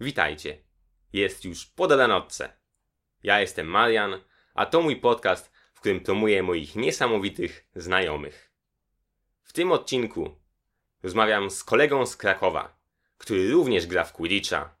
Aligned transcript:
Witajcie. 0.00 0.58
Jest 1.12 1.44
już 1.44 1.66
po 1.66 1.86
dobranocce. 1.86 2.52
Ja 3.22 3.40
jestem 3.40 3.66
Marian, 3.66 4.20
a 4.54 4.66
to 4.66 4.82
mój 4.82 4.96
podcast, 4.96 5.52
w 5.74 5.80
którym 5.80 6.00
promuję 6.00 6.42
moich 6.42 6.76
niesamowitych 6.76 7.66
znajomych. 7.76 8.52
W 9.42 9.52
tym 9.52 9.72
odcinku 9.72 10.40
rozmawiam 11.02 11.50
z 11.50 11.64
kolegą 11.64 12.06
z 12.06 12.16
Krakowa, 12.16 12.80
który 13.18 13.50
również 13.50 13.86
gra 13.86 14.04
w 14.04 14.12
Quidditcha. 14.12 14.76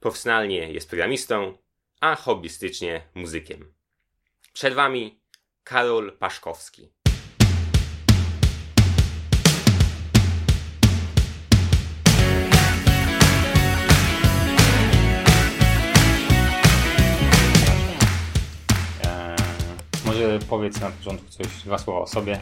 Profesjonalnie 0.00 0.72
jest 0.72 0.88
programistą, 0.88 1.58
a 2.00 2.14
hobbystycznie 2.14 3.02
muzykiem. 3.14 3.74
Przed 4.52 4.74
wami 4.74 5.20
Karol 5.64 6.18
Paszkowski. 6.18 6.92
Powiedz 20.50 20.80
na 20.80 20.90
początku 20.90 21.28
coś, 21.28 21.46
dwa 21.46 21.78
słowa 21.78 22.00
o 22.00 22.06
sobie. 22.06 22.40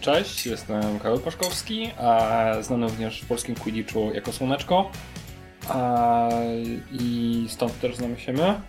Cześć, 0.00 0.46
jestem 0.46 0.98
Karol 0.98 1.20
Paszkowski, 1.20 1.90
a 1.98 2.38
znany 2.60 2.86
również 2.86 3.20
w 3.20 3.26
polskim 3.26 3.54
Quidditchu 3.54 4.10
jako 4.14 4.32
Słoneczko. 4.32 4.90
I 6.92 7.46
stąd 7.48 7.80
też 7.80 7.96
znamy 7.96 8.18
się 8.18 8.32
my. 8.32 8.60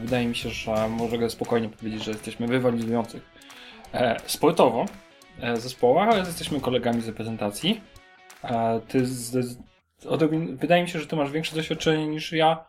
Wydaje 0.00 0.26
mi 0.26 0.36
się, 0.36 0.50
że 0.50 0.88
mogę 0.88 1.30
spokojnie 1.30 1.68
powiedzieć, 1.68 2.04
że 2.04 2.10
jesteśmy 2.10 2.46
rywalizujących 2.46 3.22
e, 3.94 4.16
sportowo 4.26 4.86
e, 5.40 5.56
zespołach, 5.56 6.08
ale 6.08 6.18
jesteśmy 6.18 6.60
kolegami 6.60 7.00
z 7.00 7.06
reprezentacji. 7.06 7.80
E, 8.44 8.80
ty 8.88 9.06
z, 9.06 9.58
wydaje 10.52 10.82
mi 10.82 10.88
się, 10.88 10.98
że 10.98 11.06
ty 11.06 11.16
masz 11.16 11.30
większe 11.30 11.56
doświadczenie 11.56 12.08
niż 12.08 12.32
ja. 12.32 12.64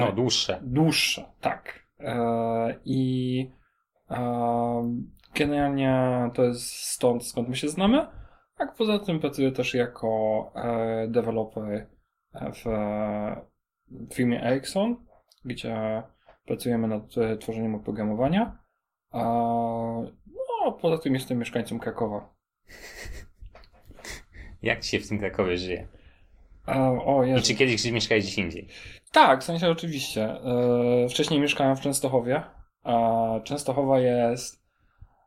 No, 0.00 0.12
dłuższe. 0.12 0.60
Dłuższe, 0.62 1.24
tak. 1.40 1.86
I 2.84 3.59
generalnie 5.34 6.30
to 6.34 6.44
jest 6.44 6.70
stąd, 6.72 7.26
skąd 7.26 7.48
my 7.48 7.56
się 7.56 7.68
znamy. 7.68 8.06
A 8.58 8.66
poza 8.66 8.98
tym 8.98 9.20
pracuję 9.20 9.52
też 9.52 9.74
jako 9.74 10.52
e, 10.54 11.08
deweloper 11.08 11.86
w 12.32 12.66
e, 12.66 13.40
firmie 14.14 14.44
Ericsson, 14.44 14.96
gdzie 15.44 16.02
pracujemy 16.46 16.88
nad 16.88 17.18
e, 17.18 17.36
tworzeniem 17.36 17.74
oprogramowania. 17.74 18.58
No, 19.12 20.72
poza 20.80 20.98
tym 20.98 21.14
jestem 21.14 21.38
mieszkańcem 21.38 21.78
Krakowa. 21.78 22.34
Jak 24.62 24.80
ci 24.80 24.88
się 24.88 25.00
w 25.00 25.08
tym 25.08 25.18
Krakowie 25.18 25.56
żyje? 25.56 25.88
O, 27.04 27.24
I 27.24 27.42
czy 27.42 27.54
kiedyś 27.54 27.90
mieszkałeś 27.90 28.24
gdzieś 28.24 28.38
indziej? 28.38 28.68
Tak, 29.12 29.40
w 29.40 29.44
sensie 29.44 29.70
oczywiście. 29.70 30.36
Wcześniej 31.10 31.40
mieszkałem 31.40 31.76
w 31.76 31.80
Częstochowie, 31.80 32.42
a 32.82 33.40
Częstochowa 33.44 34.00
jest. 34.00 34.60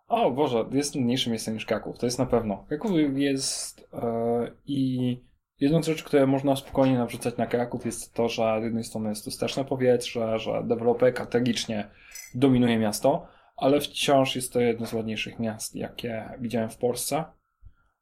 O 0.08 0.32
Boże, 0.32 0.66
jest 0.72 0.96
mniejszym 0.96 1.32
miejscem 1.32 1.54
niż 1.54 1.66
Kraków, 1.66 2.00
to 2.00 2.06
jest 2.06 2.20
na 2.20 2.26
pewno. 2.26 2.66
Kraków 2.70 2.92
jest 3.16 3.90
e, 3.94 4.52
i 4.66 5.18
jedną 5.60 5.84
z 5.84 5.88
rzeczy, 5.88 6.04
które 6.04 6.28
można 6.28 6.56
spokojnie 6.56 6.98
nawrzucać 6.98 7.38
na 7.38 7.48
Kraków 7.48 7.86
jest 7.86 8.14
to, 8.14 8.30
że 8.30 8.58
z 8.62 8.64
jednej 8.64 8.84
strony 8.84 9.10
jest 9.10 9.26
to 9.26 9.32
straszne 9.32 9.66
powietrze, 9.66 10.40
że 10.40 10.64
deweloper 10.64 11.28
tragicznie 11.28 11.90
dominuje 12.36 12.78
miasto, 12.78 13.28
ale 13.58 13.82
wciąż 13.82 14.36
jest 14.36 14.54
to 14.54 14.60
jedno 14.60 14.86
z 14.86 14.94
ładniejszych 14.94 15.40
miast, 15.40 15.76
jakie 15.76 16.30
widziałem 16.40 16.70
w 16.70 16.78
Polsce. 16.78 17.24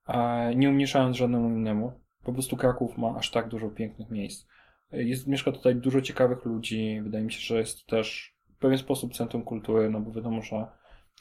E, 0.08 0.56
nie 0.56 0.70
umniejszając 0.70 1.18
żadnemu 1.18 1.50
innemu. 1.50 1.92
Po 2.24 2.34
prostu 2.34 2.58
Kraków 2.58 2.98
ma 2.98 3.16
aż 3.18 3.32
tak 3.32 3.50
dużo 3.50 3.70
pięknych 3.70 4.10
miejsc. 4.10 4.48
Jest, 4.92 5.28
mieszka 5.28 5.52
tutaj 5.52 5.76
dużo 5.76 6.02
ciekawych 6.02 6.46
ludzi. 6.46 7.02
Wydaje 7.04 7.24
mi 7.24 7.32
się, 7.32 7.40
że 7.40 7.58
jest 7.58 7.86
to 7.86 7.96
też 7.96 8.31
pewien 8.62 8.78
sposób 8.78 9.14
centrum 9.14 9.44
kultury, 9.44 9.90
no 9.90 10.00
bo 10.00 10.12
wiadomo, 10.12 10.42
że 10.42 10.68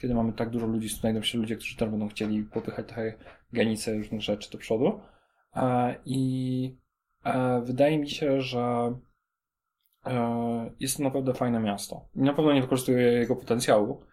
kiedy 0.01 0.15
mamy 0.15 0.33
tak 0.33 0.51
dużo 0.51 0.67
ludzi, 0.67 0.89
znajdą 0.89 1.23
się 1.23 1.39
ludzie, 1.39 1.57
którzy 1.57 1.77
też 1.77 1.89
będą 1.89 2.09
chcieli 2.09 2.43
popychać 2.43 2.87
trochę 2.87 3.15
granice 3.53 3.95
różnych 3.95 4.21
rzeczy 4.21 4.51
do 4.51 4.59
przodu. 4.59 5.01
E, 5.57 5.95
I 6.05 6.79
e, 7.25 7.63
wydaje 7.65 7.99
mi 7.99 8.11
się, 8.11 8.41
że 8.41 8.95
e, 10.07 10.71
jest 10.81 10.97
to 10.97 11.03
naprawdę 11.03 11.35
fajne 11.35 11.61
miasto. 11.61 12.09
Na 12.15 12.33
pewno 12.35 12.53
nie 12.53 12.63
wykorzystuje 12.63 13.13
jego 13.13 13.37
potencjału, 13.37 14.05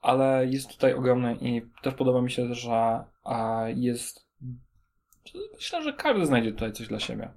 ale 0.00 0.46
jest 0.46 0.70
tutaj 0.70 0.94
ogromne 0.94 1.34
i 1.34 1.62
też 1.82 1.94
podoba 1.94 2.22
mi 2.22 2.30
się, 2.30 2.54
że 2.54 3.04
jest. 3.74 4.26
Myślę, 5.54 5.82
że 5.82 5.92
każdy 5.92 6.26
znajdzie 6.26 6.52
tutaj 6.52 6.72
coś 6.72 6.88
dla 6.88 7.00
siebie. 7.00 7.30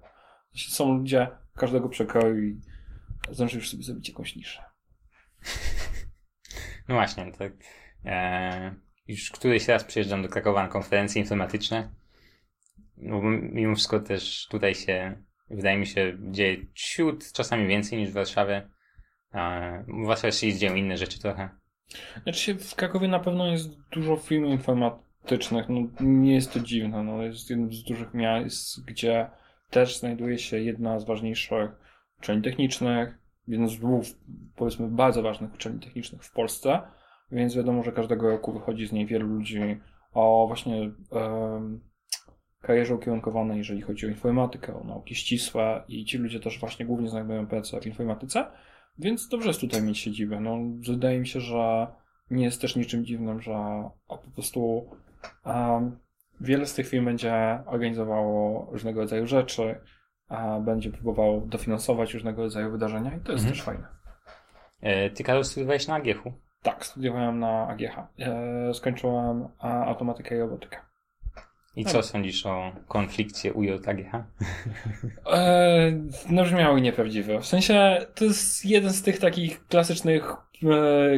Są 0.55 0.97
ludzie 0.97 1.27
każdego 1.55 1.89
przekroju 1.89 2.43
i 2.43 2.61
zdąży 3.31 3.57
już 3.57 3.69
sobie 3.69 3.83
zrobić 3.83 4.09
jakąś 4.09 4.35
niszę. 4.35 4.63
No 6.87 6.95
właśnie, 6.95 7.31
tak. 7.31 7.53
Eee, 8.05 8.71
już 9.07 9.31
któryś 9.31 9.67
raz 9.67 9.83
przyjeżdżam 9.83 10.21
do 10.21 10.29
Krakowa 10.29 10.63
na 10.63 10.69
konferencje 10.69 11.21
informatyczne. 11.21 11.89
No, 12.97 13.21
bo 13.21 13.29
mimo 13.29 13.75
wszystko 13.75 13.99
też 13.99 14.47
tutaj 14.47 14.75
się, 14.75 15.23
wydaje 15.49 15.77
mi 15.77 15.87
się, 15.87 16.17
dzieje 16.21 16.57
ciut, 16.73 17.31
czasami 17.31 17.67
więcej 17.67 17.99
niż 17.99 18.09
w 18.09 18.13
Warszawie. 18.13 18.69
Eee, 19.33 19.83
w 20.03 20.07
Warszawie 20.07 20.33
się 20.33 20.53
dzieją 20.53 20.75
inne 20.75 20.97
rzeczy 20.97 21.19
trochę. 21.19 21.49
Znaczy 22.23 22.39
się 22.39 22.55
w 22.55 22.75
Krakowie 22.75 23.07
na 23.07 23.19
pewno 23.19 23.47
jest 23.47 23.69
dużo 23.91 24.15
firm 24.15 24.45
informatycznych. 24.45 25.69
No, 25.69 25.87
nie 25.99 26.35
jest 26.35 26.53
to 26.53 26.59
dziwne. 26.59 27.03
No, 27.03 27.23
jest 27.23 27.49
jednym 27.49 27.73
z 27.73 27.83
dużych 27.83 28.13
miast, 28.13 28.85
gdzie 28.85 29.29
też 29.69 29.99
znajduje 29.99 30.37
się 30.37 30.59
jedna 30.59 30.99
z 30.99 31.05
ważniejszych 31.05 31.69
uczelni 32.19 32.41
technicznych, 32.43 33.17
jeden 33.47 33.67
z 33.67 33.77
dwóch, 33.77 34.03
powiedzmy, 34.55 34.87
bardzo 34.87 35.21
ważnych 35.21 35.53
uczelni 35.53 35.79
technicznych 35.79 36.23
w 36.23 36.31
Polsce, 36.31 36.81
więc 37.31 37.55
wiadomo, 37.55 37.83
że 37.83 37.91
każdego 37.91 38.29
roku 38.29 38.53
wychodzi 38.53 38.87
z 38.87 38.91
niej 38.91 39.05
wielu 39.05 39.27
ludzi 39.27 39.79
o 40.13 40.45
właśnie 40.47 40.91
em, 41.11 41.79
karierze 42.61 42.95
ukierunkowanej, 42.95 43.57
jeżeli 43.57 43.81
chodzi 43.81 44.05
o 44.05 44.09
informatykę, 44.09 44.81
o 44.81 44.83
nauki 44.83 45.15
ścisłe 45.15 45.83
i 45.87 46.05
ci 46.05 46.17
ludzie 46.17 46.39
też 46.39 46.59
właśnie 46.59 46.85
głównie 46.85 47.09
znajdują 47.09 47.47
pracę 47.47 47.81
w 47.81 47.85
informatyce, 47.85 48.45
więc 48.99 49.27
dobrze 49.27 49.47
jest 49.47 49.61
tutaj 49.61 49.81
mieć 49.81 49.97
siedzibę. 49.99 50.39
No, 50.39 50.57
wydaje 50.87 51.19
mi 51.19 51.27
się, 51.27 51.39
że 51.39 51.87
nie 52.31 52.45
jest 52.45 52.61
też 52.61 52.75
niczym 52.75 53.05
dziwnym, 53.05 53.41
że 53.41 53.53
po 54.07 54.17
prostu 54.17 54.89
um, 55.45 55.99
wiele 56.41 56.65
z 56.65 56.73
tych 56.73 56.87
firm 56.87 57.05
będzie 57.05 57.59
organizowało 57.65 58.67
różnego 58.71 58.99
rodzaju 58.99 59.27
rzeczy, 59.27 59.75
będzie 60.61 60.91
próbowało 60.91 61.41
dofinansować 61.41 62.13
różnego 62.13 62.41
rodzaju 62.41 62.71
wydarzenia 62.71 63.15
i 63.15 63.19
to 63.19 63.31
jest 63.31 63.45
Mhm. 63.45 63.53
też 63.53 63.61
fajne. 63.61 63.87
Eee, 64.81 65.11
ty, 65.11 65.23
Karol, 65.23 65.43
studiowałeś 65.45 65.87
na 65.87 65.95
AGH-u. 65.95 66.33
Tak, 66.63 66.85
studiowałem 66.85 67.39
na 67.39 67.67
AGH. 67.67 67.97
E, 68.19 68.73
skończyłem 68.73 69.47
a, 69.59 69.85
automatykę 69.85 70.35
i 70.35 70.39
robotykę. 70.39 70.77
I 71.75 71.85
co 71.85 72.03
sądzisz 72.03 72.45
o 72.45 72.71
konflikcie 72.87 73.53
UJ-AGH? 73.53 74.23
E, 75.31 75.91
no 76.29 76.43
brzmiały 76.43 76.81
nieprawdziwe. 76.81 77.39
W 77.39 77.45
sensie 77.45 77.97
to 78.15 78.25
jest 78.25 78.65
jeden 78.65 78.93
z 78.93 79.03
tych 79.03 79.19
takich 79.19 79.67
klasycznych 79.67 80.23
e, 80.31 80.35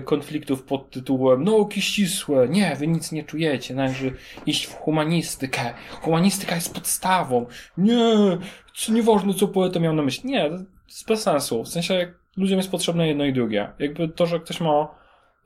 konfliktów 0.05 0.63
pod 0.63 0.89
tytułem 0.89 1.43
nauki 1.43 1.81
ścisłe. 1.81 2.49
Nie, 2.49 2.75
wy 2.75 2.87
nic 2.87 3.11
nie 3.11 3.23
czujecie. 3.23 3.75
Należy 3.75 4.13
iść 4.45 4.65
w 4.65 4.73
humanistykę. 4.73 5.73
Humanistyka 6.01 6.55
jest 6.55 6.73
podstawą. 6.73 7.45
Nie, 7.77 8.37
co 8.75 8.93
nieważne 8.93 9.33
co 9.33 9.47
poeta 9.47 9.79
miał 9.79 9.93
na 9.93 10.01
myśli. 10.01 10.29
Nie, 10.29 10.49
to 10.49 10.55
jest 10.87 11.07
bez 11.07 11.21
sensu. 11.21 11.63
W 11.63 11.67
sensie 11.67 12.13
ludziom 12.37 12.57
jest 12.57 12.71
potrzebne 12.71 13.07
jedno 13.07 13.25
i 13.25 13.33
drugie. 13.33 13.69
Jakby 13.79 14.07
to, 14.07 14.25
że 14.25 14.39
ktoś 14.39 14.61
ma 14.61 14.87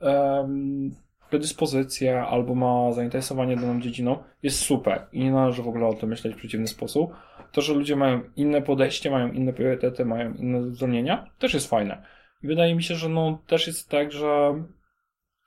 em, 0.00 0.94
predyspozycję 1.30 2.22
albo 2.22 2.54
ma 2.54 2.92
zainteresowanie 2.92 3.56
daną 3.56 3.80
dziedziną 3.80 4.18
jest 4.42 4.58
super 4.58 5.06
i 5.12 5.24
nie 5.24 5.32
należy 5.32 5.62
w 5.62 5.68
ogóle 5.68 5.86
o 5.86 5.94
tym 5.94 6.08
myśleć 6.08 6.34
w 6.34 6.38
przeciwny 6.38 6.66
sposób. 6.66 7.12
To, 7.52 7.60
że 7.60 7.74
ludzie 7.74 7.96
mają 7.96 8.20
inne 8.36 8.62
podejście, 8.62 9.10
mają 9.10 9.32
inne 9.32 9.52
priorytety, 9.52 10.04
mają 10.04 10.34
inne 10.34 10.62
zdolnienia, 10.70 11.26
też 11.38 11.54
jest 11.54 11.70
fajne. 11.70 12.02
Wydaje 12.42 12.74
mi 12.74 12.82
się, 12.82 12.94
że 12.94 13.08
no, 13.08 13.38
też 13.46 13.66
jest 13.66 13.88
tak, 13.88 14.12
że 14.12 14.64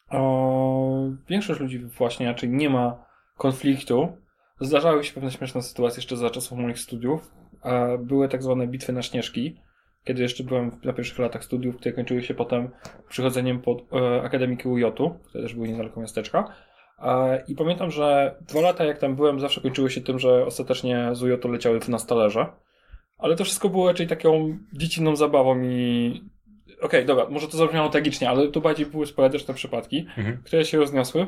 o, 0.09 1.09
większość 1.29 1.59
ludzi 1.59 1.79
właśnie 1.79 2.27
raczej 2.27 2.49
nie 2.49 2.69
ma 2.69 3.05
konfliktu. 3.37 4.17
Zdarzały 4.61 5.03
się 5.03 5.13
pewne 5.13 5.31
śmieszne 5.31 5.61
sytuacje 5.61 5.97
jeszcze 5.97 6.17
za 6.17 6.29
czasów 6.29 6.57
moich 6.57 6.79
studiów. 6.79 7.31
E, 7.63 7.97
Były 7.97 8.29
tak 8.29 8.43
zwane 8.43 8.67
bitwy 8.67 8.93
na 8.93 9.01
śnieżki, 9.01 9.61
kiedy 10.03 10.21
jeszcze 10.21 10.43
byłem 10.43 10.71
na 10.83 10.93
pierwszych 10.93 11.19
latach 11.19 11.43
studiów, 11.43 11.77
które 11.77 11.93
kończyły 11.93 12.23
się 12.23 12.33
potem 12.33 12.69
przychodzeniem 13.09 13.61
pod 13.61 13.93
e, 13.93 14.21
Akademikę 14.21 14.69
UJ-u, 14.69 15.09
które 15.09 15.43
też 15.43 15.53
były 15.53 15.67
niedaleko 15.67 16.01
miasteczka. 16.01 16.53
E, 16.99 17.43
I 17.47 17.55
pamiętam, 17.55 17.91
że 17.91 18.35
dwa 18.41 18.61
lata 18.61 18.83
jak 18.83 18.97
tam 18.97 19.15
byłem, 19.15 19.39
zawsze 19.39 19.61
kończyły 19.61 19.89
się 19.89 20.01
tym, 20.01 20.19
że 20.19 20.45
ostatecznie 20.45 21.09
z 21.11 21.23
UJ-u 21.23 21.51
leciały 21.51 21.79
na 21.87 21.99
stolerze. 21.99 22.45
Ale 23.17 23.35
to 23.35 23.43
wszystko 23.43 23.69
było 23.69 23.87
raczej 23.87 24.07
taką 24.07 24.57
dziecinną 24.73 25.15
zabawą 25.15 25.61
i... 25.61 26.21
Okej, 26.81 27.05
dobra, 27.05 27.29
może 27.29 27.47
to 27.47 27.57
zabrzmiało 27.57 27.89
tragicznie, 27.89 28.29
ale 28.29 28.47
to 28.47 28.61
bardziej 28.61 28.85
były 28.85 29.05
sporadyczne 29.05 29.53
przypadki, 29.53 29.99
Mhm. 30.17 30.43
które 30.43 30.65
się 30.65 30.77
rozniosły. 30.77 31.27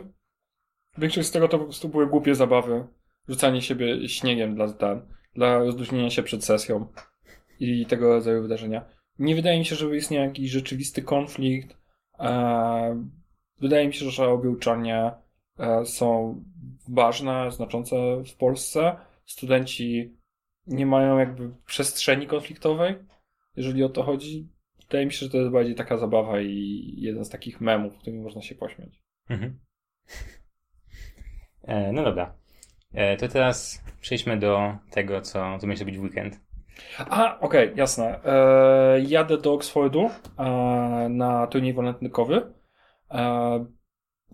Większość 0.97 1.27
z 1.27 1.31
tego 1.31 1.47
to 1.47 1.57
po 1.59 1.63
prostu 1.63 1.89
były 1.89 2.07
głupie 2.07 2.35
zabawy, 2.35 2.87
rzucanie 3.29 3.61
siebie 3.61 4.09
śniegiem 4.09 4.55
dla 4.55 4.73
ten. 4.73 5.01
dla 5.35 5.57
rozluźnienia 5.59 6.09
się 6.09 6.23
przed 6.23 6.45
sesją 6.45 6.87
i 7.59 7.85
tego 7.85 8.07
rodzaju 8.13 8.41
wydarzenia. 8.41 8.85
Nie 9.19 9.35
wydaje 9.35 9.59
mi 9.59 9.65
się, 9.65 9.75
żeby 9.75 9.97
istniał 9.97 10.23
jakiś 10.23 10.51
rzeczywisty 10.51 11.01
konflikt. 11.01 11.77
E, 12.19 13.03
wydaje 13.59 13.87
mi 13.87 13.93
się, 13.93 14.09
że 14.09 14.27
obie 14.27 14.49
uczelnie 14.49 15.11
e, 15.59 15.85
są 15.85 16.35
ważne, 16.89 17.51
znaczące 17.51 17.95
w 18.23 18.35
Polsce. 18.35 18.95
Studenci 19.25 20.17
nie 20.67 20.85
mają 20.85 21.17
jakby 21.17 21.51
przestrzeni 21.65 22.27
konfliktowej, 22.27 22.95
jeżeli 23.55 23.83
o 23.83 23.89
to 23.89 24.03
chodzi. 24.03 24.49
Wydaje 24.91 25.05
mi 25.05 25.11
się, 25.11 25.25
że 25.25 25.31
to 25.31 25.37
jest 25.37 25.51
bardziej 25.51 25.75
taka 25.75 25.97
zabawa 25.97 26.41
i 26.41 26.93
jeden 26.97 27.25
z 27.25 27.29
takich 27.29 27.61
memów, 27.61 27.97
którymi 27.97 28.21
można 28.23 28.41
się 28.41 28.55
pośmiać. 28.55 29.01
Mhm. 29.29 29.59
E, 31.63 31.91
no 31.91 32.03
dobra. 32.03 32.35
E, 32.93 33.17
to 33.17 33.27
teraz 33.27 33.83
przejdźmy 34.01 34.37
do 34.37 34.77
tego, 34.89 35.21
co, 35.21 35.57
myślę 35.63 35.85
być 35.85 35.97
w 35.97 36.01
weekend. 36.01 36.39
A, 36.97 37.39
okej, 37.39 37.65
okay, 37.65 37.77
jasne. 37.77 38.23
E, 38.25 39.01
jadę 39.01 39.37
do 39.37 39.53
Oxfordu 39.53 40.09
e, 40.39 40.43
na 41.09 41.47
turniej 41.47 41.73
walentynkowy. 41.73 42.53
E, 43.11 43.65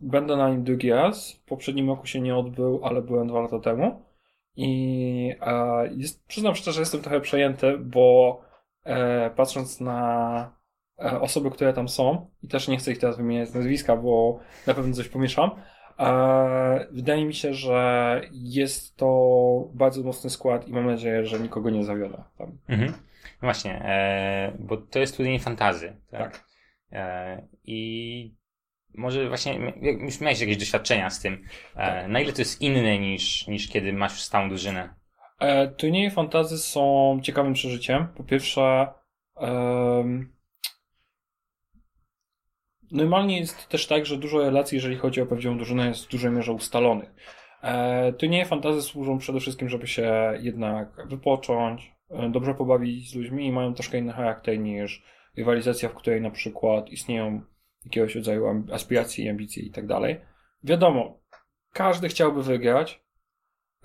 będę 0.02 0.38
na 0.38 0.50
nim 0.50 0.64
drugi 0.64 0.92
raz. 0.92 1.32
W 1.32 1.46
poprzednim 1.46 1.90
roku 1.90 2.06
się 2.06 2.22
nie 2.22 2.36
odbył, 2.36 2.80
ale 2.84 3.02
byłem 3.02 3.28
dwa 3.28 3.42
lata 3.42 3.60
temu. 3.60 4.02
I 4.56 5.36
e, 5.42 5.90
jest, 5.98 6.26
przyznam 6.28 6.56
szczerze, 6.56 6.80
jestem 6.80 7.02
trochę 7.02 7.22
przejęty, 7.22 7.78
bo 7.78 8.47
patrząc 9.36 9.82
na 9.82 10.52
e, 11.00 11.22
osoby, 11.22 11.52
które 11.52 11.74
tam 11.74 11.90
są, 11.90 12.30
i 12.44 12.48
też 12.48 12.68
nie 12.68 12.78
chcę 12.78 12.92
ich 12.92 13.00
teraz 13.00 13.18
wymieniać 13.18 13.50
z 13.50 13.56
nazwiska, 13.56 13.96
bo 13.96 14.40
na 14.68 14.74
pewno 14.74 14.96
coś 14.96 15.08
pomieszam, 15.08 15.52
e, 16.00 16.88
wydaje 16.92 17.26
mi 17.26 17.34
się, 17.34 17.54
że 17.54 18.22
jest 18.32 18.96
to 18.96 19.70
bardzo 19.74 20.04
mocny 20.04 20.30
skład 20.30 20.68
i 20.68 20.74
mam 20.74 20.86
nadzieję, 20.86 21.26
że 21.26 21.40
nikogo 21.40 21.70
nie 21.70 21.84
zawiodę 21.84 22.24
tam. 22.38 22.58
Mhm. 22.70 22.94
Właśnie, 23.42 23.82
e, 23.86 24.54
bo 24.60 24.78
to 24.78 25.00
jest 25.00 25.18
turniej 25.18 25.40
fantazy. 25.40 25.98
Tak. 26.12 26.22
Tak. 26.22 26.46
E, 26.92 27.48
I 27.64 28.38
może 28.94 29.28
właśnie, 29.28 29.74
już 29.82 30.22
miałeś 30.22 30.40
jakieś 30.42 30.58
doświadczenia 30.58 31.10
z 31.10 31.20
tym. 31.20 31.46
E, 31.76 32.08
na 32.08 32.20
ile 32.20 32.34
to 32.34 32.42
jest 32.42 32.62
inne 32.62 33.00
niż, 33.00 33.48
niż 33.48 33.70
kiedy 33.70 33.94
masz 33.94 34.22
stałą 34.22 34.50
drużynę? 34.50 34.90
E, 35.40 35.68
turnieje 35.68 36.12
fantazy 36.12 36.58
są 36.58 37.20
ciekawym 37.24 37.54
przeżyciem. 37.54 38.08
Po 38.08 38.24
pierwsze, 38.24 38.88
em, 39.36 40.34
normalnie 42.92 43.40
jest 43.40 43.68
też 43.68 43.88
tak, 43.88 44.06
że 44.06 44.18
dużo 44.18 44.40
relacji, 44.40 44.76
jeżeli 44.76 44.98
chodzi 44.98 45.22
o 45.22 45.26
pewną 45.26 45.58
drużynę, 45.58 45.88
jest 45.88 46.06
w 46.06 46.12
dużej 46.12 46.32
mierze 46.32 46.54
ustalonych. 46.54 47.14
E, 47.62 48.14
turnieje 48.14 48.46
fantazy 48.46 48.82
służą 48.82 49.18
przede 49.18 49.40
wszystkim, 49.40 49.70
żeby 49.70 49.88
się 49.88 50.34
jednak 50.40 51.08
wypocząć, 51.08 51.92
e, 52.10 52.30
dobrze 52.30 52.54
pobawić 52.54 53.12
z 53.12 53.16
ludźmi 53.16 53.46
i 53.48 53.52
mają 53.52 53.74
troszkę 53.74 53.98
inny 53.98 54.14
charakter 54.14 54.60
niż 54.60 55.04
rywalizacja, 55.38 55.90
w 55.90 55.94
której 55.94 56.22
na 56.22 56.32
przykład 56.32 56.90
istnieją 56.90 57.42
jakiegoś 57.86 58.16
rodzaju 58.16 58.66
aspiracje 58.74 59.26
i 59.26 59.30
ambicje 59.30 59.64
i 59.64 59.72
tak 59.72 59.88
dalej. 59.88 60.22
Wiadomo, 60.64 61.20
każdy 61.74 62.08
chciałby 62.08 62.44
wygrać. 62.44 63.07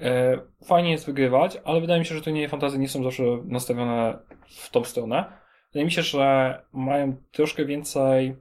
E, 0.03 0.41
fajnie 0.65 0.91
jest 0.91 1.07
wygrywać, 1.07 1.59
ale 1.65 1.81
wydaje 1.81 2.01
mi 2.01 2.07
się, 2.07 2.15
że 2.15 2.23
turnieje 2.23 2.49
fantazy 2.49 2.79
nie 2.79 2.89
są 2.89 3.05
zawsze 3.05 3.23
nastawione 3.45 4.19
w 4.47 4.71
tą 4.71 4.85
stronę. 4.85 5.25
Wydaje 5.73 5.85
mi 5.85 5.93
się, 5.93 6.03
że 6.03 6.63
mają 6.73 7.17
troszkę 7.31 7.65
więcej 7.65 8.37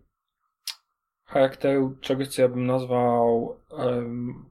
charakteru 1.25 1.97
czegoś, 2.01 2.27
co 2.27 2.41
ja 2.41 2.47
bym 2.47 2.65
nazwał 2.65 3.57
em, 3.77 4.45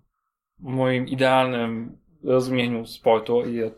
moim 0.59 1.09
idealnym 1.09 1.99
rozumieniu 2.25 2.87
sportu 2.87 3.47
i 3.47 3.61
e, 3.63 3.73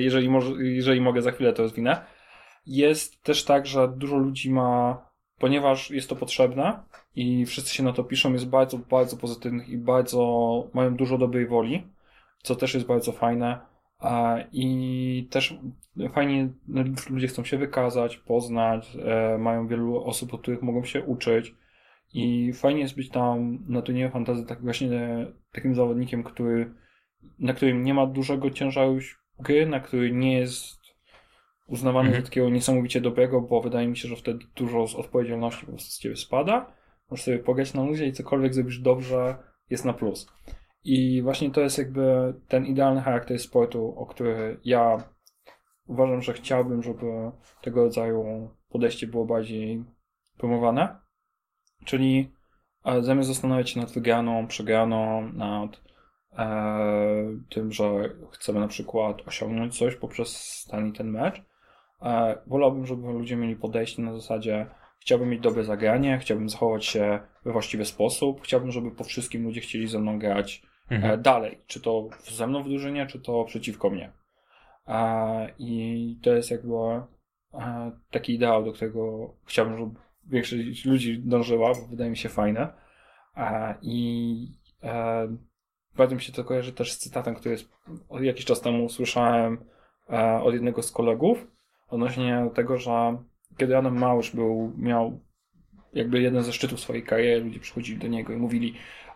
jeżeli, 0.00 0.30
może, 0.30 0.52
jeżeli 0.64 1.00
mogę 1.00 1.22
za 1.22 1.32
chwilę 1.32 1.52
to 1.52 1.62
rozwinę. 1.62 2.06
Jest 2.66 3.22
też 3.22 3.44
tak, 3.44 3.66
że 3.66 3.88
dużo 3.88 4.16
ludzi 4.16 4.50
ma, 4.50 5.06
ponieważ 5.38 5.90
jest 5.90 6.08
to 6.08 6.16
potrzebne 6.16 6.82
i 7.16 7.46
wszyscy 7.46 7.74
się 7.74 7.82
na 7.82 7.92
to 7.92 8.04
piszą, 8.04 8.32
jest 8.32 8.48
bardzo, 8.48 8.78
bardzo 8.78 9.16
pozytywnych 9.16 9.68
i 9.68 9.78
bardzo 9.78 10.70
mają 10.74 10.96
dużo 10.96 11.18
dobrej 11.18 11.46
woli, 11.46 11.93
co 12.44 12.54
też 12.54 12.74
jest 12.74 12.86
bardzo 12.86 13.12
fajne. 13.12 13.58
I 14.52 15.28
też 15.30 15.58
fajnie 16.12 16.48
no, 16.68 16.84
ludzie 17.10 17.28
chcą 17.28 17.44
się 17.44 17.58
wykazać, 17.58 18.16
poznać, 18.16 18.96
e, 19.04 19.38
mają 19.38 19.66
wielu 19.66 20.04
osób, 20.04 20.34
od 20.34 20.40
których 20.40 20.62
mogą 20.62 20.84
się 20.84 21.02
uczyć. 21.02 21.54
I 22.14 22.52
fajnie 22.52 22.80
jest 22.80 22.96
być 22.96 23.08
tam 23.08 23.58
na 23.68 23.82
turnieju 23.82 24.10
fantazy 24.10 24.46
tak 24.46 24.62
właśnie 24.62 24.88
takim 25.52 25.74
zawodnikiem, 25.74 26.24
który, 26.24 26.74
na 27.38 27.52
którym 27.54 27.84
nie 27.84 27.94
ma 27.94 28.06
dużego 28.06 28.50
ciężaru 28.50 28.98
gry, 29.38 29.66
na 29.66 29.80
który 29.80 30.12
nie 30.12 30.38
jest 30.38 30.78
uznawany 31.66 32.08
Mhm. 32.08 32.24
za 32.24 32.28
takiego 32.30 32.50
niesamowicie 32.50 33.00
dobrego, 33.00 33.40
bo 33.40 33.60
wydaje 33.60 33.88
mi 33.88 33.96
się, 33.96 34.08
że 34.08 34.16
wtedy 34.16 34.44
dużo 34.56 34.86
z 34.86 34.94
odpowiedzialności 34.94 35.66
po 35.66 35.72
prostu 35.72 35.90
z 35.90 35.98
ciebie 35.98 36.16
spada. 36.16 36.72
Możesz 37.10 37.24
sobie 37.24 37.38
pograć 37.38 37.74
na 37.74 37.84
luzie 37.84 38.06
i 38.06 38.12
cokolwiek 38.12 38.54
zrobisz 38.54 38.78
dobrze, 38.78 39.36
jest 39.70 39.84
na 39.84 39.92
plus. 39.92 40.26
I 40.84 41.22
właśnie 41.22 41.50
to 41.50 41.60
jest 41.60 41.78
jakby 41.78 42.34
ten 42.48 42.66
idealny 42.66 43.00
charakter 43.00 43.38
sportu, 43.38 43.94
o 43.98 44.06
który 44.06 44.60
ja 44.64 45.08
uważam, 45.86 46.22
że 46.22 46.32
chciałbym, 46.32 46.82
żeby 46.82 47.06
tego 47.62 47.82
rodzaju 47.84 48.50
podejście 48.68 49.06
było 49.06 49.26
bardziej 49.26 49.84
promowane. 50.38 50.96
Czyli 51.84 52.32
e, 52.84 53.02
zamiast 53.02 53.28
zastanawiać 53.28 53.70
się 53.70 53.80
nad 53.80 53.92
wygraną, 53.92 54.46
przegraną, 54.46 55.32
nad 55.32 55.80
e, 56.38 56.46
tym, 57.50 57.72
że 57.72 58.14
chcemy 58.30 58.60
na 58.60 58.68
przykład 58.68 59.28
osiągnąć 59.28 59.78
coś 59.78 59.96
poprzez 59.96 60.64
ten 60.70 60.88
i 60.88 60.92
ten 60.92 61.10
mecz, 61.10 61.42
e, 62.02 62.38
wolałbym, 62.46 62.86
żeby 62.86 63.12
ludzie 63.12 63.36
mieli 63.36 63.56
podejście 63.56 64.02
na 64.02 64.14
zasadzie 64.14 64.66
chciałbym 65.00 65.28
mieć 65.28 65.40
dobre 65.40 65.64
zagranie, 65.64 66.18
chciałbym 66.18 66.48
zachować 66.48 66.84
się 66.84 67.20
we 67.44 67.52
właściwy 67.52 67.84
sposób, 67.84 68.40
chciałbym, 68.42 68.70
żeby 68.70 68.90
po 68.90 69.04
wszystkim 69.04 69.44
ludzie 69.44 69.60
chcieli 69.60 69.86
ze 69.86 69.98
mną 69.98 70.18
grać 70.18 70.62
e, 70.88 71.18
dalej, 71.18 71.58
czy 71.66 71.80
to 71.80 72.08
ze 72.24 72.46
mną 72.46 72.62
w 72.62 72.68
drużynie, 72.68 73.06
czy 73.06 73.20
to 73.20 73.44
przeciwko 73.44 73.90
mnie. 73.90 74.12
E, 74.86 75.48
I 75.58 76.18
to 76.22 76.34
jest 76.34 76.50
jakby 76.50 76.74
e, 77.54 77.92
taki 78.10 78.34
ideał, 78.34 78.64
do 78.64 78.72
którego 78.72 79.34
chciałbym, 79.44 79.78
żeby 79.78 79.90
większość 80.26 80.84
ludzi 80.84 81.18
dążyła, 81.18 81.74
bo 81.74 81.86
wydaje 81.86 82.10
mi 82.10 82.16
się 82.16 82.28
fajne. 82.28 82.84
I 83.82 84.48
bardzo 85.96 86.14
mi 86.14 86.22
się 86.22 86.32
to 86.32 86.44
kojarzy 86.44 86.72
też 86.72 86.92
z 86.92 86.98
cytatem, 86.98 87.34
który 87.34 87.50
jest, 87.50 87.68
jakiś 88.20 88.44
czas 88.44 88.60
temu 88.60 88.84
usłyszałem 88.84 89.64
od 90.42 90.54
jednego 90.54 90.82
z 90.82 90.92
kolegów 90.92 91.46
odnośnie 91.88 92.50
tego, 92.54 92.78
że 92.78 93.18
kiedy 93.56 93.76
Adam 93.76 93.98
Małysz 93.98 94.30
był, 94.30 94.72
miał 94.78 95.20
jakby 95.92 96.20
jeden 96.20 96.42
ze 96.42 96.52
szczytów 96.52 96.80
swojej 96.80 97.02
kariery, 97.02 97.44
ludzie 97.44 97.60
przychodzili 97.60 97.98
do 97.98 98.08
niego 98.08 98.32
i 98.32 98.36
mówili 98.36 98.74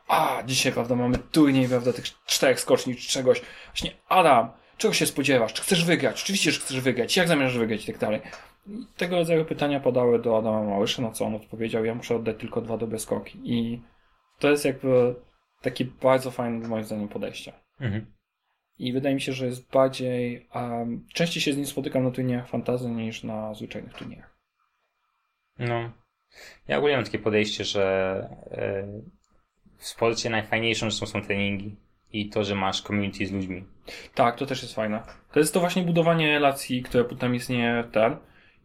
a, 0.09 0.43
dzisiaj, 0.47 0.73
prawda, 0.73 0.97
mamy 0.97 1.19
turniej, 1.19 1.69
prawda, 1.69 1.93
tych 1.93 2.05
czterech 2.27 2.61
skoczni 2.61 2.97
czy 2.97 3.09
czegoś. 3.09 3.43
Właśnie, 3.67 3.91
Adam, 4.09 4.51
czego 4.77 4.95
się 4.95 5.07
spodziewasz? 5.07 5.53
Czy 5.53 5.63
chcesz 5.63 5.85
wygrać? 5.85 6.23
Oczywiście, 6.23 6.53
że 6.53 6.61
chcesz 6.61 6.81
wygrać. 6.81 7.17
Jak 7.17 7.29
zamierzasz 7.29 7.59
wygrać 7.59 7.85
i 7.85 7.87
tak 7.87 7.99
dalej. 7.99 8.21
I 8.67 8.87
tego 8.97 9.17
rodzaju 9.17 9.45
pytania 9.45 9.81
padały 9.81 10.23
do 10.23 10.39
Adama 10.39 10.63
Małysza, 10.63 11.03
na 11.03 11.11
co 11.11 11.25
on 11.25 11.35
odpowiedział, 11.35 11.85
ja 11.85 11.95
muszę 11.95 12.17
oddać 12.17 12.37
tylko 12.41 12.61
dwa 12.61 12.77
dobre 12.77 12.99
skoki. 12.99 13.39
I 13.45 13.83
to 14.39 14.51
jest 14.51 14.65
jakby 14.65 15.15
takie 15.63 15.85
bardzo 15.85 16.31
fajne, 16.31 16.69
moim 16.69 16.85
zdaniem, 16.85 17.09
podejście. 17.09 17.53
Mhm. 17.81 18.07
I 18.79 18.93
wydaje 18.93 19.15
mi 19.15 19.21
się, 19.21 19.33
że 19.33 19.47
jest 19.47 19.71
bardziej. 19.71 20.49
Um, 20.55 21.07
częściej 21.15 21.43
się 21.43 21.53
z 21.53 21.57
nim 21.57 21.67
spotykam 21.67 22.05
na 22.05 22.11
turniejach 22.11 22.49
fantazy 22.49 22.91
niż 22.91 23.25
na 23.25 23.55
zwyczajnych 23.55 23.95
turniejach. 23.95 24.39
No. 25.59 25.93
Ja 26.69 26.79
ogólnie 26.79 26.97
mam 26.97 27.05
takie 27.05 27.19
podejście, 27.19 27.65
że 27.65 28.21
e, 28.51 28.87
w 29.79 29.87
sporcie 29.87 30.31
najfajniejszą 30.31 30.91
rzeczą 30.91 31.07
są 31.07 31.23
treningi 31.23 31.77
i 32.13 32.29
to, 32.29 32.45
że 32.45 32.55
masz 32.55 32.83
community 32.83 33.27
z 33.27 33.33
ludźmi. 33.33 33.65
Tak, 34.15 34.37
to 34.37 34.47
też 34.47 34.63
jest 34.63 34.75
fajne. 34.75 35.03
To 35.33 35.41
jest 35.41 35.55
to 35.55 35.61
właśnie 35.61 35.83
budowanie 35.83 36.31
relacji, 36.31 36.83
które 36.83 37.05
potem 37.05 37.35
istnieje 37.35 37.85
ten. 37.93 38.17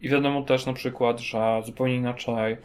I 0.01 0.09
wiadomo 0.09 0.41
też 0.41 0.65
na 0.65 0.73
przykład, 0.73 1.19
że 1.19 1.61
zupełnie 1.65 1.95
inaczej 1.95 2.57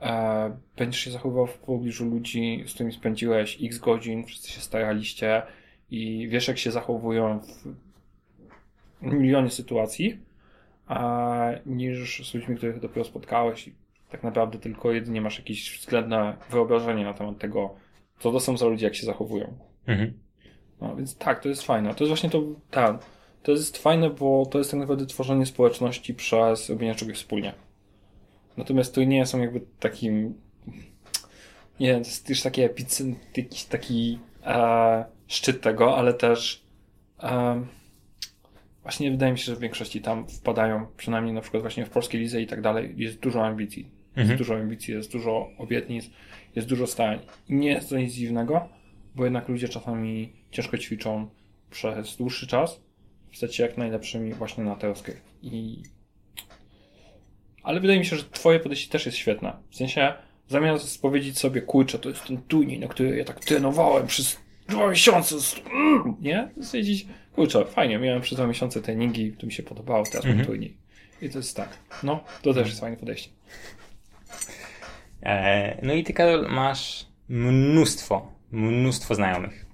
e, 0.00 0.56
będziesz 0.76 1.00
się 1.00 1.10
zachowywał 1.10 1.46
w 1.46 1.58
pobliżu 1.58 2.04
ludzi, 2.04 2.64
z 2.66 2.74
którymi 2.74 2.92
spędziłeś 2.92 3.58
x 3.62 3.78
godzin, 3.78 4.24
wszyscy 4.24 4.52
się 4.52 4.60
staraliście 4.60 5.42
i 5.90 6.28
wiesz, 6.28 6.48
jak 6.48 6.58
się 6.58 6.70
zachowują 6.70 7.40
w 9.02 9.12
milionie 9.12 9.50
sytuacji, 9.50 10.18
a, 10.86 11.50
niż 11.66 12.30
z 12.30 12.34
ludźmi, 12.34 12.56
których 12.56 12.80
dopiero 12.80 13.04
spotkałeś 13.04 13.68
i 13.68 13.72
tak 14.14 14.22
naprawdę 14.22 14.58
tylko 14.58 14.92
jedynie 14.92 15.20
masz 15.20 15.38
jakieś 15.38 15.78
względne 15.80 16.36
wyobrażenie 16.50 17.04
na 17.04 17.14
temat 17.14 17.38
tego, 17.38 17.74
co 18.18 18.32
to 18.32 18.40
są 18.40 18.56
za 18.56 18.66
ludzie, 18.66 18.86
jak 18.86 18.94
się 18.94 19.06
zachowują. 19.06 19.58
Mhm. 19.86 20.12
No, 20.80 20.96
więc 20.96 21.18
tak, 21.18 21.42
to 21.42 21.48
jest 21.48 21.62
fajne. 21.62 21.94
To 21.94 22.04
jest 22.04 22.08
właśnie 22.08 22.30
to, 22.30 22.42
tak, 22.70 22.98
to 23.42 23.52
jest 23.52 23.78
fajne, 23.78 24.10
bo 24.10 24.46
to 24.46 24.58
jest 24.58 24.70
tak 24.70 24.80
naprawdę 24.80 25.06
tworzenie 25.06 25.46
społeczności 25.46 26.14
przez 26.14 26.70
robienie 26.70 26.94
czegoś 26.94 27.16
wspólnie. 27.16 27.52
Natomiast 28.56 28.94
to 28.94 29.04
nie 29.04 29.26
są 29.26 29.40
jakby 29.40 29.60
takim, 29.80 30.34
nie 31.80 31.86
wiem, 31.86 32.02
to 32.02 32.08
jest 32.08 32.26
też 32.26 32.42
taki 32.42 32.60
jakiś 32.60 33.64
taki 33.64 34.18
e, 34.46 35.04
szczyt 35.26 35.60
tego, 35.60 35.96
ale 35.96 36.14
też 36.14 36.64
e, 37.22 37.64
właśnie 38.82 39.10
wydaje 39.10 39.32
mi 39.32 39.38
się, 39.38 39.44
że 39.44 39.56
w 39.56 39.60
większości 39.60 40.00
tam 40.00 40.28
wpadają, 40.28 40.86
przynajmniej 40.96 41.34
na 41.34 41.40
przykład 41.40 41.62
właśnie 41.62 41.86
w 41.86 41.90
polskiej 41.90 42.20
lidze 42.20 42.42
i 42.42 42.46
tak 42.46 42.60
dalej, 42.60 42.94
jest 42.96 43.20
dużo 43.20 43.46
ambicji. 43.46 44.03
Mhm. 44.16 44.28
Jest 44.28 44.38
dużo 44.38 44.54
ambicji, 44.54 44.94
jest 44.94 45.12
dużo 45.12 45.50
obietnic, 45.58 46.10
jest 46.56 46.68
dużo 46.68 46.86
starań. 46.86 47.18
I 47.48 47.54
nie 47.54 47.68
jest 47.68 47.88
to 47.88 47.98
nic 47.98 48.12
dziwnego, 48.12 48.68
bo 49.14 49.24
jednak 49.24 49.48
ludzie 49.48 49.68
czasami 49.68 50.32
ciężko 50.50 50.78
ćwiczą 50.78 51.28
przez 51.70 52.16
dłuższy 52.16 52.46
czas, 52.46 52.80
stać 53.32 53.56
się 53.56 53.62
jak 53.62 53.78
najlepszymi 53.78 54.32
właśnie 54.32 54.64
na 54.64 54.76
te 54.76 54.86
rozgrywki. 54.88 55.30
I... 55.42 55.82
Ale 57.62 57.80
wydaje 57.80 57.98
mi 57.98 58.06
się, 58.06 58.16
że 58.16 58.24
twoje 58.24 58.60
podejście 58.60 58.92
też 58.92 59.06
jest 59.06 59.18
świetne. 59.18 59.52
W 59.70 59.76
sensie, 59.76 60.14
zamiast 60.48 61.02
powiedzieć 61.02 61.38
sobie, 61.38 61.62
kurczę, 61.62 61.98
to 61.98 62.08
jest 62.08 62.24
ten 62.26 62.42
turniej, 62.42 62.78
na 62.78 62.88
który 62.88 63.16
ja 63.16 63.24
tak 63.24 63.40
trenowałem 63.40 64.06
przez 64.06 64.40
dwa 64.68 64.90
miesiące, 64.90 65.36
mm, 65.72 66.16
nie? 66.20 66.48
Stwierdzić, 66.62 67.06
kurczę, 67.34 67.64
fajnie, 67.64 67.98
miałem 67.98 68.22
przez 68.22 68.38
dwa 68.38 68.46
miesiące 68.46 68.82
treningi, 68.82 69.32
to 69.32 69.46
mi 69.46 69.52
się 69.52 69.62
podobało, 69.62 70.04
teraz 70.04 70.24
mam 70.24 70.30
Mhm. 70.30 70.46
turniej. 70.46 70.76
I 71.22 71.30
to 71.30 71.38
jest 71.38 71.56
tak. 71.56 71.78
No, 72.02 72.24
to 72.42 72.54
też 72.54 72.68
jest 72.68 72.80
fajne 72.80 72.96
podejście. 72.96 73.30
E, 75.24 75.78
no 75.82 75.92
i 75.94 76.04
ty, 76.04 76.12
Karol, 76.12 76.46
masz 76.50 77.06
mnóstwo, 77.28 78.32
mnóstwo 78.52 79.14
znajomych. 79.14 79.66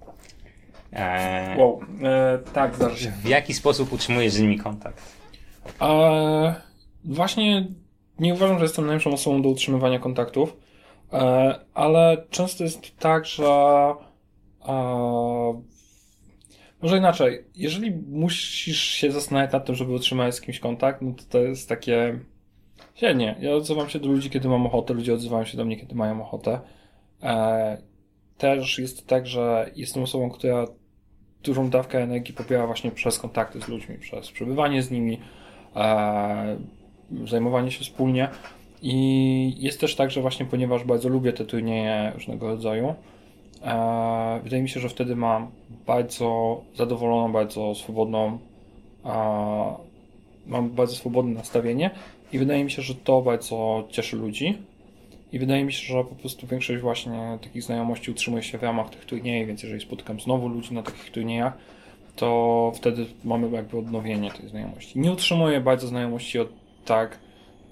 E, 0.92 1.56
Wow, 1.58 1.80
e, 2.02 2.38
tak, 2.52 2.74
zdarza 2.74 2.96
się. 2.96 3.10
W 3.10 3.28
jaki 3.28 3.54
sposób 3.54 3.92
utrzymujesz 3.92 4.32
z 4.32 4.40
nimi 4.40 4.58
kontakt? 4.58 5.16
E, 5.80 6.54
właśnie 7.04 7.66
nie 8.18 8.34
uważam, 8.34 8.58
że 8.58 8.64
jestem 8.64 8.86
najlepszą 8.86 9.12
osobą 9.12 9.42
do 9.42 9.48
utrzymywania 9.48 9.98
kontaktów, 9.98 10.56
e, 11.12 11.54
ale 11.74 12.24
często 12.30 12.64
jest 12.64 12.98
tak, 12.98 13.26
że 13.26 13.44
e, 14.68 14.72
może 16.82 16.96
inaczej, 16.98 17.44
jeżeli 17.54 17.90
musisz 18.08 18.80
się 18.82 19.10
zastanawiać 19.12 19.52
nad 19.52 19.66
tym, 19.66 19.74
żeby 19.74 19.92
utrzymać 19.92 20.34
z 20.34 20.40
kimś 20.40 20.58
kontakt, 20.60 21.02
no 21.02 21.12
to 21.12 21.22
to 21.28 21.38
jest 21.38 21.68
takie 21.68 22.18
średnie. 22.94 23.36
Ja 23.40 23.54
odzywam 23.54 23.88
się 23.88 23.98
do 23.98 24.08
ludzi, 24.08 24.30
kiedy 24.30 24.48
mam 24.48 24.66
ochotę, 24.66 24.94
ludzie 24.94 25.14
odzywają 25.14 25.44
się 25.44 25.56
do 25.56 25.64
mnie, 25.64 25.76
kiedy 25.76 25.94
mają 25.94 26.22
ochotę. 26.22 26.60
E, 27.22 27.82
też 28.38 28.78
jest 28.78 29.06
tak, 29.06 29.26
że 29.26 29.70
jestem 29.76 30.02
osobą, 30.02 30.30
która 30.30 30.66
dużą 31.42 31.70
dawkę 31.70 32.02
energii 32.02 32.34
pobiera 32.34 32.66
właśnie 32.66 32.90
przez 32.90 33.18
kontakty 33.18 33.60
z 33.60 33.68
ludźmi, 33.68 33.98
przez 33.98 34.30
przebywanie 34.30 34.82
z 34.82 34.90
nimi, 34.90 35.18
e, 35.76 36.56
zajmowanie 37.26 37.70
się 37.70 37.84
wspólnie. 37.84 38.28
I 38.82 39.54
jest 39.58 39.80
też 39.80 39.96
tak, 39.96 40.10
że 40.10 40.20
właśnie 40.20 40.46
ponieważ 40.46 40.84
bardzo 40.84 41.08
lubię 41.08 41.32
te 41.32 41.44
turnieje 41.44 42.12
różnego 42.14 42.48
rodzaju, 42.48 42.94
e, 43.62 44.40
wydaje 44.44 44.62
mi 44.62 44.68
się, 44.68 44.80
że 44.80 44.88
wtedy 44.88 45.16
mam 45.16 45.50
bardzo 45.86 46.60
zadowoloną, 46.74 47.32
bardzo 47.32 47.74
swobodną, 47.74 48.38
e, 49.04 49.90
mam 50.46 50.70
bardzo 50.70 50.94
swobodne 50.94 51.34
nastawienie 51.34 51.90
i 52.32 52.38
wydaje 52.38 52.64
mi 52.64 52.70
się, 52.70 52.82
że 52.82 52.94
to 52.94 53.22
bardzo 53.22 53.88
cieszy 53.90 54.16
ludzi. 54.16 54.58
I 55.32 55.38
wydaje 55.38 55.64
mi 55.64 55.72
się, 55.72 55.86
że 55.86 56.04
po 56.04 56.14
prostu 56.14 56.46
większość 56.46 56.80
właśnie 56.80 57.38
takich 57.42 57.62
znajomości 57.62 58.10
utrzymuje 58.10 58.42
się 58.42 58.58
w 58.58 58.62
ramach 58.62 58.90
tych 58.90 59.04
turniejów, 59.04 59.48
więc 59.48 59.62
jeżeli 59.62 59.80
spotykam 59.80 60.20
znowu 60.20 60.48
ludzi 60.48 60.74
na 60.74 60.82
takich 60.82 61.10
turniejach, 61.10 61.52
to 62.16 62.72
wtedy 62.74 63.06
mamy 63.24 63.50
jakby 63.50 63.78
odnowienie 63.78 64.30
tej 64.30 64.48
znajomości. 64.48 64.98
Nie 64.98 65.12
utrzymuję 65.12 65.60
bardzo 65.60 65.86
znajomości 65.86 66.38
od 66.38 66.48
tak 66.84 67.18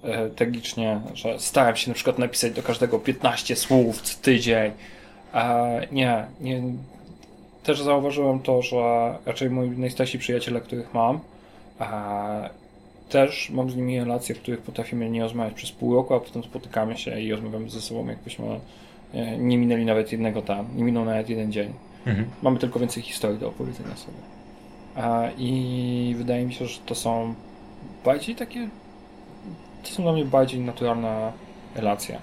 e, 0.03 0.29
tragicznie, 0.29 1.01
że 1.13 1.39
staram 1.39 1.75
się 1.75 1.89
na 1.89 1.95
przykład 1.95 2.19
napisać 2.19 2.53
do 2.53 2.63
każdego 2.63 2.99
15 2.99 3.55
słów 3.55 4.01
co 4.01 4.21
tydzień. 4.21 4.71
E, 5.33 5.87
nie, 5.91 6.25
nie. 6.41 6.61
Też 7.63 7.81
zauważyłem 7.81 8.39
to, 8.39 8.61
że 8.61 9.15
raczej 9.25 9.49
moi 9.49 9.69
najstarsi 9.69 10.19
przyjaciele, 10.19 10.61
których 10.61 10.93
mam, 10.93 11.19
e, 11.81 12.49
też 13.09 13.49
mam 13.49 13.69
z 13.69 13.75
nimi 13.75 13.99
relacje, 13.99 14.35
w 14.35 14.41
których 14.41 14.61
potrafimy 14.61 15.09
nie 15.09 15.21
rozmawiać 15.21 15.53
przez 15.53 15.71
pół 15.71 15.95
roku, 15.95 16.13
a 16.13 16.19
potem 16.19 16.43
spotykamy 16.43 16.97
się 16.97 17.21
i 17.21 17.31
rozmawiamy 17.31 17.69
ze 17.69 17.81
sobą, 17.81 18.07
jakbyśmy 18.07 18.45
e, 19.13 19.37
nie 19.37 19.57
minęli 19.57 19.85
nawet 19.85 20.11
jednego 20.11 20.41
tam, 20.41 20.67
nie 20.75 20.83
minął 20.83 21.05
nawet 21.05 21.29
jeden 21.29 21.51
dzień. 21.51 21.73
Mhm. 22.05 22.29
Mamy 22.41 22.59
tylko 22.59 22.79
więcej 22.79 23.03
historii 23.03 23.39
do 23.39 23.47
opowiedzenia 23.47 23.95
sobie. 23.95 24.17
I 25.37 26.15
wydaje 26.17 26.45
mi 26.45 26.53
się, 26.53 26.65
że 26.65 26.79
to 26.85 26.95
są 26.95 27.33
bardziej 28.05 28.35
takie. 28.35 28.69
To 29.83 29.89
są 29.89 30.03
dla 30.03 30.13
mnie 30.13 30.25
bardziej 30.25 30.59
naturalne 30.59 31.31
relacje. 31.75 32.19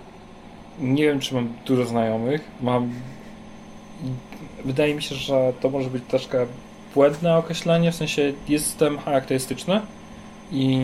Nie 0.81 1.03
wiem, 1.03 1.21
czy 1.21 1.35
mam 1.35 1.53
dużo 1.67 1.85
znajomych. 1.85 2.51
Mam. 2.61 2.93
Wydaje 4.65 4.95
mi 4.95 5.03
się, 5.03 5.15
że 5.15 5.53
to 5.61 5.71
może 5.71 5.91
być 5.91 6.05
troszkę 6.09 6.47
błędne 6.95 7.37
określenie, 7.37 7.93
w 7.93 7.95
sensie 7.95 8.33
jestem 8.49 8.99
charakterystyczny 8.99 9.81
i 10.53 10.79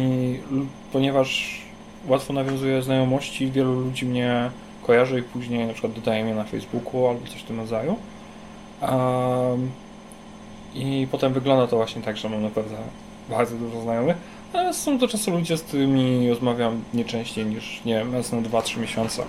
ponieważ 0.93 1.61
łatwo 2.09 2.33
nawiązuję 2.33 2.83
znajomości, 2.83 3.51
wielu 3.51 3.81
ludzi 3.81 4.07
mnie 4.07 4.51
kojarzy 4.83 5.19
i 5.19 5.23
później 5.23 5.67
na 5.67 5.73
przykład 5.73 5.93
dodaje 5.93 6.25
mnie 6.25 6.35
na 6.35 6.45
Facebooku 6.45 7.09
albo 7.09 7.27
coś 7.27 7.41
w 7.43 7.45
tym 7.45 7.61
rodzaju. 7.61 7.97
Um, 8.83 9.71
I 10.75 11.07
potem 11.11 11.33
wygląda 11.33 11.67
to 11.67 11.77
właśnie 11.77 12.03
tak, 12.03 12.17
że 12.17 12.29
mam 12.29 12.43
naprawdę 12.43 12.77
bardzo 13.29 13.57
dużo 13.57 13.81
znajomych, 13.81 14.17
ale 14.53 14.75
są 14.75 14.99
to 14.99 15.09
często 15.09 15.31
ludzie, 15.31 15.57
z 15.57 15.63
którymi 15.63 16.31
rozmawiam 16.31 16.83
nie 16.95 17.05
częściej 17.05 17.47
niż, 17.47 17.85
nie 17.85 17.95
wiem, 17.95 18.15
raz 18.15 18.33
na 18.33 18.39
2-3 18.39 18.81
miesiące. 18.81 19.25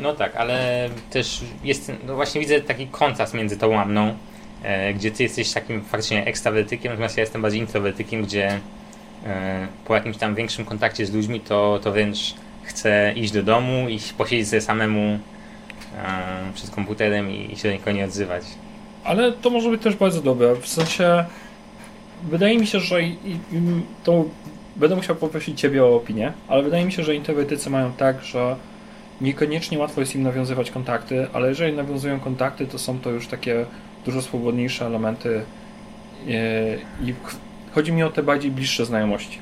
No 0.00 0.12
tak, 0.12 0.36
ale 0.36 0.88
też 1.10 1.40
jest, 1.64 1.92
no 2.06 2.14
właśnie 2.14 2.40
widzę 2.40 2.60
taki 2.60 2.86
kontrast 2.86 3.34
między 3.34 3.56
tobą 3.56 3.80
a 3.80 3.84
mną, 3.84 4.02
e, 4.02 4.14
gdzie 4.94 5.10
ty 5.10 5.22
jesteś 5.22 5.52
takim 5.52 5.84
faktycznie 5.84 6.26
ekstrawertykiem, 6.26 6.92
natomiast 6.92 7.16
ja 7.16 7.20
jestem 7.20 7.42
bardziej 7.42 7.60
introwertykiem, 7.60 8.22
gdzie 8.22 8.60
e, 9.26 9.68
po 9.84 9.94
jakimś 9.94 10.16
tam 10.16 10.34
większym 10.34 10.64
kontakcie 10.64 11.06
z 11.06 11.12
ludźmi 11.12 11.40
to, 11.40 11.80
to 11.82 11.92
wręcz 11.92 12.34
chcę 12.62 13.12
iść 13.16 13.32
do 13.32 13.42
domu 13.42 13.88
i 13.88 13.98
posiedzieć 14.18 14.48
sobie 14.48 14.60
samemu 14.60 15.00
e, 15.00 15.18
przed 16.54 16.70
komputerem 16.70 17.30
i, 17.30 17.56
się 17.56 17.68
do 17.68 17.74
nikogo 17.74 17.92
nie 17.92 18.04
odzywać. 18.04 18.44
Ale 19.04 19.32
to 19.32 19.50
może 19.50 19.70
być 19.70 19.82
też 19.82 19.96
bardzo 19.96 20.22
dobre, 20.22 20.56
w 20.56 20.68
sensie 20.68 21.24
wydaje 22.30 22.58
mi 22.58 22.66
się, 22.66 22.80
że 22.80 23.02
i, 23.02 23.16
i 23.24 23.38
to 24.04 24.24
będę 24.76 24.96
musiał 24.96 25.16
poprosić 25.16 25.60
Ciebie 25.60 25.84
o 25.84 25.96
opinię, 25.96 26.32
ale 26.48 26.62
wydaje 26.62 26.84
mi 26.84 26.92
się, 26.92 27.04
że 27.04 27.14
introwertycy 27.14 27.70
mają 27.70 27.92
tak, 27.92 28.22
że 28.22 28.56
niekoniecznie 29.20 29.78
łatwo 29.78 30.00
jest 30.00 30.14
im 30.14 30.22
nawiązywać 30.22 30.70
kontakty, 30.70 31.26
ale 31.32 31.48
jeżeli 31.48 31.76
nawiązują 31.76 32.20
kontakty, 32.20 32.66
to 32.66 32.78
są 32.78 32.98
to 32.98 33.10
już 33.10 33.26
takie 33.26 33.66
dużo 34.04 34.22
swobodniejsze 34.22 34.86
elementy 34.86 35.42
yy, 36.26 36.34
i 37.08 37.12
ch- 37.12 37.36
chodzi 37.74 37.92
mi 37.92 38.02
o 38.02 38.10
te 38.10 38.22
bardziej 38.22 38.50
bliższe 38.50 38.86
znajomości, 38.86 39.38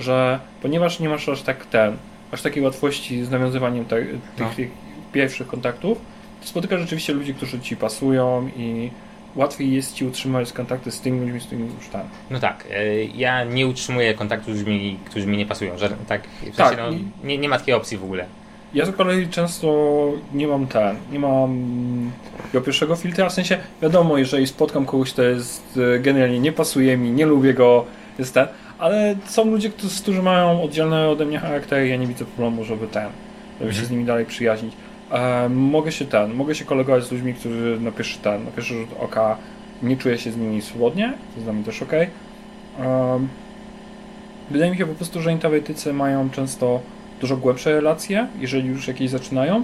że 0.00 0.40
ponieważ 0.62 1.00
nie 1.00 1.08
masz 1.08 1.28
aż 1.28 1.42
tak 1.42 1.66
ten, 1.66 1.96
aż 2.32 2.42
takiej 2.42 2.62
łatwości 2.62 3.24
z 3.24 3.30
nawiązywaniem 3.30 3.84
te, 3.84 3.96
tych, 4.02 4.18
No. 4.38 4.50
tych 4.56 4.70
pierwszych 5.12 5.46
kontaktów, 5.46 5.98
to 6.40 6.46
spotykasz 6.48 6.80
rzeczywiście 6.80 7.12
ludzi, 7.12 7.34
którzy 7.34 7.60
Ci 7.60 7.76
pasują 7.76 8.48
i 8.56 8.90
łatwiej 9.36 9.72
jest 9.72 9.94
Ci 9.94 10.04
utrzymać 10.04 10.52
kontakty 10.52 10.90
z 10.90 11.00
tymi 11.00 11.20
ludźmi, 11.20 11.40
z 11.40 11.44
którymi 11.46 11.68
już 11.78 11.88
tam. 11.88 12.02
No 12.30 12.40
tak, 12.40 12.64
e, 12.70 13.04
ja 13.04 13.44
nie 13.44 13.66
utrzymuję 13.66 14.14
kontaktu 14.14 14.54
z 14.54 14.58
ludźmi, 14.58 14.98
którzy 15.04 15.26
mi 15.26 15.36
nie 15.36 15.46
pasują, 15.46 15.78
że, 15.78 15.88
tak, 16.08 16.22
w 16.26 16.42
sensie, 16.42 16.52
Tak, 16.56 16.76
no, 16.78 16.90
nie, 17.24 17.38
nie 17.38 17.48
ma 17.48 17.58
takiej 17.58 17.74
opcji 17.74 17.96
w 17.98 18.04
ogóle. 18.04 18.26
Ja 18.74 18.86
z 18.86 18.96
kolei 18.96 19.28
często 19.28 19.68
nie 20.34 20.46
mam 20.46 20.66
ten, 20.66 20.96
nie 21.12 21.18
mam 21.18 21.60
do 22.52 22.60
pierwszego 22.60 22.96
filtra, 22.96 23.28
w 23.28 23.32
sensie 23.32 23.58
wiadomo, 23.82 24.18
jeżeli 24.18 24.46
spotkam 24.46 24.86
kogoś, 24.86 25.12
kto 25.12 25.22
jest 25.22 25.78
e, 25.96 25.98
generalnie 25.98 26.40
nie 26.40 26.52
pasuje 26.52 26.96
mi, 26.96 27.10
nie 27.10 27.26
lubię 27.26 27.54
go, 27.54 27.84
jest 28.18 28.34
ten, 28.34 28.46
ale 28.78 29.14
są 29.24 29.44
ludzie, 29.44 29.70
którzy, 30.02 30.22
mają 30.22 30.62
oddzielne 30.62 31.08
ode 31.08 31.24
mnie 31.24 31.38
charaktery, 31.38 31.88
ja 31.88 31.96
nie 31.96 32.06
widzę 32.06 32.24
problemu, 32.24 32.64
żeby 32.64 32.86
ten, 32.86 33.08
żeby 33.60 33.74
się 33.74 33.84
z 33.84 33.90
nimi 33.90 34.04
dalej 34.04 34.26
przyjaźnić. 34.26 34.74
E, 35.10 35.48
mogę 35.48 35.92
się 35.92 36.04
ten, 36.04 36.34
mogę 36.34 36.54
się 36.54 36.64
kolegować 36.64 37.04
z 37.04 37.12
ludźmi, 37.12 37.34
którzy 37.34 37.78
na 37.80 37.92
pierwszy 37.92 38.18
ten, 38.18 38.44
na 38.44 38.50
pierwszy 38.50 38.74
rzut 38.74 38.88
oka 39.00 39.36
nie 39.82 39.96
czuję 39.96 40.18
się 40.18 40.32
z 40.32 40.36
nimi 40.36 40.62
swobodnie, 40.62 41.08
to 41.08 41.34
jest 41.34 41.44
dla 41.44 41.52
mnie 41.52 41.64
też 41.64 41.82
okej. 41.82 42.08
Em, 42.78 43.28
Wydaje 44.50 44.70
mi 44.70 44.76
się 44.78 44.86
po 44.86 44.94
prostu, 44.94 45.22
że 45.22 45.32
introwertycy 45.32 45.92
mają 45.92 46.30
często 46.30 46.80
dużo 47.20 47.36
głębsze 47.36 47.72
relacje, 47.72 48.26
jeżeli 48.40 48.68
już 48.68 48.88
jakieś 48.88 49.10
zaczynają, 49.10 49.62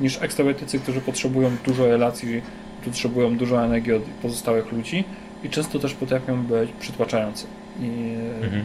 niż 0.00 0.22
ekstrawertycy, 0.22 0.78
którzy 0.78 1.00
potrzebują 1.00 1.50
dużo 1.66 1.86
relacji, 1.86 2.42
potrzebują 2.84 3.36
dużo 3.36 3.64
energii 3.64 3.92
od 3.92 4.02
pozostałych 4.02 4.72
ludzi 4.72 5.04
i 5.44 5.50
często 5.50 5.78
też 5.78 5.94
potrafią 5.94 6.42
być 6.42 6.70
przytłaczający. 6.80 7.46
I 7.80 8.14
Mhm. 8.42 8.64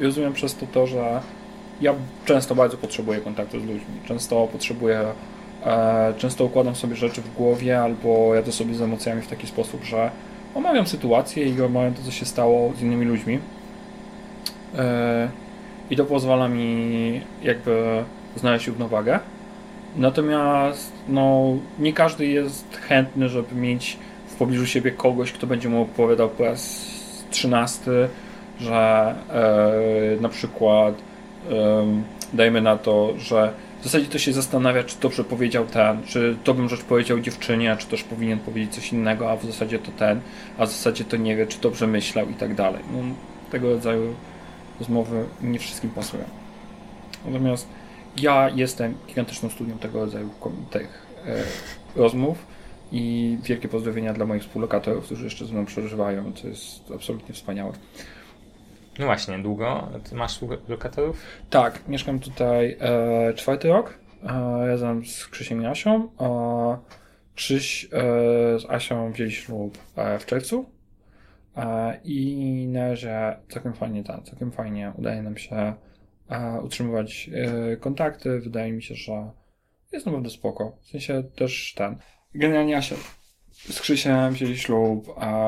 rozumiem 0.00 0.32
przez 0.32 0.54
to 0.56 0.66
to, 0.66 0.86
że 0.86 1.20
ja 1.80 1.94
często 2.24 2.54
bardzo 2.54 2.76
potrzebuję 2.76 3.20
kontaktu 3.20 3.60
z 3.60 3.64
ludźmi. 3.64 3.94
Często 4.06 4.48
potrzebuję, 4.52 5.00
e, 5.64 6.14
często 6.18 6.44
układam 6.44 6.74
sobie 6.76 6.96
rzeczy 6.96 7.20
w 7.22 7.34
głowie 7.34 7.80
albo 7.82 8.34
jadę 8.34 8.52
sobie 8.52 8.74
z 8.74 8.82
emocjami 8.82 9.22
w 9.22 9.26
taki 9.26 9.46
sposób, 9.46 9.84
że 9.84 10.10
omawiam 10.54 10.86
sytuację 10.86 11.44
i 11.44 11.62
omawiam 11.62 11.94
to, 11.94 12.02
co 12.02 12.10
się 12.10 12.24
stało 12.26 12.72
z 12.78 12.82
innymi 12.82 13.04
ludźmi. 13.04 13.38
I 15.90 15.96
to 15.96 16.04
pozwala 16.04 16.48
mi 16.48 17.20
jakby 17.42 18.04
znaleźć 18.36 18.66
równowagę. 18.66 19.18
Natomiast 19.96 20.92
no, 21.08 21.56
nie 21.78 21.92
każdy 21.92 22.26
jest 22.26 22.76
chętny, 22.76 23.28
żeby 23.28 23.54
mieć 23.54 23.98
w 24.26 24.34
pobliżu 24.34 24.66
siebie 24.66 24.90
kogoś, 24.90 25.32
kto 25.32 25.46
będzie 25.46 25.68
mu 25.68 25.82
opowiadał 25.82 26.28
po 26.28 26.44
raz 26.44 26.90
trzynasty, 27.30 28.08
że 28.60 29.14
e, 30.18 30.20
na 30.20 30.28
przykład 30.28 30.94
e, 31.50 31.86
dajmy 32.32 32.60
na 32.60 32.76
to, 32.76 33.14
że 33.18 33.52
w 33.80 33.84
zasadzie 33.84 34.06
to 34.06 34.18
się 34.18 34.32
zastanawia, 34.32 34.84
czy 34.84 35.00
dobrze 35.00 35.24
powiedział 35.24 35.66
ten, 35.66 36.02
czy 36.06 36.36
to 36.44 36.54
bym 36.54 36.68
rzecz 36.68 36.82
powiedział 36.82 37.20
dziewczynie, 37.20 37.76
czy 37.78 37.86
też 37.86 38.02
powinien 38.02 38.38
powiedzieć 38.38 38.74
coś 38.74 38.92
innego, 38.92 39.30
a 39.30 39.36
w 39.36 39.44
zasadzie 39.44 39.78
to 39.78 39.90
ten, 39.98 40.20
a 40.58 40.66
w 40.66 40.68
zasadzie 40.68 41.04
to 41.04 41.16
nie 41.16 41.36
wie, 41.36 41.46
czy 41.46 41.60
dobrze 41.60 41.86
myślał 41.86 42.28
i 42.28 42.34
tak 42.34 42.54
dalej. 42.54 42.82
No, 42.92 42.98
tego 43.50 43.70
rodzaju 43.70 44.14
rozmowy 44.80 45.24
nie 45.42 45.58
wszystkim 45.58 45.90
pasują. 45.90 46.24
Natomiast 47.26 47.68
ja 48.16 48.48
jestem 48.48 48.94
gigantyczną 49.08 49.48
studią 49.48 49.78
tego 49.78 50.00
rodzaju 50.00 50.30
tych 50.70 51.06
e, 51.26 51.42
rozmów 51.96 52.46
i 52.92 53.38
wielkie 53.42 53.68
pozdrowienia 53.68 54.12
dla 54.12 54.26
moich 54.26 54.42
współlokatorów, 54.42 55.04
którzy 55.04 55.24
jeszcze 55.24 55.46
ze 55.46 55.52
mną 55.52 55.64
przeżywają. 55.64 56.32
To 56.32 56.48
jest 56.48 56.90
absolutnie 56.94 57.34
wspaniałe. 57.34 57.72
No 58.98 59.06
właśnie, 59.06 59.38
długo 59.38 59.88
ty 60.04 60.14
masz 60.14 60.32
współlokatorów? 60.32 61.22
Tak, 61.50 61.88
mieszkam 61.88 62.20
tutaj 62.20 62.76
e, 62.80 63.34
czwarty 63.34 63.68
rok 63.68 63.98
e, 64.22 64.66
razem 64.66 65.06
z 65.06 65.26
Krzysiem 65.26 65.62
i 65.62 65.66
Asią. 65.66 66.08
E, 66.20 66.78
Krzyś 67.34 67.84
e, 67.84 67.88
z 68.58 68.64
Asią 68.68 69.12
wzięli 69.12 69.32
ślub 69.32 69.78
e, 69.96 70.18
w 70.18 70.26
czerwcu 70.26 70.66
i 72.04 72.66
na 72.68 72.88
razie 72.88 73.36
całkiem 73.48 73.74
fajnie 73.74 74.04
tam, 74.04 74.22
całkiem 74.24 74.52
fajnie 74.52 74.92
udaje 74.98 75.22
nam 75.22 75.36
się 75.36 75.74
utrzymywać 76.62 77.30
kontakty. 77.80 78.40
Wydaje 78.40 78.72
mi 78.72 78.82
się, 78.82 78.94
że 78.94 79.30
jest 79.92 80.06
naprawdę 80.06 80.30
spoko. 80.30 80.76
W 80.82 80.86
sensie 80.86 81.22
też 81.22 81.74
ten. 81.76 81.96
Generalnie 82.34 82.76
Asia 82.76 82.96
z 83.52 83.80
Krzysiem 83.80 84.32
wzięli 84.32 84.58
ślub 84.58 85.06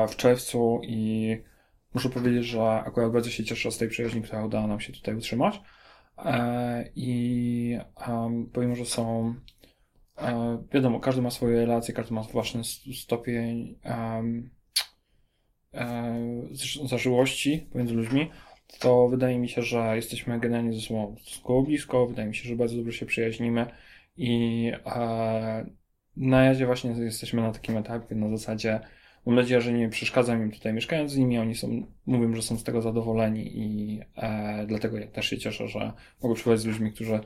w 0.09 0.15
czerwcu 0.15 0.81
i 0.83 1.37
muszę 1.93 2.09
powiedzieć, 2.09 2.45
że 2.45 2.63
akurat 2.63 3.11
bardzo 3.11 3.29
się 3.29 3.43
cieszę 3.43 3.71
z 3.71 3.77
tej 3.77 3.89
przyjaźni, 3.89 4.21
która 4.21 4.45
udało 4.45 4.67
nam 4.67 4.79
się 4.79 4.93
tutaj 4.93 5.15
utrzymać. 5.15 5.61
E, 6.17 6.89
I 6.95 7.77
pomimo, 8.53 8.75
że 8.75 8.85
są 8.85 9.35
e, 10.17 10.63
wiadomo, 10.73 10.99
każdy 10.99 11.21
ma 11.21 11.31
swoje 11.31 11.57
relacje, 11.65 11.93
każdy 11.93 12.13
ma 12.13 12.21
własny 12.21 12.61
stopień 12.93 13.79
e, 13.85 14.23
zażyłości 16.85 17.67
pomiędzy 17.71 17.93
ludźmi, 17.93 18.29
to 18.79 19.07
wydaje 19.07 19.39
mi 19.39 19.49
się, 19.49 19.61
że 19.61 19.95
jesteśmy 19.95 20.39
generalnie 20.39 20.73
ze 20.73 20.81
sobą 20.81 21.15
stosunkowo 21.21 21.61
blisko, 21.61 22.07
wydaje 22.07 22.27
mi 22.27 22.35
się, 22.35 22.49
że 22.49 22.55
bardzo 22.55 22.75
dobrze 22.75 22.93
się 22.93 23.05
przyjaźnimy 23.05 23.65
i 24.17 24.71
e, 24.85 25.65
na 26.17 26.49
razie 26.49 26.65
właśnie 26.65 26.91
jesteśmy 26.91 27.41
na 27.41 27.51
takim 27.51 27.77
etapie, 27.77 28.15
na 28.15 28.29
zasadzie 28.29 28.79
mam 29.25 29.35
nadzieję, 29.35 29.61
że 29.61 29.73
nie 29.73 29.89
przeszkadza 29.89 30.35
im 30.35 30.51
tutaj 30.51 30.73
mieszkając 30.73 31.11
z 31.11 31.17
nimi, 31.17 31.39
oni 31.39 31.55
są, 31.55 31.87
mówią, 32.05 32.35
że 32.35 32.41
są 32.41 32.57
z 32.57 32.63
tego 32.63 32.81
zadowoleni 32.81 33.57
i 33.57 33.99
e, 34.15 34.65
dlatego 34.67 34.97
ja 34.97 35.07
też 35.07 35.29
się 35.29 35.37
cieszę, 35.37 35.67
że 35.67 35.93
mogę 36.23 36.35
przybywać 36.35 36.59
z 36.59 36.65
ludźmi, 36.65 36.91
którzy 36.91 37.19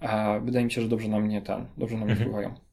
e, 0.00 0.40
wydaje 0.40 0.64
mi 0.64 0.70
się, 0.70 0.82
że 0.82 0.88
dobrze 0.88 1.08
na 1.08 1.20
mnie 1.20 1.42
ten, 1.42 1.66
dobrze 1.78 1.96
na 1.96 2.04
mnie 2.04 2.12
mhm. 2.12 2.30
wpływają. 2.30 2.71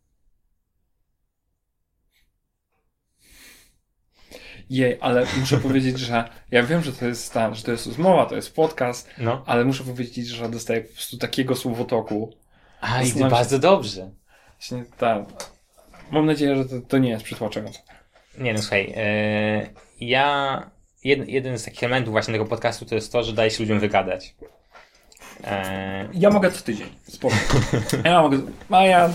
Jej, 4.70 4.98
ale 5.02 5.26
muszę 5.40 5.58
powiedzieć, 5.58 6.00
że 6.00 6.30
ja 6.52 6.64
wiem, 6.64 6.82
że 6.84 6.94
to 6.94 7.06
jest 7.06 7.34
ta, 7.34 7.54
że 7.54 7.64
to 7.64 7.72
jest 7.72 7.88
rozmowa, 7.88 8.26
to 8.26 8.36
jest 8.36 8.56
podcast, 8.56 9.10
no. 9.18 9.44
ale 9.46 9.66
muszę 9.66 9.84
powiedzieć, 9.84 10.28
że 10.28 10.50
dostaję 10.50 10.82
po 10.82 10.94
prostu 10.94 11.18
takiego 11.18 11.56
słowotoku. 11.56 12.34
A, 12.82 13.04
i 13.04 13.14
bardzo 13.14 13.60
dobrze. 13.60 14.10
Właśnie 14.58 14.84
tak. 14.98 15.24
Mam 16.12 16.26
nadzieję, 16.26 16.56
że 16.56 16.66
to, 16.66 16.76
to 16.88 16.98
nie 16.98 17.10
jest 17.10 17.24
przytłaczające. 17.24 17.80
Nie 18.38 18.54
no, 18.54 18.60
słuchaj, 18.62 18.88
yy, 18.88 20.08
ja 20.08 20.70
jed, 21.04 21.30
jeden 21.30 21.60
z 21.60 21.64
takich 21.64 21.84
elementów 21.84 22.12
właśnie 22.12 22.32
tego 22.32 22.46
podcastu 22.46 22.86
to 22.86 22.96
jest 22.96 23.12
to, 23.12 23.24
że 23.24 23.34
daje 23.34 23.52
się 23.52 23.64
ludziom 23.64 23.80
wygadać. 23.80 24.36
Yy... 25.40 25.48
Ja 26.14 26.30
mogę 26.30 26.52
co 26.52 26.62
tydzień, 26.62 26.88
spoko. 27.04 27.36
ja 28.06 28.22
mogę, 28.22 28.38
Maja, 28.70 29.10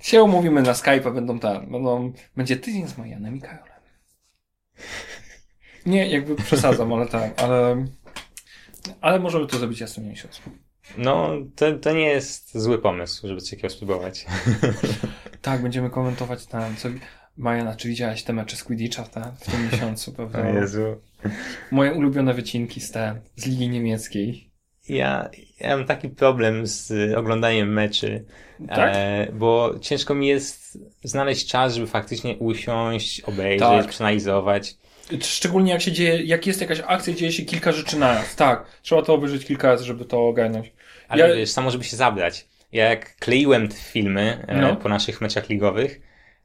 się 0.00 0.22
umówimy 0.22 0.62
na 0.62 0.74
Skype, 0.74 1.10
będą 1.10 1.38
tam, 1.38 1.66
będą, 1.66 2.12
będzie 2.36 2.56
tydzień 2.56 2.88
z 2.88 2.98
Majanem 2.98 3.36
i 3.36 3.40
Karolem. 3.40 3.73
Nie, 5.86 6.08
jakby 6.08 6.36
przesadzam, 6.36 6.92
ale 6.92 7.06
tak, 7.06 7.42
ale, 7.42 7.86
ale 9.00 9.20
możemy 9.20 9.46
to 9.46 9.58
zrobić 9.58 9.80
jasno 9.80 10.02
miesiąc. 10.02 10.42
No, 10.98 11.30
to, 11.56 11.78
to 11.78 11.92
nie 11.92 12.06
jest 12.06 12.58
zły 12.58 12.78
pomysł, 12.78 13.28
żeby 13.28 13.40
coś 13.40 13.50
takiego 13.50 13.70
spróbować. 13.70 14.26
tak, 15.42 15.62
będziemy 15.62 15.90
komentować 15.90 16.46
tam, 16.46 16.76
co... 16.76 16.88
Maja, 17.36 17.76
czy 17.76 17.88
widziałaś 17.88 18.22
te 18.22 18.32
mecze 18.32 18.56
z 18.56 18.64
Quidditcha 18.64 19.04
w 19.40 19.50
tym 19.50 19.70
miesiącu? 19.72 20.12
Pewnie. 20.16 20.40
O 20.40 20.54
Jezu. 20.54 21.00
Moje 21.70 21.92
ulubione 21.92 22.34
wycinki 22.34 22.80
z, 22.80 22.90
te, 22.90 23.20
z 23.36 23.46
Ligi 23.46 23.68
Niemieckiej. 23.68 24.50
Ja, 24.88 25.28
ja 25.60 25.76
mam 25.76 25.86
taki 25.86 26.08
problem 26.08 26.66
z 26.66 27.14
oglądaniem 27.14 27.72
meczy, 27.72 28.24
tak? 28.68 28.92
e, 28.96 29.28
bo 29.32 29.74
ciężko 29.80 30.14
mi 30.14 30.26
jest 30.26 30.78
znaleźć 31.04 31.46
czas, 31.46 31.74
żeby 31.74 31.86
faktycznie 31.86 32.36
usiąść, 32.36 33.20
obejrzeć, 33.20 33.68
tak. 33.68 33.88
przeanalizować. 33.88 34.74
Szczególnie 35.20 35.72
jak 35.72 35.82
się 35.82 35.92
dzieje, 35.92 36.22
jak 36.22 36.46
jest 36.46 36.60
jakaś 36.60 36.80
akcja, 36.86 37.14
dzieje 37.14 37.32
się 37.32 37.44
kilka 37.44 37.72
rzeczy 37.72 37.98
na 37.98 38.14
raz. 38.14 38.36
Tak, 38.36 38.66
trzeba 38.82 39.02
to 39.02 39.14
obejrzeć 39.14 39.46
kilka 39.46 39.68
razy, 39.68 39.84
żeby 39.84 40.04
to 40.04 40.28
ogarnąć. 40.28 40.72
Ale 41.08 41.28
ja... 41.28 41.34
wiesz, 41.34 41.50
samo 41.50 41.70
żeby 41.70 41.84
się 41.84 41.96
zabrać. 41.96 42.46
Ja 42.72 42.84
jak 42.90 43.16
kleiłem 43.16 43.68
te 43.68 43.76
filmy 43.76 44.44
e, 44.48 44.60
no. 44.60 44.76
po 44.76 44.88
naszych 44.88 45.20
meczach 45.20 45.48
ligowych, 45.48 46.00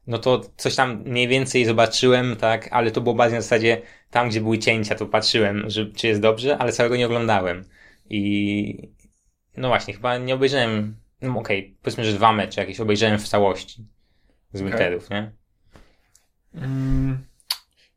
no 0.06 0.18
to 0.18 0.40
coś 0.56 0.74
tam 0.74 1.02
mniej 1.06 1.28
więcej 1.28 1.64
zobaczyłem, 1.64 2.36
tak, 2.36 2.68
ale 2.70 2.90
to 2.90 3.00
było 3.00 3.14
bardziej 3.14 3.38
na 3.38 3.42
zasadzie 3.42 3.82
tam, 4.10 4.28
gdzie 4.28 4.40
były 4.40 4.58
cięcia, 4.58 4.94
to 4.94 5.06
patrzyłem, 5.06 5.64
że, 5.66 5.86
czy 5.86 6.06
jest 6.06 6.20
dobrze, 6.20 6.58
ale 6.58 6.72
całego 6.72 6.96
nie 6.96 7.06
oglądałem. 7.06 7.64
I 8.10 8.92
no 9.56 9.68
właśnie, 9.68 9.94
chyba 9.94 10.18
nie 10.18 10.34
obejrzałem, 10.34 10.96
no 11.22 11.38
okej, 11.38 11.60
okay, 11.60 11.76
powiedzmy, 11.82 12.04
że 12.04 12.12
dwa 12.12 12.32
mecze 12.32 12.60
jakieś 12.60 12.80
obejrzałem 12.80 13.18
w 13.18 13.28
całości 13.28 13.86
z 14.52 14.62
Winterów, 14.62 15.06
okay. 15.06 15.20
nie? 15.20 15.32
Mm, 16.62 17.24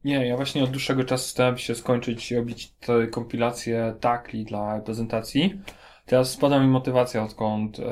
nie, 0.03 0.27
ja 0.27 0.35
właśnie 0.35 0.63
od 0.63 0.69
dłuższego 0.69 1.03
czasu 1.03 1.29
starałem 1.29 1.57
się 1.57 1.75
skończyć 1.75 2.31
i 2.31 2.35
robić 2.35 2.71
te 2.71 3.07
kompilacje 3.07 3.95
takli 3.99 4.45
dla 4.45 4.79
prezentacji. 4.79 5.61
Teraz 6.05 6.31
spada 6.31 6.59
mi 6.59 6.67
motywacja, 6.67 7.23
odkąd 7.23 7.79
y, 7.79 7.83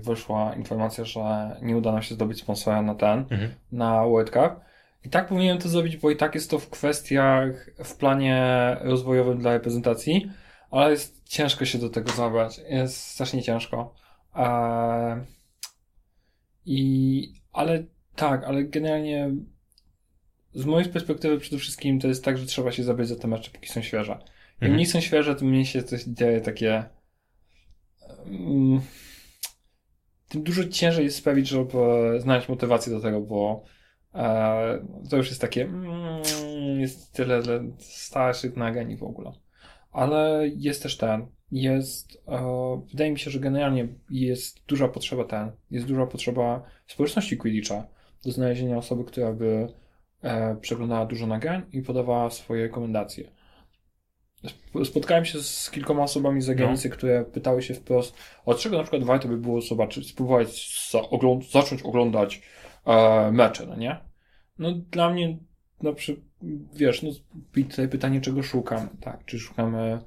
wyszła 0.00 0.54
informacja, 0.54 1.04
że 1.04 1.56
nie 1.62 1.76
uda 1.76 1.92
nam 1.92 2.02
się 2.02 2.14
zdobyć 2.14 2.40
sponsora 2.40 2.82
na 2.82 2.94
ten, 2.94 3.18
mhm. 3.18 3.50
na 3.72 4.06
World 4.06 4.30
Cup. 4.30 4.68
I 5.04 5.08
tak 5.10 5.28
powinienem 5.28 5.58
to 5.58 5.68
zrobić, 5.68 5.96
bo 5.96 6.10
i 6.10 6.16
tak 6.16 6.34
jest 6.34 6.50
to 6.50 6.58
w 6.58 6.70
kwestiach, 6.70 7.70
w 7.84 7.96
planie 7.96 8.76
rozwojowym 8.80 9.38
dla 9.38 9.52
reprezentacji, 9.52 10.30
ale 10.70 10.90
jest 10.90 11.24
ciężko 11.24 11.64
się 11.64 11.78
do 11.78 11.90
tego 11.90 12.10
zabrać. 12.12 12.60
Jest 12.70 12.96
strasznie 12.96 13.42
ciężko. 13.42 13.94
E, 14.36 15.24
I, 16.66 17.32
ale 17.52 17.84
tak, 18.16 18.44
ale 18.44 18.64
generalnie 18.64 19.30
z 20.54 20.64
mojej 20.64 20.88
perspektywy 20.88 21.38
przede 21.38 21.58
wszystkim 21.58 22.00
to 22.00 22.08
jest 22.08 22.24
tak, 22.24 22.38
że 22.38 22.46
trzeba 22.46 22.72
się 22.72 22.84
zabrać 22.84 23.08
za 23.08 23.16
te 23.16 23.28
mecze, 23.28 23.50
póki 23.50 23.68
są 23.68 23.82
świeże. 23.82 24.12
Im 24.12 24.64
mhm. 24.66 24.76
nie 24.76 24.86
są 24.86 25.00
świeże, 25.00 25.34
tym 25.34 25.48
mniej 25.48 25.66
się 25.66 25.82
coś 25.82 26.04
dzieje 26.04 26.40
takie 26.40 26.84
Mm, 28.26 28.80
tym 30.28 30.42
dużo 30.42 30.64
ciężej 30.64 31.04
jest 31.04 31.16
sprawić, 31.16 31.48
żeby 31.48 31.76
znaleźć 32.18 32.48
motywację 32.48 32.92
do 32.92 33.00
tego, 33.00 33.20
bo 33.20 33.64
e, 34.14 34.86
to 35.10 35.16
już 35.16 35.28
jest 35.28 35.40
takie 35.40 35.62
mm, 35.62 36.22
jest 36.80 37.12
tyle 37.12 37.42
starszych 37.78 38.56
nagrań 38.56 38.96
w 38.96 39.02
ogóle. 39.02 39.32
Ale 39.92 40.48
jest 40.56 40.82
też 40.82 40.96
ten, 40.96 41.26
jest, 41.52 42.22
e, 42.28 42.82
wydaje 42.90 43.10
mi 43.10 43.18
się, 43.18 43.30
że 43.30 43.40
generalnie 43.40 43.88
jest 44.10 44.66
duża 44.66 44.88
potrzeba 44.88 45.24
ten, 45.24 45.52
jest 45.70 45.86
duża 45.86 46.06
potrzeba 46.06 46.62
społeczności 46.86 47.36
Quidditcha 47.36 47.86
do 48.24 48.32
znalezienia 48.32 48.76
osoby, 48.76 49.04
która 49.04 49.32
by 49.32 49.68
e, 50.22 50.56
przeglądała 50.56 51.06
dużo 51.06 51.26
nagrań 51.26 51.62
i 51.72 51.82
podawała 51.82 52.30
swoje 52.30 52.62
rekomendacje. 52.62 53.30
Spotkałem 54.84 55.24
się 55.24 55.42
z 55.42 55.70
kilkoma 55.70 56.02
osobami 56.02 56.42
z 56.42 56.44
zagranicy, 56.44 56.88
no. 56.88 56.96
które 56.96 57.24
pytały 57.24 57.62
się 57.62 57.74
wprost, 57.74 58.16
od 58.44 58.58
czego 58.58 58.76
na 58.76 58.82
przykład 58.82 59.04
warto 59.04 59.28
by 59.28 59.36
było 59.36 59.60
zobaczyć, 59.60 60.10
spróbować 60.10 60.88
za, 60.90 61.00
ogląd 61.00 61.50
zacząć 61.50 61.82
oglądać 61.82 62.42
e, 62.86 63.32
mecze, 63.32 63.66
no 63.66 63.76
nie? 63.76 64.00
No 64.58 64.72
dla 64.72 65.10
mnie, 65.10 65.38
no 65.82 65.92
przy, 65.92 66.16
wiesz, 66.74 67.02
no 67.02 67.10
tutaj 67.52 67.88
pytanie, 67.88 68.20
czego 68.20 68.42
szukam, 68.42 68.88
tak? 69.00 69.24
Czy 69.24 69.38
szukamy 69.38 69.98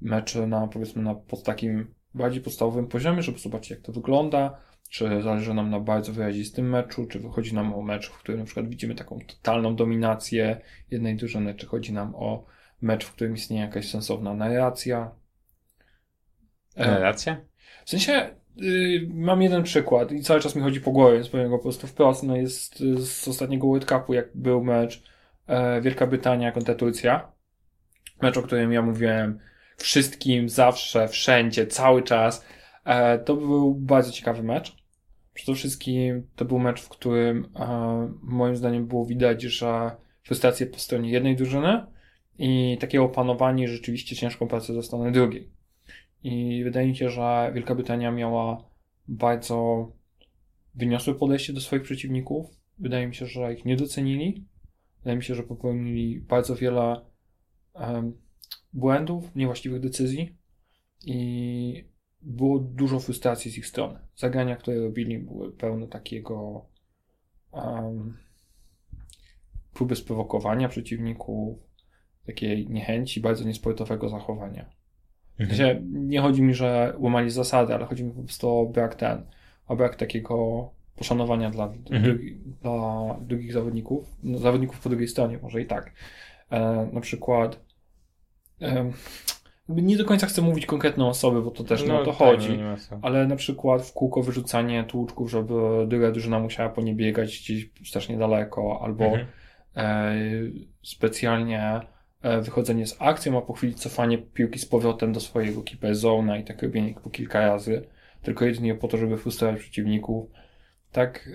mecze 0.00 0.46
na, 0.46 0.66
powiedzmy, 0.66 1.02
na 1.02 1.14
pod 1.14 1.42
takim 1.42 1.94
bardziej 2.14 2.42
podstawowym 2.42 2.86
poziomie, 2.86 3.22
żeby 3.22 3.38
zobaczyć, 3.38 3.70
jak 3.70 3.80
to 3.80 3.92
wygląda, 3.92 4.58
czy 4.88 5.22
zależy 5.22 5.54
nam 5.54 5.70
na 5.70 5.80
bardzo 5.80 6.12
wyrazistym 6.12 6.68
meczu, 6.68 7.06
czy 7.06 7.18
wychodzi 7.18 7.54
nam 7.54 7.74
o 7.74 7.82
mecz, 7.82 8.10
w 8.10 8.18
którym 8.18 8.40
na 8.40 8.44
przykład 8.46 8.68
widzimy 8.68 8.94
taką 8.94 9.18
totalną 9.26 9.76
dominację 9.76 10.60
jednej 10.90 11.16
drużyny, 11.16 11.54
czy 11.54 11.66
chodzi 11.66 11.92
nam 11.92 12.14
o 12.14 12.44
mecz, 12.82 13.04
w 13.04 13.12
którym 13.12 13.34
istnieje 13.34 13.62
jakaś 13.62 13.90
sensowna 13.90 14.34
narracja. 14.34 15.10
E, 16.76 16.86
narracja? 16.86 17.40
W 17.84 17.90
sensie, 17.90 18.34
y, 18.62 19.08
mam 19.14 19.42
jeden 19.42 19.62
przykład 19.62 20.12
i 20.12 20.22
cały 20.22 20.40
czas 20.40 20.56
mi 20.56 20.62
chodzi 20.62 20.80
po 20.80 20.90
głowie, 20.90 21.14
więc 21.14 21.28
powiem 21.28 21.50
go 21.50 21.56
po 21.56 21.62
prostu 21.62 21.86
wprost. 21.86 22.22
No 22.22 22.36
jest 22.36 22.80
y, 22.80 22.96
z 22.96 23.28
ostatniego 23.28 23.66
World 23.66 23.88
Cupu, 23.88 24.14
jak 24.14 24.36
był 24.36 24.64
mecz 24.64 25.02
e, 25.46 25.80
Wielka 25.80 26.06
Brytania 26.06 26.52
kontra 26.52 26.74
Turcja. 26.74 27.32
Mecz, 28.22 28.36
o 28.36 28.42
którym 28.42 28.72
ja 28.72 28.82
mówiłem 28.82 29.38
wszystkim, 29.76 30.48
zawsze, 30.48 31.08
wszędzie, 31.08 31.66
cały 31.66 32.02
czas. 32.02 32.46
E, 32.84 33.18
to 33.18 33.36
był 33.36 33.74
bardzo 33.74 34.12
ciekawy 34.12 34.42
mecz. 34.42 34.76
Przede 35.34 35.54
wszystkim 35.54 36.26
to 36.36 36.44
był 36.44 36.58
mecz, 36.58 36.80
w 36.80 36.88
którym 36.88 37.48
e, 37.56 38.12
moim 38.22 38.56
zdaniem 38.56 38.86
było 38.86 39.06
widać, 39.06 39.42
że 39.42 39.90
frustrację 40.22 40.66
po 40.66 40.78
stronie 40.78 41.10
jednej 41.10 41.36
drużyny 41.36 41.86
i 42.38 42.78
takie 42.80 43.02
opanowanie 43.02 43.68
rzeczywiście 43.68 44.16
ciężką 44.16 44.48
pracę 44.48 44.74
ze 44.74 44.82
strony 44.82 45.12
drugiej. 45.12 45.61
I 46.22 46.64
wydaje 46.64 46.88
mi 46.88 46.96
się, 46.96 47.10
że 47.10 47.50
Wielka 47.54 47.74
Brytania 47.74 48.12
miała 48.12 48.64
bardzo 49.08 49.88
wyniosłe 50.74 51.14
podejście 51.14 51.52
do 51.52 51.60
swoich 51.60 51.82
przeciwników. 51.82 52.46
Wydaje 52.78 53.06
mi 53.06 53.14
się, 53.14 53.26
że 53.26 53.54
ich 53.54 53.64
nie 53.64 53.76
docenili. 53.76 54.46
Wydaje 54.98 55.16
mi 55.16 55.24
się, 55.24 55.34
że 55.34 55.42
popełnili 55.42 56.20
bardzo 56.20 56.56
wiele 56.56 57.00
um, 57.74 58.12
błędów, 58.72 59.34
niewłaściwych 59.36 59.80
decyzji 59.80 60.36
i 61.06 61.84
było 62.22 62.58
dużo 62.58 63.00
frustracji 63.00 63.50
z 63.50 63.58
ich 63.58 63.66
strony. 63.66 63.98
Zagrania, 64.16 64.56
które 64.56 64.80
robili, 64.80 65.18
były 65.18 65.52
pełne 65.52 65.88
takiego 65.88 66.66
um, 67.52 68.16
próby 69.74 69.96
sprowokowania 69.96 70.68
przeciwników, 70.68 71.58
takiej 72.26 72.68
niechęci, 72.68 73.20
bardzo 73.20 73.44
niesportowego 73.44 74.08
zachowania. 74.08 74.81
Sensie, 75.38 75.80
nie 75.92 76.20
chodzi 76.20 76.42
mi, 76.42 76.54
że 76.54 76.94
łamali 76.98 77.30
zasady, 77.30 77.74
ale 77.74 77.84
chodzi 77.86 78.04
mi 78.04 78.10
po 78.12 78.22
prostu 78.22 78.48
o 78.50 78.66
brak 78.66 78.94
ten, 78.94 79.22
o 79.68 79.76
brak 79.76 79.96
takiego 79.96 80.68
poszanowania 80.96 81.50
dla, 81.50 81.64
Mhm. 81.64 82.02
drugi, 82.02 82.36
dla 82.62 83.16
drugich 83.20 83.52
zawodników, 83.52 84.16
no, 84.22 84.38
zawodników 84.38 84.80
po 84.80 84.88
drugiej 84.88 85.08
stronie, 85.08 85.38
może 85.42 85.60
i 85.62 85.66
tak. 85.66 85.92
E, 86.50 86.88
na 86.92 87.00
przykład 87.00 87.60
e, 88.62 88.92
nie 89.68 89.96
do 89.96 90.04
końca 90.04 90.26
chcę 90.26 90.42
mówić 90.42 90.66
konkretne 90.66 91.06
osoby, 91.06 91.42
bo 91.42 91.50
to 91.50 91.64
też 91.64 91.86
nie 91.86 91.94
o 91.94 91.98
to 92.04 92.10
tak, 92.10 92.14
chodzi. 92.18 92.58
no, 92.58 92.64
ma 92.64 92.76
co. 92.76 92.98
Ale 93.02 93.26
na 93.26 93.36
przykład 93.36 93.82
w 93.86 93.92
kółko 93.92 94.22
wyrzucanie 94.22 94.84
tłuczków, 94.84 95.30
żeby 95.30 95.54
druga 95.86 96.10
drużyna 96.10 96.38
musiała 96.38 96.68
po 96.68 96.82
nie 96.82 96.94
biegać 96.94 97.38
gdzieś 97.40 97.70
strasznie 97.84 98.18
daleko, 98.18 98.80
albo 98.82 99.04
Mhm. 99.04 99.26
e, 99.76 100.14
specjalnie 100.82 101.80
wychodzenie 102.42 102.86
z 102.86 102.96
akcją, 102.98 103.38
a 103.38 103.42
po 103.42 103.52
chwili 103.52 103.74
cofanie 103.74 104.18
piłki 104.18 104.58
z 104.58 104.66
powrotem 104.66 105.12
do 105.12 105.20
swojego 105.20 105.62
keeper 105.62 105.94
zona 105.94 106.38
i 106.38 106.44
tak 106.44 106.62
robienie 106.62 106.94
po 107.04 107.10
kilka 107.10 107.40
razy, 107.40 107.86
tylko 108.22 108.44
jedynie 108.44 108.74
po 108.74 108.88
to, 108.88 108.96
żeby 108.96 109.16
frustrować 109.16 109.60
przeciwników. 109.60 110.30
Tak 110.92 111.28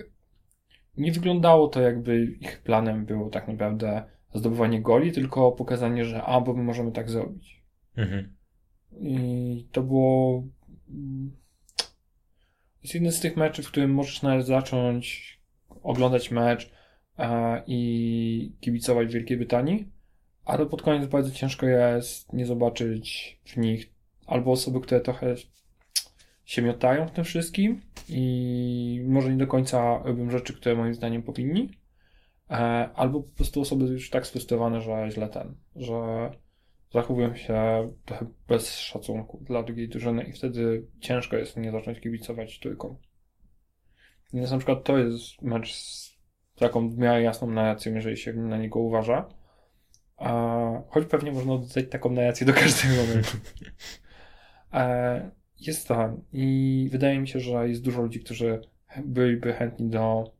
nie 0.96 1.12
wyglądało 1.12 1.68
to 1.68 1.80
jakby 1.80 2.24
ich 2.24 2.62
planem 2.62 3.06
było 3.06 3.30
tak 3.30 3.48
naprawdę 3.48 4.04
zdobywanie 4.34 4.82
goli, 4.82 5.12
tylko 5.12 5.52
pokazanie, 5.52 6.04
że 6.04 6.22
a, 6.22 6.40
bo 6.40 6.54
my 6.54 6.62
możemy 6.62 6.92
tak 6.92 7.10
zrobić. 7.10 7.62
Mhm. 7.96 8.34
I 9.00 9.68
to 9.72 9.82
było. 9.82 10.44
mm, 10.90 11.36
jest 12.82 12.94
jeden 12.94 13.12
z 13.12 13.20
tych 13.20 13.36
meczów, 13.36 13.66
w 13.66 13.70
którym 13.70 13.90
możesz 13.90 14.22
nawet 14.22 14.46
zacząć 14.46 15.38
oglądać 15.82 16.30
mecz 16.30 16.70
e, 17.18 17.62
i 17.66 18.52
kibicować 18.60 19.12
Wielkiej 19.12 19.36
Brytanii, 19.36 19.88
ale 20.48 20.66
pod 20.66 20.82
koniec 20.82 21.06
bardzo 21.06 21.30
ciężko 21.30 21.66
jest 21.66 22.32
nie 22.32 22.46
zobaczyć 22.46 23.38
w 23.44 23.56
nich 23.56 23.92
albo 24.26 24.52
osoby, 24.52 24.80
które 24.80 25.00
trochę 25.00 25.34
się 26.44 26.62
miotają 26.62 27.08
w 27.08 27.10
tym 27.10 27.24
wszystkim 27.24 27.80
i 28.08 29.02
może 29.06 29.30
nie 29.30 29.36
do 29.36 29.46
końca 29.46 30.02
robią 30.04 30.30
rzeczy, 30.30 30.54
które 30.54 30.74
moim 30.74 30.94
zdaniem 30.94 31.22
powinni, 31.22 31.70
e, 32.50 32.54
albo 32.94 33.22
po 33.22 33.36
prostu 33.36 33.60
osoby 33.60 33.84
już 33.84 34.10
tak 34.10 34.26
sfrustrowane, 34.26 34.80
że 34.80 35.10
źle 35.10 35.28
ten, 35.28 35.54
że 35.76 36.30
zachowują 36.92 37.34
się 37.34 37.62
trochę 38.04 38.26
bez 38.48 38.78
szacunku 38.78 39.44
dla 39.44 39.62
drugiej 39.62 39.88
drużyny 39.88 40.22
i 40.22 40.32
wtedy 40.32 40.86
ciężko 41.00 41.36
jest 41.36 41.56
nie 41.56 41.72
zacząć 41.72 42.00
kibicować 42.00 42.58
trójką. 42.58 42.96
Więc 44.32 44.50
na 44.50 44.58
przykład 44.58 44.84
to 44.84 44.98
jest 44.98 45.42
mecz 45.42 45.74
z 45.74 46.18
taką 46.56 46.90
w 46.90 46.98
miarę 46.98 47.22
jasną 47.22 47.50
narracją, 47.50 47.94
jeżeli 47.94 48.16
się 48.16 48.32
na 48.32 48.58
niego 48.58 48.80
uważa. 48.80 49.37
Choć 50.88 51.06
pewnie 51.06 51.32
można 51.32 51.58
dodać 51.58 51.84
taką 51.90 52.10
narrację 52.10 52.46
do 52.46 52.52
każdego 52.52 52.94
meczu. 53.14 53.36
E, 54.72 55.30
jest 55.60 55.88
tam 55.88 56.20
i 56.32 56.88
wydaje 56.92 57.18
mi 57.18 57.28
się, 57.28 57.40
że 57.40 57.68
jest 57.68 57.82
dużo 57.82 58.02
ludzi, 58.02 58.20
którzy 58.20 58.60
byliby 59.04 59.52
chętni 59.52 59.90
do 59.90 60.32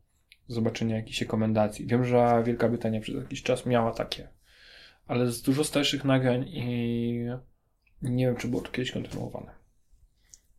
zobaczenia 0.47 0.95
jakichś 0.95 1.21
rekomendacji. 1.21 1.87
Wiem, 1.87 2.05
że 2.05 2.43
Wielka 2.45 2.69
Brytania 2.69 3.01
przez 3.01 3.15
jakiś 3.15 3.43
czas 3.43 3.65
miała 3.65 3.91
takie 3.91 4.27
ale 5.09 5.31
z 5.31 5.41
dużo 5.41 5.63
starszych 5.63 6.05
nagrań 6.05 6.45
i 6.47 7.25
nie 8.01 8.25
wiem, 8.25 8.35
czy 8.35 8.47
było 8.47 8.61
to 8.61 8.71
kiedyś 8.71 8.91
kontynuowane. 8.91 9.51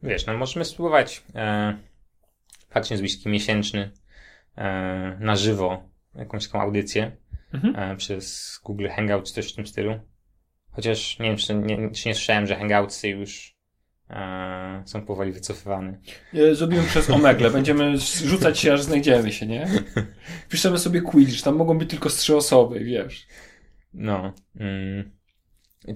Wiesz, 0.03 0.27
no 0.27 0.37
możemy 0.37 0.65
spróbować 0.65 1.23
e, 1.35 1.77
faktycznie 2.71 2.97
zrobić 2.97 3.25
miesięczny 3.25 3.91
e, 4.57 5.17
na 5.21 5.37
żywo 5.37 5.83
jakąś 6.15 6.47
taką 6.47 6.61
audycję 6.61 7.17
Mhm. 7.53 7.77
e, 7.77 7.97
przez 7.97 8.59
Google 8.65 8.89
Hangout 8.89 9.27
czy 9.27 9.33
coś 9.33 9.53
w 9.53 9.57
tym 9.57 9.67
stylu. 9.67 10.01
Chociaż 10.73 11.19
nie 11.19 11.27
wiem, 11.27 11.37
czy 11.37 11.55
nie, 11.55 11.91
czy 11.91 12.09
nie 12.09 12.15
słyszałem, 12.15 12.47
że 12.47 12.57
Hangoutsy 12.57 13.09
już 13.09 13.57
e, 14.11 14.83
są 14.87 15.07
powoli 15.07 15.33
wycofywane. 15.33 15.99
Zrobimy 16.53 16.83
przez 16.83 17.11
Omegle. 17.11 17.51
Będziemy 17.51 17.99
rzucać 18.25 18.59
się, 18.59 18.73
aż 18.73 18.83
znajdziemy 18.83 19.33
się, 19.33 19.47
nie? 19.47 19.67
Piszemy 20.49 20.79
sobie 20.79 21.01
quiz, 21.01 21.43
tam 21.43 21.57
mogą 21.57 21.79
być 21.79 21.91
tylko 21.91 22.11
z 22.11 22.17
trzy 22.17 22.37
osoby, 22.37 22.85
wiesz. 22.85 23.27
No. 23.95 24.33
Mm, 24.57 25.11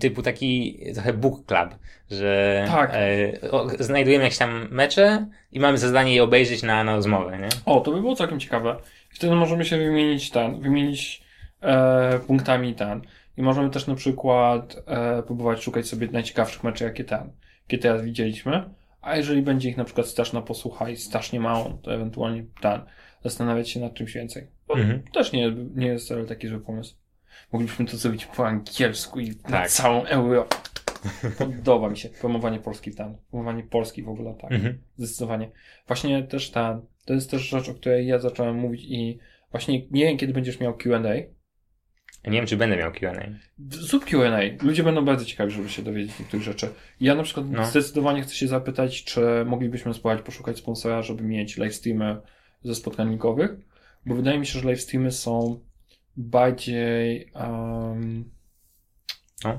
typu 0.01 0.23
taki 0.23 0.79
trochę 0.95 1.13
book 1.13 1.47
club, 1.47 1.79
że 2.11 2.65
Tak. 2.69 2.91
e, 2.95 3.51
o, 3.51 3.69
znajdujemy 3.79 4.25
jakieś 4.25 4.39
tam 4.39 4.69
mecze 4.71 5.27
i 5.53 5.61
mamy 5.61 5.79
za 5.79 5.89
zadanie 5.89 6.15
je 6.15 6.23
obejrzeć 6.23 6.63
na, 6.63 6.85
na 6.85 6.97
rozmowę, 6.97 7.39
nie? 7.39 7.49
O, 7.67 7.81
to 7.81 7.91
by 7.91 8.01
było 8.01 8.17
całkiem 8.17 8.41
ciekawe. 8.41 8.77
Wtedy 9.11 9.35
możemy 9.35 9.65
się 9.65 9.79
wymienić 9.79 10.31
ten, 10.31 10.61
wymienić 10.61 11.24
e, 11.65 12.19
punktami 12.27 12.75
ten. 12.75 13.01
I 13.37 13.43
możemy 13.43 13.71
też 13.71 13.87
na 13.87 13.95
przykład 13.95 14.77
e, 14.87 15.23
próbować 15.23 15.63
szukać 15.63 15.87
sobie 15.87 16.09
najciekawszych 16.13 16.65
meczy, 16.65 16.85
jakie 16.85 17.05
ten, 17.05 17.33
jakie 17.63 17.79
teraz 17.79 18.03
widzieliśmy. 18.03 18.65
A 19.01 19.17
jeżeli 19.17 19.43
będzie 19.43 19.69
ich 19.69 19.77
na 19.77 19.85
przykład 19.85 20.07
straszna 20.07 20.43
posłucha 20.43 20.91
i 20.91 20.97
strasznie 20.97 21.41
mało, 21.41 21.79
to 21.83 21.95
ewentualnie 21.95 22.45
ten, 22.61 22.81
zastanawiać 23.25 23.71
się 23.71 23.81
nad 23.81 23.95
czymś 23.95 24.13
więcej. 24.13 24.47
Bo 24.69 24.75
Mhm. 24.75 25.03
Też 25.13 25.33
nie, 25.33 25.53
nie 25.75 25.87
jest 25.87 26.05
wcale 26.05 26.25
taki 26.25 26.49
zły 26.49 26.61
pomysł. 26.61 26.95
Moglibyśmy 27.53 27.87
to 27.87 27.97
zrobić 27.97 28.27
po 28.27 28.47
angielsku 28.47 29.21
i 29.21 29.29
na 29.29 29.51
Tak. 29.51 29.71
całą 29.71 30.05
Europę. 30.05 30.57
Podoba 31.39 31.91
mi 31.91 31.97
się 31.97 32.09
promowanie 32.09 32.59
Polski 32.59 32.95
tam. 32.95 33.17
Promowanie 33.31 33.63
Polski 33.63 34.03
w 34.03 34.09
ogóle 34.09 34.35
tak. 34.35 34.53
Mhm. 34.53 34.79
Zdecydowanie. 34.97 35.51
Właśnie 35.87 36.23
też 36.23 36.51
ta, 36.51 36.81
to 37.07 37.15
jest 37.15 37.31
też 37.31 37.43
rzecz, 37.43 37.69
o 37.69 37.75
której 37.75 38.07
ja 38.07 38.19
zacząłem 38.19 38.57
mówić 38.57 38.85
i 38.85 39.19
właśnie 39.51 39.87
nie 39.91 40.05
wiem, 40.05 40.17
kiedy 40.17 40.33
będziesz 40.33 40.61
miał 40.61 40.75
Q&A. 40.77 41.01
Ja 42.25 42.31
nie 42.31 42.39
wiem, 42.39 42.47
czy 42.47 42.57
będę 42.57 42.77
miał 42.77 42.93
Q&A. 42.93 43.27
Zrób 43.71 44.05
Q&A. 44.05 44.65
Ludzie 44.67 44.83
będą 44.83 45.05
bardzo 45.05 45.25
ciekawi, 45.25 45.53
żeby 45.53 45.69
się 45.69 45.83
dowiedzieć 45.83 46.19
niektórych 46.19 46.45
rzeczy. 46.45 46.69
Ja 47.01 47.15
na 47.15 47.23
przykład 47.23 47.47
No. 47.51 47.67
zdecydowanie 47.67 48.23
chcę 48.23 48.35
się 48.35 48.49
zapytać, 48.49 49.05
czy 49.05 49.21
moglibyśmy 49.47 49.95
spróbować 49.95 50.25
poszukać 50.27 50.59
sponsora, 50.59 51.03
żeby 51.03 51.23
mieć 51.25 51.57
live 51.59 51.75
streamy 51.75 52.17
ze 52.63 52.75
spotkań 52.75 53.09
linkowych, 53.11 53.51
bo 54.07 54.15
wydaje 54.15 54.39
mi 54.39 54.47
się, 54.47 54.59
że 54.61 54.69
live 54.69 54.81
streamy 54.81 55.13
są 55.13 55.61
bardziej 56.17 57.31
um, 57.35 58.31
No. 59.45 59.59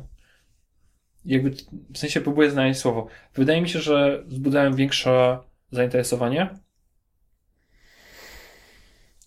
jakby, 1.26 1.52
w 1.94 1.98
sensie 1.98 2.22
próbuję 2.22 2.52
znaleźć 2.52 2.80
słowo. 2.80 3.08
Wydaje 3.36 3.62
mi 3.62 3.70
się, 3.70 3.80
że 3.80 4.24
wzbudzają 4.28 4.74
większe 4.74 5.40
zainteresowanie. 5.72 6.50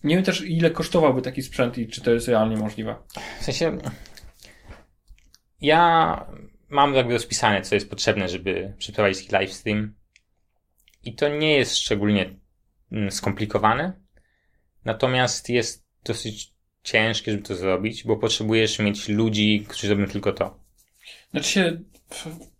Nie 0.03 0.15
wiem 0.15 0.23
też, 0.23 0.41
ile 0.41 0.71
kosztowałby 0.71 1.21
taki 1.21 1.41
sprzęt 1.41 1.77
i 1.77 1.87
czy 1.87 2.01
to 2.01 2.11
jest 2.11 2.27
realnie 2.27 2.57
możliwe. 2.57 2.95
W 3.39 3.43
sensie, 3.43 3.77
ja 5.61 6.25
mam 6.69 6.93
jakby 6.95 7.13
rozpisane, 7.13 7.61
co 7.61 7.75
jest 7.75 7.89
potrzebne, 7.89 8.29
żeby 8.29 8.73
przeprowadzić 8.77 9.19
taki 9.19 9.31
live 9.31 9.53
stream. 9.53 9.93
I 11.03 11.15
to 11.15 11.29
nie 11.29 11.57
jest 11.57 11.77
szczególnie 11.77 12.35
mm, 12.91 13.11
skomplikowane. 13.11 13.93
Natomiast 14.85 15.49
jest 15.49 15.85
dosyć 16.03 16.53
ciężkie, 16.83 17.31
żeby 17.31 17.43
to 17.43 17.55
zrobić, 17.55 18.03
bo 18.03 18.17
potrzebujesz 18.17 18.79
mieć 18.79 19.09
ludzi, 19.09 19.65
którzy 19.67 19.87
zrobią 19.87 20.07
tylko 20.07 20.31
to. 20.31 20.59
Znaczy 21.31 21.49
się, 21.49 21.79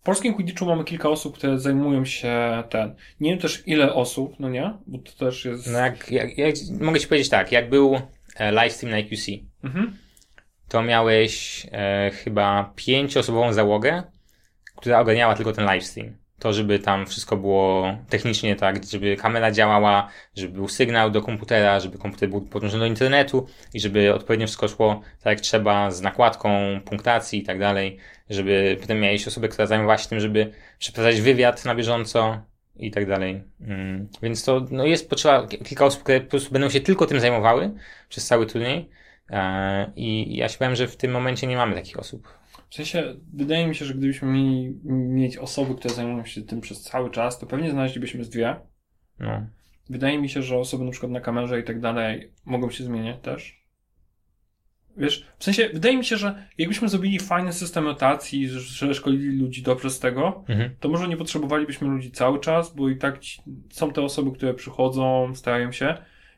w 0.02 0.04
polskim 0.04 0.34
Quidditchu 0.34 0.66
mamy 0.66 0.84
kilka 0.84 1.10
osób, 1.10 1.38
które 1.38 1.60
zajmują 1.60 2.06
się 2.06 2.64
ten. 2.70 2.96
Nie 3.20 3.30
wiem 3.30 3.40
też 3.40 3.64
ile 3.66 3.94
osób, 3.94 4.36
no 4.40 4.50
nie? 4.50 4.74
Bo 4.88 4.98
to 4.98 5.12
też 5.12 5.46
jest. 5.46 5.68
No 5.68 5.80
jak, 5.80 6.12
jak, 6.12 6.38
jak 6.38 6.56
mogę 6.82 7.00
ci 7.00 7.08
powiedzieć 7.08 7.30
tak, 7.30 7.52
jak 7.52 7.70
był 7.70 8.00
e, 8.36 8.52
live 8.52 8.74
stream 8.74 8.92
na 8.92 9.00
IQC, 9.00 9.28
Mhm. 9.64 9.98
to 10.70 10.82
miałeś 10.84 11.66
e, 11.72 12.12
chyba 12.12 12.74
pięcioosobową 12.76 13.54
załogę, 13.54 14.04
która 14.76 15.00
ogarniała 15.00 15.36
tylko 15.36 15.54
ten 15.54 15.66
live 15.66 15.86
stream. 15.86 16.14
To, 16.40 16.54
żeby 16.54 16.80
tam 16.80 17.06
wszystko 17.06 17.38
było 17.38 17.98
technicznie 18.10 18.56
tak, 18.56 18.86
żeby 18.86 19.18
kamera 19.18 19.52
działała, 19.52 20.10
żeby 20.36 20.54
był 20.54 20.68
sygnał 20.68 21.12
do 21.12 21.22
komputera, 21.22 21.80
żeby 21.80 21.98
komputer 21.98 22.30
był 22.30 22.42
podłączony 22.42 22.80
do 22.80 22.86
internetu 22.86 23.48
i 23.74 23.80
żeby 23.80 24.14
odpowiednio 24.14 24.48
wszystko 24.48 24.68
szło 24.68 25.02
tak 25.24 25.32
jak 25.32 25.42
trzeba, 25.42 25.92
z 25.92 26.02
nakładką, 26.02 26.50
punktacji 26.86 27.40
i 27.40 27.44
tak 27.44 27.60
dalej, 27.60 27.98
żeby 28.30 28.78
potem 28.82 29.00
miałeś 29.00 29.28
osobę, 29.28 29.48
która 29.48 29.66
zajmowała 29.66 29.98
się 29.98 30.10
tym, 30.10 30.20
żeby 30.20 30.52
przeprowadzać 30.80 31.22
wywiad 31.22 31.66
na 31.66 31.76
bieżąco 31.76 32.42
i 32.76 32.92
tak 32.92 33.06
dalej. 33.08 33.44
Mm, 33.62 34.08
Więc 34.22 34.44
to 34.44 34.66
no 34.72 34.86
jest 34.86 35.10
potrzeba 35.10 35.48
kilka 35.48 35.86
osób, 35.86 36.04
które 36.04 36.22
po 36.22 36.30
prostu 36.30 36.52
będą 36.52 36.70
się 36.70 36.82
tylko 36.82 37.06
tym 37.06 37.20
zajmowały 37.20 37.72
przez 38.10 38.26
cały 38.28 38.46
turniej. 38.46 38.90
E, 39.30 39.92
I 39.96 40.36
ja 40.38 40.50
się 40.50 40.58
powiem, 40.58 40.76
że 40.76 40.88
w 40.88 40.98
tym 40.98 41.12
momencie 41.12 41.48
nie 41.48 41.58
mamy 41.58 41.76
takich 41.76 42.00
osób. 42.00 42.39
W 42.70 42.76
sensie, 42.76 43.16
wydaje 43.34 43.68
mi 43.68 43.76
się, 43.76 43.86
że 43.86 43.94
gdybyśmy 43.94 44.28
mieli 44.32 44.74
mieć 44.86 45.38
osoby, 45.38 45.76
które 45.76 45.94
zajmują 45.94 46.26
się 46.26 46.42
tym 46.42 46.62
przez 46.62 46.82
cały 46.82 47.10
czas, 47.12 47.40
to 47.40 47.46
pewnie 47.46 47.72
znaleźlibyśmy 47.72 48.24
z 48.24 48.30
dwie. 48.30 48.56
No. 49.20 49.48
Wydaje 49.90 50.20
mi 50.22 50.30
się, 50.30 50.42
że 50.42 50.58
osoby 50.58 50.86
na 50.86 50.92
przykład 50.92 51.12
na 51.12 51.22
kamerze 51.22 51.60
i 51.60 51.64
tak 51.64 51.80
dalej 51.80 52.32
mogą 52.46 52.70
się 52.70 52.84
zmieniać 52.84 53.18
też. 53.22 53.60
Wiesz, 54.98 55.28
w 55.38 55.44
sensie, 55.44 55.70
wydaje 55.74 55.98
mi 55.98 56.06
się, 56.06 56.18
że 56.18 56.48
jakbyśmy 56.58 56.90
zrobili 56.90 57.20
fajny 57.20 57.54
system 57.54 57.86
rotacji, 57.86 58.48
że- 58.50 58.94
szkolili 58.94 59.40
ludzi 59.40 59.62
dobrze 59.62 59.90
z 59.90 60.00
tego, 60.00 60.44
Mhm. 60.50 60.76
to 60.80 60.90
może 60.90 61.08
nie 61.08 61.18
potrzebowalibyśmy 61.18 61.88
ludzi 61.88 62.12
cały 62.12 62.40
czas, 62.40 62.76
bo 62.76 62.90
i 62.90 62.98
tak 62.98 63.20
są 63.72 63.92
te 63.92 64.02
osoby, 64.02 64.32
które 64.32 64.54
przychodzą, 64.54 65.36
starają 65.36 65.72
się 65.72 65.98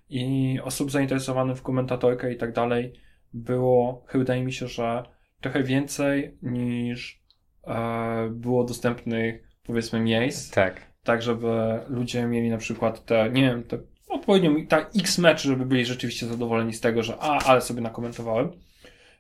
i 0.10 0.60
osób 0.64 0.92
zainteresowanych 0.92 1.58
w 1.58 1.62
komentatorkę 1.62 2.34
i 2.34 2.38
tak 2.38 2.54
dalej 2.54 2.94
było, 3.34 4.04
chyba 4.08 4.20
wydaje 4.20 4.44
mi 4.44 4.54
się, 4.54 4.68
że 4.68 5.04
trochę 5.42 5.64
więcej 5.64 6.38
niż 6.42 7.22
e, 7.68 8.30
było 8.32 8.64
dostępnych, 8.64 9.44
powiedzmy, 9.64 10.00
miejsc, 10.00 10.54
Tak. 10.54 10.82
tak 11.04 11.22
żeby 11.22 11.80
ludzie 11.88 12.26
mieli 12.26 12.50
na 12.50 12.58
przykład 12.58 13.06
te, 13.06 13.30
nie 13.30 13.42
wiem, 13.42 13.64
te 13.64 13.78
odpowiednio, 14.10 14.52
tak 14.70 14.92
x 15.00 15.18
meczy, 15.18 15.48
żeby 15.48 15.66
byli 15.66 15.86
rzeczywiście 15.86 16.26
zadowoleni 16.26 16.74
z 16.74 16.82
tego, 16.82 17.04
że 17.04 17.18
a, 17.20 17.40
ale 17.46 17.62
sobie 17.62 17.82
nakomentowałem. 17.82 18.52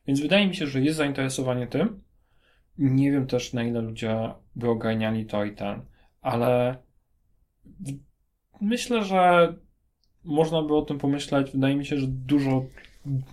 Więc 0.07 0.19
wydaje 0.19 0.47
mi 0.47 0.55
się, 0.55 0.67
że 0.67 0.81
jest 0.81 0.97
zainteresowanie 0.97 1.67
tym. 1.67 2.01
Nie 2.77 3.11
wiem 3.11 3.27
też, 3.27 3.53
na 3.53 3.63
ile 3.63 3.81
ludzie 3.81 4.33
by 4.55 4.69
ogarniali 4.69 5.25
to 5.25 5.45
i 5.45 5.55
ten, 5.55 5.81
ale 6.21 6.77
myślę, 8.61 9.03
że 9.03 9.53
można 10.23 10.61
by 10.61 10.75
o 10.75 10.81
tym 10.81 10.97
pomyśleć. 10.97 11.51
Wydaje 11.51 11.75
mi 11.75 11.85
się, 11.85 11.97
że 11.97 12.07
dużo, 12.07 12.65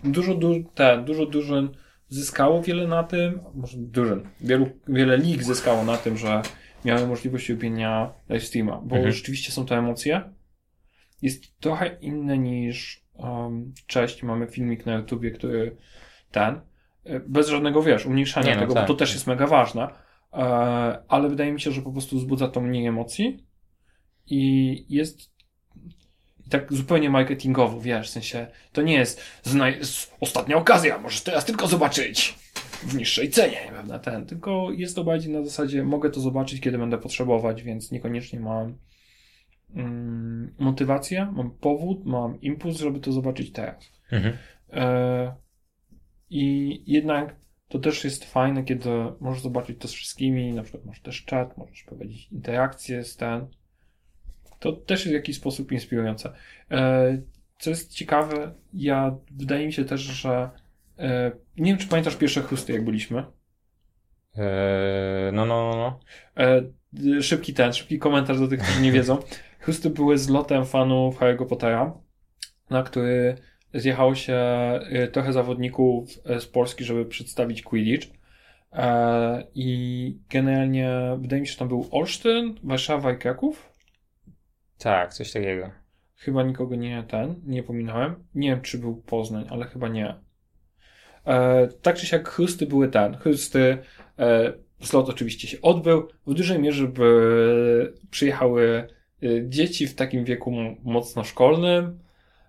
dużo, 0.04 0.34
du, 0.34 0.64
te, 0.74 1.02
dużo 1.04 1.26
drużyn 1.26 1.68
zyskało 2.08 2.62
wiele 2.62 2.86
na 2.86 3.04
tym, 3.04 3.40
może 3.54 3.78
drużyn, 3.78 4.28
wielu, 4.40 4.70
wiele 4.88 5.18
lig 5.18 5.42
zyskało 5.42 5.84
na 5.84 5.96
tym, 5.96 6.16
że 6.16 6.42
miały 6.84 7.06
możliwość 7.06 7.48
robienia 7.48 8.12
live 8.28 8.44
streama, 8.44 8.80
bo 8.84 8.96
Mhm. 8.96 9.12
rzeczywiście 9.12 9.52
są 9.52 9.66
to 9.66 9.76
emocje. 9.76 10.32
Jest 11.22 11.60
trochę 11.60 11.96
inne 12.00 12.38
niż 12.38 13.04
um, 13.14 13.74
cześć, 13.86 14.22
mamy 14.22 14.46
filmik 14.46 14.86
na 14.86 14.94
YouTubie, 14.94 15.30
który 15.30 15.76
ten, 16.30 16.60
bez 17.28 17.48
żadnego, 17.48 17.82
wiesz, 17.82 18.06
umniejszania 18.06 18.46
Nie, 18.46 18.54
no 18.54 18.60
tego, 18.60 18.74
tak, 18.74 18.82
bo 18.82 18.94
to 18.94 18.98
też 18.98 19.14
jest 19.14 19.26
mega 19.26 19.46
ważne, 19.46 19.88
e, 20.32 20.36
ale 21.08 21.28
wydaje 21.28 21.52
mi 21.52 21.60
się, 21.60 21.70
że 21.70 21.82
po 21.82 21.92
prostu 21.92 22.16
wzbudza 22.16 22.48
to 22.48 22.60
mniej 22.60 22.86
emocji 22.86 23.46
i 24.26 24.84
jest 24.88 25.37
i 26.48 26.50
tak 26.50 26.72
zupełnie 26.72 27.10
marketingowo, 27.10 27.80
wiesz, 27.80 28.08
w 28.08 28.12
sensie, 28.12 28.46
to 28.72 28.82
nie 28.82 28.94
jest 28.94 29.22
ostatnia 30.20 30.56
okazja, 30.56 30.98
możesz 30.98 31.20
teraz 31.20 31.44
tylko 31.44 31.66
zobaczyć 31.66 32.34
w 32.82 32.94
niższej 32.94 33.30
cenie, 33.30 33.58
prawda, 33.68 33.98
ten, 33.98 34.26
tylko 34.26 34.70
jest 34.72 34.96
to 34.96 35.04
bardziej 35.04 35.32
na 35.32 35.44
zasadzie, 35.44 35.84
mogę 35.84 36.10
to 36.10 36.20
zobaczyć, 36.20 36.60
kiedy 36.60 36.78
będę 36.78 36.98
potrzebować, 36.98 37.62
więc 37.62 37.90
niekoniecznie 37.90 38.40
mam 38.40 38.78
mm, 39.74 40.54
motywację, 40.58 41.32
mam 41.36 41.50
powód, 41.50 42.04
mam 42.04 42.40
impuls, 42.40 42.76
żeby 42.76 43.00
to 43.00 43.12
zobaczyć 43.12 43.52
teraz. 43.52 43.92
Mhm. 44.12 44.36
E, 44.72 45.34
I 46.30 46.82
jednak 46.86 47.36
to 47.68 47.78
też 47.78 48.04
jest 48.04 48.24
fajne, 48.24 48.64
kiedy 48.64 48.90
możesz 49.20 49.42
zobaczyć 49.42 49.80
to 49.80 49.88
z 49.88 49.92
wszystkimi, 49.92 50.52
na 50.52 50.62
przykład 50.62 50.84
masz 50.84 51.00
też 51.00 51.24
czat, 51.24 51.58
możesz 51.58 51.82
prowadzić 51.82 52.28
interakcje 52.32 53.04
z 53.04 53.16
ten. 53.16 53.46
To 54.58 54.72
też 54.72 55.00
jest 55.00 55.10
w 55.10 55.14
jakiś 55.14 55.36
sposób 55.36 55.72
inspirujące. 55.72 56.32
E, 56.70 57.22
Co 57.58 57.70
jest 57.70 57.92
ciekawe, 57.92 58.54
ja 58.74 59.16
wydaje 59.30 59.66
mi 59.66 59.72
się 59.72 59.84
też, 59.84 60.00
że 60.00 60.50
e, 60.98 61.32
nie 61.56 61.70
wiem, 61.70 61.78
czy 61.78 61.88
pamiętasz 61.88 62.16
pierwsze 62.16 62.42
chusty, 62.42 62.72
jak 62.72 62.84
byliśmy. 62.84 63.24
Eee, 64.36 65.32
no, 65.32 65.46
no, 65.46 65.70
no, 65.70 65.76
no. 65.76 66.00
E, 66.44 66.62
Szybki 67.22 67.54
ten, 67.54 67.72
szybki 67.72 67.98
komentarz 67.98 68.38
do 68.38 68.48
tych, 68.48 68.60
którzy 68.60 68.80
nie 68.80 68.92
wiedzą. 68.92 69.18
Chusty 69.64 69.90
były 69.90 70.18
z 70.18 70.28
lotem 70.28 70.66
fanów 70.66 71.20
Harry'ego 71.20 71.46
Pottera, 71.46 71.92
na 72.70 72.82
który 72.82 73.36
zjechało 73.74 74.14
się 74.14 74.34
e, 74.34 75.08
trochę 75.08 75.32
zawodników 75.32 76.08
e, 76.24 76.40
z 76.40 76.46
Polski, 76.46 76.84
żeby 76.84 77.04
przedstawić 77.04 77.62
Quidditch. 77.62 78.08
E, 78.72 79.44
I 79.54 80.18
generalnie 80.30 81.16
wydaje 81.18 81.40
mi 81.40 81.46
się, 81.46 81.52
że 81.52 81.58
tam 81.58 81.68
był 81.68 81.88
Olsztyn, 81.90 82.54
Warszawa 82.62 83.12
i 83.12 83.18
Kraków. 83.18 83.72
Tak, 84.78 85.14
coś 85.14 85.32
takiego. 85.32 85.70
Chyba 86.16 86.42
nikogo 86.42 86.76
nie 86.76 87.02
ten, 87.08 87.40
nie 87.46 87.62
pominąłem. 87.62 88.14
Nie 88.34 88.50
wiem, 88.50 88.60
czy 88.60 88.78
był 88.78 88.96
Poznań, 88.96 89.46
ale 89.50 89.64
chyba 89.64 89.88
nie. 89.88 90.14
E, 91.26 91.68
tak 91.82 91.96
czy 91.96 92.06
siak 92.06 92.28
chusty 92.28 92.66
były 92.66 92.88
ten. 92.88 93.16
Chusty, 93.16 93.78
e, 94.18 94.52
slot 94.82 95.08
oczywiście 95.08 95.48
się 95.48 95.60
odbył. 95.62 96.08
W 96.26 96.34
dużej 96.34 96.58
mierze 96.58 96.88
by 96.88 97.94
przyjechały 98.10 98.88
e, 99.22 99.48
dzieci 99.48 99.86
w 99.86 99.94
takim 99.94 100.24
wieku 100.24 100.52
mocno 100.82 101.24
szkolnym 101.24 101.98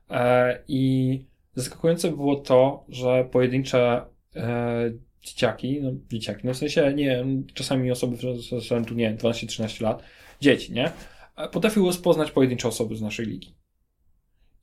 e, 0.10 0.60
i 0.68 1.26
zaskakujące 1.56 2.12
było 2.12 2.36
to, 2.36 2.86
że 2.90 3.26
pojedyncze 3.32 4.06
e, 4.36 4.92
dzieciaki, 5.22 5.82
no 5.82 5.92
dzieciaki, 6.10 6.42
no 6.48 6.54
w 6.54 6.58
sensie, 6.58 6.94
nie 6.94 7.26
czasami 7.54 7.92
osoby 7.92 8.18
w 8.18 8.60
rzędu, 8.60 8.94
nie 8.94 9.10
wiem, 9.10 9.18
12-13 9.18 9.82
lat, 9.82 10.04
dzieci, 10.42 10.74
nie? 10.74 10.92
E, 11.40 11.50
Potrafiły 11.50 11.86
rozpoznać 11.86 12.32
pojedyncze 12.32 12.68
osoby 12.68 12.96
z 12.96 13.02
naszej 13.02 13.26
ligi. 13.26 13.56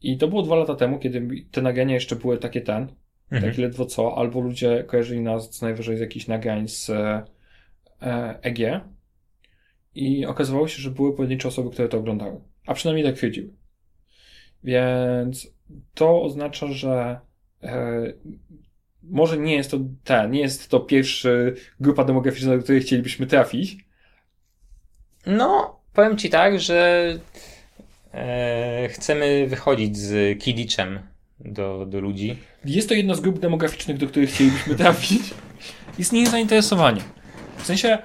I 0.01 0.19
to 0.19 0.29
było 0.29 0.43
dwa 0.43 0.57
lata 0.57 0.75
temu, 0.75 0.99
kiedy 0.99 1.45
te 1.51 1.63
nagrania 1.63 1.95
jeszcze 1.95 2.17
były 2.17 2.39
takie 2.39 2.61
ten, 2.61 2.89
Mhm. 3.31 3.53
tak 3.53 3.59
ledwo 3.59 3.87
co, 3.87 4.19
albo 4.19 4.41
ludzie 4.41 4.85
kojarzyli 4.87 5.21
nas 5.21 5.51
co 5.51 5.67
najwyżej 5.67 5.97
z 5.97 6.01
jakichś 6.01 6.27
nagrań 6.27 6.69
z 6.69 6.91
e, 6.91 7.23
e, 8.03 8.39
EG 8.43 8.59
i 9.95 10.27
okazywało 10.27 10.69
się, 10.69 10.83
że 10.83 10.91
były 10.91 11.17
pojedyncze 11.17 11.49
osoby, 11.49 11.71
które 11.71 11.89
to 11.89 11.99
oglądały. 11.99 12.41
A 12.67 12.75
przynajmniej 12.75 13.07
tak 13.07 13.17
twierdziły. 13.17 13.53
Więc 14.65 15.49
to 15.95 16.23
oznacza, 16.23 16.67
że 16.67 17.21
e, 17.63 18.13
może 19.03 19.39
nie 19.39 19.55
jest 19.55 19.71
to 19.71 19.79
ten, 20.05 20.31
nie 20.31 20.41
jest 20.41 20.71
to 20.71 20.81
pierwszy 20.81 21.55
grupa 21.81 22.05
demograficzna, 22.05 22.57
do 22.57 22.63
której 22.63 22.81
chcielibyśmy 22.81 23.27
trafić. 23.27 23.77
No, 25.27 25.76
powiem 25.97 26.17
ci 26.17 26.31
tak, 26.31 26.61
że 26.61 27.09
e, 28.15 28.89
chcemy 28.89 29.47
wychodzić 29.47 29.99
z 29.99 30.39
Kidditchem 30.43 30.99
do, 31.41 31.87
do 31.87 32.01
ludzi. 32.01 32.37
Jest 32.65 32.89
to 32.89 32.95
jedna 32.95 33.15
z 33.15 33.21
grup 33.21 33.39
demograficznych, 33.39 33.99
do 33.99 34.07
których 34.07 34.31
chcielibyśmy 34.31 34.75
trafić. 34.85 35.23
Istnieje 35.99 36.27
zainteresowanie. 36.27 37.01
W 37.57 37.67
sensie, 37.67 37.99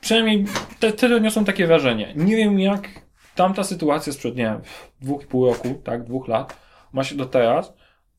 przynajmniej 0.00 0.44
te, 0.80 0.92
te 0.92 1.16
odniosą 1.16 1.44
takie 1.44 1.66
wrażenie. 1.66 2.12
Nie 2.16 2.36
wiem, 2.36 2.60
jak 2.60 2.88
tamta 3.34 3.64
sytuacja 3.64 4.12
sprzed, 4.12 4.36
nie 4.36 4.44
wiem, 4.44 4.60
dwóch 5.00 5.22
i 5.22 5.26
pół 5.26 5.46
roku, 5.46 5.74
tak, 5.84 6.04
dwóch 6.04 6.28
lat, 6.28 6.56
ma 6.92 7.04
się 7.04 7.14
do 7.14 7.26
teraz, 7.26 7.72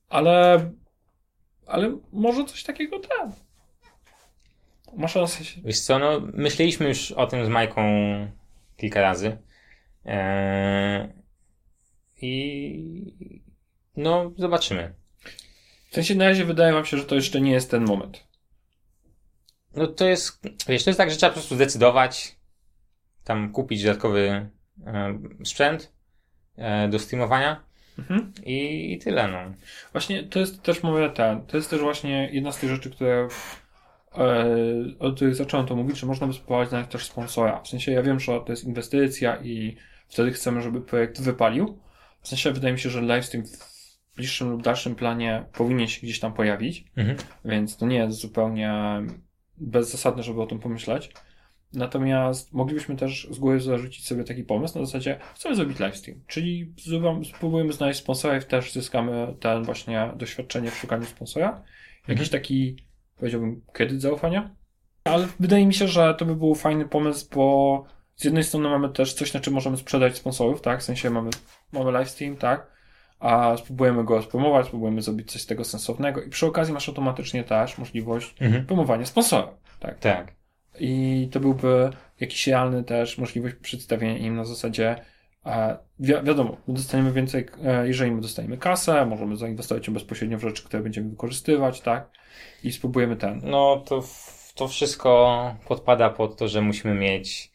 ale, 0.09 0.69
ale 1.67 1.97
może 2.11 2.45
coś 2.45 2.63
takiego 2.63 2.99
tam. 2.99 3.31
Ma 4.97 5.07
szansę 5.07 5.45
się. 5.45 5.61
Wiesz 5.61 5.79
co, 5.79 5.99
no, 5.99 6.21
myśleliśmy 6.33 6.87
już 6.87 7.11
o 7.11 7.27
tym 7.27 7.45
z 7.45 7.49
Majką 7.49 7.81
kilka 8.81 9.01
razy. 9.01 9.37
E, 10.05 11.13
I 12.21 13.15
no, 13.95 14.31
zobaczymy. 14.37 14.93
W 15.91 15.93
sensie, 15.95 16.15
na 16.15 16.25
razie 16.27 16.45
wydaje 16.45 16.73
wam 16.73 16.85
się, 16.85 16.97
że 16.97 17.03
to 17.03 17.15
jeszcze 17.15 17.41
nie 17.41 17.51
jest 17.51 17.71
ten 17.71 17.85
moment. 17.85 18.27
No 19.75 19.87
to 19.87 20.07
jest, 20.07 20.43
wiesz, 20.67 20.83
to 20.83 20.89
jest 20.89 20.97
tak, 20.97 21.11
że 21.11 21.17
trzeba 21.17 21.29
po 21.29 21.33
prostu 21.39 21.55
zdecydować, 21.55 22.35
tam 23.23 23.51
kupić 23.51 23.83
dodatkowy 23.83 24.49
e, 24.85 25.19
sprzęt 25.43 25.93
e, 26.57 26.87
do 26.87 26.99
streamowania 26.99 27.71
Mhm. 27.99 28.33
i, 28.45 28.93
i 28.93 28.99
tyle, 28.99 29.27
no. 29.27 29.37
Właśnie 29.91 30.23
to 30.23 30.39
jest 30.39 30.63
też 30.63 30.83
moja 30.83 31.09
ten, 31.09 31.45
to 31.45 31.57
jest 31.57 31.69
też 31.69 31.81
właśnie 31.81 32.29
jedna 32.31 32.51
z 32.51 32.57
tych 32.57 32.69
rzeczy, 32.69 32.91
które 32.91 33.27
e, 34.17 34.45
o 34.99 35.11
których 35.11 35.35
zacząłem 35.35 35.65
to 35.67 35.75
mówić, 35.75 35.99
że 35.99 36.07
można 36.07 36.27
by 36.27 36.33
spróbować 36.33 36.71
nawet 36.71 36.89
też 36.89 37.05
sponsora. 37.05 37.61
W 37.61 37.67
sensie 37.67 37.91
ja 37.91 38.03
wiem, 38.03 38.19
że 38.19 38.39
to 38.45 38.45
jest 38.49 38.63
inwestycja 38.63 39.37
i 39.43 39.77
wtedy 40.07 40.31
chcemy, 40.31 40.61
żeby 40.61 40.81
projekt 40.81 41.21
wypalił. 41.21 41.79
W 42.21 42.27
sensie 42.27 42.51
wydaje 42.51 42.73
mi 42.73 42.79
się, 42.79 42.89
że 42.89 43.01
livestream 43.01 43.45
w 43.45 43.71
bliższym 44.15 44.49
lub 44.51 44.61
dalszym 44.63 44.95
planie 44.95 45.45
powinien 45.53 45.87
się 45.87 46.01
gdzieś 46.01 46.19
tam 46.19 46.33
pojawić, 46.33 46.85
Mhm. 46.97 47.17
więc 47.45 47.77
to 47.77 47.85
nie 47.85 47.95
jest 47.97 48.17
zupełnie 48.19 48.73
bezzasadne, 49.57 50.23
żeby 50.23 50.41
o 50.41 50.45
tym 50.47 50.59
pomyśleć. 50.59 51.11
Natomiast 51.73 52.53
moglibyśmy 52.53 52.95
też 52.95 53.27
z 53.31 53.39
góry 53.39 53.59
zarzucić 53.59 54.07
sobie 54.07 54.23
taki 54.23 54.43
pomysł 54.43 54.79
na 54.79 54.85
zasadzie, 54.85 55.19
chcemy 55.35 55.55
zrobić 55.55 55.79
livestream, 55.79 56.19
czyli 56.27 56.73
spróbujemy 57.35 57.73
znaleźć 57.73 57.99
sponsora 57.99 58.37
i 58.37 58.43
też 58.43 58.71
zyskamy 58.73 59.35
ten 59.39 59.63
właśnie 59.63 60.11
doświadczenie 60.15 60.71
w 60.71 60.77
szukaniu 60.77 61.05
sponsora. 61.05 61.63
Jakiś 62.07 62.29
taki, 62.29 62.77
powiedziałbym, 63.21 63.61
kredyt 63.73 64.01
zaufania. 64.01 64.55
Ale 65.03 65.27
wydaje 65.39 65.65
mi 65.67 65.73
się, 65.73 65.87
że 65.87 66.15
to 66.15 66.25
by 66.25 66.35
był 66.35 66.55
fajny 66.55 66.85
pomysł, 66.85 67.27
bo 67.35 67.83
z 68.15 68.23
jednej 68.23 68.43
strony 68.43 68.69
mamy 68.69 68.89
też 68.89 69.13
coś, 69.13 69.33
na 69.33 69.39
czym 69.39 69.53
możemy 69.53 69.77
sprzedać 69.77 70.15
sponsorów, 70.17 70.61
tak? 70.61 70.79
W 70.79 70.83
sensie 70.83 71.09
mamy, 71.09 71.29
mamy 71.71 71.91
livestream, 71.91 72.35
tak? 72.35 72.71
A 73.19 73.57
spróbujemy 73.57 74.03
go 74.03 74.21
spromować, 74.21 74.65
spróbujemy 74.65 75.01
zrobić 75.01 75.31
coś 75.31 75.41
z 75.41 75.45
tego 75.45 75.63
sensownego 75.63 76.21
i 76.23 76.29
przy 76.29 76.45
okazji 76.45 76.73
masz 76.73 76.89
automatycznie 76.89 77.43
też 77.43 77.77
możliwość 77.77 78.35
Mhm. 78.41 78.65
promowania 78.65 79.05
sponsora, 79.05 79.47
tak? 79.79 79.99
Tak. 79.99 80.33
I 80.79 81.29
to 81.31 81.39
byłby 81.39 81.89
jakiś 82.19 82.47
realny 82.47 82.83
też 82.83 83.17
możliwość 83.17 83.55
przedstawienia 83.55 84.17
im 84.17 84.35
na 84.35 84.45
zasadzie 84.45 84.95
e, 85.45 85.77
wi- 85.99 86.13
wiadomo, 86.23 86.57
my 86.67 86.73
dostaniemy 86.73 87.11
więcej, 87.11 87.45
e, 87.65 87.87
jeżeli 87.87 88.11
my 88.11 88.21
dostaniemy 88.21 88.57
kasę, 88.57 89.05
możemy 89.05 89.35
zainwestować 89.35 89.87
ją 89.87 89.93
bezpośrednio 89.93 90.37
w 90.37 90.41
rzeczy, 90.41 90.63
które 90.63 90.83
będziemy 90.83 91.09
wykorzystywać, 91.09 91.81
tak? 91.81 92.09
I 92.63 92.71
spróbujemy 92.71 93.15
ten. 93.15 93.41
No 93.43 93.83
to, 93.85 94.03
to 94.55 94.67
wszystko 94.67 95.55
podpada 95.67 96.09
pod 96.09 96.37
to, 96.37 96.47
że 96.47 96.61
musimy 96.61 96.93
mieć 96.93 97.51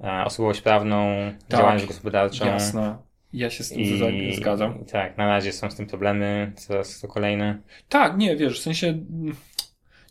e, 0.00 0.24
osobowość 0.24 0.60
prawną, 0.60 1.06
Tak. 1.48 1.60
działalność 1.60 1.86
gospodarczą. 1.86 2.46
Jasne. 2.46 2.98
Ja 3.32 3.50
się 3.50 3.64
z 3.64 3.68
tym 3.68 3.80
I, 3.80 4.34
zgadzam. 4.36 4.82
i 4.82 4.86
Tak, 4.86 5.18
na 5.18 5.26
razie 5.26 5.52
są 5.52 5.70
z 5.70 5.76
tym 5.76 5.86
problemy, 5.86 6.52
coraz 6.56 7.00
to 7.00 7.08
kolejne. 7.08 7.58
Tak, 7.88 8.16
nie, 8.16 8.36
wiesz, 8.36 8.60
w 8.60 8.62
sensie 8.62 8.98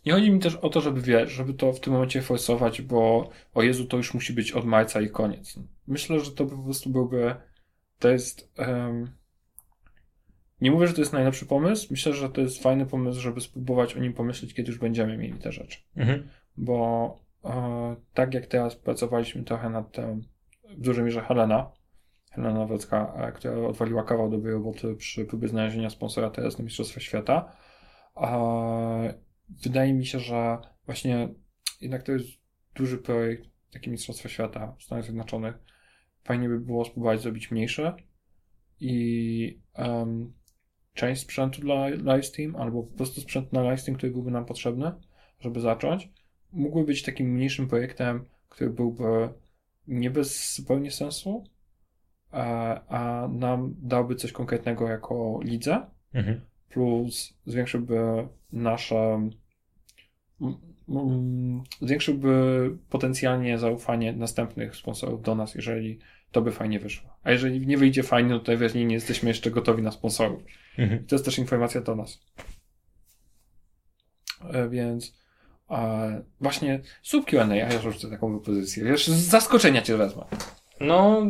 nie 0.06 0.12
chodzi 0.12 0.30
mi 0.30 0.40
też 0.40 0.54
o 0.56 0.68
to, 0.68 0.80
żeby 0.80 1.00
wiesz, 1.00 1.30
żeby 1.30 1.54
to 1.54 1.72
w 1.72 1.80
tym 1.80 1.92
momencie 1.92 2.22
forsować, 2.22 2.82
bo 2.82 3.30
o 3.54 3.62
Jezu, 3.62 3.84
to 3.84 3.96
już 3.96 4.14
musi 4.14 4.32
być 4.32 4.52
od 4.52 4.64
marca 4.64 5.00
i 5.00 5.10
koniec. 5.10 5.58
Myślę, 5.86 6.20
że 6.20 6.30
to 6.30 6.46
po 6.46 6.56
prostu 6.58 6.90
byłby, 6.90 7.34
to 7.98 8.08
jest, 8.08 8.52
em, 8.58 9.10
nie 10.60 10.70
mówię, 10.70 10.86
że 10.86 10.94
to 10.94 11.00
jest 11.00 11.12
najlepszy 11.12 11.46
pomysł, 11.46 11.88
myślę, 11.90 12.12
że 12.12 12.30
to 12.30 12.40
jest 12.40 12.62
fajny 12.62 12.86
pomysł, 12.86 13.20
żeby 13.20 13.40
spróbować 13.40 13.96
o 13.96 14.00
nim 14.00 14.12
pomyśleć, 14.12 14.54
kiedy 14.54 14.70
już 14.70 14.78
będziemy 14.78 15.18
mieli 15.18 15.38
te 15.38 15.52
rzeczy. 15.52 15.78
Mhm. 15.96 16.28
Bo 16.56 17.16
e, 17.44 17.96
tak 18.14 18.34
jak 18.34 18.46
teraz 18.46 18.76
pracowaliśmy 18.76 19.44
trochę 19.44 19.70
nad 19.70 19.92
tym, 19.92 20.22
w 20.70 20.80
dużej 20.80 21.04
mierze 21.04 21.20
Helena, 21.20 21.70
Helena 22.30 22.54
Nowacka, 22.54 23.14
e, 23.16 23.32
która 23.32 23.68
odwaliła 23.68 24.02
kawał 24.04 24.30
dobrej 24.30 24.52
roboty 24.52 24.96
przy 24.96 25.24
próbie 25.24 25.48
znalezienia 25.48 25.90
sponsora 25.90 26.30
teraz 26.30 26.58
na 26.58 26.64
Mistrzostwa 26.64 27.00
Świata. 27.00 27.52
E, 28.16 29.14
wydaje 29.62 29.94
mi 29.94 30.06
się, 30.06 30.18
że 30.18 30.58
właśnie 30.86 31.28
jednak 31.80 32.02
to 32.02 32.12
jest 32.12 32.28
duży 32.74 32.98
projekt, 32.98 33.44
takie 33.72 33.90
Mistrzostwa 33.90 34.28
Świata 34.28 34.76
w 34.78 34.82
Stanach 34.82 35.04
Zjednoczonych. 35.04 35.58
Fajnie 36.24 36.48
by 36.48 36.60
było 36.60 36.84
spróbować 36.84 37.20
zrobić 37.20 37.50
mniejsze 37.50 37.96
i 38.80 39.60
em, 39.74 40.32
część 40.94 41.22
sprzętu 41.22 41.60
dla 41.60 41.88
livestream, 41.88 42.56
albo 42.56 42.82
po 42.82 42.96
prostu 42.96 43.20
sprzęt 43.20 43.52
na 43.52 43.62
livestream, 43.62 43.96
który 43.96 44.12
byłby 44.12 44.30
nam 44.30 44.44
potrzebny, 44.44 44.92
żeby 45.40 45.60
zacząć, 45.60 46.08
mógłby 46.52 46.84
być 46.84 47.02
takim 47.02 47.26
mniejszym 47.28 47.68
projektem, 47.68 48.24
który 48.48 48.70
byłby 48.70 49.28
nie 49.86 50.10
bez 50.10 50.54
zupełnie 50.56 50.90
sensu, 50.90 51.44
a, 52.30 52.80
a 52.88 53.28
nam 53.28 53.74
dałby 53.78 54.14
coś 54.14 54.32
konkretnego 54.32 54.88
jako 54.88 55.40
lidze, 55.42 55.86
Mhm. 56.14 56.40
plus 56.68 57.34
zwiększyłby 57.46 58.28
nasze 58.52 59.28
zwiększyłby 61.80 62.30
potencjalnie 62.88 63.58
zaufanie 63.58 64.12
następnych 64.12 64.76
sponsorów 64.76 65.22
do 65.22 65.34
nas, 65.34 65.54
jeżeli 65.54 65.98
to 66.32 66.42
by 66.42 66.52
fajnie 66.52 66.80
wyszło. 66.80 67.10
A 67.22 67.30
jeżeli 67.30 67.66
nie 67.66 67.78
wyjdzie 67.78 68.02
fajnie, 68.02 68.30
no 68.30 68.38
to 68.40 68.46
najwyraźniej 68.46 68.86
nie 68.86 68.94
jesteśmy 68.94 69.28
jeszcze 69.28 69.50
gotowi 69.50 69.82
na 69.82 69.90
sponsorów. 69.92 70.42
Mhm. 70.78 71.06
To 71.06 71.14
jest 71.14 71.24
też 71.24 71.38
informacja 71.38 71.80
do 71.80 71.96
nas. 71.96 72.18
E, 74.52 74.68
Więc 74.68 75.14
e, 75.70 76.22
właśnie 76.40 76.80
sub 77.02 77.26
Q&A, 77.26 77.44
a 77.52 77.54
ja 77.56 77.80
rzucę 77.80 78.10
taką 78.10 78.38
wypozycję. 78.38 78.84
Wiesz, 78.84 79.08
z 79.08 79.28
zaskoczenia 79.28 79.82
cię 79.82 79.96
wezmę. 79.96 80.24
No, 80.80 81.22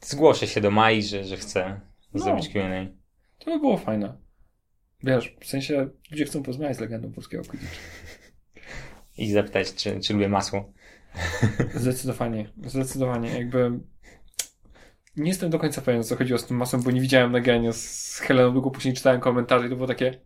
zgłoszę 0.00 0.46
się 0.46 0.60
do 0.60 0.70
Mai, 0.70 1.02
że, 1.02 1.24
że 1.24 1.36
chcę 1.36 1.80
No. 2.14 2.24
zrobić 2.24 2.48
Q&A. 2.48 2.86
To 3.38 3.50
by 3.50 3.58
było 3.58 3.76
fajne. 3.78 4.16
Wiesz, 5.02 5.36
w 5.40 5.46
sensie 5.46 5.88
ludzie 6.10 6.24
chcą 6.24 6.42
porozmawiać 6.42 6.76
z 6.76 6.80
legendą 6.80 7.12
polskiego 7.12 7.44
Quidditch. 7.44 7.76
I 9.18 9.32
zapytać, 9.32 9.74
czy, 9.74 10.00
czy 10.00 10.12
lubię 10.12 10.28
masło. 10.28 10.72
Zdecydowanie, 11.74 12.48
zdecydowanie. 12.64 13.38
Jakby 13.38 13.70
nie 15.16 15.28
jestem 15.28 15.50
do 15.50 15.58
końca 15.58 15.80
pewien, 15.80 16.04
co 16.04 16.16
chodziło 16.16 16.38
z 16.38 16.46
tym 16.46 16.56
masą, 16.56 16.82
bo 16.82 16.90
nie 16.90 17.00
widziałem 17.00 17.32
nagrania 17.32 17.72
z 17.72 18.18
Heleną, 18.18 18.52
długo 18.52 18.70
później 18.70 18.94
czytałem 18.94 19.20
komentarze 19.20 19.66
i 19.66 19.70
to 19.70 19.76
było 19.76 19.88
takie 19.88 20.20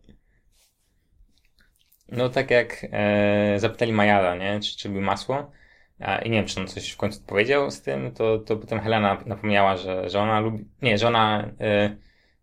No 2.11 2.29
tak 2.29 2.51
jak 2.51 2.85
e, 2.91 3.59
zapytali 3.59 3.93
Majara, 3.93 4.35
nie? 4.35 4.59
Czy, 4.59 4.77
czy 4.77 4.89
lubi 4.89 5.01
masło. 5.01 5.51
A, 5.99 6.17
I 6.17 6.29
nie 6.29 6.37
wiem, 6.37 6.45
czy 6.45 6.59
on 6.59 6.67
coś 6.67 6.91
w 6.91 6.97
końcu 6.97 7.21
powiedział 7.21 7.71
z 7.71 7.81
tym, 7.81 8.11
to, 8.11 8.39
to 8.39 8.57
potem 8.57 8.79
Helena 8.79 9.23
napomniała, 9.25 9.77
że, 9.77 10.09
że 10.09 10.19
ona 10.19 10.39
lubi. 10.39 10.65
Nie, 10.81 10.97
że 10.97 11.07
ona 11.07 11.51
e, 11.59 11.95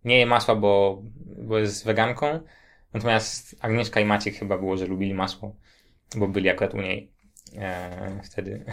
nie 0.04 0.18
je 0.18 0.26
masła, 0.26 0.54
bo, 0.54 1.02
bo 1.38 1.58
jest 1.58 1.84
weganką. 1.87 2.40
Natomiast 2.94 3.56
Agnieszka 3.61 4.00
i 4.00 4.04
Maciek 4.04 4.34
chyba 4.34 4.58
było, 4.58 4.76
że 4.76 4.87
lubili 4.87 5.14
masło, 5.14 5.56
bo 6.16 6.28
byli 6.28 6.48
akurat 6.48 6.74
u 6.74 6.80
niej 6.80 7.11
e, 7.56 8.20
wtedy. 8.24 8.64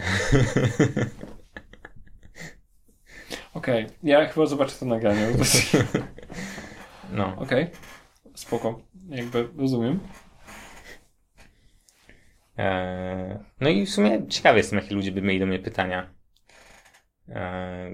okej, 3.54 3.86
ja 4.02 4.28
chyba 4.28 4.46
zobaczę 4.46 4.76
to 4.80 4.86
nagranie. 4.86 5.28
No. 7.12 7.36
Okej, 7.38 7.70
spoko. 8.34 8.80
Jakby 9.08 9.48
rozumiem. 9.58 10.00
E, 12.58 13.44
no 13.60 13.68
i 13.68 13.86
w 13.86 13.90
sumie 13.90 14.28
ciekawy 14.28 14.58
jestem, 14.58 14.78
jakie 14.78 14.94
ludzie 14.94 15.12
by 15.12 15.22
mieli 15.22 15.40
do 15.40 15.46
mnie 15.46 15.58
pytania. 15.58 16.14
E, 17.28 17.90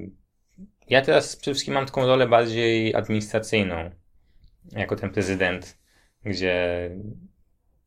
ja 0.88 1.03
teraz 1.03 1.37
przede 1.37 1.55
wszystkim 1.55 1.75
mam 1.75 1.87
taką 1.87 2.07
rolę 2.07 2.29
bardziej 2.29 2.95
administracyjną, 2.95 3.90
jako 4.73 4.97
ten 4.97 5.11
prezydent, 5.11 5.79
gdzie 6.25 6.90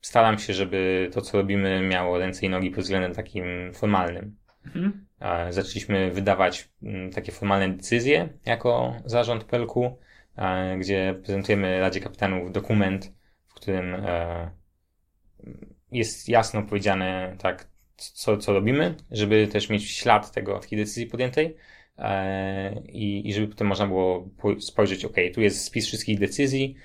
staram 0.06 0.40
się, 0.40 0.54
żeby 0.54 1.10
to, 1.14 1.22
co 1.22 1.38
robimy, 1.38 1.82
miało 1.82 2.18
ręce 2.18 2.46
i 2.46 2.50
nogi 2.50 2.72
pod 2.72 2.84
względem 2.84 3.14
takim 3.14 3.74
formalnym. 3.74 4.38
Mhm. 4.66 5.06
Zaczęliśmy 5.50 6.12
wydawać 6.12 6.70
mm, 6.84 7.12
takie 7.12 7.32
formalne 7.32 7.70
decyzje 7.70 8.30
jako 8.46 8.96
zarząd 9.06 9.44
Pelku, 9.44 9.98
gdzie 10.80 11.16
prezentujemy 11.24 11.80
Radzie 11.80 12.00
Kapitanów 12.00 12.52
dokument, 12.52 13.14
w 13.48 13.54
którym 13.54 13.96
e, 13.96 14.52
jest 15.92 16.30
jasno 16.30 16.64
powiedziane 16.64 17.36
tak, 17.40 17.68
co, 17.96 18.38
co 18.38 18.54
robimy, 18.54 18.96
żeby 19.12 19.48
też 19.48 19.70
mieć 19.70 19.92
ślad 19.92 20.32
tego, 20.32 20.60
takiej 20.60 20.80
decyzji 20.80 21.06
podjętej 21.06 21.56
e, 21.98 22.82
i, 22.82 23.30
i 23.30 23.34
żeby 23.34 23.48
potem 23.48 23.68
można 23.68 23.88
było 23.88 24.30
po- 24.38 24.62
spojrzeć, 24.62 25.06
ok, 25.06 25.16
tu 25.34 25.42
jest 25.42 25.66
spis 25.66 25.88
wszystkich 25.88 26.20
decyzji, 26.20 26.76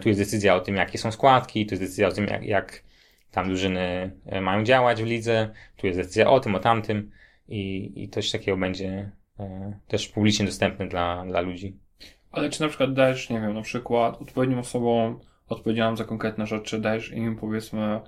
tu 0.00 0.08
jest 0.08 0.20
decyzja 0.20 0.54
o 0.54 0.60
tym, 0.60 0.76
jakie 0.76 0.98
są 0.98 1.12
składki, 1.12 1.66
tu 1.66 1.74
jest 1.74 1.82
decyzja 1.82 2.08
o 2.08 2.12
tym, 2.12 2.26
jak, 2.26 2.42
jak 2.42 2.82
tam 3.30 3.48
drużyny 3.48 4.10
e, 4.26 4.40
mają 4.40 4.64
działać 4.64 5.02
w 5.02 5.06
lidze, 5.06 5.50
tu 5.76 5.86
jest 5.86 5.98
decyzja 5.98 6.30
o 6.30 6.40
tym, 6.40 6.54
o 6.54 6.58
tamtym 6.58 7.10
i, 7.48 7.92
i 8.02 8.08
coś 8.08 8.30
takiego 8.30 8.56
będzie 8.56 9.10
e, 9.40 9.78
też 9.88 10.08
publicznie 10.08 10.46
dostępne 10.46 10.88
dla, 10.88 11.24
dla 11.26 11.40
ludzi. 11.40 11.76
Ale 12.32 12.50
czy 12.50 12.60
na 12.60 12.68
przykład 12.68 12.94
dajesz, 12.94 13.30
nie 13.30 13.40
wiem, 13.40 13.54
na 13.54 13.62
przykład 13.62 14.22
odpowiednim 14.22 14.58
osobom 14.58 15.20
odpowiedzialnym 15.48 15.96
za 15.96 16.04
konkretne 16.04 16.46
rzeczy, 16.46 16.80
dajesz 16.80 17.12
im 17.12 17.36
powiedzmy 17.36 18.00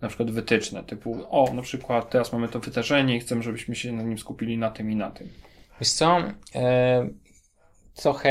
na 0.00 0.08
przykład 0.08 0.30
wytyczne, 0.30 0.84
typu 0.84 1.26
o, 1.30 1.52
na 1.54 1.62
przykład 1.62 2.10
teraz 2.10 2.32
mamy 2.32 2.48
to 2.48 2.60
wydarzenie 2.60 3.16
i 3.16 3.20
chcemy, 3.20 3.42
żebyśmy 3.42 3.74
się 3.74 3.92
na 3.92 4.02
nim 4.02 4.18
skupili 4.18 4.58
na 4.58 4.70
tym 4.70 4.90
i 4.90 4.96
na 4.96 5.10
tym. 5.10 5.28
Wiesz 5.80 5.90
co, 5.90 6.18
e, 6.54 7.08
trochę 7.94 8.30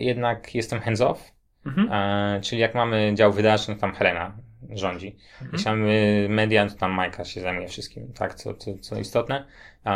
jednak 0.00 0.54
jestem 0.54 0.80
hands-off, 0.80 1.33
Mhm. 1.66 1.88
E, 1.92 2.40
czyli 2.40 2.60
jak 2.60 2.74
mamy 2.74 3.12
dział 3.14 3.32
wydarzeń, 3.32 3.74
to 3.74 3.80
tam 3.80 3.94
Helena 3.94 4.36
rządzi. 4.70 5.16
Jeśli 5.52 5.70
mamy 5.70 6.26
media, 6.30 6.68
to 6.68 6.74
tam 6.74 6.92
Majka 6.92 7.24
się 7.24 7.40
zajmuje 7.40 7.68
wszystkim, 7.68 8.12
tak, 8.12 8.34
co, 8.34 8.54
co, 8.54 8.78
co 8.78 8.98
istotne. 8.98 9.46
E, 9.86 9.90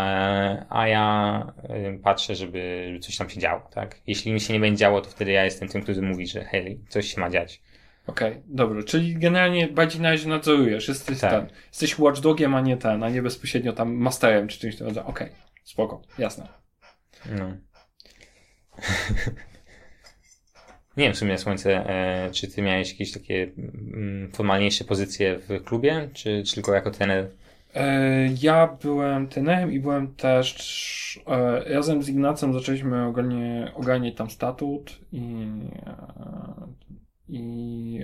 a 0.69 0.89
ja 0.89 1.47
e, 1.69 1.99
patrzę, 1.99 2.35
żeby, 2.35 2.85
żeby 2.87 3.01
coś 3.01 3.17
tam 3.17 3.31
się 3.31 3.41
działo, 3.41 3.69
tak. 3.75 3.97
Jeśli 4.07 4.33
mi 4.33 4.41
się 4.41 4.53
nie 4.53 4.61
będzie 4.61 4.79
działo, 4.79 5.01
to 5.01 5.11
wtedy 5.11 5.33
ja 5.33 5.45
jestem 5.45 5.69
tym, 5.69 5.83
który 5.83 6.03
mówi, 6.03 6.27
że 6.27 6.45
hej, 6.45 6.81
coś 6.89 7.15
się 7.15 7.21
ma 7.21 7.31
dziać. 7.31 7.63
Okej, 8.07 8.43
dobrze, 8.47 8.83
czyli 8.85 9.17
generalnie 9.17 9.69
bardziej 9.69 10.01
na 10.01 10.11
razie 10.11 10.29
nadzorujesz, 10.29 10.89
jesteś 10.89 11.21
Tak. 11.21 11.31
ten, 11.31 11.49
jesteś 11.69 11.99
watchdogiem, 11.99 12.55
a 12.55 12.61
nie 12.61 12.77
ten, 12.77 13.03
a 13.03 13.09
nie 13.09 13.23
bezpośrednio 13.23 13.73
tam 13.73 13.95
masterem 13.95 14.49
czy 14.49 14.59
czymś 14.59 14.81
rodzaju. 14.81 15.07
Okej, 15.07 15.29
spoko, 15.65 16.03
jasne. 16.19 16.49
No. 17.31 17.57
Nie 20.99 21.05
wiem 21.05 21.15
w 21.15 21.19
sumie, 21.19 21.39
Słońce, 21.39 21.91
e, 21.91 22.31
czy 22.31 22.49
ty 22.49 22.63
miałeś 22.63 22.93
jakieś 22.93 23.13
takie 23.13 23.51
mm, 23.59 24.31
formalniejsze 24.33 24.85
pozycje 24.85 25.39
w 25.39 25.65
klubie, 25.65 26.09
czy, 26.13 26.43
czy 26.47 26.55
tylko 26.55 26.75
jako 26.75 26.91
trener? 26.91 27.31
E, 27.75 28.29
ja 28.43 28.77
byłem 28.83 29.29
tenem 29.29 29.73
i 29.73 29.81
byłem 29.81 30.15
też 30.15 31.21
e, 31.27 31.75
razem 31.75 32.03
z 32.03 32.09
Ignacem 32.09 32.53
zaczęliśmy 32.53 33.05
ogarnie, 33.05 33.73
ogarniać 33.75 34.15
tam 34.15 34.31
statut 34.31 35.01
i, 35.13 35.47
i 37.29 38.03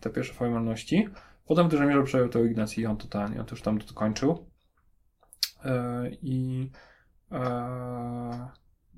te 0.00 0.10
pierwsze 0.10 0.34
formalności. 0.34 1.08
Potem 1.46 1.66
w 1.68 1.70
dużej 1.70 1.86
mierze 1.86 2.02
przejął 2.02 2.28
to 2.28 2.44
Ignacy 2.44 2.80
i 2.80 2.86
on 2.86 2.96
totalnie, 2.96 3.40
on 3.40 3.46
to 3.46 3.54
już 3.54 3.62
tam 3.62 3.80
to 3.80 3.94
kończył. 3.94 4.46
E, 5.64 6.10
I 6.22 6.70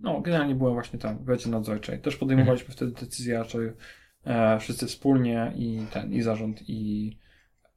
no, 0.00 0.20
generalnie 0.20 0.54
byłem 0.54 0.74
właśnie 0.74 0.98
tam 0.98 1.24
w 1.24 1.28
Radzie 1.28 1.50
Nadzorczej. 1.50 1.98
Też 2.00 2.16
podejmowaliśmy 2.16 2.74
wtedy 2.74 2.92
decyzje 2.92 3.38
raczej 3.38 3.72
e, 4.24 4.58
wszyscy 4.58 4.86
wspólnie 4.86 5.52
i 5.56 5.80
ten, 5.92 6.12
i 6.12 6.22
zarząd, 6.22 6.68
i 6.68 7.12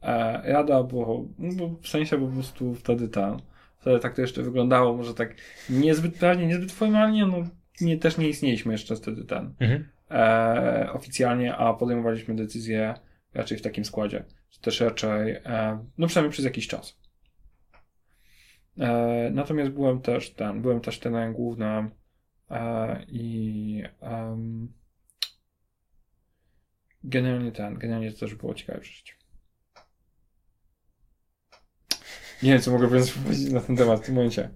e, 0.02 0.42
rada, 0.54 0.84
bo, 0.84 1.26
bo 1.58 1.70
w 1.82 1.88
sensie 1.88 2.18
po 2.18 2.28
prostu 2.28 2.76
wtedy 2.76 3.08
ta, 3.08 3.38
wtedy 3.78 4.00
tak 4.00 4.16
to 4.16 4.22
jeszcze 4.22 4.44
wyglądało, 4.44 4.98
może 4.98 5.14
tak 5.14 5.36
niezbyt 5.70 6.20
prawnie, 6.20 6.48
niezbyt 6.48 6.72
formalnie, 6.72 7.26
no 7.26 7.44
nie, 7.82 7.98
też 7.98 8.18
nie 8.18 8.30
istnieliśmy 8.30 8.72
jeszcze 8.72 8.96
wtedy 8.96 9.24
ten 9.24 9.54
Mhm. 9.60 9.90
e, 10.12 10.94
oficjalnie, 10.94 11.56
a 11.56 11.74
podejmowaliśmy 11.74 12.36
decyzje 12.36 12.94
raczej 13.34 13.58
w 13.58 13.62
takim 13.62 13.86
składzie. 13.86 14.26
Czy 14.50 14.62
Też 14.62 14.82
raczej, 14.82 15.32
e, 15.32 15.86
no 15.98 16.08
przynajmniej 16.08 16.32
przez 16.32 16.46
jakiś 16.46 16.68
czas. 16.68 17.00
E, 18.80 19.30
natomiast 19.34 19.72
byłem 19.72 20.02
też 20.02 20.34
ten, 20.34 20.62
byłem 20.62 20.80
też 20.82 21.00
trenerem 21.00 21.34
głównym 21.34 21.92
i 23.08 23.84
em, 24.02 24.74
generalnie 27.04 27.52
ten, 27.52 27.78
generalnie 27.78 28.12
to 28.12 28.20
też 28.20 28.36
było 28.36 28.54
ciekawe 28.54 28.80
przeżycie. 28.80 29.14
Nie 32.44 32.52
wiem, 32.52 32.62
co 32.62 32.72
mogę 32.72 32.88
więcej 32.88 33.24
powiedzieć 33.24 33.52
na 33.52 33.62
ten 33.62 33.78
temat 33.78 34.02
w 34.02 34.06
tym 34.06 34.16
momencie. 34.16 34.50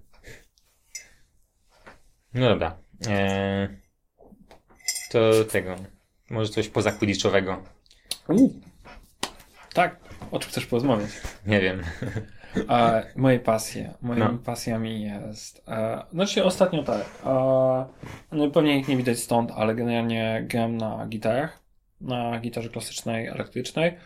No 2.34 2.48
dobra. 2.48 2.78
E, 3.06 3.68
to 5.10 5.44
tego. 5.44 5.76
Może 6.30 6.52
coś 6.52 6.68
poza 6.68 6.92
quidditchowego. 6.92 7.62
Uuu. 8.28 8.60
Tak, 9.74 10.00
o 10.30 10.38
czym 10.38 10.50
chcesz 10.50 10.66
porozmawiać? 10.66 11.10
Nie 11.46 11.60
wiem. 11.60 11.82
E, 12.68 13.02
moje 13.16 13.40
pasje. 13.40 13.94
Moimi 14.02 14.20
No. 14.22 14.38
pasjami 14.44 15.02
jest. 15.02 15.62
E, 15.68 16.02
znaczy, 16.12 16.44
ostatnio 16.44 16.82
tak. 16.82 17.00
E, 17.26 17.86
no 18.32 18.50
pewnie 18.50 18.78
ich 18.78 18.88
nie 18.88 18.96
widać 18.96 19.18
stąd, 19.18 19.50
ale 19.56 19.74
generalnie 19.74 20.44
gram 20.48 20.76
na 20.76 21.06
gitarach. 21.08 21.62
Na 22.00 22.40
gitarze 22.40 22.68
klasycznej, 22.68 23.26
elektrycznej. 23.26 23.96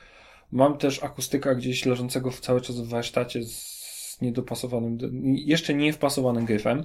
Mam 0.53 0.79
też 0.79 1.05
akustyka 1.05 1.55
gdzieś 1.55 1.87
leżącego 1.87 2.31
cały 2.31 2.61
czas 2.61 2.81
w 2.81 2.89
warsztacie 2.89 3.45
z 3.45 4.19
niedopasowanym, 4.23 4.97
do- 4.97 5.07
jeszcze 5.35 5.75
nie 5.75 5.93
wpasowanym 5.93 6.45
gryfem, 6.45 6.85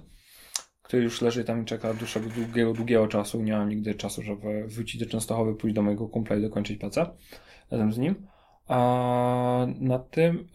który 0.82 1.04
już 1.04 1.22
leży 1.22 1.44
tam 1.44 1.62
i 1.62 1.66
czeka 1.66 1.94
dłuższego, 1.94 2.30
długiego, 2.30 2.74
długiego 2.74 3.08
czasu 3.08 3.42
nie 3.42 3.52
mam 3.52 3.70
nigdy 3.70 3.96
czasu, 3.96 4.22
żeby 4.22 4.68
wrócić 4.68 5.04
do 5.04 5.10
Częstochowy, 5.12 5.56
pójść 5.56 5.76
do 5.76 5.82
mojego 5.82 6.08
kumpla 6.08 6.36
i 6.36 6.42
dokończyć 6.42 6.78
pracę 6.80 7.06
razem 7.72 7.94
z 7.94 7.98
nim. 7.98 8.28
A 8.68 9.68
na 9.80 10.00
tym, 10.00 10.48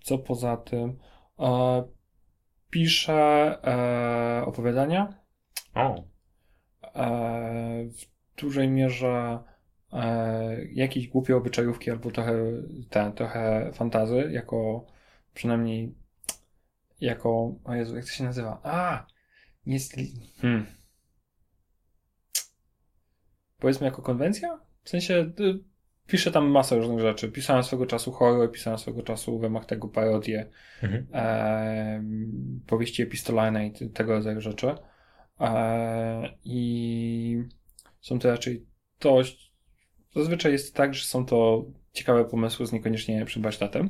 co 0.00 0.18
poza 0.18 0.56
tym, 0.56 0.98
e, 1.38 1.82
piszę 2.70 3.58
e, 3.64 4.46
opowiadania. 4.46 5.14
O. 5.74 6.04
E, 6.94 7.84
w 7.84 8.40
dużej 8.40 8.68
mierze 8.68 9.38
jakieś 10.72 11.08
głupie 11.08 11.36
obyczajówki 11.36 11.90
albo 11.90 12.10
trochę, 12.10 12.34
ten, 12.90 13.12
trochę 13.12 13.70
fantazy, 13.72 14.28
jako 14.32 14.86
przynajmniej 15.34 15.94
jako, 17.02 17.54
o 17.64 17.74
Jezu, 17.74 17.96
jak 17.96 18.04
to 18.04 18.10
się 18.10 18.24
nazywa? 18.24 18.60
A! 18.62 19.06
Nie 19.66 19.74
jest, 19.74 19.96
hmm. 20.40 20.66
Powiedzmy 23.58 23.86
jako 23.86 24.02
konwencja? 24.02 24.60
W 24.84 24.90
sensie 24.90 25.32
y, 25.40 25.71
piszę 26.12 26.30
tam 26.30 26.46
masę 26.50 26.76
różnych 26.76 27.00
rzeczy. 27.00 27.28
Pisałem 27.28 27.62
swego 27.62 27.86
czasu 27.86 28.12
horror, 28.12 28.52
pisałem 28.52 28.78
swego 28.78 29.02
czasu 29.02 29.38
w 29.38 29.42
ramach 29.42 29.66
tego 29.66 29.88
parodię, 29.88 30.46
Mhm. 30.82 31.06
e, 31.14 32.04
powieści 32.66 33.02
epistolarne 33.02 33.66
i 33.66 33.90
tego 33.90 34.12
rodzaju 34.12 34.40
rzeczy. 34.40 34.74
E, 35.40 36.28
I 36.44 37.42
są 38.00 38.18
to 38.18 38.30
raczej 38.30 38.66
dość. 39.00 39.52
Zazwyczaj 40.14 40.52
jest 40.52 40.74
tak, 40.74 40.94
że 40.94 41.04
są 41.04 41.26
to 41.26 41.64
ciekawe 41.92 42.24
pomysły 42.24 42.66
z 42.66 42.72
niekoniecznie 42.72 43.24
przybasztatem. 43.24 43.88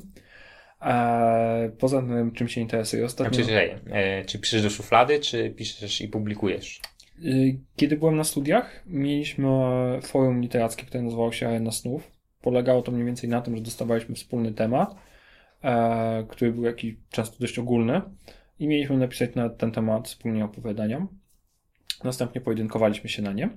E, 0.82 1.72
poza 1.78 2.00
tym, 2.02 2.32
czym 2.32 2.48
się 2.48 2.60
interesuję 2.60 3.04
ostatnio. 3.04 3.34
Znaczy, 3.44 3.48
czekaj, 3.50 3.80
e, 3.90 4.24
czy 4.24 4.38
piszesz 4.38 4.62
do 4.62 4.70
szuflady, 4.70 5.20
czy 5.20 5.50
piszesz 5.50 6.00
i 6.00 6.08
publikujesz? 6.08 6.80
Y, 7.18 7.58
Kiedy 7.76 7.96
byłem 7.96 8.16
na 8.16 8.24
studiach, 8.24 8.82
mieliśmy 8.86 9.48
forum 10.02 10.40
literackie, 10.40 10.86
które 10.86 11.04
nazywało 11.04 11.32
się 11.32 11.48
Arena 11.48 11.72
Snów. 11.72 12.10
Polegało 12.42 12.82
to 12.82 12.92
mniej 12.92 13.04
więcej 13.04 13.30
na 13.30 13.40
tym, 13.40 13.56
że 13.56 13.62
dostawaliśmy 13.62 14.14
wspólny 14.14 14.52
temat, 14.52 14.94
e, 15.62 16.24
który 16.28 16.52
był 16.52 16.64
jakiś 16.64 16.94
często 17.10 17.36
dość 17.40 17.58
ogólny 17.58 18.00
i 18.58 18.68
mieliśmy 18.68 18.96
napisać 18.96 19.34
na 19.34 19.48
ten 19.48 19.72
temat 19.72 20.08
wspólnie 20.08 20.44
opowiadania. 20.44 21.06
Następnie 22.04 22.40
pojedynkowaliśmy 22.40 23.10
się 23.10 23.22
na 23.22 23.32
nie 23.32 23.48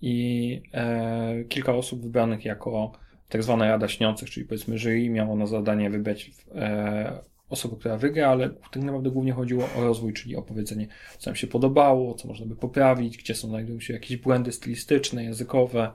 i 0.00 0.62
e, 0.72 1.44
kilka 1.44 1.74
osób 1.74 2.02
wybranych 2.02 2.44
jako 2.44 2.92
tak 3.28 3.42
zwana 3.42 3.68
Rada 3.68 3.88
Śniących, 3.88 4.30
czyli 4.30 4.46
powiedzmy 4.46 4.78
jury, 4.78 5.10
miało 5.10 5.36
na 5.36 5.46
zadanie 5.46 5.90
wybrać 5.90 6.30
e, 6.54 7.18
osobę, 7.48 7.76
która 7.80 7.96
wygra, 7.96 8.28
ale 8.28 8.50
tak 8.50 8.82
naprawdę 8.82 9.10
głównie 9.10 9.32
chodziło 9.32 9.68
o 9.76 9.84
rozwój, 9.84 10.12
czyli 10.12 10.36
opowiedzenie 10.36 10.86
co 11.18 11.30
nam 11.30 11.36
się 11.36 11.46
podobało, 11.46 12.14
co 12.14 12.28
można 12.28 12.46
by 12.46 12.56
poprawić, 12.56 13.18
gdzie 13.18 13.34
są, 13.34 13.48
znajdują 13.48 13.80
się 13.80 13.94
jakieś 13.94 14.16
błędy 14.16 14.52
stylistyczne, 14.52 15.24
językowe, 15.24 15.92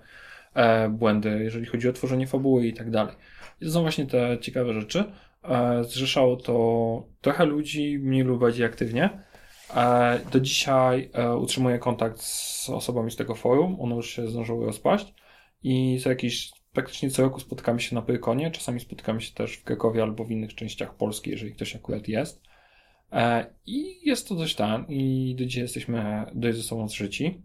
e, 0.54 0.90
błędy, 0.90 1.40
jeżeli 1.44 1.66
chodzi 1.66 1.90
o 1.90 1.94
tworzenie 1.94 2.28
fabuły 2.28 2.68
i 2.68 2.74
tak 2.74 2.92
dalej. 2.92 3.16
I 3.62 3.66
to 3.66 3.72
są 3.72 3.82
właśnie 3.82 4.06
te 4.06 4.38
ciekawe 4.42 4.74
rzeczy. 4.74 5.04
E, 5.44 5.84
zrzeszało 5.84 6.36
to 6.36 7.08
trochę 7.22 7.46
ludzi, 7.46 8.00
mniej 8.00 8.24
lub 8.24 8.40
bardziej 8.40 8.66
aktywnie. 8.66 9.10
E, 9.76 10.20
do 10.32 10.40
dzisiaj 10.40 11.10
e, 11.14 11.36
utrzymuję 11.36 11.80
kontakt 11.80 12.22
z 12.22 12.70
osobami 12.70 13.12
z 13.12 13.16
tego 13.16 13.36
forum, 13.36 13.78
one 13.80 13.96
już 13.96 14.10
się 14.10 14.28
zdążyły 14.28 14.66
rozpaść 14.66 15.14
i 15.64 16.00
co 16.04 16.10
jakiś, 16.10 16.52
praktycznie 16.74 17.10
co 17.10 17.22
roku 17.22 17.40
spotykamy 17.40 17.80
się 17.80 17.96
na 17.96 18.02
Pyrkonie, 18.02 18.52
czasami 18.52 18.80
spotykamy 18.80 19.22
się 19.22 19.34
też 19.34 19.56
w 19.56 19.64
Krakowie 19.64 20.04
albo 20.04 20.26
w 20.26 20.32
innych 20.32 20.56
częściach 20.56 20.96
Polski, 20.96 21.30
jeżeli 21.30 21.54
ktoś 21.54 21.76
akurat 21.76 22.08
jest. 22.08 22.42
E, 23.12 23.54
I 23.66 24.08
jest 24.08 24.28
to 24.28 24.36
dość 24.36 24.56
tam 24.56 24.88
i 24.88 25.36
do 25.40 25.46
dzisiaj 25.46 25.62
jesteśmy 25.62 26.26
dość 26.34 26.58
ze 26.58 26.64
sobą 26.64 26.88
zżyci. 26.88 27.42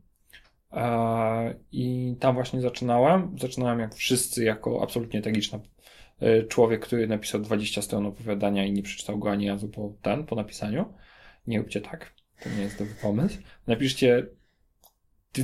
E, 0.73 1.55
I 1.73 2.17
tam 2.21 2.35
właśnie 2.35 2.61
zaczynałem. 2.61 3.39
Zaczynałem 3.39 3.79
jak 3.79 3.95
wszyscy, 3.95 4.45
jako 4.45 4.83
absolutnie 4.83 5.23
tragiczny 5.23 5.61
e, 6.21 6.43
człowiek, 6.43 6.87
który 6.87 7.07
napisał 7.07 7.41
20 7.41 7.83
stron 7.83 8.07
opowiadania 8.07 8.67
i 8.67 8.73
nie 8.73 8.83
przeczytał 8.83 9.19
go 9.19 9.31
ani 9.31 9.49
razu 9.49 9.69
po 9.69 9.93
ten, 10.03 10.27
po 10.27 10.37
napisaniu. 10.37 10.95
Nie 11.47 11.59
róbcie 11.59 11.81
tak. 11.81 12.15
To 12.43 12.49
nie 12.51 12.63
jest 12.63 12.79
dobry 12.79 12.95
pomysł. 13.03 13.39
Napiszcie 13.67 14.27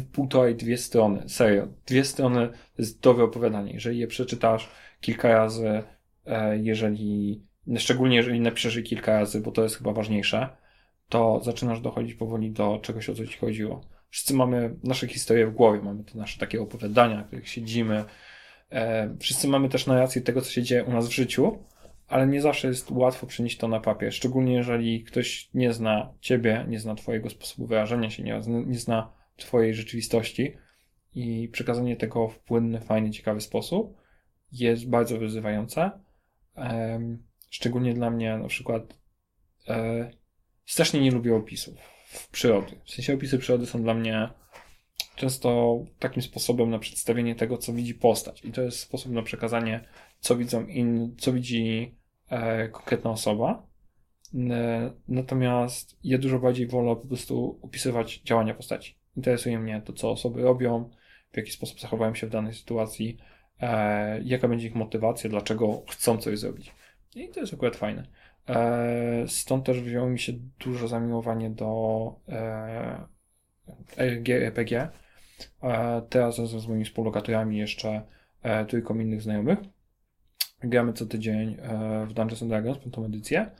półtorej, 0.01 0.55
dwie 0.55 0.78
strony. 0.78 1.28
Serio. 1.28 1.68
Dwie 1.86 2.05
strony 2.05 2.49
to 2.49 2.82
jest 2.82 3.01
dobre 3.01 3.24
opowiadanie. 3.24 3.72
Jeżeli 3.72 3.99
je 3.99 4.07
przeczytasz 4.07 4.68
kilka 5.01 5.28
razy, 5.28 5.82
e, 6.26 6.59
jeżeli, 6.59 7.43
szczególnie 7.76 8.16
jeżeli 8.16 8.40
napiszesz 8.40 8.76
je 8.76 8.82
kilka 8.82 9.12
razy, 9.12 9.40
bo 9.40 9.51
to 9.51 9.62
jest 9.62 9.76
chyba 9.76 9.93
ważniejsze, 9.93 10.49
to 11.09 11.40
zaczynasz 11.45 11.80
dochodzić 11.80 12.14
powoli 12.14 12.51
do 12.51 12.78
czegoś, 12.82 13.09
o 13.09 13.14
co 13.14 13.26
ci 13.26 13.38
chodziło. 13.38 13.80
Wszyscy 14.11 14.34
mamy 14.34 14.74
nasze 14.84 15.09
historie 15.09 15.47
w 15.47 15.55
głowie, 15.55 15.80
mamy 15.82 16.05
te 16.05 16.18
nasze 16.18 16.40
takie 16.40 16.62
opowiadania, 16.62 17.22
w 17.22 17.26
których 17.26 17.49
siedzimy. 17.49 18.05
E, 18.70 19.14
wszyscy 19.20 19.49
mamy 19.49 19.68
też 19.68 19.86
narrację 19.86 20.22
tego, 20.22 20.40
co 20.40 20.51
się 20.51 20.62
dzieje 20.62 20.84
u 20.84 20.93
nas 20.93 21.09
w 21.09 21.12
życiu, 21.12 21.59
ale 22.09 22.26
nie 22.26 22.40
zawsze 22.40 22.68
jest 22.68 22.90
łatwo 22.90 23.26
przenieść 23.26 23.57
to 23.57 23.68
na 23.68 23.80
papier. 23.80 24.14
Szczególnie 24.14 24.55
jeżeli 24.55 25.05
ktoś 25.05 25.49
nie 25.55 25.72
zna 25.72 26.12
ciebie, 26.20 26.64
nie 26.68 26.80
zna 26.80 26.95
twojego 26.95 27.30
sposobu 27.30 27.66
wyrażenia 27.66 28.11
się, 28.11 28.22
nie, 28.22 28.40
nie 28.66 28.78
zna 28.78 29.12
twojej 29.43 29.74
rzeczywistości 29.74 30.57
i 31.14 31.49
przekazanie 31.53 31.97
tego 31.97 32.28
w 32.28 32.38
płynny, 32.38 32.80
fajny, 32.80 33.11
ciekawy 33.11 33.40
sposób 33.40 33.97
jest 34.53 34.88
bardzo 34.88 35.18
wyzywające. 35.18 35.90
Szczególnie 37.51 37.95
dla 37.95 38.11
mnie 38.11 38.38
na 38.38 38.49
przykład 38.49 38.99
e, 39.68 40.11
strasznie 40.66 41.01
nie 41.01 41.11
lubię 41.11 41.34
opisów 41.34 41.74
w 42.07 42.30
przyrody. 42.30 42.80
W 42.84 42.90
sensie 42.90 43.14
opisy 43.14 43.38
przyrody 43.38 43.66
są 43.66 43.82
dla 43.82 43.95
mnie 43.95 44.28
często 45.16 45.78
takim 45.99 46.22
sposobem 46.22 46.70
na 46.70 46.78
przedstawienie 46.78 47.34
tego, 47.34 47.59
co 47.59 47.72
widzi 47.72 47.95
postać. 47.95 48.45
I 48.45 48.53
to 48.53 48.62
jest 48.62 48.78
sposób 48.78 49.12
na 49.12 49.22
przekazanie, 49.22 49.88
co 50.20 50.36
widzą 50.36 50.66
in, 50.66 51.16
co 51.18 51.32
widzi 51.32 51.95
e, 52.28 52.68
konkretna 52.68 53.11
osoba. 53.11 53.66
Natomiast 55.09 55.97
ja 56.05 56.18
dużo 56.18 56.38
bardziej 56.38 56.66
wolę 56.66 56.97
po 56.97 57.07
prostu 57.07 57.61
opisywać 57.62 58.20
działania 58.24 58.55
postaci. 58.55 59.01
Interesuje 59.16 59.58
mnie 59.58 59.82
to, 59.84 59.92
co 59.92 60.10
osoby 60.10 60.42
robią, 60.42 60.90
w 61.32 61.36
jaki 61.36 61.50
sposób 61.50 61.80
zachowują 61.80 62.14
się 62.14 62.26
w 62.26 62.30
danej 62.30 62.54
sytuacji, 62.54 63.18
e, 63.60 64.22
jaka 64.22 64.48
będzie 64.48 64.66
ich 64.66 64.74
motywacja, 64.74 65.30
dlaczego 65.30 65.82
chcą 65.90 66.18
coś 66.18 66.38
zrobić. 66.38 66.72
I 67.14 67.28
to 67.28 67.40
jest 67.40 67.54
akurat 67.54 67.76
fajne. 67.76 68.06
E, 68.48 69.24
stąd 69.28 69.66
też 69.66 69.80
wzięło 69.80 70.08
mi 70.08 70.18
się 70.18 70.32
duże 70.60 70.88
zamiłowanie 70.88 71.50
do 71.50 72.14
e, 72.28 73.06
RPG. 73.96 74.88
E, 75.62 76.02
teraz 76.08 76.38
razem 76.38 76.60
z 76.60 76.66
moimi 76.66 76.84
współlokatorami 76.84 77.58
jeszcze 77.58 78.02
e, 78.42 78.64
trójką 78.66 78.98
innych 78.98 79.22
znajomych. 79.22 79.58
Gramy 80.60 80.92
co 80.92 81.06
tydzień 81.06 81.56
e, 81.62 82.06
w 82.06 82.12
Dungeons 82.12 82.42
and 82.42 82.50
Dragons, 82.50 82.78
piątą 82.78 83.04
edycję 83.04 83.50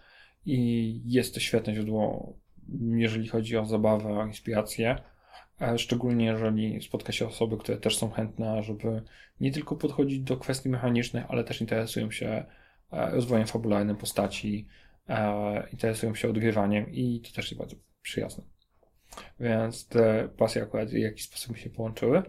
i 0.47 1.01
jest 1.05 1.35
to 1.35 1.41
świetne 1.41 1.75
źródło, 1.75 2.33
jeżeli 2.79 3.29
chodzi 3.29 3.57
o 3.57 3.67
zabawę, 3.67 4.09
o 4.09 4.27
inspirację. 4.27 4.99
E, 5.63 5.79
szczególnie 5.79 6.25
jeżeli 6.25 6.83
spotka 6.83 7.13
się 7.13 7.27
osoby, 7.27 7.57
które 7.57 7.79
też 7.79 7.99
są 7.99 8.11
chętne, 8.11 8.63
żeby 8.63 9.03
nie 9.41 9.53
tylko 9.53 9.77
podchodzić 9.77 10.21
do 10.21 10.37
kwestii 10.37 10.69
mechanicznych, 10.69 11.25
ale 11.29 11.45
też 11.45 11.61
interesują 11.61 12.11
się 12.11 12.45
e, 12.93 13.11
rozwojem 13.11 13.47
fabularnym 13.47 13.97
postaci, 13.97 14.69
e, 15.09 15.69
interesują 15.73 16.15
się 16.15 16.29
odgrywaniem 16.31 16.93
i 16.93 17.21
to 17.21 17.33
też 17.33 17.51
jest 17.51 17.59
bardzo 17.59 17.77
przyjazne. 18.03 18.45
Więc 19.41 19.89
te 19.89 20.29
pasje 20.37 20.63
akurat 20.63 20.89
w 20.89 20.93
jakiś 20.93 21.25
sposób 21.25 21.53
mi 21.53 21.59
się 21.59 21.71
połączyły. 21.71 22.23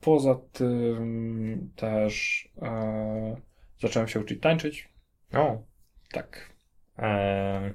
Poza 0.00 0.34
tym 0.52 1.72
też 1.76 2.48
zacząłem 3.80 4.08
się 4.08 4.20
uczyć 4.20 4.42
tańczyć. 4.42 4.88
O. 5.32 5.62
Tak. 6.12 6.52
E, 6.98 7.74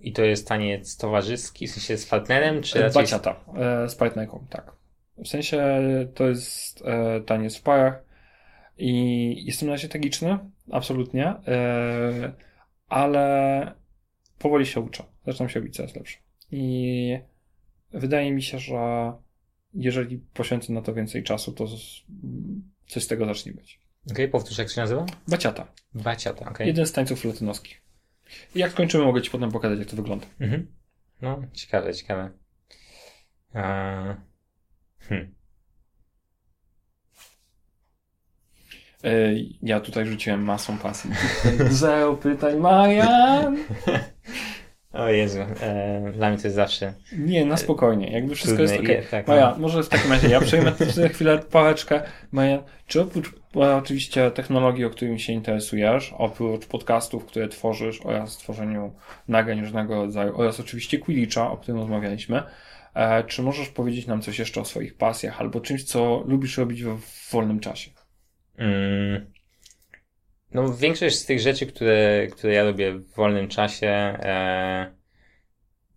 I 0.00 0.12
to 0.12 0.24
jest 0.24 0.48
taniec 0.48 0.96
towarzyski, 0.96 1.66
w 1.66 1.70
sensie 1.70 1.96
z 1.96 2.06
partnerem, 2.06 2.62
czy 2.62 2.80
raczej... 2.80 3.02
Baciata, 3.02 3.44
e, 3.56 3.88
z 3.88 3.94
partnerką, 3.94 4.46
tak. 4.50 4.72
W 5.18 5.28
sensie 5.28 5.62
to 6.14 6.28
jest 6.28 6.82
e, 6.84 7.20
taniec 7.20 7.56
w 7.56 7.62
parach 7.62 8.04
i 8.78 9.44
jestem 9.46 9.68
na 9.68 9.74
razie 9.74 9.88
tragiczny, 9.88 10.38
absolutnie, 10.70 11.26
e, 11.26 12.32
ale 12.88 13.74
powoli 14.38 14.66
się 14.66 14.80
uczę. 14.80 15.04
Zaczynam 15.26 15.48
się 15.48 15.60
robić 15.60 15.76
coraz 15.76 15.96
lepszy. 15.96 16.18
I 16.52 17.18
wydaje 17.92 18.32
mi 18.32 18.42
się, 18.42 18.58
że 18.58 19.12
jeżeli 19.74 20.18
poświęcę 20.18 20.72
na 20.72 20.82
to 20.82 20.94
więcej 20.94 21.22
czasu, 21.22 21.52
to 21.52 21.66
coś 22.86 23.04
z 23.04 23.06
tego 23.06 23.26
zacznie 23.26 23.52
być. 23.52 23.80
Okej, 24.04 24.14
okay, 24.14 24.28
powtórz, 24.28 24.58
jak 24.58 24.70
się 24.70 24.80
nazywa? 24.80 25.06
Baciata. 25.28 25.66
Baciata, 25.94 26.40
okej. 26.40 26.52
Okay. 26.52 26.66
Jeden 26.66 26.86
z 26.86 26.92
tańców 26.92 27.24
latynoskich. 27.24 27.89
Jak 28.54 28.72
skończymy, 28.72 29.04
mogę 29.04 29.22
Ci 29.22 29.30
potem 29.30 29.50
pokazać, 29.50 29.78
jak 29.78 29.88
to 29.88 29.96
wygląda. 29.96 30.26
Mhm. 30.40 30.66
No, 31.22 31.42
ciekawe, 31.52 31.94
ciekawe. 31.94 32.30
Eee... 33.54 34.14
Hmm. 35.00 35.34
Ja 39.62 39.80
tutaj 39.80 40.06
rzuciłem 40.06 40.44
masą 40.44 40.78
pasji. 40.78 41.10
Zero 41.70 42.14
pytań, 42.14 42.56
Marian! 42.56 43.56
O 44.92 45.08
Jezu, 45.08 45.38
e, 45.60 46.12
dla 46.12 46.28
mnie 46.28 46.38
to 46.38 46.44
jest 46.44 46.56
zawsze. 46.56 46.94
Nie, 47.18 47.44
na 47.44 47.56
spokojnie, 47.56 48.12
jakby 48.12 48.34
wszystko 48.34 48.62
jest 48.62 48.74
ok. 48.74 48.86
Tak, 49.10 49.28
Maja, 49.28 49.50
no. 49.50 49.58
może 49.58 49.82
w 49.82 49.88
takim 49.88 50.12
razie 50.12 50.28
ja 50.28 50.40
przejmę 50.40 50.72
za 50.94 51.08
chwilę 51.08 51.38
pałeczkę. 51.38 52.02
Maja, 52.32 52.62
czy 52.86 53.00
oprócz 53.00 53.32
oczywiście 53.54 54.30
technologii, 54.30 54.84
o 54.84 54.90
którymi 54.90 55.20
się 55.20 55.32
interesujesz, 55.32 56.14
oprócz 56.18 56.66
podcastów, 56.66 57.26
które 57.26 57.48
tworzysz 57.48 58.00
oraz 58.00 58.36
tworzeniu 58.36 58.94
nagrań 59.28 59.60
różnego 59.60 59.94
rodzaju 59.94 60.32
oraz 60.36 60.60
oczywiście 60.60 60.98
Quidditcha, 60.98 61.50
o 61.50 61.56
którym 61.56 61.80
rozmawialiśmy, 61.80 62.42
e, 62.94 63.24
czy 63.24 63.42
możesz 63.42 63.68
powiedzieć 63.68 64.06
nam 64.06 64.22
coś 64.22 64.38
jeszcze 64.38 64.60
o 64.60 64.64
swoich 64.64 64.96
pasjach 64.96 65.40
albo 65.40 65.60
czymś, 65.60 65.84
co 65.84 66.24
lubisz 66.26 66.58
robić 66.58 66.82
w 66.84 67.30
wolnym 67.32 67.60
czasie? 67.60 67.90
Mm. 68.58 69.32
No, 70.54 70.74
większość 70.74 71.18
z 71.18 71.26
tych 71.26 71.40
rzeczy, 71.40 71.66
które, 71.66 72.26
które 72.26 72.52
ja 72.52 72.64
robię 72.64 72.92
w 72.92 73.14
wolnym 73.14 73.48
czasie, 73.48 73.88
e, 73.88 74.92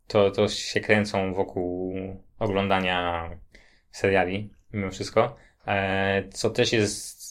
to, 0.07 0.31
to 0.31 0.47
się 0.47 0.79
kręcą 0.79 1.33
wokół 1.33 1.95
oglądania 2.39 3.29
seriali, 3.91 4.49
mimo 4.73 4.91
wszystko. 4.91 5.35
E, 5.67 6.23
co 6.29 6.49
też 6.49 6.73
jest 6.73 7.22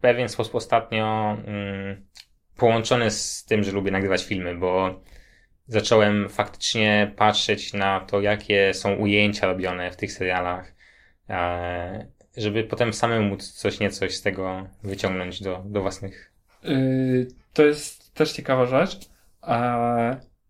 pewien 0.00 0.28
sposób 0.28 0.54
ostatnio 0.54 1.36
mm, 1.46 2.06
z 3.08 3.44
tym, 3.44 3.64
że 3.64 3.72
lubię 3.72 3.90
nagrywać 3.90 4.24
filmy, 4.24 4.54
bo 4.54 5.00
zacząłem 5.66 6.28
faktycznie 6.28 7.12
patrzeć 7.16 7.72
na 7.72 8.00
to, 8.00 8.20
jakie 8.20 8.74
są 8.74 8.94
ujęcia 8.94 9.46
robione 9.46 9.90
w 9.90 9.96
tych 9.96 10.12
serialach, 10.12 10.74
e, 11.28 12.06
żeby 12.36 12.64
potem 12.64 12.92
samemu 12.92 13.28
móc 13.28 13.52
coś 13.52 13.80
niecoś 13.80 14.16
z 14.16 14.22
tego 14.22 14.68
wyciągnąć 14.82 15.42
do, 15.42 15.62
do 15.66 15.82
własnych 15.82 16.30
Yy, 16.62 17.28
to 17.52 17.64
jest 17.64 18.14
też 18.14 18.32
ciekawa 18.32 18.66
rzecz. 18.66 19.10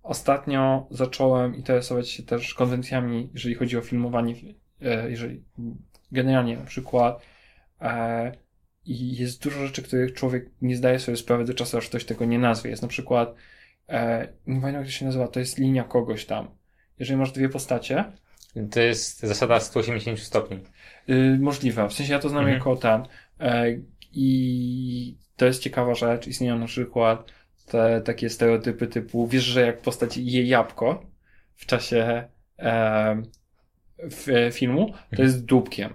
Ostatnio 0.03 0.87
zacząłem 0.91 1.57
interesować 1.57 2.09
się 2.09 2.23
też 2.23 2.55
konwencjami, 2.55 3.31
jeżeli 3.35 3.55
chodzi 3.55 3.79
o 3.79 3.83
filmowanie, 3.83 4.35
e, 4.83 5.11
jeżeli 5.11 5.45
generalnie 6.13 6.57
na 6.57 6.65
przykład 6.65 7.23
e, 7.81 8.33
i 8.87 9.17
jest 9.17 9.43
dużo 9.43 9.67
rzeczy, 9.67 9.83
których 9.83 10.15
człowiek 10.15 10.51
nie 10.63 10.77
zdaje 10.77 10.99
sobie 10.99 11.17
sprawy 11.17 11.45
do 11.45 11.55
czasu, 11.55 11.79
aż 11.79 11.89
ktoś 11.89 12.05
tego 12.05 12.25
nie 12.25 12.39
nazwie. 12.39 12.71
Jest 12.71 12.83
na 12.83 12.89
przykład, 12.89 13.35
e, 13.89 14.21
nie 14.47 14.61
pamiętam 14.61 14.75
jak 14.75 14.85
to 14.85 14.91
się 14.91 15.07
nazywa, 15.07 15.29
to 15.29 15.41
jest 15.41 15.59
linia 15.59 15.85
kogoś 15.85 16.25
tam. 16.25 16.49
Jeżeli 16.99 17.19
masz 17.19 17.33
dwie 17.33 17.49
postacie. 17.49 18.05
To 18.71 18.81
jest 18.81 19.21
zasada 19.21 19.61
180 19.61 20.19
stopni. 20.19 20.59
Yy, 21.07 21.39
możliwe. 21.41 21.89
W 21.89 21.93
sensie 21.93 22.13
ja 22.13 22.19
to 22.19 22.29
znam 22.29 22.41
mhm. 22.45 22.59
jako 22.59 22.77
ten. 22.77 23.03
I 24.13 25.17
to 25.37 25.47
jest 25.47 25.63
ciekawa 25.63 25.95
rzecz. 25.95 26.27
Istnieją 26.27 26.59
na 26.59 26.67
przykład 26.67 27.33
te 27.67 28.01
takie 28.01 28.31
stereotypy 28.31 28.87
typu, 28.87 29.27
wiesz, 29.27 29.45
że 29.45 29.61
jak 29.61 29.81
postać 29.81 30.17
je 30.17 30.43
jabłko 30.43 31.07
w 31.55 31.67
czasie 31.67 32.29
e, 32.59 33.23
w, 33.99 34.51
filmu, 34.53 34.95
to 35.17 35.23
jest 35.23 35.45
dupkiem. 35.45 35.95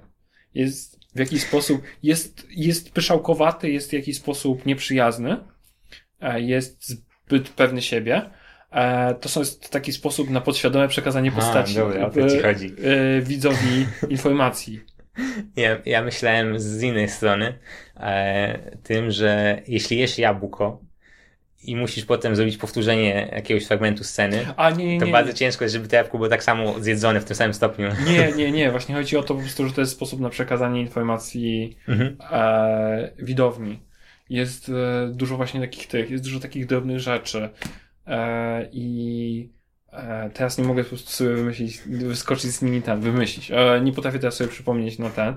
Jest 0.54 0.95
w 1.16 1.20
jakiś 1.20 1.42
sposób, 1.42 1.82
jest, 2.04 2.48
jest 2.50 2.92
pyszałkowaty, 2.92 3.70
jest 3.70 3.90
w 3.90 3.94
jakiś 3.94 4.18
sposób 4.18 4.66
nieprzyjazny, 4.66 5.38
e, 6.22 6.42
jest 6.42 6.88
zbyt 6.88 7.50
pewny 7.50 7.82
siebie. 7.82 8.30
E, 8.72 9.16
to 9.16 9.40
jest 9.40 9.70
taki 9.70 9.94
sposób 9.94 10.30
na 10.30 10.42
podświadome 10.42 10.88
przekazanie 10.88 11.32
postaci 11.32 11.80
A, 11.80 12.00
dobra. 12.00 12.12
E, 12.84 13.22
widzowi 13.22 13.88
informacji. 14.10 14.82
Ja, 15.56 15.78
ja 15.86 16.04
myślałem 16.04 16.60
z 16.60 16.82
innej 16.82 17.10
strony, 17.10 17.60
e, 17.98 18.72
tym, 18.84 19.12
że 19.12 19.62
jeśli 19.68 19.98
jesz 19.98 20.18
jabłko 20.18 20.85
i 21.70 21.76
musisz 21.76 22.06
potem 22.06 22.36
zrobić 22.36 22.58
powtórzenie 22.58 23.30
jakiegoś 23.32 23.66
fragmentu 23.66 24.04
sceny, 24.04 24.46
A, 24.58 24.70
nie, 24.70 24.94
nie, 24.94 25.00
to 25.00 25.06
nie, 25.06 25.12
bardzo 25.12 25.34
ciężko 25.34 25.66
jest, 25.66 25.74
żeby 25.74 25.88
to 25.88 25.96
jabłko 25.96 26.18
było 26.18 26.30
tak 26.30 26.44
samo 26.44 26.80
zjedzone 26.80 27.22
w 27.22 27.26
tym 27.26 27.36
samym 27.36 27.54
stopniu. 27.54 27.90
Nie, 28.08 28.32
nie, 28.32 28.52
nie. 28.52 28.72
Właśnie 28.72 28.96
chodzi 28.96 29.18
o 29.18 29.24
to 29.24 29.36
po 29.36 29.42
prostu, 29.42 29.68
że 29.68 29.74
to 29.74 29.82
jest 29.82 29.94
sposób 29.94 30.20
na 30.20 30.30
przekazanie 30.30 30.82
informacji 30.82 31.78
mhm. 31.88 32.18
e, 32.32 33.12
widowni. 33.20 33.80
Jest 34.30 34.70
e, 34.70 35.10
dużo 35.14 35.38
właśnie 35.38 35.62
takich 35.62 35.88
tych, 35.88 36.12
jest 36.12 36.24
dużo 36.24 36.40
takich 36.40 36.66
drobnych 36.66 37.00
rzeczy. 37.00 37.50
E, 38.08 38.68
I 38.72 39.56
E, 39.96 40.30
teraz 40.34 40.58
nie 40.58 40.64
mogę 40.64 40.84
po 40.84 40.90
prostu 40.90 41.12
sobie 41.12 41.36
wymyślić, 41.36 41.80
wyskoczyć 41.88 42.52
z 42.52 42.62
nimi 42.62 42.82
ten, 42.82 43.00
wymyślić. 43.00 43.52
E, 43.52 43.82
nie 43.84 43.92
potrafię 43.94 44.20
teraz 44.20 44.36
sobie 44.36 44.50
przypomnieć 44.50 45.00
na 45.00 45.10
ten, 45.10 45.36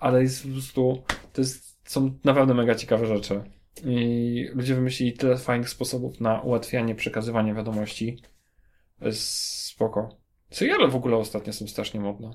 ale 0.00 0.22
jest 0.22 0.42
po 0.42 0.48
prostu, 0.48 1.02
to 1.32 1.40
jest, 1.40 1.90
są 1.90 2.18
naprawdę 2.24 2.54
mega 2.54 2.74
ciekawe 2.74 3.06
rzeczy. 3.06 3.40
I 3.84 4.48
ludzie 4.54 4.74
wymyślili 4.74 5.12
tyle 5.12 5.36
fajnych 5.36 5.68
sposobów 5.68 6.20
na 6.20 6.40
ułatwianie 6.40 6.94
przekazywania 6.94 7.54
wiadomości. 7.54 8.22
Spoko. 9.12 10.16
Seriale 10.50 10.88
w 10.88 10.96
ogóle 10.96 11.16
ostatnio 11.16 11.52
są 11.52 11.66
strasznie 11.66 12.00
modne. 12.00 12.30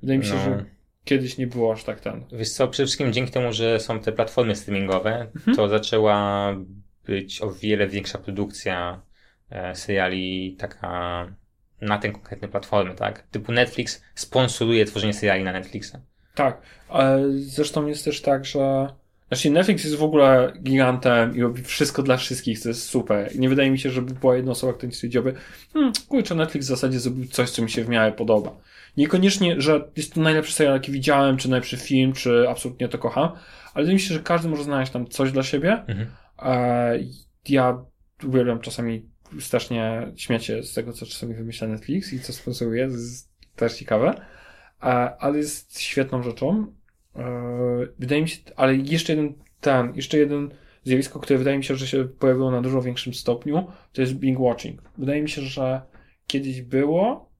Wydaje 0.00 0.18
mi 0.18 0.24
się, 0.24 0.34
no. 0.34 0.44
że 0.44 0.64
kiedyś 1.04 1.38
nie 1.38 1.46
było 1.46 1.72
aż 1.72 1.84
tak 1.84 2.00
ten. 2.00 2.24
Wiesz 2.32 2.50
co, 2.50 2.68
przede 2.68 2.86
wszystkim 2.86 3.12
dzięki 3.12 3.32
temu, 3.32 3.52
że 3.52 3.80
są 3.80 4.00
te 4.00 4.12
platformy 4.12 4.56
streamingowe, 4.56 5.30
mhm. 5.36 5.56
to 5.56 5.68
zaczęła 5.68 6.54
być 7.04 7.42
o 7.42 7.50
wiele 7.50 7.88
większa 7.88 8.18
produkcja 8.18 9.02
E, 9.50 9.74
seriali 9.74 10.56
taka 10.58 11.26
na 11.80 11.98
tę 11.98 12.10
konkretną 12.10 12.48
platformę, 12.48 12.94
tak? 12.94 13.22
Typu 13.22 13.52
Netflix 13.52 14.02
sponsoruje 14.14 14.84
tworzenie 14.84 15.14
seriali 15.14 15.44
na 15.44 15.52
Netflixa. 15.52 15.92
Tak, 16.34 16.62
ale 16.88 17.32
zresztą 17.32 17.86
jest 17.86 18.04
też 18.04 18.22
tak, 18.22 18.44
że 18.44 18.88
znaczy 19.28 19.50
Netflix 19.50 19.84
jest 19.84 19.96
w 19.96 20.02
ogóle 20.02 20.52
gigantem 20.62 21.36
i 21.36 21.42
robi 21.42 21.62
wszystko 21.62 22.02
dla 22.02 22.16
wszystkich, 22.16 22.58
co 22.58 22.68
jest 22.68 22.82
super. 22.82 23.36
I 23.36 23.40
nie 23.40 23.48
wydaje 23.48 23.70
mi 23.70 23.78
się, 23.78 23.90
żeby 23.90 24.14
była 24.14 24.36
jedna 24.36 24.52
osoba, 24.52 24.72
która 24.72 24.92
stwierdziłaby, 24.92 25.34
hmm, 25.72 25.92
kurczę, 26.08 26.34
Netflix 26.34 26.66
w 26.66 26.68
zasadzie 26.68 27.00
zrobił 27.00 27.26
coś, 27.26 27.50
co 27.50 27.62
mi 27.62 27.70
się 27.70 27.84
w 27.84 27.88
miarę 27.88 28.12
podoba. 28.12 28.56
Niekoniecznie, 28.96 29.60
że 29.60 29.84
jest 29.96 30.14
to 30.14 30.20
najlepszy 30.20 30.52
serial, 30.52 30.74
jaki 30.74 30.92
widziałem, 30.92 31.36
czy 31.36 31.50
najlepszy 31.50 31.76
film, 31.76 32.12
czy 32.12 32.48
absolutnie 32.48 32.88
to 32.88 32.98
kocham, 32.98 33.28
ale 33.74 33.84
wydaje 33.84 33.94
mi 33.94 34.00
się, 34.00 34.14
że 34.14 34.20
każdy 34.20 34.48
może 34.48 34.64
znaleźć 34.64 34.92
tam 34.92 35.08
coś 35.08 35.32
dla 35.32 35.42
siebie. 35.42 35.72
Mhm. 35.72 36.06
E, 36.42 36.98
ja 37.48 37.84
uwielbiam 38.26 38.60
czasami 38.60 39.08
strasznie 39.40 40.12
śmiecie 40.16 40.62
z 40.62 40.74
tego, 40.74 40.92
co 40.92 41.06
czasami 41.06 41.34
wymyśla 41.34 41.68
Netflix 41.68 42.12
i 42.12 42.20
co 42.20 42.32
sponsoruje, 42.32 42.86
to 42.86 42.92
jest 42.92 43.28
też 43.56 43.74
ciekawe, 43.74 44.14
ale 45.18 45.38
jest 45.38 45.80
świetną 45.80 46.22
rzeczą. 46.22 46.72
E, 47.18 47.86
wydaje 47.98 48.22
mi 48.22 48.28
się, 48.28 48.38
ale 48.56 48.76
jeszcze 48.76 49.12
jeden 49.12 49.32
ten, 49.60 49.92
jeszcze 49.94 50.18
jeden 50.18 50.50
zjawisko, 50.84 51.20
które 51.20 51.38
wydaje 51.38 51.58
mi 51.58 51.64
się, 51.64 51.76
że 51.76 51.86
się 51.86 52.04
pojawiło 52.04 52.50
na 52.50 52.62
dużo 52.62 52.82
większym 52.82 53.14
stopniu, 53.14 53.66
to 53.92 54.00
jest 54.00 54.14
binge 54.14 54.42
watching. 54.42 54.82
Wydaje 54.98 55.22
mi 55.22 55.28
się, 55.28 55.42
że 55.42 55.82
kiedyś 56.26 56.62
było, 56.62 57.30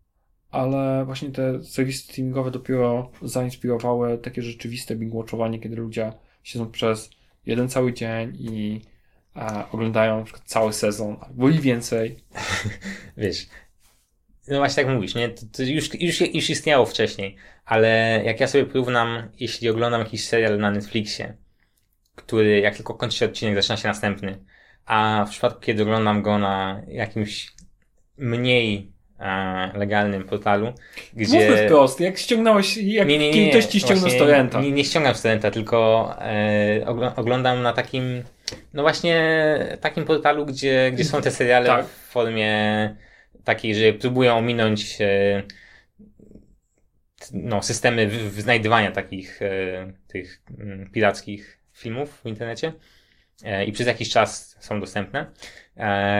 ale 0.50 1.04
właśnie 1.04 1.30
te 1.30 1.64
serwisy 1.64 2.02
streamingowe 2.02 2.50
dopiero 2.50 3.10
zainspirowały 3.22 4.18
takie 4.18 4.42
rzeczywiste 4.42 4.96
binge 4.96 5.16
watchowanie, 5.16 5.58
kiedy 5.58 5.76
ludzie 5.76 6.12
siedzą 6.42 6.70
przez 6.70 7.10
jeden 7.46 7.68
cały 7.68 7.92
dzień 7.92 8.36
i 8.38 8.80
e, 9.36 9.64
oglądają 9.72 10.24
cały 10.44 10.72
sezon, 10.72 11.16
albo 11.20 11.48
i 11.48 11.58
więcej. 11.58 12.16
Wiesz, 13.16 13.46
no 14.51 14.59
właśnie 14.59 14.84
tak 14.84 14.94
mówisz, 14.94 15.14
nie? 15.14 15.28
To, 15.28 15.42
to 15.57 15.62
już, 15.62 16.01
już, 16.01 16.20
już 16.20 16.51
istniało 16.51 16.86
wcześniej, 16.86 17.36
ale 17.64 18.20
jak 18.24 18.40
ja 18.40 18.46
sobie 18.46 18.64
porównam, 18.64 19.28
jeśli 19.40 19.68
oglądam 19.68 20.01
jakiś 20.01 20.24
serial 20.24 20.59
na 20.59 20.70
Netflixie, 20.70 21.36
który 22.14 22.61
jak 22.61 22.76
tylko 22.76 22.94
kończy 22.94 23.18
się 23.18 23.26
odcinek, 23.26 23.55
zaczyna 23.55 23.76
się 23.76 23.88
następny, 23.88 24.38
a 24.86 25.24
w 25.28 25.30
przypadku, 25.30 25.61
kiedy 25.61 25.82
oglądam 25.82 26.22
go 26.22 26.38
na 26.38 26.82
jakimś 26.88 27.53
mniej 28.18 28.92
e, 29.20 29.78
legalnym 29.78 30.24
portalu, 30.24 30.72
gdzie... 31.12 31.38
Mówmy 31.38 31.64
wprost, 31.66 32.01
jak 32.01 32.18
ściągnąłeś, 32.18 32.76
jak 32.76 33.09
Nie, 33.09 33.18
nie, 33.18 33.30
nie, 33.30 33.44
nie. 33.44 33.51
ktoś 33.51 33.66
ci 33.66 33.80
ściągnął 33.80 33.99
z 33.99 34.03
Właśnie 34.03 34.18
torrenta. 34.18 34.61
Nie, 34.61 34.72
nie 34.72 34.84
ściągam 34.84 35.14
z 35.14 35.22
torrenta, 35.22 35.51
tylko 35.51 36.11
e, 36.20 36.84
ogl- 36.86 37.12
oglądam 37.16 37.62
na 37.62 37.72
takim, 37.72 38.22
no 38.74 38.82
właśnie 38.82 39.18
takim 39.80 40.05
portalu, 40.05 40.46
gdzie, 40.46 40.90
gdzie 40.92 41.05
są 41.05 41.22
te 41.22 41.30
seriale 41.30 41.66
Tak. 41.66 41.86
w 41.86 42.11
formie 42.11 42.96
takiej, 43.49 43.74
że 43.74 43.92
próbują 43.92 44.38
ominąć 44.38 45.01
e, 45.01 45.42
no, 47.32 47.62
systemy 47.62 48.11
znajdywania 48.30 48.92
takich 48.92 49.42
e, 49.42 49.92
tych 50.07 50.42
mm, 50.59 50.90
pirackich 50.90 51.59
filmów 51.72 52.20
w 52.24 52.26
internecie 52.26 52.72
e, 53.44 53.64
i 53.64 53.72
przez 53.72 53.86
jakiś 53.86 54.11
czas 54.11 54.57
są 54.61 54.80
dostępne, 54.80 55.26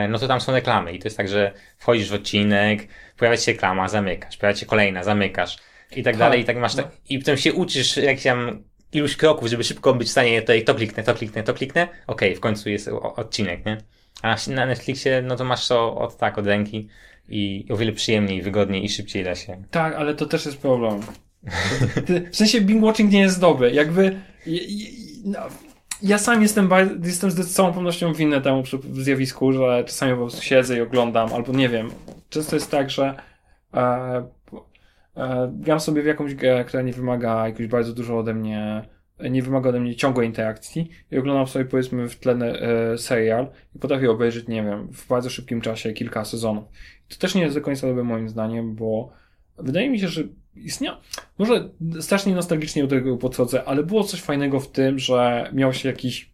no 0.09 0.19
to 0.19 0.27
tam 0.27 0.41
są 0.41 0.51
reklamy 0.53 0.93
i 0.93 0.99
to 0.99 1.07
jest 1.07 1.17
tak, 1.17 1.27
że 1.27 1.53
wchodzisz 1.77 2.09
w 2.09 2.13
odcinek, 2.13 2.87
pojawia 3.17 3.37
się 3.37 3.51
reklama, 3.51 3.87
zamykasz, 3.87 4.37
pojawia 4.37 4.59
się 4.59 4.65
kolejna, 4.65 5.03
zamykasz 5.03 5.57
i 5.95 6.03
tak 6.03 6.13
Tak, 6.13 6.19
dalej 6.19 6.41
i 6.41 6.45
tak 6.45 6.57
masz 6.57 6.75
no. 6.75 6.83
tak, 6.83 6.91
i 7.09 7.19
potem 7.19 7.37
się 7.37 7.53
uczysz 7.53 7.97
jak 7.97 8.21
tam 8.21 8.63
iluś 8.91 9.15
kroków, 9.15 9.47
żeby 9.47 9.63
szybko 9.63 9.93
być 9.93 10.07
w 10.07 10.11
stanie 10.11 10.41
tutaj 10.41 10.63
to 10.63 10.75
kliknę, 10.75 11.03
to 11.03 11.13
kliknę, 11.13 11.43
to 11.43 11.53
kliknę, 11.53 11.87
okej, 12.07 12.35
w 12.35 12.39
końcu 12.39 12.69
jest 12.69 12.87
odcinek, 13.15 13.65
nie? 13.65 13.77
A 14.21 14.35
na 14.47 14.65
Netflixie, 14.65 15.21
no 15.21 15.35
to 15.35 15.45
masz 15.45 15.67
to 15.67 15.95
od 15.95 16.17
tak, 16.17 16.37
od 16.37 16.47
ręki 16.47 16.89
i 17.29 17.65
o 17.71 17.77
wiele 17.77 17.91
przyjemniej, 17.91 18.41
wygodniej 18.41 18.85
i 18.85 18.89
szybciej 18.89 19.23
da 19.23 19.35
się. 19.35 19.63
Tak, 19.71 19.95
ale 19.95 20.15
to 20.15 20.25
też 20.25 20.45
jest 20.45 20.57
problem. 20.57 20.99
W 22.31 22.35
sensie 22.35 22.61
binge 22.61 22.85
watching 22.85 23.11
nie 23.11 23.19
jest 23.19 23.39
dobry. 23.39 23.71
Jakby. 23.71 24.19
no, 25.25 25.39
ja 26.03 26.17
sam 26.17 26.41
jestem, 26.41 26.69
jestem 27.03 27.31
z 27.31 27.53
całą 27.53 27.73
pewnością 27.73 28.13
winny 28.13 28.41
temu 28.41 28.63
zjawisku, 28.91 29.53
że 29.53 29.83
czasami 29.87 30.11
po 30.11 30.17
prostu 30.17 30.41
siedzę 30.41 30.77
i 30.77 30.81
oglądam, 30.81 31.33
albo 31.33 31.53
nie 31.53 31.69
wiem. 31.69 31.89
Często 32.29 32.55
jest 32.55 32.71
tak, 32.71 32.89
że 32.89 33.13
e, 33.73 33.79
e, 35.17 35.51
gram 35.53 35.79
sobie 35.79 36.01
w 36.01 36.05
jakąś 36.05 36.35
grę, 36.35 36.65
która 36.65 36.83
nie 36.83 36.93
wymaga 36.93 37.47
jakoś 37.47 37.67
bardzo 37.67 37.93
dużo 37.93 38.17
ode 38.17 38.33
mnie, 38.33 38.81
nie 39.29 39.41
wymaga 39.41 39.69
ode 39.69 39.79
mnie 39.79 39.95
ciągłej 39.95 40.27
interakcji 40.27 40.89
i 41.11 41.17
oglądam 41.17 41.47
sobie 41.47 41.65
powiedzmy 41.65 42.09
w 42.09 42.19
tle 42.19 42.33
e, 42.33 42.97
serial 42.97 43.47
i 43.75 43.79
potrafię 43.79 44.11
obejrzeć, 44.11 44.47
nie 44.47 44.63
wiem, 44.63 44.87
w 44.93 45.07
bardzo 45.07 45.29
szybkim 45.29 45.61
czasie 45.61 45.93
kilka 45.93 46.25
sezonów. 46.25 46.63
To 47.09 47.15
też 47.17 47.35
nie 47.35 47.41
jest 47.41 47.55
do 47.55 47.61
końca 47.61 47.87
dobre 47.87 48.03
moim 48.03 48.29
zdaniem, 48.29 48.75
bo 48.75 49.11
wydaje 49.57 49.89
mi 49.89 49.99
się, 49.99 50.07
że 50.07 50.23
istniał, 50.55 50.95
może 51.37 51.69
strasznie 52.01 52.35
nostalgicznie 52.35 52.83
do 52.83 52.89
tego 52.89 53.17
podchodzę, 53.17 53.63
ale 53.63 53.83
było 53.83 54.03
coś 54.03 54.21
fajnego 54.21 54.59
w 54.59 54.71
tym, 54.71 54.99
że 54.99 55.49
miało 55.53 55.73
się 55.73 55.89
jakieś 55.89 56.33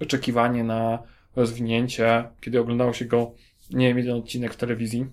oczekiwanie 0.00 0.64
na 0.64 1.02
rozwinięcie, 1.36 2.24
kiedy 2.40 2.60
oglądało 2.60 2.92
się 2.92 3.04
go, 3.04 3.32
nie 3.70 3.88
wiem, 3.88 3.98
jeden 3.98 4.16
odcinek 4.16 4.54
w 4.54 4.56
telewizji 4.56 5.06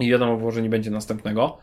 i 0.00 0.10
wiadomo 0.10 0.36
było, 0.36 0.50
że 0.50 0.62
nie 0.62 0.68
będzie 0.68 0.90
następnego. 0.90 1.58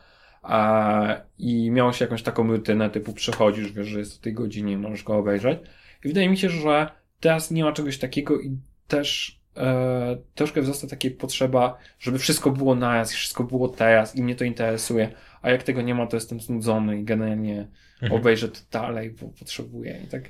A, 0.49 1.15
I 1.37 1.71
miało 1.71 1.93
się 1.93 2.05
jakąś 2.05 2.23
taką 2.23 2.47
rutynę, 2.47 2.89
typu 2.89 3.13
przychodzisz, 3.13 3.71
wiesz, 3.71 3.87
że 3.87 3.99
jest 3.99 4.19
o 4.19 4.23
tej 4.23 4.33
godzinie, 4.33 4.77
możesz 4.77 5.03
go 5.03 5.17
obejrzeć. 5.17 5.59
I 6.05 6.07
wydaje 6.07 6.29
mi 6.29 6.37
się, 6.37 6.49
że 6.49 6.89
teraz 7.19 7.51
nie 7.51 7.63
ma 7.63 7.71
czegoś 7.71 7.97
takiego 7.97 8.39
i 8.39 8.57
też 8.87 9.39
e, 9.57 10.17
troszkę 10.35 10.61
wzrasta 10.61 10.87
takie 10.87 11.11
potrzeba, 11.11 11.77
żeby 11.99 12.19
wszystko 12.19 12.51
było 12.51 12.75
naraz 12.75 13.11
i 13.13 13.15
wszystko 13.15 13.43
było 13.43 13.69
teraz 13.69 14.15
i 14.15 14.23
mnie 14.23 14.35
to 14.35 14.43
interesuje. 14.43 15.09
A 15.41 15.49
jak 15.49 15.63
tego 15.63 15.81
nie 15.81 15.95
ma, 15.95 16.07
to 16.07 16.17
jestem 16.17 16.39
znudzony 16.39 16.99
i 16.99 17.03
generalnie 17.03 17.67
Mhm. 18.01 18.21
obejrzę 18.21 18.49
to 18.49 18.59
dalej, 18.71 19.11
bo 19.11 19.27
potrzebuję. 19.39 20.01
I 20.03 20.07
tak. 20.07 20.23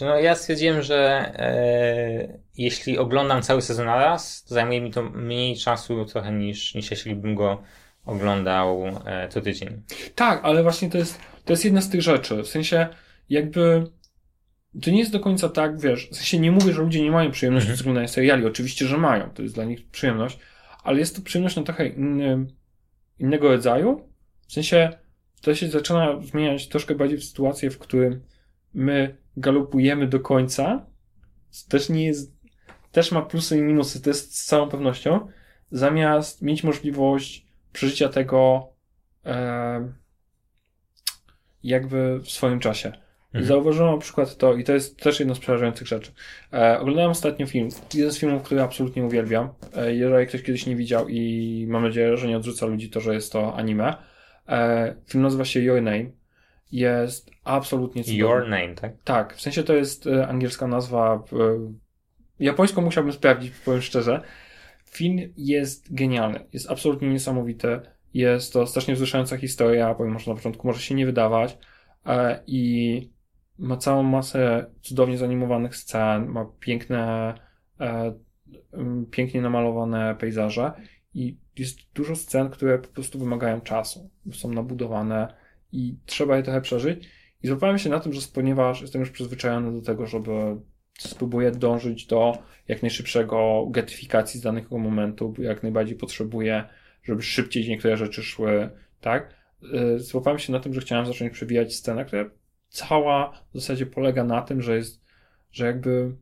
No, 0.00 0.18
ja 0.18 0.34
stwierdziłem, 0.34 0.82
że 0.82 0.98
e, 1.38 2.38
jeśli 2.56 2.98
oglądam 2.98 3.42
cały 3.42 3.62
sezon 3.62 3.86
na 3.86 3.96
raz, 3.96 4.44
to 4.44 4.54
zajmuje 4.54 4.80
mi 4.80 4.90
to 4.90 5.02
mniej 5.02 5.56
czasu 5.56 6.04
trochę 6.04 6.32
niż, 6.32 6.74
niż 6.74 6.90
jeśli 6.90 7.14
bym 7.14 7.34
go 7.34 7.62
oglądał 8.04 8.84
e, 9.06 9.28
co 9.28 9.40
tydzień. 9.40 9.82
Tak, 10.14 10.40
ale 10.44 10.62
właśnie 10.62 10.90
to 10.90 10.98
jest, 10.98 11.20
to 11.44 11.52
jest 11.52 11.64
jedna 11.64 11.80
z 11.80 11.90
tych 11.90 12.02
rzeczy. 12.02 12.42
W 12.42 12.48
sensie, 12.48 12.88
jakby. 13.28 13.86
To 14.82 14.90
nie 14.90 14.98
jest 14.98 15.12
do 15.12 15.20
końca 15.20 15.48
tak, 15.48 15.80
wiesz, 15.80 16.08
w 16.10 16.16
sensie 16.16 16.38
nie 16.38 16.52
mówię, 16.52 16.72
że 16.72 16.82
ludzie 16.82 17.02
nie 17.02 17.10
mają 17.10 17.30
przyjemności 17.30 17.66
Mhm. 17.66 17.78
z 17.78 17.80
oglądania 17.80 18.08
seriali. 18.08 18.46
Oczywiście, 18.46 18.86
że 18.86 18.98
mają. 18.98 19.30
To 19.30 19.42
jest 19.42 19.54
dla 19.54 19.64
nich 19.64 19.90
przyjemność, 19.90 20.38
ale 20.84 20.98
jest 20.98 21.16
to 21.16 21.22
przyjemność 21.22 21.56
na 21.56 21.62
trochę 21.62 21.86
inny, 21.86 22.46
innego 23.18 23.48
rodzaju. 23.48 24.08
W 24.48 24.52
sensie, 24.52 24.90
to 25.42 25.54
się 25.54 25.68
zaczyna 25.68 26.20
zmieniać 26.22 26.68
troszkę 26.68 26.94
bardziej 26.94 27.18
w 27.18 27.24
sytuację, 27.24 27.70
w 27.70 27.78
którym 27.78 28.20
my 28.74 29.16
galopujemy 29.36 30.06
do 30.06 30.20
końca. 30.20 30.86
To 31.64 31.70
Też 31.70 31.88
nie 31.88 32.06
jest, 32.06 32.34
też 32.92 33.12
ma 33.12 33.22
plusy 33.22 33.58
i 33.58 33.62
minusy, 33.62 34.02
to 34.02 34.10
jest 34.10 34.36
z 34.38 34.44
całą 34.44 34.68
pewnością. 34.68 35.28
Zamiast 35.70 36.42
mieć 36.42 36.64
możliwość 36.64 37.43
przeżycia 37.74 38.08
tego 38.08 38.68
e, 39.26 39.92
jakby 41.62 42.20
w 42.20 42.30
swoim 42.30 42.60
czasie. 42.60 42.92
Mhm. 43.26 43.44
Zauważyłem 43.44 43.92
na 43.92 44.00
przykład 44.00 44.36
to, 44.36 44.54
i 44.54 44.64
to 44.64 44.72
jest 44.72 44.96
też 44.96 45.20
jedna 45.20 45.34
z 45.34 45.38
przerażających 45.38 45.86
rzeczy. 45.86 46.12
E, 46.52 46.78
oglądałem 46.80 47.10
ostatnio 47.10 47.46
film, 47.46 47.68
jeden 47.94 48.12
z 48.12 48.18
filmów, 48.18 48.42
który 48.42 48.62
absolutnie 48.62 49.04
uwielbiam. 49.04 49.48
E, 49.76 49.94
jeżeli 49.94 50.26
ktoś 50.26 50.42
kiedyś 50.42 50.66
nie 50.66 50.76
widział 50.76 51.08
i 51.08 51.66
mam 51.68 51.82
nadzieję, 51.82 52.16
że 52.16 52.28
nie 52.28 52.36
odrzuca 52.36 52.66
ludzi 52.66 52.90
to, 52.90 53.00
że 53.00 53.14
jest 53.14 53.32
to 53.32 53.56
anime. 53.56 53.96
E, 54.48 54.94
film 55.08 55.22
nazywa 55.22 55.44
się 55.44 55.60
Your 55.60 55.82
Name. 55.82 56.04
Jest 56.72 57.30
absolutnie 57.44 58.04
cudowny. 58.04 58.20
Your 58.20 58.48
name, 58.48 58.74
tak? 58.74 58.92
Tak, 59.04 59.34
w 59.34 59.40
sensie 59.40 59.62
to 59.62 59.74
jest 59.74 60.06
e, 60.06 60.28
angielska 60.28 60.66
nazwa. 60.66 61.24
E, 61.32 61.72
japońską 62.40 62.82
musiałbym 62.82 63.12
sprawdzić, 63.12 63.52
powiem 63.64 63.82
szczerze. 63.82 64.20
Film 64.94 65.18
jest 65.36 65.94
genialny, 65.94 66.46
jest 66.52 66.70
absolutnie 66.70 67.08
niesamowity. 67.08 67.80
Jest 68.14 68.52
to 68.52 68.66
strasznie 68.66 68.94
wzruszająca 68.94 69.36
historia, 69.36 69.94
pomimo 69.94 70.18
że 70.18 70.30
na 70.30 70.36
początku 70.36 70.66
może 70.66 70.80
się 70.80 70.94
nie 70.94 71.06
wydawać. 71.06 71.58
E, 72.06 72.42
I 72.46 73.14
ma 73.58 73.76
całą 73.76 74.02
masę 74.02 74.66
cudownie 74.82 75.18
zanimowanych 75.18 75.76
scen, 75.76 76.26
ma 76.26 76.46
piękne, 76.60 77.34
e, 77.80 78.14
pięknie 79.10 79.40
namalowane 79.40 80.16
pejzaże 80.18 80.72
i 81.14 81.38
jest 81.58 81.78
dużo 81.94 82.16
scen, 82.16 82.50
które 82.50 82.78
po 82.78 82.88
prostu 82.88 83.18
wymagają 83.18 83.60
czasu, 83.60 84.10
są 84.32 84.52
nabudowane 84.52 85.34
i 85.72 85.96
trzeba 86.06 86.36
je 86.36 86.42
trochę 86.42 86.60
przeżyć. 86.60 87.08
I 87.42 87.48
złapałem 87.48 87.78
się 87.78 87.90
na 87.90 88.00
tym, 88.00 88.12
że 88.12 88.20
ponieważ 88.34 88.80
jestem 88.80 89.00
już 89.00 89.10
przyzwyczajony 89.10 89.72
do 89.72 89.86
tego, 89.86 90.06
żeby 90.06 90.56
spróbuję 90.98 91.50
dążyć 91.50 92.06
do 92.06 92.38
jak 92.68 92.82
najszybszego 92.82 93.66
getyfikacji 93.70 94.40
z 94.40 94.42
danego 94.42 94.78
momentu, 94.78 95.34
jak 95.38 95.62
najbardziej 95.62 95.96
potrzebuję, 95.96 96.64
żeby 97.02 97.22
szybciej 97.22 97.68
niektóre 97.68 97.96
rzeczy 97.96 98.22
szły, 98.22 98.70
tak? 99.00 99.34
Yy, 99.62 99.98
Złapałem 99.98 100.38
się 100.38 100.52
na 100.52 100.60
tym, 100.60 100.74
że 100.74 100.80
chciałem 100.80 101.06
zacząć 101.06 101.32
przewijać 101.32 101.74
scenę, 101.74 102.04
która 102.04 102.30
cała 102.68 103.44
w 103.50 103.54
zasadzie 103.60 103.86
polega 103.86 104.24
na 104.24 104.42
tym, 104.42 104.62
że 104.62 104.76
jest, 104.76 105.04
że 105.52 105.66
jakby 105.66 106.16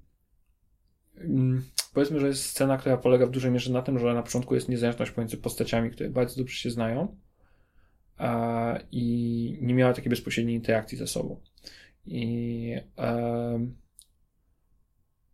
mm, 1.16 1.62
powiedzmy, 1.94 2.20
że 2.20 2.26
jest 2.26 2.44
scena, 2.44 2.78
która 2.78 2.96
polega 2.96 3.26
w 3.26 3.30
dużej 3.30 3.50
mierze 3.50 3.72
na 3.72 3.82
tym, 3.82 3.98
że 3.98 4.14
na 4.14 4.22
początku 4.22 4.54
jest 4.54 4.68
niezależność 4.68 5.10
pomiędzy 5.10 5.36
postaciami, 5.36 5.90
które 5.90 6.10
bardzo 6.10 6.36
dobrze 6.36 6.56
się 6.56 6.70
znają 6.70 7.16
e, 8.20 8.80
i 8.92 9.58
nie 9.62 9.74
miały 9.74 9.94
takiej 9.94 10.10
bezpośredniej 10.10 10.56
interakcji 10.56 10.98
ze 10.98 11.06
sobą. 11.06 11.40
I 12.06 12.74
em, 12.96 13.81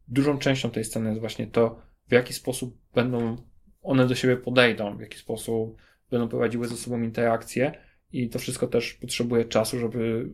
dużą 0.09 0.38
częścią 0.38 0.70
tej 0.70 0.84
sceny 0.84 1.09
jest 1.09 1.20
właśnie 1.20 1.46
to, 1.46 1.82
w 2.09 2.12
jaki 2.12 2.32
sposób 2.32 2.78
będą 2.94 3.36
one 3.82 4.06
do 4.06 4.14
siebie 4.14 4.36
podejdą, 4.36 4.96
w 4.96 5.00
jaki 5.00 5.18
sposób 5.18 5.76
będą 6.11 6.28
prowadziły 6.28 6.68
ze 6.68 6.76
sobą 6.76 7.02
interakcje 7.02 7.72
i 8.12 8.28
to 8.28 8.38
wszystko 8.38 8.66
też 8.66 8.94
potrzebuje 8.94 9.44
czasu, 9.44 9.78
żeby 9.78 10.30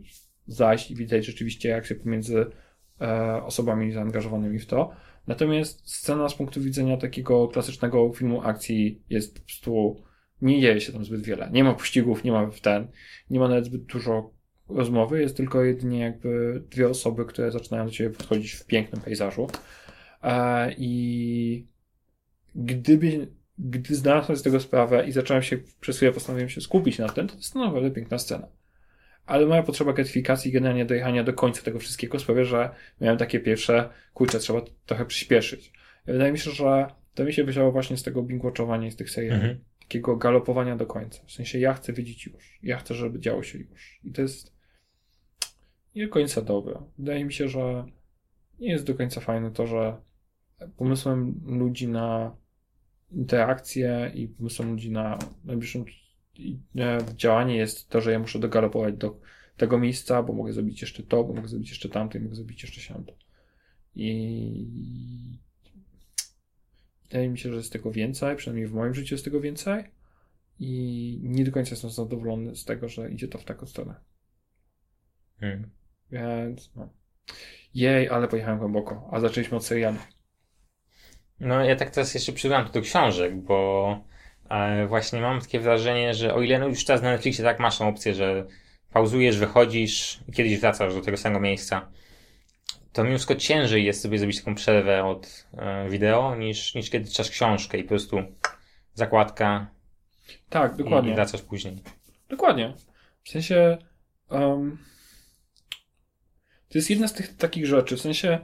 zajść 0.47 0.91
i 0.91 0.95
widać 0.95 1.27
rzeczywiście 1.27 1.69
reakcję 1.69 1.97
pomiędzy 1.97 2.47
e, 3.01 3.43
osobami 3.43 3.93
zaangażowanymi 3.93 4.59
w 4.59 4.67
to. 4.67 4.91
Natomiast 5.27 5.91
scena 5.91 6.29
z 6.29 6.35
punktu 6.35 6.61
widzenia 6.61 6.97
takiego 6.97 7.49
klasycznego 7.49 8.13
filmu 8.13 8.43
akcji 8.43 9.03
jest 9.11 9.41
po 9.41 9.47
prostu 9.47 10.03
nie 10.43 10.61
dzieje 10.61 10.81
się 10.81 10.93
tam 10.93 11.05
zbyt 11.05 11.23
wiele. 11.23 11.51
Nie 11.53 11.65
ma 11.65 11.75
pościgów, 11.75 12.25
nie 12.25 12.33
ma 12.33 12.47
w 12.47 12.61
ten, 12.61 12.89
nie 13.31 13.41
ma 13.41 13.49
nawet 13.49 13.67
zbyt 13.67 13.85
dużo 13.85 14.31
rozmowy, 14.69 15.21
jest 15.21 15.37
tylko 15.37 15.65
jedynie 15.65 15.99
jakby 15.99 16.63
dwie 16.71 16.89
osoby, 16.89 17.25
które 17.25 17.51
zaczynają 17.51 17.87
do 17.87 17.93
ciebie 17.93 18.11
podchodzić 18.11 18.53
w 18.53 18.67
pięknym 18.67 19.03
pejzażu. 19.03 19.47
E, 20.23 20.75
I 20.79 21.67
gdyby, 22.55 23.29
gdy 23.59 23.95
zdałem 23.95 24.25
sobie 24.25 24.37
z 24.37 24.43
tego 24.43 24.61
sprawę 24.61 25.07
i 25.07 25.13
zacząłem 25.13 25.43
się, 25.43 25.59
przez 25.81 25.97
chwilę 25.97 26.13
postanowiłem 26.13 26.49
się 26.49 26.61
skupić 26.61 26.99
na 26.99 27.09
tym, 27.09 27.29
to 27.29 27.37
jest 27.37 27.55
naprawdę 27.55 27.91
piękna 27.91 28.19
scena. 28.19 28.49
Ale 29.27 29.47
moja 29.47 29.63
potrzeba 29.63 29.93
gratyfikacji 29.93 30.49
i 30.49 30.53
generalnie 30.53 30.85
dojechania 30.85 31.25
do 31.25 31.33
końca 31.33 31.63
tego 31.63 31.79
wszystkiego 31.79 32.19
sprawia, 32.19 32.45
że 32.45 32.71
miałem 33.01 33.19
takie 33.19 33.41
pierwsze, 33.41 33.91
kurczę, 34.15 34.39
trzeba 34.39 34.61
trochę 34.87 35.05
przyspieszyć. 35.05 35.73
I 36.09 36.13
wydaje 36.13 36.33
mi 36.33 36.39
się, 36.39 36.51
że 36.51 36.87
to 37.15 37.25
mi 37.25 37.33
się 37.33 37.45
wzięło 37.45 37.73
właśnie 37.73 37.97
z 37.97 38.03
tego 38.03 38.23
binge-watchowania 38.23 38.87
i 38.87 38.91
z 38.91 38.97
tych 38.97 39.11
seriali. 39.11 39.41
Mhm. 39.41 39.61
Takiego 39.81 40.17
galopowania 40.17 40.77
do 40.77 40.87
końca. 40.87 41.23
W 41.27 41.33
sensie 41.33 41.59
ja 41.59 41.75
chcę 41.75 41.93
widzieć 41.93 42.27
już. 42.27 42.59
Ja 42.63 42.79
chcę, 42.79 42.95
żeby 42.95 43.21
działo 43.21 43.43
się 43.43 43.59
już. 43.59 44.01
I 44.05 44.13
to 44.13 44.23
jest 44.23 44.54
nie 45.95 46.07
do 46.07 46.13
końca 46.13 46.43
dobre. 46.43 46.83
Wydaje 46.99 47.25
mi 47.25 47.33
się, 47.33 47.49
że 47.49 47.85
nie 48.61 48.71
jest 48.71 48.85
do 48.85 48.95
końca 48.95 49.21
fajne 49.21 49.51
to, 49.51 49.67
że 49.67 49.97
pomysłem 50.77 51.41
ludzi 51.47 51.89
na 51.89 52.37
interakcję 53.11 54.13
i 54.15 54.29
pomysłem 54.29 54.71
ludzi 54.71 54.91
na 54.91 55.19
najbliższą 55.45 55.85
i, 56.35 56.59
e, 56.77 56.99
działanie 57.17 57.57
jest 57.57 57.89
to, 57.89 58.01
że 58.01 58.13
ja 58.13 58.19
muszę 58.19 58.39
dogalopować 58.39 58.97
do 58.97 59.21
tego 59.57 59.79
miejsca, 59.79 60.23
bo 60.23 60.33
mogę 60.33 60.53
zrobić 60.53 60.81
jeszcze 60.81 61.03
to, 61.03 61.25
bo 61.25 61.35
mogę 61.35 61.49
zrobić 61.49 61.71
jeszcze 61.71 61.89
tamto 61.89 62.19
i 62.19 62.21
mogę 62.21 62.35
zrobić 62.35 62.63
jeszcze 62.63 62.81
siamto. 62.81 63.13
I 63.95 64.69
wydaje 67.03 67.29
mi 67.29 67.39
się, 67.39 67.51
że 67.51 67.57
jest 67.57 67.73
tego 67.73 67.91
więcej, 67.91 68.37
przynajmniej 68.37 68.67
w 68.67 68.73
moim 68.73 68.95
życiu 68.95 69.15
jest 69.15 69.25
tego 69.25 69.41
więcej 69.41 69.85
i 70.59 71.21
nie 71.23 71.45
do 71.45 71.53
końca 71.53 71.71
jestem 71.71 71.91
zadowolony 71.91 72.57
z 72.57 72.65
tego, 72.65 72.89
że 72.89 73.11
idzie 73.11 73.29
to 73.29 73.39
w 73.39 73.45
taką 73.45 73.67
stronę. 73.67 73.95
Mhm. 75.41 75.71
Więc 76.11 76.71
no. 76.77 76.89
Jej, 77.75 78.09
ale 78.09 78.29
pojechałem 78.29 78.59
głęboko, 78.59 79.09
a 79.13 79.21
zaczęliśmy 79.21 79.57
od 79.57 79.65
seriali. 79.67 79.99
No 81.41 81.65
ja 81.65 81.77
tak 81.77 81.91
teraz 81.91 82.15
jeszcze 82.15 82.33
przyglądam 82.33 82.73
do 82.73 82.81
książek, 82.81 83.37
bo 83.37 84.01
e, 84.51 84.87
właśnie 84.87 85.21
mam 85.21 85.41
takie 85.41 85.61
wrażenie, 85.61 86.15
że 86.15 86.35
o 86.35 86.43
ile 86.43 86.59
no 86.59 86.69
już 86.69 86.85
teraz 86.85 87.03
na 87.03 87.11
Netflixie 87.11 87.45
tak 87.45 87.61
masz 87.61 87.79
tą 87.79 87.89
opcję, 87.89 88.15
że 88.15 88.47
pauzujesz, 88.93 89.39
wychodzisz 89.39 90.21
i 90.29 90.33
kiedyś 90.33 90.61
wracasz 90.61 90.95
do 90.95 91.01
tego 91.01 91.17
samego 91.17 91.41
miejsca, 91.41 91.89
to 92.93 93.05
wszystko 93.05 93.35
ciężej 93.35 93.85
jest 93.85 94.03
sobie 94.03 94.19
zrobić 94.19 94.39
taką 94.39 94.55
przerwę 94.55 95.05
od 95.05 95.47
e, 95.59 95.89
wideo, 95.89 96.37
niż, 96.37 96.75
niż 96.75 96.91
kiedy 96.91 97.11
czytasz 97.11 97.31
książkę 97.31 97.79
i 97.79 97.83
po 97.83 97.89
prostu 97.89 98.17
zakładka 98.95 99.67
Tak, 100.49 100.77
dokładnie. 100.77 101.13
i 101.13 101.15
wracasz 101.15 101.43
później. 101.43 101.83
Dokładnie. 102.29 102.75
W 103.25 103.29
sensie. 103.29 103.79
Um, 104.31 104.79
to 106.75 106.79
jest 106.79 106.91
jedna 106.91 107.09
z 107.09 107.13
tych 107.13 107.37
takich 107.37 107.67
rzeczy. 107.67 107.97
W 107.97 108.01
sensie. 108.01 108.39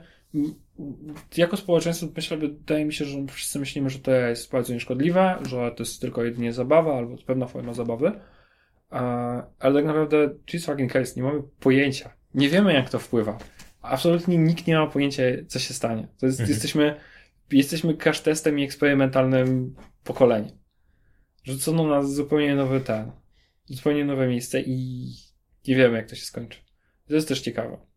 Jako 1.37 1.57
społeczeństwo 1.57 2.07
myślę, 2.15 2.37
wydaje 2.37 2.85
mi 2.85 2.93
się, 2.93 3.05
że 3.05 3.17
wszyscy 3.27 3.59
myślimy, 3.59 3.89
że 3.89 3.99
to 3.99 4.11
jest 4.11 4.51
bardzo 4.51 4.73
nieszkodliwe, 4.73 5.37
że 5.49 5.71
to 5.71 5.83
jest 5.83 6.01
tylko 6.01 6.23
jedynie 6.23 6.53
zabawa 6.53 6.97
albo 6.97 7.17
pewna 7.25 7.47
forma 7.47 7.73
zabawy. 7.73 8.11
Ale 9.59 9.73
tak 9.73 9.85
naprawdę, 9.85 10.29
Jesus 10.53 10.65
fucking 10.65 10.91
Christ, 10.91 11.17
nie 11.17 11.23
mamy 11.23 11.41
pojęcia. 11.59 12.13
Nie 12.33 12.49
wiemy, 12.49 12.73
jak 12.73 12.89
to 12.89 12.99
wpływa. 12.99 13.37
Absolutnie 13.81 14.37
nikt 14.37 14.67
nie 14.67 14.75
ma 14.75 14.87
pojęcia, 14.87 15.23
co 15.47 15.59
się 15.59 15.73
stanie. 15.73 16.07
To 16.19 16.25
jest, 16.25 16.39
Mhm. 16.39 16.49
jesteśmy, 16.53 16.95
jesteśmy 17.51 17.97
crash 17.97 18.21
testem 18.21 18.59
i 18.59 18.63
eksperymentalnym 18.63 19.75
pokoleniem. 20.03 20.57
Rzucono 21.43 21.87
nas 21.87 22.13
zupełnie 22.13 22.55
nowy 22.55 22.81
ten, 22.81 23.11
zupełnie 23.65 24.05
nowe 24.05 24.27
miejsce 24.27 24.61
i 24.61 25.07
nie 25.67 25.75
wiemy, 25.75 25.97
jak 25.97 26.09
to 26.09 26.15
się 26.15 26.25
skończy. 26.25 26.59
To 27.07 27.15
jest 27.15 27.27
też 27.27 27.41
ciekawe. 27.41 27.90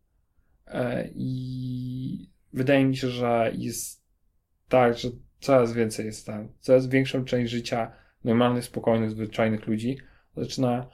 E, 0.67 1.09
I 1.15 2.31
wydaje 2.53 2.85
mi 2.85 2.97
się, 2.97 3.09
że 3.09 3.53
jest 3.55 4.05
tak, 4.69 4.99
że 4.99 5.09
coraz 5.41 5.73
więcej 5.73 6.07
jest 6.07 6.27
tam, 6.27 6.49
coraz 6.61 6.87
większą 6.87 7.25
część 7.25 7.53
życia 7.53 7.93
normalnych, 8.25 8.65
spokojnych, 8.65 9.11
zwyczajnych 9.11 9.67
ludzi 9.67 9.99
zaczyna, 10.37 10.87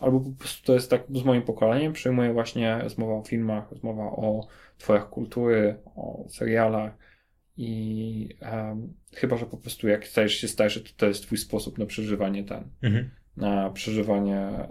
albo 0.00 0.20
po 0.20 0.30
prostu 0.30 0.66
to 0.66 0.74
jest 0.74 0.90
tak 0.90 1.02
z 1.14 1.24
moim 1.24 1.42
pokoleniem, 1.42 1.92
przejmuje 1.92 2.32
właśnie 2.32 2.78
rozmowa 2.78 3.14
o 3.14 3.22
filmach, 3.22 3.70
rozmowa 3.70 4.02
o 4.02 4.48
tworach 4.78 5.10
kultury, 5.10 5.76
o 5.84 6.24
serialach 6.28 6.92
i 7.56 8.28
em, 8.40 8.94
chyba, 9.14 9.36
że 9.36 9.46
po 9.46 9.56
prostu 9.56 9.88
jak 9.88 10.06
stajesz 10.06 10.34
się 10.34 10.48
starszy, 10.48 10.80
to 10.80 10.90
to 10.96 11.06
jest 11.06 11.22
twój 11.22 11.38
sposób 11.38 11.78
na 11.78 11.86
przeżywanie 11.86 12.44
ten, 12.44 12.64
Mhm. 12.82 13.10
na 13.36 13.70
przeżywanie 13.70 14.38
em, 14.38 14.66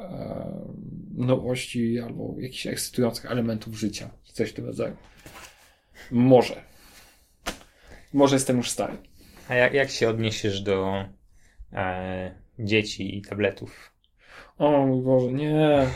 nowości 1.14 2.00
albo 2.00 2.36
jakichś 2.39 2.68
ekscytujących 2.68 3.32
elementów 3.32 3.80
życia, 3.80 4.10
coś 4.34 4.49
w 4.49 4.53
tym 4.53 4.65
rodzaju. 4.65 4.95
Może. 6.11 6.61
Może 8.13 8.36
jestem 8.36 8.57
już 8.57 8.69
stary. 8.69 8.97
A 9.49 9.55
jak, 9.55 9.73
jak 9.73 9.89
się 9.89 10.09
odniesiesz 10.09 10.61
do 10.61 11.05
e, 11.73 12.36
dzieci 12.59 13.17
i 13.17 13.21
tabletów? 13.21 13.93
O 14.57 14.86
mój 14.86 15.01
Boże, 15.01 15.31
nie. 15.31 15.88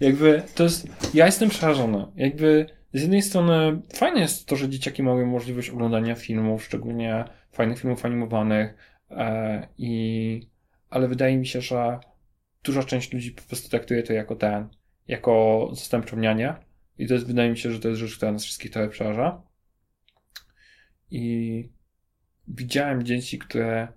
Jakby 0.00 0.42
to 0.54 0.62
jest. 0.62 1.14
Ja 1.14 1.26
jestem 1.26 1.48
przerażony. 1.48 2.06
Jakby 2.16 2.66
z 2.92 3.02
jednej 3.02 3.22
strony 3.22 3.82
fajne 3.94 4.20
jest 4.20 4.46
to, 4.46 4.56
że 4.56 4.68
dzieciaki 4.68 5.02
mają 5.02 5.26
możliwość 5.26 5.70
oglądania 5.70 6.14
filmów, 6.14 6.64
szczególnie 6.64 7.24
fajnych 7.52 7.78
filmów 7.78 8.04
animowanych. 8.04 8.74
E, 9.10 9.68
i, 9.78 10.48
ale 10.90 11.08
wydaje 11.08 11.36
mi 11.36 11.46
się, 11.46 11.60
że 11.60 12.00
duża 12.64 12.82
część 12.82 13.12
ludzi 13.12 13.30
po 13.30 13.42
prostu 13.42 13.68
traktuje 13.68 14.02
to 14.02 14.12
jako 14.12 14.36
ten, 14.36 14.68
jako 15.08 15.68
zastępczownianie. 15.72 16.54
I 16.98 17.06
to 17.06 17.14
jest, 17.14 17.26
wydaje 17.26 17.50
mi 17.50 17.58
się, 17.58 17.72
że 17.72 17.80
to 17.80 17.88
jest 17.88 18.00
rzecz, 18.00 18.16
która 18.16 18.32
nas 18.32 18.44
wszystkich 18.44 18.70
trochę 18.70 18.88
przeraża. 18.88 19.42
I 21.10 21.68
widziałem 22.48 23.02
dzieci, 23.02 23.38
które 23.38 23.88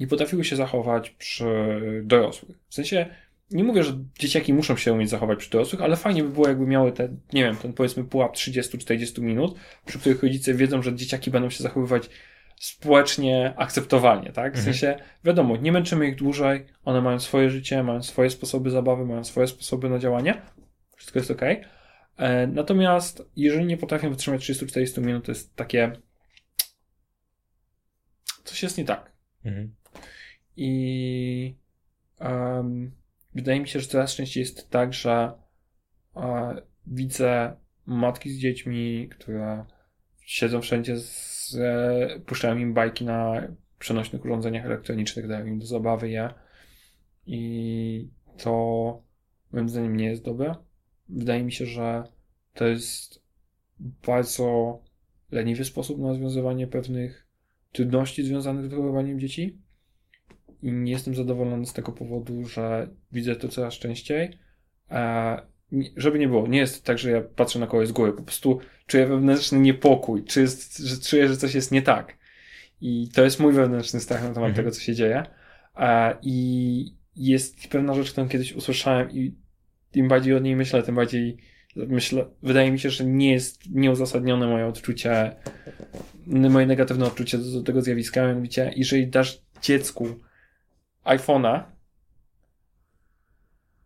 nie 0.00 0.06
potrafiły 0.06 0.44
się 0.44 0.56
zachować 0.56 1.10
przy 1.10 1.46
dorosłych. 2.04 2.58
W 2.68 2.74
sensie, 2.74 3.06
nie 3.50 3.64
mówię, 3.64 3.84
że 3.84 4.04
dzieciaki 4.18 4.54
muszą 4.54 4.76
się 4.76 4.92
umieć 4.92 5.10
zachować 5.10 5.38
przy 5.38 5.50
dorosłych, 5.50 5.82
ale 5.82 5.96
fajnie 5.96 6.22
by 6.22 6.28
było, 6.28 6.48
jakby 6.48 6.66
miały 6.66 6.92
ten, 6.92 7.20
nie 7.32 7.44
wiem, 7.44 7.56
ten 7.56 7.72
powiedzmy 7.72 8.04
pułap 8.04 8.36
30-40 8.36 9.22
minut, 9.22 9.58
przy 9.86 9.98
których 9.98 10.22
rodzice 10.22 10.54
wiedzą, 10.54 10.82
że 10.82 10.94
dzieciaki 10.94 11.30
będą 11.30 11.50
się 11.50 11.62
zachowywać 11.62 12.10
społecznie 12.60 13.54
akceptowalnie, 13.56 14.32
tak? 14.32 14.54
W 14.54 14.58
Mhm. 14.58 14.64
sensie, 14.64 15.04
wiadomo, 15.24 15.56
nie 15.56 15.72
męczymy 15.72 16.08
ich 16.08 16.16
dłużej, 16.16 16.66
one 16.84 17.00
mają 17.00 17.20
swoje 17.20 17.50
życie, 17.50 17.82
mają 17.82 18.02
swoje 18.02 18.30
sposoby 18.30 18.70
zabawy, 18.70 19.04
mają 19.06 19.24
swoje 19.24 19.46
sposoby 19.46 19.88
na 19.88 19.98
działanie, 19.98 20.42
wszystko 20.96 21.18
jest 21.18 21.30
ok. 21.30 21.40
Natomiast, 22.48 23.22
jeżeli 23.36 23.66
nie 23.66 23.76
potrafią 23.76 24.10
wytrzymać 24.10 24.50
30-40 24.50 25.02
minut, 25.02 25.24
to 25.24 25.32
jest 25.32 25.56
takie 25.56 25.92
coś 28.44 28.62
jest 28.62 28.78
nie 28.78 28.84
tak. 28.84 29.12
Mhm. 29.44 29.74
I 30.56 31.54
em, 32.18 32.92
wydaje 33.34 33.60
mi 33.60 33.68
się, 33.68 33.80
że 33.80 33.86
coraz 33.86 34.14
częściej 34.14 34.40
jest 34.40 34.70
tak, 34.70 34.94
że 34.94 35.32
e, 36.16 36.56
widzę 36.86 37.56
matki 37.86 38.30
z 38.30 38.38
dziećmi, 38.38 39.08
które 39.08 39.64
siedzą 40.30 40.60
wszędzie, 40.60 40.96
z, 40.96 41.54
e, 41.60 42.20
puszczają 42.26 42.58
im 42.58 42.74
bajki 42.74 43.04
na 43.04 43.48
przenośnych 43.78 44.24
urządzeniach 44.24 44.66
elektronicznych, 44.66 45.28
dają 45.28 45.46
im 45.46 45.58
do 45.58 45.66
zabawy 45.66 46.10
je. 46.10 46.34
I 47.26 48.08
to 48.36 49.02
moim 49.52 49.68
zdaniem 49.68 49.96
nie 49.96 50.06
jest 50.06 50.24
dobre. 50.24 50.54
Wydaje 51.08 51.44
mi 51.44 51.52
się, 51.52 51.66
że 51.66 52.04
to 52.54 52.66
jest 52.66 53.22
bardzo 53.80 54.78
leniwy 55.30 55.64
sposób 55.64 56.00
na 56.00 56.08
rozwiązywanie 56.08 56.66
pewnych 56.66 57.26
trudności 57.72 58.22
związanych 58.22 58.64
z 58.64 58.68
wychowywaniem 58.68 59.20
dzieci. 59.20 59.58
I 60.62 60.72
nie 60.72 60.92
jestem 60.92 61.14
zadowolony 61.14 61.66
z 61.66 61.72
tego 61.72 61.92
powodu, 61.92 62.44
że 62.44 62.88
widzę 63.12 63.36
to 63.36 63.48
coraz 63.48 63.74
częściej. 63.74 64.38
Żeby 65.96 66.18
nie 66.18 66.28
było, 66.28 66.46
nie 66.46 66.58
jest 66.58 66.84
tak, 66.84 66.98
że 66.98 67.10
ja 67.10 67.20
patrzę 67.20 67.58
na 67.58 67.66
kogoś 67.66 67.88
z 67.88 67.92
góry, 67.92 68.12
po 68.12 68.22
prostu 68.22 68.60
czuję 68.86 69.06
wewnętrzny 69.06 69.60
niepokój, 69.60 70.24
czy 70.24 70.40
jest, 70.40 70.78
że 70.78 70.96
czuję, 70.96 71.28
że 71.28 71.36
coś 71.36 71.54
jest 71.54 71.72
nie 71.72 71.82
tak. 71.82 72.18
I 72.80 73.08
to 73.14 73.24
jest 73.24 73.40
mój 73.40 73.52
wewnętrzny 73.52 74.00
strach 74.00 74.22
na 74.22 74.28
temat 74.28 74.48
Mhm. 74.48 74.54
tego, 74.54 74.70
co 74.70 74.80
się 74.80 74.94
dzieje. 74.94 75.22
E, 75.76 76.16
I 76.22 76.94
jest 77.16 77.68
pewna 77.68 77.94
rzecz, 77.94 78.12
którą 78.12 78.28
kiedyś 78.28 78.52
usłyszałem 78.52 79.10
i 79.10 79.34
im 79.94 80.08
bardziej 80.08 80.34
o 80.34 80.38
niej 80.38 80.56
myślę, 80.56 80.82
tym 80.82 80.94
bardziej 80.94 81.36
myślę, 81.76 82.26
wydaje 82.42 82.72
mi 82.72 82.78
się, 82.78 82.90
że 82.90 83.04
nie 83.04 83.32
jest 83.32 83.70
nieuzasadnione 83.70 84.46
moje 84.46 84.66
odczucie, 84.66 85.36
moje 86.26 86.66
negatywne 86.66 87.06
odczucie 87.06 87.38
do, 87.38 87.52
do 87.52 87.62
tego 87.62 87.82
zjawiska, 87.82 88.26
mianowicie, 88.26 88.72
jeżeli 88.76 89.06
dasz 89.06 89.42
dziecku 89.62 90.08
iPhone'a, 91.04 91.62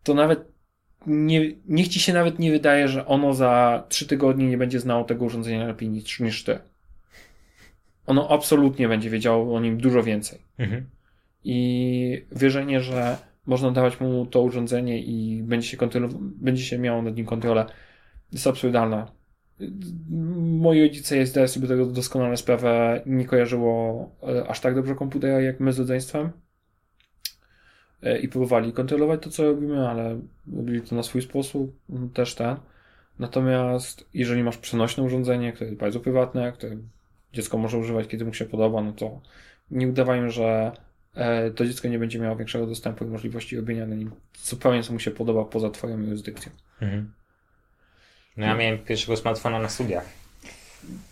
to 0.03 0.13
nawet 0.13 0.54
nie, 1.07 1.51
niech 1.67 1.87
ci 1.87 1.99
się 1.99 2.13
nawet 2.13 2.39
nie 2.39 2.51
wydaje, 2.51 2.87
że 2.87 3.05
ono 3.05 3.33
za 3.33 3.83
trzy 3.89 4.07
tygodnie 4.07 4.47
nie 4.47 4.57
będzie 4.57 4.79
znało 4.79 5.03
tego 5.03 5.25
urządzenia 5.25 5.67
lepiej 5.67 5.89
niż, 5.89 6.19
niż 6.19 6.43
ty. 6.43 6.59
Ono 8.05 8.29
absolutnie 8.29 8.87
będzie 8.87 9.09
wiedziało 9.09 9.55
o 9.55 9.59
nim 9.59 9.77
dużo 9.77 10.03
więcej. 10.03 10.39
Mhm. 10.57 10.85
I 11.43 12.25
wierzenie, 12.31 12.81
że 12.81 13.17
można 13.45 13.71
dawać 13.71 13.99
mu 13.99 14.25
to 14.25 14.41
urządzenie 14.41 14.99
i 14.99 15.43
będzie 15.43 15.67
się, 15.67 15.77
będzie 16.19 16.63
się 16.63 16.77
miało 16.77 17.01
nad 17.01 17.15
nim 17.15 17.25
kontrolę, 17.25 17.65
jest 18.31 18.47
absurdalna. 18.47 19.11
Moi 20.39 20.81
rodzice, 20.81 21.17
ja 21.17 21.25
zdaję 21.25 21.47
sobie 21.47 21.67
tego 21.67 21.85
doskonale 21.85 22.37
sprawę, 22.37 23.01
nie 23.05 23.25
kojarzyło 23.25 24.09
e, 24.23 24.47
aż 24.47 24.59
tak 24.59 24.75
dobrze 24.75 24.95
komputera 24.95 25.41
jak 25.41 25.59
my 25.59 25.73
z 25.73 25.79
rodzeństwem 25.79 26.31
i 28.21 28.27
próbowali 28.27 28.73
kontrolować 28.73 29.23
to, 29.23 29.29
co 29.29 29.43
robimy, 29.43 29.89
ale 29.89 30.19
robili 30.55 30.81
to 30.81 30.95
na 30.95 31.03
swój 31.03 31.21
sposób, 31.21 31.75
mm, 31.89 32.09
też 32.09 32.35
ten. 32.35 32.55
Natomiast 33.19 34.09
jeżeli 34.13 34.43
masz 34.43 34.57
przenośne 34.57 35.03
urządzenie, 35.03 35.53
które 35.53 35.69
jest 35.69 35.79
bardzo 35.79 35.99
prywatne, 35.99 36.51
które 36.51 36.77
dziecko 37.33 37.57
może 37.57 37.77
używać, 37.77 38.07
kiedy 38.07 38.25
mu 38.25 38.33
się 38.33 38.45
podoba, 38.45 38.81
no 38.81 38.93
to 38.93 39.21
nie 39.71 39.87
udawajmy, 39.87 40.31
że 40.31 40.71
e, 41.15 41.51
to 41.51 41.65
dziecko 41.65 41.87
nie 41.87 41.99
będzie 41.99 42.19
miało 42.19 42.35
większego 42.35 42.67
dostępu 42.67 43.05
i 43.05 43.07
możliwości 43.07 43.57
robienia 43.57 43.85
na 43.85 43.95
nim 43.95 44.11
zupełnie, 44.43 44.83
co 44.83 44.93
mu 44.93 44.99
się 44.99 45.11
podoba 45.11 45.45
poza 45.45 45.69
twoją 45.69 45.99
jurysdykcją. 45.99 46.51
Mhm. 46.81 47.13
No 48.37 48.45
ja 48.45 48.55
miałem 48.55 48.79
pierwszego 48.79 49.17
smartfona 49.17 49.59
na 49.59 49.69
studiach. 49.69 50.05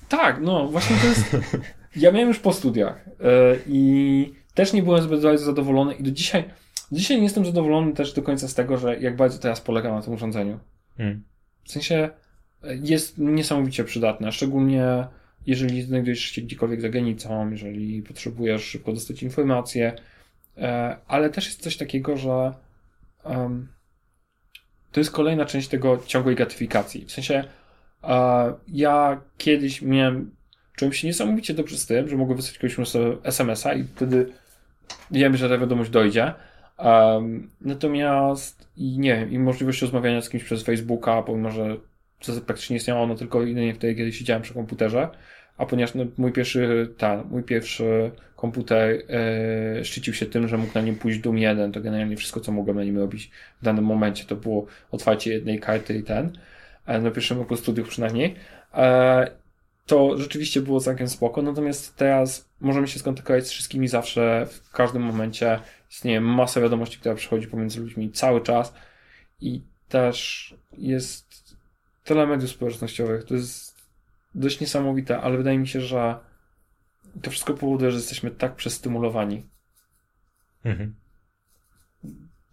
Tak, 0.09 0.41
no 0.41 0.67
właśnie 0.67 0.95
to 0.95 1.07
jest. 1.07 1.35
Ja 1.95 2.11
miałem 2.11 2.27
już 2.27 2.39
po 2.39 2.53
studiach 2.53 3.05
e, 3.07 3.55
i 3.67 4.33
też 4.53 4.73
nie 4.73 4.83
byłem 4.83 5.01
zbyt 5.01 5.21
zadowolony 5.21 5.93
i 5.93 6.03
do 6.03 6.11
dzisiaj, 6.11 6.43
dzisiaj 6.93 7.17
nie 7.17 7.23
jestem 7.23 7.45
zadowolony 7.45 7.93
też 7.93 8.13
do 8.13 8.21
końca 8.21 8.47
z 8.47 8.53
tego, 8.53 8.77
że 8.77 8.99
jak 8.99 9.15
bardzo 9.15 9.39
teraz 9.39 9.61
polegam 9.61 9.95
na 9.95 10.01
tym 10.01 10.13
urządzeniu. 10.13 10.59
Mhm. 10.99 11.23
W 11.63 11.71
sensie 11.71 12.09
e, 12.63 12.75
jest 12.75 13.17
niesamowicie 13.17 13.83
przydatne, 13.83 14.31
szczególnie 14.31 15.07
jeżeli 15.45 15.81
znajdujesz 15.81 16.19
się 16.19 16.41
gdziekolwiek 16.41 16.81
za 16.81 16.89
granicą, 16.89 17.49
jeżeli 17.51 18.01
potrzebujesz 18.01 18.63
szybko 18.63 18.93
dostać 18.93 19.23
informacje, 19.23 19.95
e, 20.57 20.97
ale 21.07 21.29
też 21.29 21.45
jest 21.45 21.61
coś 21.61 21.77
takiego, 21.77 22.17
że 22.17 22.53
em, 23.23 23.67
to 24.91 24.99
jest 24.99 25.11
kolejna 25.11 25.45
część 25.45 25.67
tego 25.67 25.97
ciągłej 26.05 26.35
gratyfikacji. 26.35 27.05
W 27.05 27.11
sensie 27.11 27.43
e, 28.03 28.53
ja 28.67 29.21
kiedyś 29.37 29.81
miałem, 29.81 30.35
czułem 30.75 30.93
się 30.93 31.07
niesamowicie 31.07 31.53
dobrze 31.53 31.77
z 31.77 31.85
tym, 31.85 32.09
że 32.09 32.17
mogę 32.17 32.35
wysłać 32.35 32.75
komuś 32.75 32.89
SMS-a 33.23 33.73
i 33.73 33.83
wtedy 33.83 34.31
wiemy, 35.11 35.37
że 35.37 35.49
ta 35.49 35.57
wiadomość 35.57 35.89
dojdzie. 35.89 36.33
Um, 36.84 37.49
natomiast 37.61 38.67
i 38.77 38.99
nie 38.99 39.15
wiem, 39.15 39.31
i 39.31 39.39
możliwość 39.39 39.81
rozmawiania 39.81 40.21
z 40.21 40.29
kimś 40.29 40.43
przez 40.43 40.63
Facebooka, 40.63 41.21
pomimo 41.21 41.51
że 41.51 41.77
zasadzie 42.25 42.45
praktycznie 42.45 42.77
istniało 42.77 43.03
ono 43.03 43.15
tylko 43.15 43.43
jedynie 43.43 43.73
wtedy, 43.73 43.95
kiedy 43.95 44.13
siedziałem 44.13 44.43
przy 44.43 44.53
komputerze, 44.53 45.09
a 45.57 45.65
ponieważ 45.65 45.95
no, 45.95 46.05
mój 46.17 46.31
pierwszy, 46.31 46.93
ten, 46.97 47.23
mój 47.29 47.43
pierwszy 47.43 48.11
komputer 48.36 49.03
e, 49.09 49.86
szczycił 49.86 50.13
się 50.13 50.25
tym, 50.25 50.47
że 50.47 50.57
mógł 50.57 50.71
na 50.75 50.81
nim 50.81 50.95
pójść 50.95 51.19
Doom 51.19 51.38
1, 51.38 51.71
to 51.71 51.81
generalnie 51.81 52.17
wszystko, 52.17 52.39
co 52.39 52.51
mogłem 52.51 52.77
na 52.77 52.84
nim 52.84 52.97
robić 52.97 53.31
w 53.61 53.65
danym 53.65 53.86
momencie, 53.86 54.25
to 54.25 54.36
było 54.36 54.65
otwarcie 54.91 55.34
jednej 55.34 55.59
karty 55.59 55.97
i 55.97 56.03
ten, 56.03 56.38
e, 56.86 57.01
na 57.01 57.11
pierwszym 57.11 57.38
roku 57.38 57.55
studiów 57.55 57.89
przynajmniej, 57.89 58.36
e, 58.73 59.31
to 59.86 60.17
rzeczywiście 60.17 60.61
było 60.61 60.79
całkiem 60.79 61.07
spoko, 61.07 61.41
natomiast 61.41 61.95
teraz 61.95 62.49
możemy 62.61 62.88
się 62.88 62.99
skontaktować 62.99 63.47
z 63.47 63.51
wszystkimi 63.51 63.88
zawsze, 63.88 64.45
w 64.49 64.71
każdym 64.71 65.01
momencie, 65.01 65.59
istnieje 65.93 66.21
masa 66.21 66.61
wiadomości, 66.61 66.99
która 66.99 67.15
przychodzi 67.15 67.47
pomiędzy 67.47 67.81
ludźmi 67.81 68.11
cały 68.11 68.41
czas 68.41 68.73
i 69.41 69.61
też 69.87 70.55
jest 70.71 71.57
tyle 72.03 72.27
mediów 72.27 72.51
społecznościowych, 72.51 73.23
to 73.23 73.33
jest 73.33 73.89
dość 74.35 74.59
niesamowite, 74.59 75.21
ale 75.21 75.37
wydaje 75.37 75.59
mi 75.59 75.67
się, 75.67 75.81
że 75.81 76.19
to 77.21 77.31
wszystko 77.31 77.53
powoduje, 77.53 77.91
że 77.91 77.97
jesteśmy 77.97 78.31
tak 78.31 78.55
przestymulowani. 78.55 79.49
Mhm. 80.65 80.95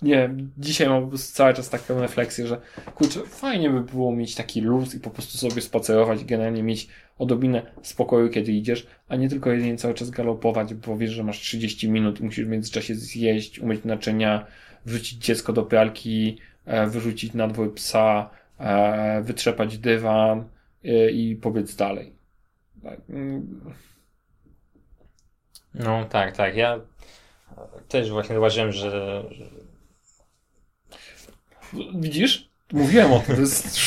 Nie 0.02 0.30
dzisiaj 0.58 0.88
mam 0.88 1.02
po 1.02 1.08
prostu 1.08 1.36
cały 1.36 1.54
czas 1.54 1.70
taką 1.70 2.00
refleksję, 2.00 2.46
że 2.46 2.60
kurczę, 2.94 3.20
fajnie 3.26 3.70
by 3.70 3.80
było 3.80 4.12
mieć 4.12 4.34
taki 4.34 4.60
luz 4.60 4.94
i 4.94 5.00
po 5.00 5.10
prostu 5.10 5.38
sobie 5.38 5.62
spacerować 5.62 6.24
generalnie 6.24 6.62
mieć 6.62 6.88
odrobinę 7.18 7.62
spokoju, 7.82 8.28
kiedy 8.28 8.52
idziesz, 8.52 8.86
a 9.08 9.16
nie 9.16 9.28
tylko 9.28 9.50
jedynie 9.50 9.76
cały 9.76 9.94
czas 9.94 10.10
galopować, 10.10 10.74
bo 10.74 10.96
wiesz, 10.96 11.10
że 11.10 11.24
masz 11.24 11.40
30 11.40 11.90
minut 11.90 12.20
i 12.20 12.24
musisz 12.24 12.44
w 12.44 12.48
międzyczasie 12.48 12.94
zjeść, 12.94 13.58
umyć 13.58 13.84
naczynia, 13.84 14.46
wrzucić 14.86 15.24
dziecko 15.24 15.52
do 15.52 15.62
pralki, 15.62 16.38
e, 16.66 16.86
wyrzucić 16.86 17.34
na 17.34 17.48
dwór 17.48 17.74
psa, 17.74 18.30
e, 18.58 19.22
wytrzepać 19.22 19.78
dywan 19.78 20.44
e, 20.84 21.10
i 21.10 21.36
pobiec 21.36 21.76
dalej. 21.76 22.12
Tak, 22.82 23.00
mm, 23.08 23.60
No 25.74 26.04
tak, 26.04 26.36
tak. 26.36 26.56
Ja 26.56 26.80
też 27.88 28.10
właśnie 28.10 28.34
zauważyłem, 28.34 28.72
że 28.72 29.24
Widzisz? 31.94 32.50
Mówiłem 32.72 33.12
o 33.12 33.20
tym, 33.20 33.34
to 33.34 33.40
jest... 33.40 33.78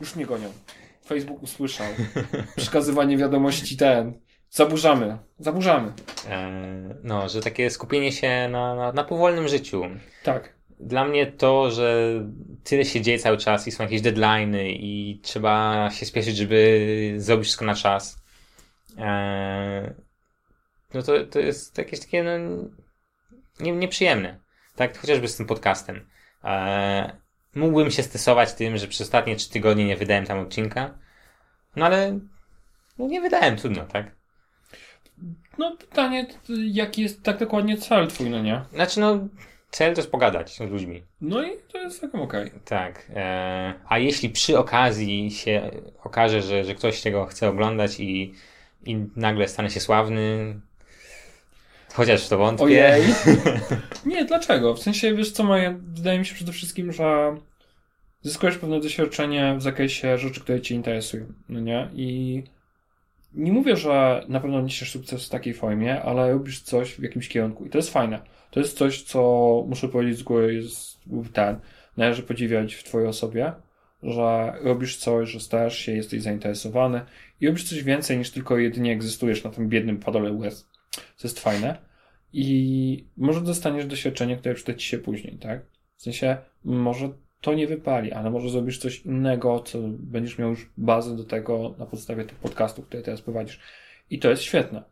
Już 0.00 0.16
mnie 0.16 0.26
gonią. 0.26 0.52
Facebook 1.06 1.42
usłyszał. 1.42 1.86
Przekazywanie 2.56 3.16
wiadomości 3.16 3.76
ten. 3.76 4.20
Zaburzamy. 4.50 5.18
Zaburzamy. 5.38 5.92
e, 6.28 6.98
no, 7.02 7.28
że 7.28 7.40
takie 7.40 7.70
skupienie 7.70 8.12
się 8.12 8.48
na, 8.50 8.74
na, 8.74 8.92
na 8.92 9.04
powolnym 9.04 9.48
życiu. 9.48 9.82
Tak. 10.22 10.56
Dla 10.80 11.04
mnie 11.04 11.26
to, 11.26 11.70
że 11.70 12.20
tyle 12.64 12.84
się 12.84 13.00
dzieje 13.00 13.18
cały 13.18 13.38
czas 13.38 13.68
i 13.68 13.72
są 13.72 13.84
jakieś 13.84 14.00
deadlines 14.00 14.70
i 14.70 15.20
trzeba 15.22 15.90
się 15.90 16.06
spieszyć, 16.06 16.36
żeby 16.36 17.14
zrobić 17.16 17.44
wszystko 17.44 17.64
na 17.64 17.74
czas. 17.74 18.22
E, 18.98 19.94
no 20.94 21.02
to, 21.02 21.26
to 21.26 21.38
jest 21.38 21.78
jakieś 21.78 22.00
takie 22.00 22.22
no, 22.22 22.30
nie, 23.60 23.72
nieprzyjemne. 23.72 24.40
Tak, 24.76 24.98
chociażby 24.98 25.28
z 25.28 25.36
tym 25.36 25.46
podcastem. 25.46 26.06
E, 26.46 27.16
mógłbym 27.54 27.90
się 27.90 28.02
stresować 28.02 28.52
tym, 28.52 28.78
że 28.78 28.88
przez 28.88 29.00
ostatnie 29.00 29.36
trzy 29.36 29.50
tygodnie 29.50 29.84
nie 29.84 29.96
wydałem 29.96 30.26
tam 30.26 30.38
odcinka. 30.38 30.98
No 31.76 31.86
ale 31.86 32.18
no 32.98 33.06
nie 33.06 33.20
wydałem, 33.20 33.56
trudno, 33.56 33.84
tak? 33.84 34.16
No 35.58 35.76
pytanie, 35.76 36.26
jaki 36.48 37.02
jest 37.02 37.22
tak 37.22 37.38
dokładnie 37.38 37.76
cel 37.76 38.08
twój, 38.08 38.30
no 38.30 38.42
nie? 38.42 38.64
Znaczy 38.72 39.00
no, 39.00 39.28
cel 39.70 39.94
to 39.94 40.00
jest 40.00 40.10
pogadać 40.10 40.56
z 40.56 40.60
ludźmi. 40.60 41.02
No 41.20 41.42
i 41.42 41.50
to 41.72 41.78
jest 41.78 42.00
całkiem 42.00 42.20
okej. 42.20 42.50
Tak. 42.64 43.06
E, 43.14 43.74
a 43.88 43.98
jeśli 43.98 44.30
przy 44.30 44.58
okazji 44.58 45.30
się 45.30 45.70
okaże, 46.04 46.42
że, 46.42 46.64
że 46.64 46.74
ktoś 46.74 47.02
tego 47.02 47.26
chce 47.26 47.48
oglądać 47.48 48.00
i, 48.00 48.34
i 48.84 48.96
nagle 49.16 49.48
stanie 49.48 49.70
się 49.70 49.80
sławny, 49.80 50.60
chociaż 51.96 52.26
w 52.26 52.28
to 52.28 52.38
wątpię. 52.38 52.64
Ojej. 52.64 53.02
Nie, 54.06 54.24
dlaczego? 54.24 54.74
W 54.74 54.82
sensie, 54.82 55.14
wiesz 55.14 55.30
co, 55.30 55.44
Maja, 55.44 55.74
wydaje 55.82 56.18
mi 56.18 56.26
się 56.26 56.34
przede 56.34 56.52
wszystkim, 56.52 56.92
że 56.92 57.36
zyskujesz 58.22 58.58
pewne 58.58 58.80
doświadczenie 58.80 59.54
w 59.58 59.62
zakresie 59.62 60.18
rzeczy, 60.18 60.40
które 60.40 60.60
cię 60.60 60.74
interesują, 60.74 61.26
no 61.48 61.60
nie? 61.60 61.90
I 61.94 62.42
nie 63.34 63.52
mówię, 63.52 63.76
że 63.76 64.24
na 64.28 64.40
pewno 64.40 64.60
niesiesz 64.60 64.92
sukces 64.92 65.26
w 65.26 65.28
takiej 65.28 65.54
formie, 65.54 66.02
ale 66.02 66.32
robisz 66.32 66.60
coś 66.60 66.94
w 66.94 67.02
jakimś 67.02 67.28
kierunku 67.28 67.66
i 67.66 67.70
to 67.70 67.78
jest 67.78 67.90
fajne. 67.90 68.18
To 68.50 68.60
jest 68.60 68.78
coś, 68.78 69.02
co 69.02 69.20
muszę 69.68 69.88
powiedzieć 69.88 70.18
z 70.18 70.22
góry 70.22 70.54
jest 70.54 70.98
ten, 71.32 71.56
należy 71.96 72.22
podziwiać 72.22 72.74
w 72.74 72.84
twojej 72.84 73.08
osobie, 73.08 73.52
że 74.02 74.52
robisz 74.60 74.96
coś, 74.96 75.30
że 75.30 75.40
starasz 75.40 75.78
się, 75.78 75.92
jesteś 75.92 76.22
zainteresowany 76.22 77.00
i 77.40 77.46
robisz 77.46 77.64
coś 77.64 77.82
więcej 77.82 78.18
niż 78.18 78.30
tylko 78.30 78.58
jedynie 78.58 78.92
egzystujesz 78.92 79.44
na 79.44 79.50
tym 79.50 79.68
biednym 79.68 79.98
padole 79.98 80.32
łez. 80.32 80.75
To 80.96 81.28
jest 81.28 81.40
fajne. 81.40 81.78
I 82.32 83.04
może 83.16 83.40
dostaniesz 83.40 83.86
doświadczenie, 83.86 84.36
które 84.36 84.54
przyda 84.54 84.74
ci 84.74 84.88
się 84.88 84.98
później, 84.98 85.38
tak? 85.38 85.60
W 85.96 86.02
sensie, 86.02 86.36
może 86.64 87.08
to 87.40 87.54
nie 87.54 87.66
wypali, 87.66 88.12
ale 88.12 88.30
może 88.30 88.50
zrobisz 88.50 88.78
coś 88.78 89.00
innego, 89.00 89.60
co 89.60 89.78
będziesz 89.88 90.38
miał 90.38 90.50
już 90.50 90.70
bazę 90.76 91.16
do 91.16 91.24
tego 91.24 91.74
na 91.78 91.86
podstawie 91.86 92.24
tych 92.24 92.38
podcastów, 92.38 92.86
które 92.86 93.02
teraz 93.02 93.22
prowadzisz. 93.22 93.60
I 94.10 94.18
to 94.18 94.30
jest 94.30 94.42
świetne. 94.42 94.82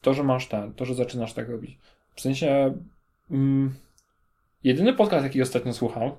To, 0.00 0.14
że 0.14 0.22
masz 0.22 0.48
ten, 0.48 0.72
to, 0.72 0.84
że 0.84 0.94
zaczynasz 0.94 1.32
tak 1.32 1.48
robić. 1.48 1.78
W 2.14 2.20
sensie, 2.20 2.74
mm, 3.30 3.74
jedyny 4.64 4.92
podcast, 4.92 5.24
jaki 5.24 5.42
ostatnio 5.42 5.72
słucham, 5.72 6.10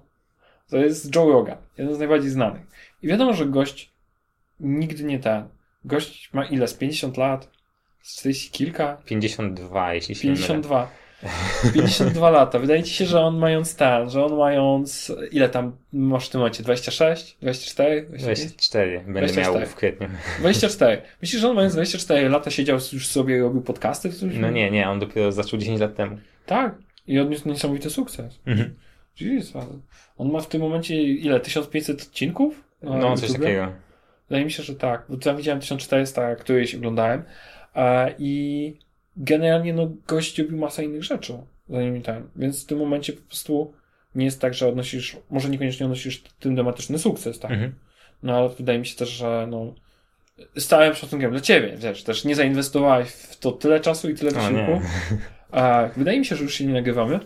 to 0.69 0.77
jest 0.77 1.15
Joe 1.15 1.31
Rogan, 1.31 1.57
jeden 1.77 1.95
z 1.95 1.99
najbardziej 1.99 2.29
znanych. 2.29 2.61
I 3.01 3.07
wiadomo, 3.07 3.33
że 3.33 3.45
gość 3.45 3.91
nigdy 4.59 5.03
nie 5.03 5.19
ten. 5.19 5.47
Gość 5.85 6.33
ma 6.33 6.45
ile? 6.45 6.67
Z 6.67 6.73
50 6.73 7.17
lat? 7.17 7.56
Z 8.07 8.15
40 8.15 8.51
kilka? 8.51 8.97
52, 9.05 9.93
jeśli 9.93 10.15
się 10.15 10.27
nie 10.27 10.33
mylę. 10.33 10.47
52. 10.47 10.91
52 11.73 12.29
lata. 12.29 12.59
Wydaje 12.59 12.83
ci 12.83 12.93
się, 12.93 13.05
że 13.05 13.21
on 13.21 13.37
mając 13.37 13.75
ten, 13.75 14.09
że 14.09 14.25
on 14.25 14.37
mając. 14.37 15.13
Ile 15.31 15.49
tam 15.49 15.77
masz 15.93 16.27
w 16.27 16.29
tym 16.29 16.39
momencie? 16.39 16.63
26? 16.63 17.37
24? 17.41 18.01
25? 18.01 18.39
24 18.39 18.99
będę 18.99 19.19
24. 19.19 19.59
miał 19.59 19.67
w 19.67 19.75
kwietniu. 19.75 20.07
24. 20.39 21.01
Myślisz, 21.21 21.41
że 21.41 21.49
on 21.49 21.55
mając 21.55 21.73
24 21.73 22.29
lata 22.29 22.51
siedział 22.51 22.79
już 22.93 23.07
sobie 23.07 23.37
i 23.37 23.39
robił 23.39 23.61
podcasty? 23.61 24.09
No 24.21 24.51
nie, 24.51 24.71
nie, 24.71 24.89
on 24.89 24.99
dopiero 24.99 25.31
zaczął 25.31 25.59
10 25.59 25.79
lat 25.79 25.95
temu. 25.95 26.17
Tak. 26.45 26.75
I 27.07 27.19
odniósł 27.19 27.49
niesamowity 27.49 27.89
sukces. 27.89 28.39
Mhm. 28.45 28.75
Jeez, 29.21 29.53
on 30.17 30.31
ma 30.31 30.39
w 30.39 30.47
tym 30.47 30.61
momencie 30.61 31.03
ile? 31.03 31.39
1500 31.39 32.01
odcinków? 32.01 32.63
No, 32.83 33.15
coś 33.15 33.29
YouTube? 33.29 33.43
takiego. 33.43 33.71
Wydaje 34.29 34.45
mi 34.45 34.51
się, 34.51 34.63
że 34.63 34.75
tak. 34.75 35.05
Bo 35.09 35.17
ja 35.25 35.33
widziałem 35.33 35.61
1400, 35.61 36.35
któreś 36.35 36.75
oglądałem. 36.75 37.23
I 38.19 38.73
generalnie 39.17 39.73
no, 39.73 39.91
gość 40.07 40.39
robił 40.39 40.57
masę 40.57 40.83
innych 40.85 41.03
rzeczy. 41.03 41.33
zanim 41.69 42.01
ten. 42.01 42.29
Więc 42.35 42.63
w 42.63 42.67
tym 42.67 42.79
momencie 42.79 43.13
po 43.13 43.21
prostu 43.27 43.73
nie 44.15 44.25
jest 44.25 44.41
tak, 44.41 44.53
że 44.53 44.67
odnosisz, 44.67 45.17
może 45.29 45.49
niekoniecznie 45.49 45.85
odnosisz 45.85 46.23
tym 46.39 46.55
tematyczny 46.55 46.99
sukces, 46.99 47.39
tak? 47.39 47.51
Mhm. 47.51 47.75
No 48.23 48.37
ale 48.37 48.49
wydaje 48.49 48.79
mi 48.79 48.85
się 48.85 48.95
też, 48.95 49.09
że 49.09 49.47
no, 49.49 49.73
z 50.55 50.67
całym 50.67 50.95
szacunkiem 50.95 51.31
dla 51.31 51.39
ciebie, 51.39 51.73
wiesz, 51.77 52.03
też 52.03 52.25
nie 52.25 52.35
zainwestowałeś 52.35 53.09
w 53.09 53.39
to 53.39 53.51
tyle 53.51 53.79
czasu 53.79 54.09
i 54.09 54.15
tyle 54.15 54.31
wysiłku. 54.31 54.81
wydaje 55.97 56.19
mi 56.19 56.25
się, 56.25 56.35
że 56.35 56.43
już 56.43 56.53
się 56.53 56.65
nie 56.65 56.73
nagrywamy. 56.73 57.19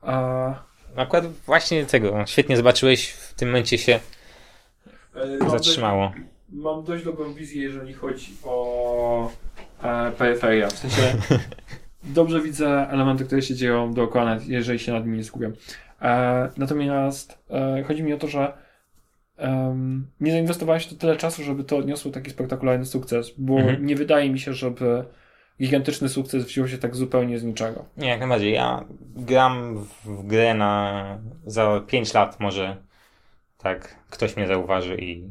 A, 0.00 0.54
Akurat 0.96 1.26
właśnie 1.46 1.86
tego, 1.86 2.24
świetnie 2.26 2.56
zobaczyłeś, 2.56 3.08
w 3.10 3.34
tym 3.34 3.48
momencie 3.48 3.78
się 3.78 4.00
zatrzymało. 5.50 6.12
Mam 6.48 6.84
dość 6.84 7.04
dobrą 7.04 7.34
wizję, 7.34 7.62
jeżeli 7.62 7.92
chodzi 7.92 8.32
o 8.44 9.30
e, 9.82 10.10
peryferia. 10.12 10.68
W 10.68 10.78
sensie 10.78 11.02
dobrze 12.04 12.40
widzę 12.40 12.86
elementy, 12.90 13.24
które 13.24 13.42
się 13.42 13.54
dzieją 13.54 13.94
dookoła, 13.94 14.24
nawet 14.24 14.48
jeżeli 14.48 14.78
się 14.78 14.92
nad 14.92 15.04
nimi 15.04 15.18
nie 15.18 15.24
skupiam. 15.24 15.52
E, 16.02 16.48
natomiast 16.56 17.38
e, 17.50 17.82
chodzi 17.88 18.02
mi 18.02 18.12
o 18.12 18.18
to, 18.18 18.26
że 18.28 18.52
em, 19.36 20.06
nie 20.20 20.32
zainwestowałeś 20.32 20.86
to 20.86 20.94
tyle 20.94 21.16
czasu, 21.16 21.42
żeby 21.44 21.64
to 21.64 21.76
odniosło 21.76 22.10
taki 22.12 22.30
spektakularny 22.30 22.86
sukces, 22.86 23.30
bo 23.38 23.56
Mhm. 23.58 23.86
nie 23.86 23.96
wydaje 23.96 24.30
mi 24.30 24.38
się, 24.40 24.52
żeby 24.54 25.04
gigantyczny 25.60 26.08
sukces 26.08 26.44
wziął 26.44 26.68
się 26.68 26.78
tak 26.78 26.96
zupełnie 26.96 27.38
z 27.38 27.44
niczego. 27.44 27.84
Nie, 27.96 28.08
jak 28.08 28.20
najbardziej. 28.20 28.52
Ja 28.52 28.84
gram 29.16 29.78
w, 29.84 30.04
w 30.04 30.26
grę 30.26 30.54
na 30.54 31.04
za 31.46 31.80
5 31.86 32.14
lat 32.14 32.40
może 32.40 32.76
tak 33.58 33.96
ktoś 34.10 34.36
mnie 34.36 34.46
zauważy 34.46 34.96
i, 34.96 35.30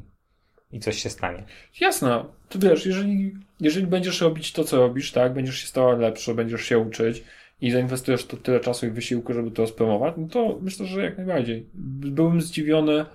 i 0.71 0.79
coś 0.79 1.03
się 1.03 1.09
stanie. 1.09 1.43
Jasne, 1.79 2.25
to 2.49 2.59
wiesz, 2.59 2.85
jeżeli, 2.85 3.33
jeżeli 3.59 3.87
będziesz 3.87 4.21
robić 4.21 4.51
to, 4.51 4.63
co 4.63 4.77
robisz, 4.77 5.11
tak, 5.11 5.33
będziesz 5.33 5.57
się 5.59 5.67
stała 5.67 5.93
lepszy, 5.95 6.33
będziesz 6.33 6.61
się 6.61 6.79
uczyć 6.79 7.23
i 7.61 7.71
zainwestujesz 7.71 8.25
tu 8.25 8.37
tyle 8.37 8.59
czasu 8.59 8.85
i 8.87 8.89
wysiłku, 8.89 9.33
żeby 9.33 9.51
to 9.51 9.67
spromować, 9.67 10.13
no 10.17 10.27
to 10.27 10.57
myślę, 10.61 10.85
że 10.85 11.01
jak 11.01 11.17
najbardziej. 11.17 11.65
Byłbym 11.73 12.41
zdziwiony, 12.41 13.05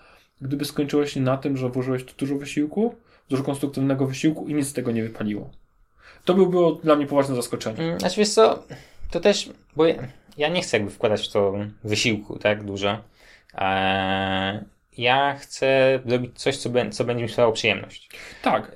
gdyby 0.40 0.64
skończyło 0.64 1.06
się 1.06 1.20
na 1.20 1.36
tym, 1.36 1.56
że 1.56 1.68
włożyłeś 1.68 2.04
tu 2.04 2.14
dużo 2.18 2.36
wysiłku, 2.36 2.94
dużo 3.28 3.42
konstruktywnego 3.42 4.06
wysiłku 4.06 4.48
i 4.48 4.54
nic 4.54 4.68
z 4.68 4.72
tego 4.72 4.92
nie 4.92 5.02
wypaliło. 5.02 5.50
To 6.24 6.34
by 6.34 6.46
było 6.46 6.72
dla 6.72 6.96
mnie 6.96 7.06
poważne 7.06 7.34
zaskoczenie. 7.34 7.82
Mm, 7.82 8.00
Znaczy 8.00 8.16
wiesz 8.16 8.28
co, 8.28 8.62
to 9.10 9.20
też, 9.20 9.50
bo 9.76 9.86
ja, 9.86 9.94
ja 10.38 10.48
nie 10.48 10.62
chcę 10.62 10.76
jakby 10.76 10.92
wkładać 10.92 11.28
w 11.28 11.32
to 11.32 11.54
wysiłku, 11.84 12.38
tak, 12.38 12.64
dużo. 12.64 12.98
Eee, 13.54 14.58
ja 14.98 15.34
chcę 15.34 15.98
robić 16.06 16.38
coś, 16.38 16.56
co, 16.56 16.70
co 16.90 17.04
będzie 17.04 17.22
mi 17.22 17.28
sprawiało 17.28 17.52
przyjemność. 17.52 18.10
Tak, 18.42 18.72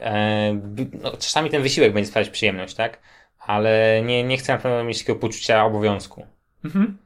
by- 0.55 0.99
no, 1.03 1.11
czasami 1.13 1.51
ten 1.51 1.63
wysiłek 1.63 1.93
będzie 1.93 2.11
sprawiać 2.11 2.31
przyjemność, 2.31 2.75
tak, 2.75 3.01
ale 3.39 4.03
nie, 4.05 4.25
nie 4.25 4.37
chcę 4.37 4.53
na 4.53 4.59
pewno 4.59 4.85
mieć 4.85 4.99
takiego 4.99 5.19
poczucia 5.19 5.65
obowiązku. 5.65 6.27
mhm. 6.65 6.99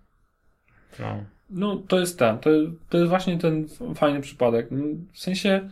No. 0.99 1.25
No, 1.51 1.77
to 1.77 1.99
jest 2.01 2.19
ten, 2.19 2.39
to, 2.39 2.51
to 2.89 2.99
jest 2.99 3.09
właśnie 3.09 3.39
ten 3.39 3.67
fajny 3.95 4.21
przypadek. 4.21 4.67
No, 4.71 4.85
W 5.13 5.19
sensie, 5.19 5.71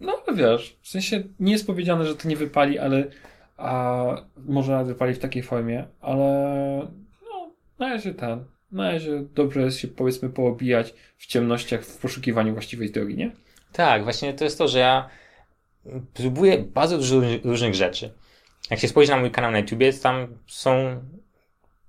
no 0.00 0.12
ale 0.26 0.36
wiesz, 0.36 0.76
w 0.82 0.88
sensie 0.88 1.22
nie 1.40 1.52
jest 1.52 1.66
powiedziane, 1.66 2.06
że 2.06 2.16
to 2.16 2.28
nie 2.28 2.36
wypali, 2.36 2.78
ale 2.78 3.04
a, 3.56 4.04
może 4.36 4.72
nawet 4.72 4.86
wypali 4.86 5.14
w 5.14 5.18
takiej 5.18 5.42
formie, 5.42 5.84
ale 6.00 6.24
no, 7.30 7.50
na 7.78 7.88
razie 7.88 8.14
ten, 8.14 8.44
na 8.72 8.90
razie 8.90 9.24
dobrze 9.34 9.60
jest 9.60 9.78
się 9.78 9.88
powiedzmy 9.88 10.30
poobijać 10.30 10.94
w 11.18 11.26
ciemnościach 11.26 11.84
w 11.84 11.98
poszukiwaniu 11.98 12.52
właściwej 12.52 12.90
drogi, 12.90 13.16
nie? 13.16 13.30
Tak, 13.72 14.04
właśnie 14.04 14.34
to 14.34 14.44
jest 14.44 14.58
to, 14.58 14.68
że 14.68 14.78
ja 14.78 15.08
próbuję 16.14 16.58
bardzo 16.58 16.98
dużo 16.98 17.16
róż- 17.20 17.44
różnych 17.44 17.74
rzeczy. 17.74 18.12
Jak 18.70 18.80
się 18.80 18.88
spojrzy 18.88 19.12
na 19.12 19.18
mój 19.18 19.30
kanał 19.30 19.50
na 19.50 19.58
YouTubie, 19.58 19.92
tam 19.92 20.26
są 20.46 21.00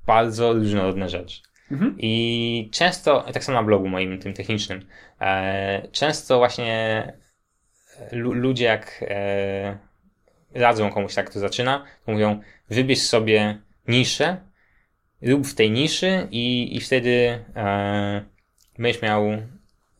bardzo 0.05 0.53
różnorodne 0.53 1.09
rzeczy. 1.09 1.41
Mhm. 1.71 1.95
I 1.99 2.69
często, 2.71 3.25
tak 3.34 3.43
samo 3.43 3.59
na 3.59 3.63
blogu 3.63 3.88
moim, 3.88 4.19
tym 4.19 4.34
technicznym, 4.34 4.86
e, 5.21 5.88
często 5.91 6.38
właśnie 6.38 6.73
e, 7.97 8.15
lu, 8.15 8.34
ludzie 8.34 8.65
jak 8.65 9.05
e, 9.07 9.77
radzą 10.53 10.89
komuś 10.89 11.13
tak, 11.15 11.29
kto 11.29 11.39
zaczyna, 11.39 11.86
to 12.05 12.11
mówią, 12.11 12.41
wybierz 12.69 12.99
sobie 13.01 13.61
niszę, 13.88 14.38
rób 15.26 15.47
w 15.47 15.55
tej 15.55 15.71
niszy 15.71 16.28
i, 16.32 16.76
i 16.78 16.82
wtedy 16.82 17.43
e, 17.55 18.26
będziesz 18.80 19.01
miał 19.01 19.24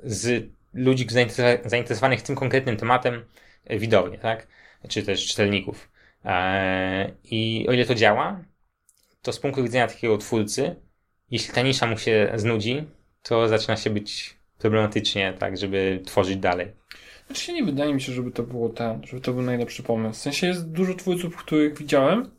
z 0.04 0.50
ludzi 0.74 1.08
zainteresowa- 1.08 1.70
zainteresowanych 1.70 2.22
tym 2.22 2.36
konkretnym 2.36 2.78
tematem 2.78 3.26
e, 3.66 3.80
widownię, 3.80 4.18
tak? 4.18 4.48
Czy 4.88 5.04
też 5.04 5.28
czytelników. 5.28 5.92
E, 6.26 7.12
I 7.24 7.66
o 7.70 7.74
ile 7.74 7.86
to 7.86 7.96
działa, 7.96 8.44
to 9.22 9.34
z 9.34 9.40
punktu 9.40 9.64
widzenia 9.64 9.88
takiego 9.88 10.18
twórcy, 10.18 10.76
jeśli 11.32 11.54
ta 11.54 11.62
nisza 11.62 11.88
mu 11.88 11.98
się 11.98 12.32
znudzi, 12.36 12.84
to 13.22 13.48
zaczyna 13.48 13.78
się 13.78 13.90
być 13.90 14.38
problematycznie, 14.58 15.34
tak, 15.40 15.58
żeby 15.58 16.02
tworzyć 16.06 16.38
dalej. 16.38 16.68
Znaczy 17.28 17.54
nie 17.54 17.64
wydaje 17.64 17.94
mi 17.94 18.02
się, 18.02 18.14
żeby 18.14 18.32
to 18.32 18.44
było 18.44 18.70
ten, 18.70 19.02
żeby 19.08 19.22
to 19.22 19.34
był 19.34 19.42
najlepszy 19.42 19.84
pomysł. 19.84 20.20
W 20.20 20.22
sensie 20.22 20.48
jest 20.48 20.72
dużo 20.72 20.94
twórców, 20.94 21.38
których 21.38 21.78
widziałem 21.78 22.32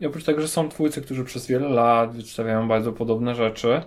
i 0.00 0.06
oprócz 0.06 0.24
tego, 0.24 0.40
że 0.40 0.48
są 0.48 0.68
twórcy, 0.68 1.02
którzy 1.02 1.24
przez 1.24 1.46
wiele 1.46 1.68
lat 1.68 2.10
przedstawiają 2.10 2.68
bardzo 2.68 2.92
podobne 2.92 3.34
rzeczy, 3.34 3.82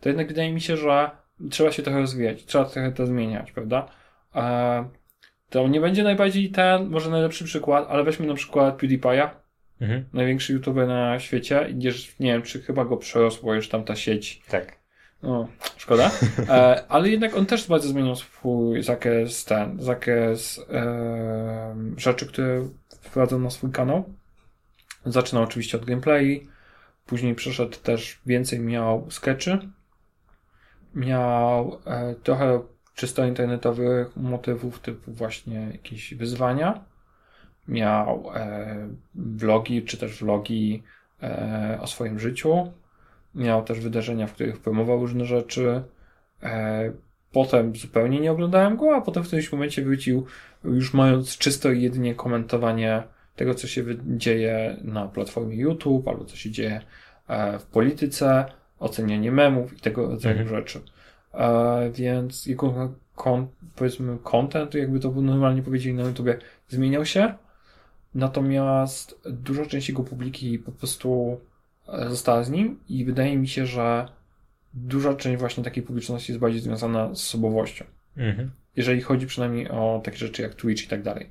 to 0.00 0.08
jednak 0.08 0.28
wydaje 0.28 0.52
mi 0.52 0.60
się, 0.60 0.76
że 0.76 1.10
trzeba 1.50 1.72
się 1.72 1.82
trochę 1.82 2.00
rozwijać, 2.00 2.44
trzeba 2.44 2.64
trochę 2.64 2.92
to 2.92 3.06
zmieniać, 3.06 3.52
prawda? 3.52 3.88
E, 4.34 4.84
to 5.50 5.68
nie 5.68 5.80
będzie 5.80 6.02
najbardziej 6.02 6.50
ten, 6.50 6.90
może 6.90 7.10
najlepszy 7.10 7.44
przykład, 7.44 7.86
ale 7.88 8.04
weźmy 8.04 8.26
na 8.26 8.34
przykład 8.34 8.82
PewDiePie'a, 8.82 9.28
Mhm. 9.80 10.04
największy 10.12 10.52
youtuber 10.52 10.88
na 10.88 11.20
świecie, 11.20 11.66
nie 12.20 12.32
wiem, 12.32 12.42
czy 12.42 12.62
chyba 12.62 12.84
go 12.84 12.96
przerosło 12.96 13.54
już 13.54 13.68
tam 13.68 13.84
ta 13.84 13.96
sieć 13.96 14.42
Tak. 14.50 14.78
no, 15.22 15.48
szkoda. 15.76 16.10
E, 16.48 16.84
ale 16.88 17.08
jednak 17.08 17.36
on 17.36 17.46
też 17.46 17.68
bardzo 17.68 17.88
zmienił 17.88 18.14
swój 18.16 18.82
zakres, 18.82 19.44
ten, 19.44 19.80
zakres 19.82 20.60
e, 20.72 21.76
rzeczy, 21.96 22.26
które 22.26 22.68
wprowadzał 23.02 23.38
na 23.40 23.50
swój 23.50 23.70
kanał. 23.70 24.04
Zaczynał 25.06 25.44
oczywiście 25.44 25.78
od 25.78 25.84
gameplay, 25.84 26.48
później 27.06 27.34
przeszedł 27.34 27.76
też 27.76 28.20
więcej, 28.26 28.60
miał 28.60 29.10
sketchy, 29.10 29.58
miał 30.94 31.80
e, 31.86 32.14
trochę 32.14 32.62
czysto 32.94 33.26
internetowych 33.26 34.16
motywów 34.16 34.80
typu 34.80 35.12
właśnie 35.12 35.68
jakieś 35.72 36.14
wyzwania, 36.14 36.84
miał 37.68 38.30
e, 38.34 38.88
vlogi, 39.14 39.82
czy 39.82 39.96
też 39.96 40.18
vlogi 40.18 40.82
e, 41.22 41.78
o 41.80 41.86
swoim 41.86 42.18
życiu, 42.18 42.72
Miał 43.34 43.64
też 43.64 43.80
wydarzenia, 43.80 44.26
w 44.26 44.32
których 44.32 44.58
promował 44.58 45.00
różne 45.00 45.24
rzeczy. 45.24 45.82
E, 46.42 46.92
potem 47.32 47.76
zupełnie 47.76 48.20
nie 48.20 48.32
oglądałem 48.32 48.76
go, 48.76 48.96
a 48.96 49.00
potem 49.00 49.22
w 49.22 49.26
którymś 49.26 49.52
momencie 49.52 49.82
wrócił, 49.82 50.26
już 50.64 50.94
mając 50.94 51.38
czysto 51.38 51.72
i 51.72 51.82
jedynie 51.82 52.14
komentowanie 52.14 53.02
tego, 53.36 53.54
co 53.54 53.66
się 53.66 53.84
dzieje 54.16 54.76
na 54.84 55.08
platformie 55.08 55.56
YouTube, 55.56 56.08
albo 56.08 56.24
co 56.24 56.36
się 56.36 56.50
dzieje 56.50 56.80
e, 57.28 57.58
w 57.58 57.66
polityce, 57.66 58.44
ocenianie 58.78 59.32
memów 59.32 59.76
i 59.78 59.80
tego 59.80 60.06
rodzaju 60.06 60.40
Mhm. 60.40 60.56
rzeczy. 60.56 60.80
E, 61.34 61.90
więc 61.94 62.46
jego 62.46 62.92
kon, 63.14 63.46
powiedzmy 63.76 64.18
content, 64.22 64.74
jakby 64.74 65.00
to 65.00 65.10
normalnie 65.10 65.62
powiedzieli 65.62 65.94
na 65.94 66.02
YouTubie, 66.02 66.38
zmieniał 66.68 67.04
się. 67.04 67.34
Natomiast 68.14 69.20
duża 69.30 69.66
część 69.66 69.88
jego 69.88 70.02
publiki 70.02 70.58
po 70.58 70.72
prostu 70.72 71.40
e, 71.88 72.10
została 72.10 72.44
z 72.44 72.50
nim 72.50 72.80
i 72.88 73.04
wydaje 73.04 73.36
mi 73.38 73.48
się, 73.48 73.66
że 73.66 74.08
duża 74.74 75.14
część 75.14 75.40
właśnie 75.40 75.64
takiej 75.64 75.82
publiczności 75.82 76.32
jest 76.32 76.40
bardziej 76.40 76.60
związana 76.60 77.08
z 77.08 77.12
osobowością. 77.12 77.84
Mhm. 78.16 78.50
Jeżeli 78.76 79.00
chodzi 79.00 79.26
przynajmniej 79.26 79.68
o 79.68 80.00
takie 80.04 80.16
rzeczy 80.16 80.42
jak 80.42 80.54
Twitch 80.54 80.84
i 80.84 80.88
tak 80.88 81.02
dalej. 81.02 81.30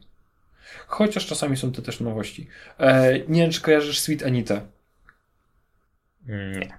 Chociaż 0.88 1.26
czasami 1.26 1.57
są 1.57 1.72
to 1.72 1.82
też 1.82 1.99
nowości. 1.99 2.47
E, 2.80 3.20
nie 3.20 3.41
wiem, 3.41 3.51
czy 3.51 3.61
kojarzysz 3.61 3.99
Sweet 3.99 4.24
Anita. 4.24 4.61
Mm, 6.28 6.59
Nie. 6.59 6.78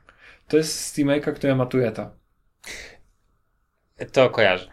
To 0.48 0.56
jest 0.56 0.80
streamerka, 0.80 1.32
która 1.32 1.54
ma 1.54 1.66
Tureta. 1.66 2.10
To 4.12 4.30
kojarzę. 4.30 4.66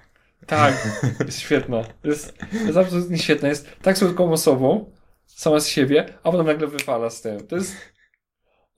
Tak, 0.48 0.88
jest 1.26 1.40
świetna. 1.40 1.84
Jest, 2.04 2.38
jest 2.66 2.78
absolutnie 2.78 3.18
świetna. 3.18 3.48
Jest 3.50 3.70
tak 3.82 3.98
słodką 3.98 4.32
osobą, 4.32 4.92
sama 5.26 5.60
z 5.60 5.68
siebie, 5.68 6.06
a 6.24 6.32
potem 6.32 6.46
nagle 6.46 6.68
wyfala 6.68 7.10
z 7.10 7.22
tym. 7.22 7.48
To 7.48 7.56
jest. 7.56 7.76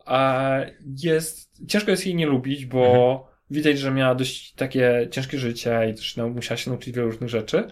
A 0.06 0.50
jest. 1.04 1.50
Ciężko 1.68 1.92
jest 1.92 2.06
jej 2.06 2.16
nie 2.16 2.26
lubić, 2.26 2.66
bo 2.66 3.34
widać, 3.50 3.80
że 3.80 3.92
miała 3.92 4.16
dość 4.16 4.54
takie 4.54 5.08
ciężkie 5.12 5.38
życie 5.38 5.90
i 5.90 5.94
też 5.94 6.16
no, 6.16 6.30
musiała 6.30 6.58
się 6.58 6.72
nauczyć 6.72 6.96
wielu 6.96 7.12
różnych 7.12 7.30
rzeczy. 7.30 7.68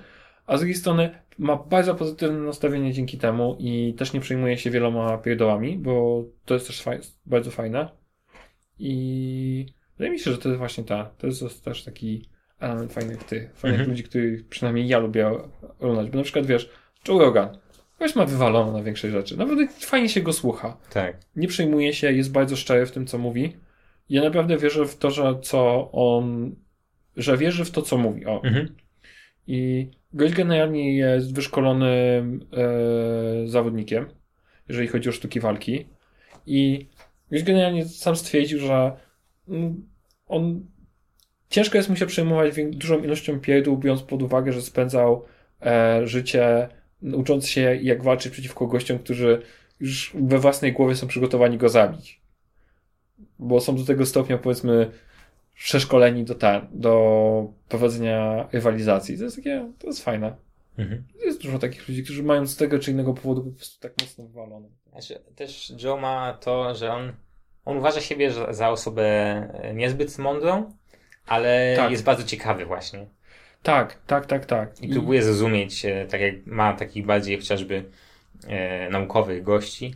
A 0.52 0.58
z 0.58 0.60
drugiej 0.60 0.76
strony 0.76 1.10
ma 1.38 1.56
bardzo 1.56 1.96
pozytywne 1.96 2.40
nastawienie 2.40 2.94
dzięki 2.94 3.18
temu 3.18 3.58
i 3.60 3.94
też 3.98 4.14
nie 4.14 4.20
przejmuje 4.20 4.58
się 4.58 4.70
wieloma 4.70 5.18
pierdołami, 5.18 5.78
bo 5.78 6.24
to 6.46 6.54
jest 6.54 6.68
też 6.68 6.82
faj, 6.82 7.00
bardzo 7.26 7.52
fajne. 7.52 7.90
I 8.80 9.66
wydaje 9.98 10.12
mi 10.12 10.20
się, 10.20 10.32
że 10.32 10.38
to 10.38 10.50
jest 10.50 10.60
właśnie 10.60 10.84
ta. 10.84 11.06
To 11.18 11.28
jest 11.28 11.66
też 11.66 11.84
taki 11.84 12.30
element 12.60 12.94
fajnych 12.94 13.24
tych, 13.24 13.56
fajnych 13.56 13.80
Mhm. 13.80 13.90
ludzi, 13.90 14.04
których 14.04 14.48
przynajmniej 14.48 14.88
ja 14.88 15.00
lubię 15.00 15.32
oglądać. 15.80 16.10
Bo 16.10 16.18
na 16.18 16.24
przykład 16.24 16.46
wiesz, 16.46 16.70
Joe 17.08 17.20
Rogan. 17.20 17.58
Ktoś 17.96 18.16
ma 18.16 18.26
wywalone 18.26 18.72
na 18.72 18.84
większej 18.84 19.12
rzeczy. 19.12 19.38
Naprawdę 19.38 19.68
fajnie 19.68 20.10
się 20.10 20.22
go 20.22 20.34
słucha. 20.34 20.78
Tak. 20.94 21.18
Nie 21.36 21.48
przejmuje 21.48 21.94
się, 21.94 22.14
jest 22.14 22.32
bardzo 22.32 22.56
szczery 22.56 22.86
w 22.86 22.92
tym, 22.92 23.06
co 23.06 23.18
mówi 23.18 23.54
ja 24.10 24.24
naprawdę 24.24 24.58
wierzę 24.58 24.86
w 24.86 24.98
to, 24.98 25.12
że 25.12 25.40
co 25.42 25.92
on, 25.92 26.56
że 27.18 27.38
wierzy 27.38 27.66
w 27.66 27.72
to, 27.72 27.82
co 27.82 27.98
mówi. 27.98 28.26
O. 28.26 28.44
Mhm. 28.44 28.76
I 29.48 29.92
gość 30.14 30.34
generalnie 30.34 30.98
jest 30.98 31.36
wyszkolonym 31.36 32.46
e, 32.54 33.48
zawodnikiem, 33.48 34.06
jeżeli 34.70 34.88
chodzi 34.88 35.10
o 35.10 35.12
sztuki 35.12 35.40
walki. 35.40 35.88
I 36.46 36.88
gość 37.32 37.44
generalnie 37.44 37.86
sam 37.86 38.16
stwierdził, 38.16 38.60
że 38.60 38.92
mm, 39.48 39.90
on 40.28 40.66
ciężko 41.50 41.78
jest 41.78 41.90
mu 41.90 41.96
się 41.96 42.06
przejmować 42.06 42.56
dużą 42.70 43.04
ilością 43.04 43.40
pierdół, 43.40 43.78
biorąc 43.78 44.02
pod 44.02 44.22
uwagę, 44.22 44.54
że 44.54 44.62
spędzał 44.62 45.26
e, 45.62 46.08
życie 46.08 46.70
ucząc 47.02 47.48
się, 47.48 47.76
jak 47.82 48.04
walczyć 48.04 48.32
przeciwko 48.32 48.68
gościom, 48.68 49.00
którzy 49.00 49.42
już 49.80 50.12
we 50.16 50.40
własnej 50.40 50.74
głowie 50.74 50.96
są 50.96 51.08
przygotowani 51.08 51.58
go 51.58 51.70
zabić. 51.70 52.22
Bo 53.40 53.60
są 53.60 53.76
do 53.76 53.86
tego 53.86 54.06
stopnia, 54.06 54.38
powiedzmy, 54.38 54.92
przeszkoleni 55.64 56.24
do, 56.24 56.36
ta, 56.36 56.68
do 56.72 57.54
prowadzenia 57.70 58.48
rywalizacji. 58.52 59.18
To 59.18 59.24
jest 59.24 59.36
takie, 59.36 59.72
to 59.80 59.88
jest 59.88 60.04
fajne. 60.04 60.36
Mhm. 60.78 61.04
Jest 61.26 61.42
dużo 61.42 61.60
takich 61.60 61.90
ludzi, 61.90 62.04
którzy 62.04 62.24
mają 62.24 62.48
z 62.48 62.56
tego 62.56 62.80
czy 62.80 62.92
innego 62.92 63.14
powodu 63.14 63.44
po 63.44 63.52
prostu 63.52 63.82
tak 63.82 63.94
mocno 64.02 64.26
wywalone. 64.26 64.68
Znaczy, 64.92 65.22
też 65.36 65.74
Joe 65.84 65.98
ma 65.98 66.34
to, 66.34 66.76
że 66.76 66.94
on, 66.94 67.14
on 67.66 67.78
uważa 67.78 68.02
siebie 68.02 68.32
za, 68.50 68.70
osobę 68.70 69.04
e, 69.54 69.74
niezbyt 69.74 70.18
mądrą, 70.18 70.74
ale 71.28 71.74
Tak. 71.76 71.92
jest 71.92 72.04
bardzo 72.04 72.24
ciekawy 72.24 72.66
właśnie. 72.66 73.06
Tak, 73.64 73.98
tak, 74.08 74.26
tak, 74.26 74.46
tak. 74.46 74.82
I 74.82 74.90
próbuje 74.90 75.24
zrozumieć, 75.24 75.86
e, 75.86 76.06
tak 76.06 76.22
jak 76.22 76.46
ma 76.46 76.74
takich 76.74 77.06
bardziej 77.06 77.38
chociażby 77.38 77.86
e, 78.48 78.90
naukowych 78.90 79.44
gości, 79.44 79.96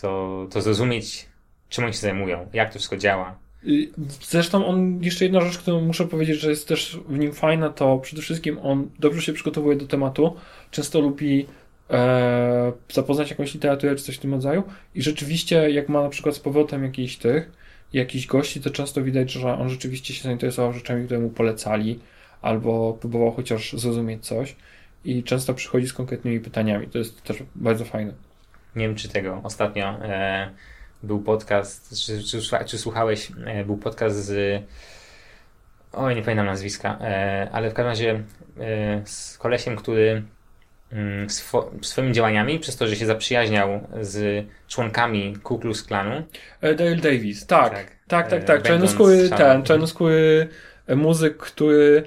to, 0.00 0.46
to 0.50 0.60
zrozumieć, 0.60 1.26
czym 1.68 1.84
oni 1.84 1.92
się 1.92 1.98
zajmują, 2.00 2.48
jak 2.52 2.68
to 2.68 2.78
wszystko 2.78 2.96
działa. 2.96 3.41
Y, 3.66 3.88
Zresztą 4.20 4.66
on, 4.66 4.98
jeszcze 5.02 5.24
jedna 5.24 5.40
rzecz, 5.40 5.58
którą 5.58 5.80
muszę 5.80 6.08
powiedzieć, 6.08 6.40
że 6.40 6.50
jest 6.50 6.68
też 6.68 7.00
w 7.08 7.18
nim 7.18 7.32
fajna, 7.32 7.70
to 7.70 7.98
przede 7.98 8.22
wszystkim 8.22 8.58
on 8.58 8.90
dobrze 8.98 9.22
się 9.22 9.32
przygotowuje 9.32 9.76
do 9.76 9.86
tematu, 9.86 10.36
często 10.70 11.00
lubi 11.00 11.46
e, 11.90 12.72
zapoznać 12.92 13.30
jakąś 13.30 13.54
literaturę 13.54 13.96
czy 13.96 14.04
coś 14.04 14.16
w 14.16 14.20
tym 14.20 14.34
rodzaju 14.34 14.62
i 14.94 15.02
rzeczywiście 15.02 15.70
jak 15.70 15.88
ma 15.88 16.02
na 16.02 16.08
przykład 16.08 16.34
z 16.34 16.38
powrotem 16.40 16.84
jakichś 16.84 17.16
tych, 17.16 17.52
jakichś 17.92 18.26
gości, 18.26 18.60
to 18.60 18.70
często 18.70 19.02
widać, 19.02 19.32
że 19.32 19.58
on 19.58 19.68
rzeczywiście 19.68 20.14
się 20.14 20.22
zainteresował 20.22 20.72
rzeczami, 20.72 21.04
które 21.04 21.20
mu 21.20 21.30
polecali 21.30 21.98
albo 22.42 22.92
próbował 23.00 23.32
chociaż 23.32 23.72
zrozumieć 23.72 24.26
coś 24.26 24.56
i 25.04 25.22
często 25.22 25.54
przychodzi 25.54 25.88
z 25.88 25.92
konkretnymi 25.92 26.40
pytaniami. 26.40 26.86
To 26.86 26.98
jest 26.98 27.22
też 27.22 27.42
bardzo 27.54 27.84
fajne. 27.84 28.12
Nie 28.76 28.86
wiem, 28.86 28.96
czy 28.96 29.08
tego 29.08 29.40
ostatnio 29.44 29.84
e, 29.86 30.50
był 31.02 31.22
podcast, 31.22 32.06
czy, 32.06 32.22
czy, 32.22 32.40
czy 32.66 32.78
słuchałeś, 32.78 33.32
e, 33.46 33.64
był 33.64 33.76
podcast 33.76 34.16
z. 34.16 34.62
Oj, 35.92 36.16
nie 36.16 36.22
pamiętam 36.22 36.46
nazwiska, 36.46 36.98
e, 37.00 37.48
ale 37.52 37.70
w 37.70 37.74
każdym 37.74 37.88
razie 37.88 38.22
e, 38.60 39.02
z 39.04 39.38
kolesiem, 39.38 39.76
który 39.76 40.22
mm, 40.92 41.30
swo, 41.30 41.70
swoimi 41.82 42.12
działaniami, 42.12 42.58
przez 42.58 42.76
to, 42.76 42.86
że 42.86 42.96
się 42.96 43.06
zaprzyjaźniał 43.06 43.88
z 44.00 44.46
członkami 44.68 45.36
Ku 45.36 45.58
Klux 45.58 45.82
Klanu, 45.82 46.22
Dale 46.60 46.96
Davis, 46.96 47.46
tak. 47.46 47.72
Tak. 47.72 47.96
Tak, 48.08 48.28
tak, 48.28 48.44
tak. 48.44 48.62
Czarnoskóry, 48.62 49.28
ten, 49.28 49.62
czarnoskóry 49.62 50.48
muzyk, 50.96 51.36
który 51.36 52.06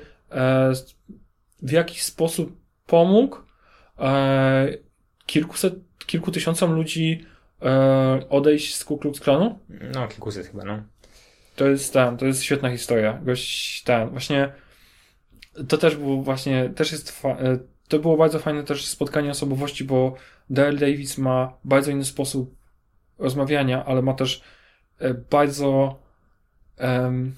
w 1.61 1.71
jakiś 1.71 2.03
sposób 2.03 2.57
pomógł 2.87 3.37
kilkuset, 5.25 5.73
kilku 6.05 6.31
tysiącom 6.31 6.73
ludzi 6.73 7.25
e, 7.62 8.30
odejść 8.30 8.76
z 8.76 8.86
Ku 8.86 8.97
Klux 8.97 9.20
Klanu. 9.20 9.60
no 9.95 10.08
kilkuset 10.08 10.47
chyba, 10.47 10.66
no. 10.66 10.84
To 11.56 11.68
jest 11.68 11.93
ten, 11.93 12.18
to 12.18 12.26
jest 12.26 12.43
świetna 12.43 12.72
historia. 12.72 13.20
Gość 13.24 13.84
ten, 13.84 14.10
właśnie 14.10 14.51
to 15.68 15.78
też 15.78 15.95
było 15.95 16.22
właśnie, 16.22 16.70
też 16.70 16.91
jest 16.91 17.22
e, 17.26 17.58
to 17.88 17.99
było 17.99 18.18
bardzo 18.18 18.39
fajne 18.39 18.64
też 18.64 18.86
spotkanie 18.86 19.32
osobowości, 19.32 19.84
bo 19.84 20.16
Dale 20.49 20.74
Davis 20.74 21.18
ma 21.18 21.53
bardzo 21.64 21.91
inny 21.91 22.06
sposób 22.06 22.56
rozmawiania, 23.18 23.86
ale 23.86 24.01
ma 24.01 24.14
też 24.14 24.41
e, 24.99 25.14
bardzo 25.14 25.99
em, 26.78 27.36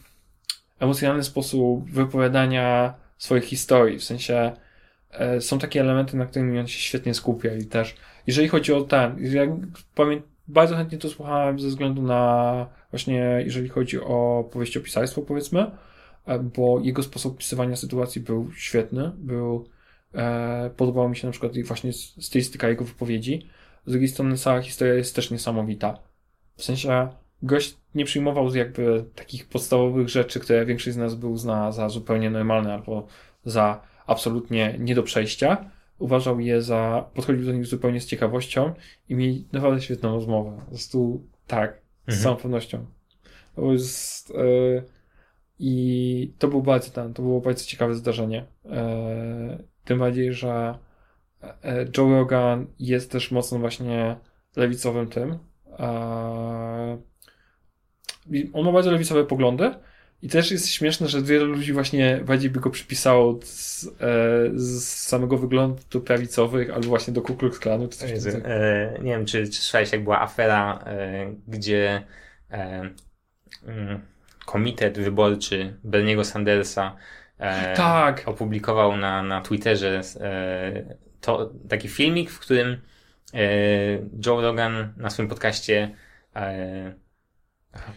emocjonalny 0.80 1.24
sposób 1.24 1.92
wypowiadania 1.92 2.94
swoich 3.18 3.44
historii. 3.44 4.00
W 4.00 4.04
sensie 4.04 4.52
są 5.40 5.60
takie 5.60 5.82
elementy, 5.82 6.18
na 6.18 6.26
którymi 6.26 6.60
on 6.60 6.68
się 6.68 6.80
świetnie 6.80 7.14
skupia 7.14 7.54
i 7.54 7.66
też, 7.66 7.96
jeżeli 8.28 8.48
chodzi 8.48 8.74
o 8.74 8.82
ten, 8.82 9.16
ja 9.20 9.44
pamię- 9.96 10.22
bardzo 10.48 10.76
chętnie 10.76 10.98
to 10.98 11.10
słuchałem 11.10 11.60
ze 11.60 11.68
względu 11.68 12.02
na 12.02 12.68
właśnie, 12.92 13.42
jeżeli 13.46 13.70
chodzi 13.70 14.00
o 14.00 14.50
powieściopisarstwo, 14.52 15.22
powiedzmy, 15.22 15.72
e, 16.26 16.40
bo 16.40 16.80
jego 16.80 17.04
sposób 17.04 17.34
opisywania 17.34 17.76
sytuacji 17.76 18.22
był 18.22 18.52
świetny, 18.56 19.12
był, 19.18 19.70
e, 20.14 20.70
podobała 20.78 21.10
mi 21.10 21.16
się 21.16 21.28
na 21.28 21.32
przykład 21.32 21.52
właśnie 21.64 21.94
stylistyka 21.94 22.70
jego 22.70 22.86
wypowiedzi. 22.86 23.50
Z 23.86 23.92
drugiej 23.92 24.08
strony 24.08 24.38
cała 24.38 24.62
historia 24.62 24.94
jest 24.94 25.16
też 25.16 25.32
niesamowita. 25.32 26.00
W 26.56 26.64
sensie 26.64 27.08
gość 27.42 27.78
nie 27.96 28.06
przyjmował 28.06 28.56
jakby 28.56 29.06
takich 29.16 29.48
podstawowych 29.48 30.10
rzeczy, 30.10 30.40
które 30.40 30.66
większość 30.66 30.94
z 30.94 30.98
nas 30.98 31.16
by 31.16 31.28
uznała 31.28 31.72
za 31.72 31.90
zupełnie 31.90 32.30
normalne 32.30 32.74
albo 32.74 33.08
za 33.46 33.82
absolutnie 34.08 34.76
nie 34.80 34.96
do 34.96 35.04
przejścia. 35.04 35.72
Uważał 36.00 36.40
je 36.40 36.62
za, 36.62 37.10
podchodził 37.14 37.46
do 37.46 37.52
nich 37.52 37.66
zupełnie 37.66 38.02
z 38.02 38.06
ciekawością 38.06 38.74
i 39.10 39.16
mieli 39.16 39.48
naprawdę 39.52 39.82
świetną 39.82 40.14
rozmowę. 40.14 40.58
Po 40.66 40.70
prostu 40.72 41.24
tak, 41.48 41.82
z 42.08 42.10
Mhm. 42.10 42.24
całą 42.24 42.36
pewnością. 42.36 42.86
To 43.56 43.72
jest, 43.74 44.32
e, 44.32 44.84
I 45.60 46.34
to 46.40 46.48
był 46.48 46.62
bardzo 46.62 46.92
ten, 46.92 47.14
to 47.14 47.22
było 47.22 47.42
bardzo 47.42 47.66
ciekawe 47.66 47.96
zdarzenie. 47.96 48.46
E, 48.66 49.64
tym 49.86 50.00
bardziej, 50.00 50.34
że 50.34 50.78
e, 51.64 51.86
Joe 51.98 52.10
Rogan 52.10 52.68
jest 52.80 53.12
też 53.12 53.32
mocno 53.32 53.60
właśnie 53.60 54.16
lewicowym 54.56 55.08
tym. 55.08 55.38
I 58.32 58.50
on 58.54 58.66
ma 58.66 58.72
bardzo 58.72 58.92
lewicowe 58.92 59.26
poglądy. 59.26 59.72
I 60.22 60.30
też 60.30 60.52
jest 60.52 60.70
śmieszne, 60.70 61.08
że 61.08 61.22
wielu 61.22 61.46
ludzi 61.46 61.74
właśnie 61.74 62.22
bardziej 62.26 62.50
by 62.50 62.60
go 62.60 62.70
przypisało 62.70 63.40
z, 63.44 63.86
e, 63.88 63.90
z 64.54 64.84
samego 64.84 65.38
wyglądu 65.38 66.02
prawicowych 66.06 66.70
albo 66.70 66.88
właśnie 66.88 67.14
do 67.14 67.22
Ku 67.22 67.36
Klux 67.36 67.60
Klanu 67.60 67.88
czy 67.88 67.98
coś 67.98 68.10
Jezu, 68.10 68.30
e, 68.30 69.00
nie 69.02 69.12
wiem, 69.12 69.26
czy, 69.26 69.48
czy 69.48 69.54
słyszałeś, 69.54 69.92
jak 69.92 70.04
była 70.04 70.22
afera, 70.22 70.84
e, 70.86 71.34
gdzie 71.48 72.04
e, 72.52 72.90
mm, 73.66 74.02
komitet 74.46 75.00
wyborczy 75.00 75.78
Berniego 75.84 76.24
Sandersa 76.24 76.96
e, 77.40 77.76
Tak. 77.76 78.24
opublikował 78.26 78.98
na, 78.98 79.24
na 79.24 79.42
Twitterze 79.42 80.02
e, 80.20 80.96
to, 81.22 81.54
taki 81.70 81.88
filmik, 81.88 82.32
w 82.32 82.40
którym 82.40 82.82
Joe 84.26 84.42
Rogan 84.42 84.94
na 84.98 85.10
swoim 85.10 85.30
podcaście 85.30 85.96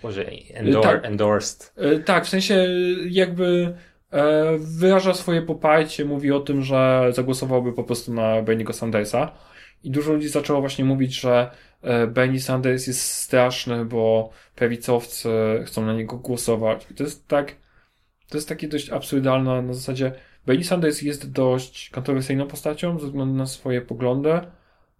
Boże, 0.03 0.31
endor, 0.55 0.83
Tak. 0.83 1.05
endorsed 1.05 1.73
E, 1.77 1.99
Tak, 1.99 2.25
w 2.25 2.29
sensie 2.29 2.67
jakby 3.09 3.75
e, 4.13 4.59
wyraża 4.59 5.15
swoje 5.15 5.43
poparcie, 5.43 6.05
mówi 6.05 6.33
o 6.33 6.41
tym, 6.41 6.63
że 6.63 7.11
zagłosowałby 7.13 7.73
po 7.73 7.85
prostu 7.85 8.15
na 8.15 8.43
Berniego 8.43 8.73
Sandersa. 8.73 9.33
I 9.85 9.91
dużo 9.91 10.13
ludzi 10.13 10.29
zaczęło 10.29 10.61
właśnie 10.61 10.85
mówić, 10.85 11.21
że 11.21 11.51
e, 11.83 12.07
Bernie 12.07 12.41
Sanders 12.41 12.87
jest 12.87 13.01
straszny, 13.15 13.85
bo 13.85 14.31
prawicowcy 14.55 15.29
chcą 15.67 15.87
na 15.87 15.93
niego 15.95 16.17
głosować. 16.17 16.87
I 16.91 16.95
to 16.95 17.05
jest 17.05 17.29
tak, 17.29 17.55
to 18.29 18.37
jest 18.37 18.49
takie 18.49 18.69
dość 18.69 18.91
absurdalne 18.91 19.63
na 19.63 19.73
zasadzie 19.75 20.13
Bernie 20.47 20.65
Sanders 20.65 21.03
jest 21.03 21.33
dość 21.33 21.91
kontrowersyjną 21.91 22.47
postacią 22.47 22.99
ze 22.99 23.07
względu 23.07 23.35
na 23.35 23.47
swoje 23.47 23.81
poglądy. 23.81 24.41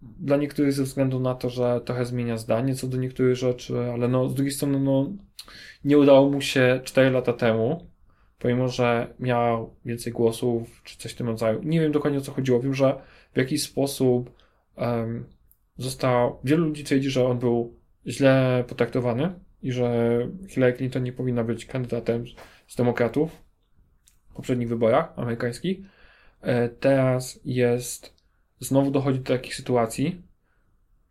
Dla 0.01 0.37
niektórych 0.37 0.73
ze 0.73 0.83
względu 0.83 1.19
na 1.19 1.35
to, 1.35 1.49
że 1.49 1.81
trochę 1.85 2.05
zmienia 2.05 2.37
zdanie 2.37 2.75
co 2.75 2.87
do 2.87 2.97
niektórych 2.97 3.35
rzeczy, 3.35 3.79
ale 3.93 4.07
no 4.07 4.29
z 4.29 4.33
drugiej 4.33 4.53
strony 4.53 4.79
no 4.79 5.11
nie 5.85 5.97
udało 5.97 6.29
mu 6.29 6.41
się 6.41 6.81
4 6.83 7.09
lata 7.09 7.33
temu, 7.33 7.87
pomimo 8.39 8.67
że 8.67 9.13
miał 9.19 9.75
więcej 9.85 10.13
głosów, 10.13 10.81
czy 10.83 10.97
coś 10.97 11.11
w 11.11 11.15
tym 11.15 11.27
rodzaju. 11.27 11.63
Nie 11.63 11.79
wiem 11.79 11.91
dokładnie 11.91 12.19
o 12.19 12.21
co 12.21 12.31
chodziło. 12.31 12.59
Wiem, 12.59 12.73
że 12.73 13.01
w 13.33 13.37
jakiś 13.37 13.63
sposób 13.63 14.35
em, 14.75 15.25
został. 15.77 16.39
Wielu 16.43 16.65
ludzi 16.65 16.83
twierdzi, 16.83 17.09
że 17.09 17.25
on 17.25 17.39
był 17.39 17.75
źle 18.07 18.63
potraktowany 18.67 19.33
i 19.63 19.71
że 19.71 20.17
Hillary 20.49 20.73
Clinton 20.73 21.03
nie 21.03 21.13
powinna 21.13 21.43
być 21.43 21.65
kandydatem 21.65 22.25
z 22.67 22.75
demokratów 22.75 23.31
w 24.29 24.33
poprzednich 24.35 24.69
wyborach 24.69 25.13
amerykańskich. 25.15 25.79
E, 26.41 26.69
Teraz 26.69 27.39
jest. 27.45 28.20
Znowu 28.61 28.91
dochodzi 28.91 29.19
do 29.19 29.25
takich 29.25 29.55
sytuacji. 29.55 30.21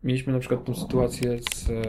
Mieliśmy 0.03 0.33
na 0.33 0.39
przykład 0.39 0.65
tą 0.65 0.75
sytuację 0.75 1.39
z. 1.55 1.71
e, 1.71 1.83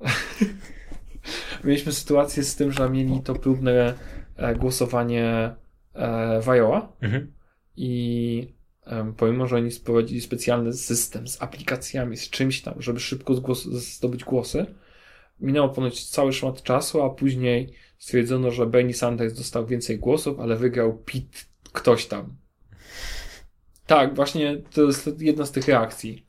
Mieliśmy 1.64 1.92
sytuację 1.92 2.42
z 2.42 2.56
tym, 2.56 2.72
że 2.72 2.90
mieli 2.90 3.20
to 3.22 3.34
próbne 3.34 3.94
e, 4.36 4.54
głosowanie 4.54 5.54
e, 5.94 6.40
w 6.42 6.48
Iowa 6.48 6.92
mhm. 7.00 7.32
i 7.76 8.54
pomimo, 9.16 9.46
że 9.46 9.56
oni 9.56 9.70
sprowadzili 9.70 10.20
specjalny 10.20 10.72
system 10.72 11.28
z 11.28 11.42
aplikacjami, 11.42 12.16
z 12.16 12.30
czymś 12.30 12.62
tam, 12.62 12.74
żeby 12.82 13.00
szybko 13.00 13.54
zdobyć 13.54 14.24
głosy, 14.24 14.66
minęło 15.40 15.68
ponoć 15.68 16.08
cały 16.10 16.32
szmat 16.32 16.62
czasu, 16.62 17.02
a 17.02 17.10
później 17.10 17.72
stwierdzono, 17.98 18.50
że 18.50 18.66
Bernie 18.66 18.94
Sanders 18.94 19.34
dostał 19.34 19.66
więcej 19.66 19.98
głosów, 19.98 20.40
ale 20.40 20.56
wygrał 20.56 20.98
Pete 20.98 21.38
ktoś 21.72 22.06
tam. 22.06 22.43
Tak, 23.86 24.14
właśnie 24.14 24.56
to 24.74 24.82
jest 24.82 25.20
jedna 25.20 25.46
z 25.46 25.52
tych 25.52 25.68
reakcji. 25.68 26.26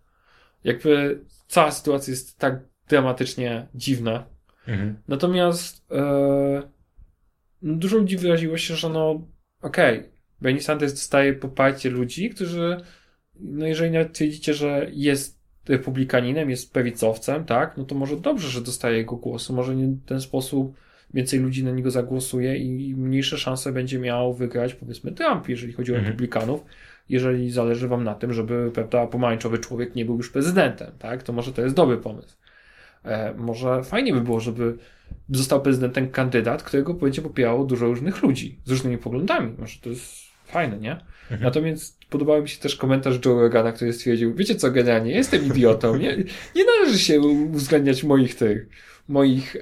Jakby 0.63 1.19
cała 1.47 1.71
sytuacja 1.71 2.11
jest 2.11 2.39
tak 2.39 2.59
dramatycznie 2.89 3.67
dziwna. 3.75 4.25
Mhm. 4.67 4.95
Natomiast 5.07 5.91
e, 5.91 6.63
no, 7.61 7.75
dużo 7.75 7.97
ludzi 7.97 8.17
wyraziło 8.17 8.57
się, 8.57 8.75
że 8.75 8.89
no 8.89 9.27
okej, 9.61 9.99
okay, 9.99 10.11
Bernie 10.41 10.61
Sanders 10.61 10.93
dostaje 10.93 11.33
poparcie 11.33 11.89
ludzi, 11.89 12.29
którzy 12.29 12.77
no 13.39 13.67
jeżeli 13.67 13.91
nawet 13.91 14.13
twierdzicie, 14.13 14.53
że 14.53 14.87
jest 14.91 15.39
republikaninem, 15.67 16.49
jest 16.49 16.73
pewicowcem, 16.73 17.45
tak, 17.45 17.77
no 17.77 17.83
to 17.83 17.95
może 17.95 18.17
dobrze, 18.17 18.49
że 18.49 18.61
dostaje 18.61 18.97
jego 18.97 19.15
głosu, 19.15 19.53
może 19.53 19.75
nie 19.75 19.87
w 19.87 20.05
ten 20.05 20.21
sposób 20.21 20.75
więcej 21.13 21.39
ludzi 21.39 21.63
na 21.63 21.71
niego 21.71 21.91
zagłosuje 21.91 22.57
i 22.57 22.95
mniejsze 22.95 23.37
szanse 23.37 23.71
będzie 23.71 23.99
miał 23.99 24.33
wygrać 24.33 24.73
powiedzmy 24.73 25.11
Trump, 25.11 25.49
jeżeli 25.49 25.73
chodzi 25.73 25.91
o 25.91 25.95
mhm. 25.95 26.11
republikanów, 26.11 26.65
jeżeli 27.09 27.51
zależy 27.51 27.87
wam 27.87 28.03
na 28.03 28.15
tym, 28.15 28.33
żeby 28.33 28.71
prawda, 28.73 29.07
pomarańczowy 29.07 29.59
człowiek 29.59 29.95
nie 29.95 30.05
był 30.05 30.17
już 30.17 30.29
prezydentem, 30.29 30.91
tak, 30.99 31.23
to 31.23 31.33
może 31.33 31.53
to 31.53 31.61
jest 31.61 31.75
dobry 31.75 31.97
pomysł. 31.97 32.35
E, 33.05 33.33
może 33.37 33.83
fajnie 33.83 34.13
by 34.13 34.21
było, 34.21 34.39
żeby 34.39 34.77
został 35.29 35.61
prezydentem 35.61 36.09
kandydat, 36.09 36.63
którego 36.63 36.93
będzie 36.93 37.21
popierało 37.21 37.65
dużo 37.65 37.85
różnych 37.85 38.23
ludzi 38.23 38.59
z 38.65 38.71
różnymi 38.71 38.97
poglądami. 38.97 39.55
Może 39.57 39.79
to 39.79 39.89
jest 39.89 40.25
fajne, 40.45 40.77
nie? 40.77 40.91
Mhm. 40.91 41.43
Natomiast 41.43 42.05
podobał 42.09 42.41
mi 42.41 42.49
się 42.49 42.59
też 42.59 42.75
komentarz 42.75 43.25
Joe 43.25 43.41
Rogana, 43.41 43.71
który 43.71 43.93
stwierdził, 43.93 44.35
wiecie 44.35 44.55
co, 44.55 44.71
generalnie, 44.71 45.11
jestem 45.11 45.45
idiotą, 45.45 45.95
nie, 45.97 46.17
nie 46.55 46.65
należy 46.65 46.99
się 46.99 47.19
uwzględniać 47.21 48.03
moich 48.03 48.35
tych, 48.35 48.69
moich 49.07 49.55
e, 49.55 49.61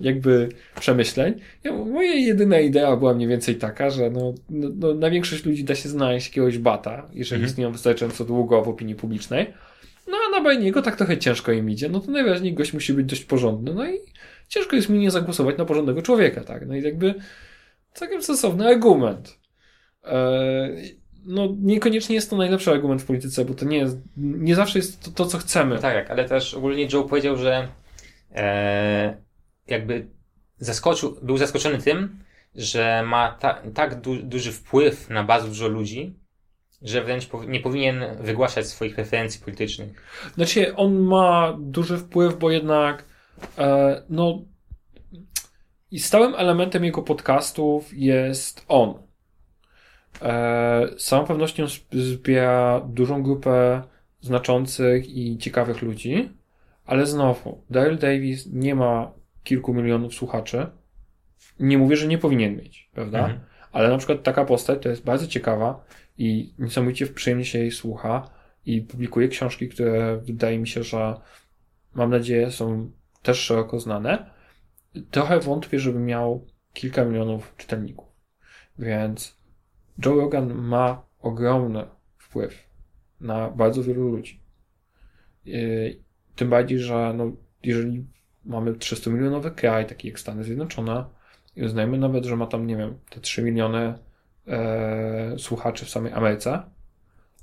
jakby 0.00 0.48
przemyśleń. 0.80 1.34
Ja, 1.64 1.72
moja 1.72 2.14
jedyna 2.14 2.60
idea 2.60 2.96
była 2.96 3.14
mniej 3.14 3.28
więcej 3.28 3.56
taka, 3.56 3.90
że 3.90 4.10
no, 4.10 4.34
no, 4.50 4.68
no 4.76 4.94
na 4.94 5.10
większość 5.10 5.44
ludzi 5.44 5.64
da 5.64 5.74
się 5.74 5.88
znaleźć 5.88 6.26
jakiegoś 6.26 6.58
bata, 6.58 7.08
jeżeli 7.12 7.38
mhm. 7.38 7.50
istnieją 7.50 7.72
wystarczająco 7.72 8.24
długo 8.24 8.62
w 8.62 8.68
opinii 8.68 8.94
publicznej. 8.94 9.46
No 10.08 10.16
a 10.28 10.38
na 10.38 10.44
Bajniego 10.44 10.82
tak 10.82 10.96
trochę 10.96 11.18
ciężko 11.18 11.52
im 11.52 11.70
idzie. 11.70 11.88
No 11.88 12.00
to 12.00 12.10
najwyraźniej 12.10 12.54
gość 12.54 12.72
musi 12.72 12.92
być 12.92 13.06
dość 13.06 13.24
porządny. 13.24 13.74
No 13.74 13.90
i 13.90 13.98
ciężko 14.48 14.76
jest 14.76 14.88
mi 14.88 14.98
nie 14.98 15.10
zagłosować 15.10 15.58
na 15.58 15.64
porządnego 15.64 16.02
człowieka, 16.02 16.44
tak? 16.44 16.66
No 16.66 16.76
i 16.76 16.82
jakby 16.82 17.14
całkiem 17.92 18.22
sensowny 18.22 18.68
argument. 18.68 19.38
Eee, 20.04 21.00
no 21.26 21.48
niekoniecznie 21.62 22.14
jest 22.14 22.30
to 22.30 22.36
najlepszy 22.36 22.70
argument 22.70 23.02
w 23.02 23.06
polityce, 23.06 23.44
bo 23.44 23.54
to 23.54 23.64
nie 23.64 23.78
jest, 23.78 23.98
nie 24.16 24.54
zawsze 24.54 24.78
jest 24.78 25.04
to, 25.04 25.10
to 25.10 25.26
co 25.26 25.38
chcemy. 25.38 25.78
Tak, 25.78 26.10
ale 26.10 26.24
też 26.24 26.54
ogólnie 26.54 26.88
Joe 26.92 27.04
powiedział, 27.04 27.36
że 27.36 27.68
e, 28.34 29.16
jakby 29.66 30.06
zaskoczył, 30.58 31.16
był 31.22 31.38
zaskoczony 31.38 31.78
tym, 31.78 32.18
że 32.54 33.02
ma 33.06 33.32
ta, 33.32 33.62
tak 33.74 34.00
du, 34.00 34.16
duży 34.16 34.52
wpływ 34.52 35.10
na 35.10 35.24
bardzo 35.24 35.48
dużo 35.48 35.68
ludzi, 35.68 36.14
że 36.82 37.04
wręcz 37.04 37.28
nie 37.48 37.60
powinien 37.60 38.04
wygłaszać 38.20 38.66
swoich 38.66 38.94
preferencji 38.94 39.40
politycznych. 39.40 39.92
Znaczy, 40.34 40.76
on 40.76 40.98
ma 40.98 41.56
duży 41.60 41.98
wpływ, 41.98 42.38
bo 42.38 42.50
jednak 42.50 43.04
e, 43.58 44.02
no 44.08 44.44
i 45.90 46.00
stałym 46.00 46.34
elementem 46.34 46.84
jego 46.84 47.02
podcastów 47.02 47.90
jest 47.92 48.64
on. 48.68 48.94
E, 50.22 50.88
z 50.98 51.04
całą 51.04 51.26
pewnością 51.26 51.66
zbiera 51.92 52.80
dużą 52.80 53.22
grupę 53.22 53.82
znaczących 54.20 55.08
i 55.08 55.38
ciekawych 55.38 55.82
ludzi, 55.82 56.30
ale 56.90 57.06
znowu, 57.06 57.64
Dale 57.70 57.96
Davis 57.96 58.46
nie 58.52 58.74
ma 58.74 59.12
kilku 59.44 59.74
milionów 59.74 60.14
słuchaczy. 60.14 60.66
Nie 61.60 61.78
mówię, 61.78 61.96
że 61.96 62.06
nie 62.06 62.18
powinien 62.18 62.56
mieć, 62.56 62.90
prawda? 62.94 63.18
Mhm. 63.18 63.40
Ale 63.72 63.88
na 63.88 63.98
przykład 63.98 64.22
taka 64.22 64.44
postać 64.44 64.82
to 64.82 64.88
jest 64.88 65.04
bardzo 65.04 65.26
ciekawa 65.26 65.84
i 66.18 66.54
niesamowicie 66.58 67.06
przyjemnie 67.06 67.44
się 67.44 67.58
jej 67.58 67.70
słucha 67.70 68.30
i 68.66 68.82
publikuje 68.82 69.28
książki, 69.28 69.68
które 69.68 70.16
wydaje 70.16 70.58
mi 70.58 70.68
się, 70.68 70.82
że 70.82 71.14
mam 71.94 72.10
nadzieję 72.10 72.50
są 72.50 72.90
też 73.22 73.38
szeroko 73.38 73.80
znane. 73.80 74.30
Trochę 75.10 75.40
wątpię, 75.40 75.78
żeby 75.78 75.98
miał 75.98 76.46
kilka 76.72 77.04
milionów 77.04 77.54
czytelników. 77.56 78.08
Więc 78.78 79.38
Joe 80.04 80.14
Rogan 80.14 80.54
ma 80.54 81.02
ogromny 81.20 81.84
wpływ 82.18 82.68
na 83.20 83.50
bardzo 83.50 83.82
wielu 83.82 84.08
ludzi. 84.08 84.40
Tym 86.40 86.50
bardziej, 86.50 86.78
że 86.78 87.14
no, 87.16 87.32
jeżeli 87.62 88.04
mamy 88.44 88.74
300 88.74 89.10
milionowy 89.10 89.50
kraj, 89.50 89.86
taki 89.86 90.08
jak 90.08 90.20
Stany 90.20 90.44
Zjednoczone, 90.44 91.04
i 91.56 91.64
uznajmy 91.64 91.98
nawet, 91.98 92.24
że 92.24 92.36
ma 92.36 92.46
tam, 92.46 92.66
nie 92.66 92.76
wiem, 92.76 92.98
te 93.10 93.20
3 93.20 93.42
miliony 93.42 93.94
e, 94.46 95.34
słuchaczy 95.38 95.84
w 95.84 95.90
samej 95.90 96.12
Ameryce, 96.12 96.62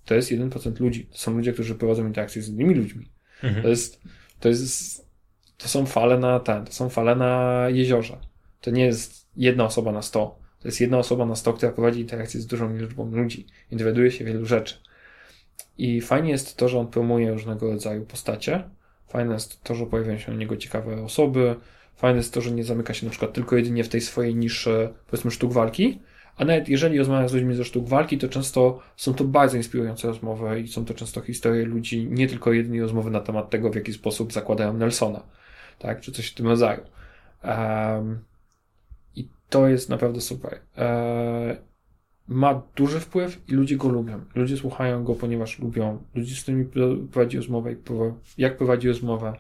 to 0.06 0.16
jest 0.16 0.32
1% 0.32 0.80
ludzi. 0.80 1.06
To 1.06 1.18
są 1.18 1.34
ludzie, 1.34 1.54
którzy 1.54 1.76
prowadzą 1.76 2.08
interakcje 2.08 2.42
z 2.42 2.50
innymi 2.50 2.76
ludźmi. 2.76 3.12
Mhm. 3.44 3.64
To 3.64 3.70
jest, 3.70 4.02
to 4.40 4.50
jest, 4.50 5.06
to 5.58 5.68
są 5.68 5.86
fale 5.86 6.20
na 6.20 6.40
ten, 6.40 6.66
to 6.66 6.72
są 6.72 6.90
fale 6.90 7.16
na 7.16 7.66
jeziorze. 7.70 8.18
To 8.62 8.72
nie 8.72 8.86
jest 8.86 9.28
jedna 9.36 9.66
osoba 9.66 9.92
na 9.92 10.02
100 10.02 10.40
to 10.60 10.68
jest 10.68 10.82
jedna 10.82 10.98
osoba 10.98 11.26
na 11.26 11.36
sto, 11.36 11.54
która 11.54 11.72
prowadzi 11.72 12.02
interakcję 12.02 12.42
z 12.42 12.48
dużą 12.48 12.78
liczbą 12.78 13.12
ludzi 13.12 13.48
i 13.72 13.76
dowiaduje 13.76 14.12
się 14.12 14.26
wielu 14.26 14.46
rzeczy. 14.46 14.76
I 15.78 16.02
fajnie 16.02 16.32
jest 16.32 16.58
to, 16.58 16.70
że 16.70 16.80
on 16.80 16.88
promuje 16.88 17.32
różnego 17.32 17.72
rodzaju 17.72 18.06
postacie. 18.06 18.70
Fajne 19.08 19.34
jest 19.34 19.64
to, 19.64 19.76
że 19.76 19.86
pojawiają 19.86 20.18
się 20.18 20.32
na 20.32 20.38
niego 20.38 20.58
ciekawe 20.58 21.04
osoby. 21.04 21.56
Fajne 21.96 22.18
jest 22.18 22.34
to, 22.34 22.42
że 22.42 22.52
nie 22.52 22.64
zamyka 22.64 22.94
się 22.94 23.06
na 23.06 23.10
przykład 23.10 23.34
tylko 23.34 23.56
jedynie 23.56 23.84
w 23.84 23.90
tej 23.90 24.02
swojej 24.02 24.36
niszy, 24.36 24.90
powiedzmy, 25.08 25.32
sztuk 25.32 25.54
walki. 25.54 26.00
A 26.38 26.46
nawet 26.46 26.70
jeżeli 26.70 26.98
rozmawia 26.98 27.28
z 27.28 27.34
ludźmi 27.34 27.56
ze 27.56 27.66
sztuk 27.66 27.88
walki, 27.88 28.18
to 28.18 28.28
często 28.30 28.80
są 28.96 29.14
to 29.14 29.24
bardzo 29.24 29.58
inspirujące 29.58 30.08
rozmowy 30.08 30.60
i 30.62 30.68
są 30.68 30.86
to 30.86 30.94
często 30.94 31.22
historie 31.22 31.66
ludzi, 31.66 32.08
nie 32.12 32.28
tylko 32.28 32.54
jedynie 32.54 32.82
rozmowy 32.82 33.12
na 33.12 33.22
temat 33.22 33.50
tego, 33.50 33.70
w 33.70 33.76
jaki 33.76 33.94
sposób 33.94 34.34
zakładają 34.34 34.74
Nelsona, 34.74 35.24
tak, 35.80 36.02
czy 36.02 36.12
coś 36.12 36.28
w 36.32 36.34
tym 36.34 36.48
rodzaju. 36.48 36.82
Um, 37.44 38.20
to 39.50 39.68
jest 39.68 39.90
naprawdę 39.90 40.22
super. 40.22 40.60
Eee, 40.78 41.58
ma 42.28 42.62
duży 42.76 43.00
wpływ 43.00 43.50
i 43.50 43.54
ludzie 43.54 43.78
go 43.78 43.90
lubią. 43.90 44.22
Ludzie 44.36 44.58
słuchają 44.58 45.04
go, 45.04 45.16
ponieważ 45.16 45.60
lubią. 45.60 46.04
Ludzie 46.16 46.36
z 46.36 46.42
którymi 46.42 46.66
prowadzi 47.12 47.38
rozmowę 47.38 47.76
jak 48.38 48.58
prowadzi 48.58 48.88
rozmowę. 48.88 49.34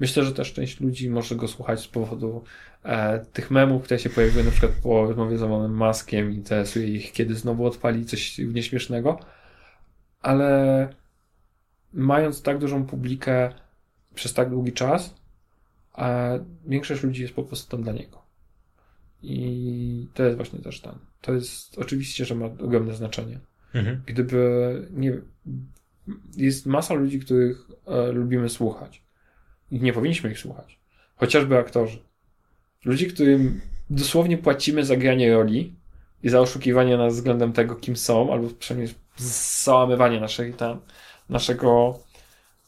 Myślę, 0.00 0.24
że 0.24 0.32
też 0.32 0.52
część 0.52 0.80
ludzi 0.80 1.10
może 1.10 1.36
go 1.36 1.48
słuchać 1.48 1.80
z 1.80 1.88
powodu 1.88 2.44
e, 2.82 3.18
tych 3.18 3.50
memów, 3.50 3.82
które 3.82 4.00
się 4.00 4.10
pojawiły 4.10 4.44
na 4.44 4.50
przykład 4.50 4.72
po 4.82 5.06
rozmowie 5.06 5.38
z 5.38 5.42
Elonem 5.42 5.76
Maskiem 5.76 6.32
interesuje 6.32 6.88
ich, 6.88 7.12
kiedy 7.12 7.34
znowu 7.34 7.66
odpali 7.66 8.04
coś 8.06 8.38
nieśmiesznego. 8.38 9.18
Ale 10.20 10.88
mając 11.92 12.42
tak 12.42 12.58
dużą 12.58 12.86
publikę 12.86 13.52
przez 14.14 14.34
tak 14.34 14.50
długi 14.50 14.72
czas, 14.72 15.14
e, 15.98 16.44
większość 16.66 17.02
ludzi 17.02 17.22
jest 17.22 17.34
po 17.34 17.42
prostu 17.42 17.70
tam 17.70 17.82
dla 17.82 17.92
niego. 17.92 18.22
I 19.22 20.08
to 20.14 20.22
jest 20.22 20.36
właśnie 20.36 20.58
też 20.58 20.80
ten. 20.80 20.94
To 21.26 21.34
jest 21.34 21.78
oczywiście, 21.78 22.24
że 22.24 22.34
ma 22.34 22.46
ogromne 22.46 22.94
znaczenie. 22.94 23.38
Mhm. 23.74 24.02
Gdyby 24.06 24.88
nie. 24.90 25.12
Jest 26.36 26.66
masa 26.66 26.94
ludzi, 26.94 27.20
których 27.20 27.68
e, 27.86 28.12
lubimy 28.12 28.48
słuchać. 28.48 29.02
I 29.70 29.80
nie 29.80 29.92
powinniśmy 29.92 30.30
ich 30.30 30.38
słuchać. 30.38 30.78
Chociażby 31.16 31.58
aktorzy. 31.58 31.98
Ludzi, 32.84 33.06
którym 33.06 33.60
dosłownie 33.90 34.38
płacimy 34.38 34.84
za 34.84 34.96
granie 34.96 35.34
roli 35.34 35.74
i 36.22 36.28
za 36.28 36.40
oszukiwanie 36.40 36.96
nas 36.96 37.14
względem 37.14 37.52
tego, 37.52 37.76
kim 37.76 37.96
są, 37.96 38.32
albo 38.32 38.48
przynajmniej 38.50 38.94
załamywanie 39.64 40.20
naszej, 40.20 40.54
tam, 40.54 40.80
naszego 41.28 41.98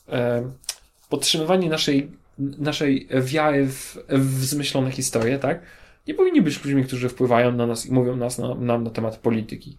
e, 0.09 0.51
podtrzymywanie 1.09 1.68
naszej, 1.68 2.10
naszej 2.39 3.09
wiary 3.22 3.66
w, 3.66 3.97
w 4.09 4.44
zmyślone 4.44 4.90
historie, 4.90 5.39
tak? 5.39 5.62
Nie 6.09 6.14
powinni 6.14 6.43
być 6.43 6.64
ludźmi, 6.64 6.85
którzy 6.85 7.09
wpływają 7.09 7.52
na 7.52 7.66
nas 7.66 7.86
i 7.86 7.93
mówią 7.93 8.16
nas 8.16 8.39
na, 8.39 8.55
nam 8.55 8.85
na 8.85 8.90
temat 8.90 9.16
polityki. 9.16 9.76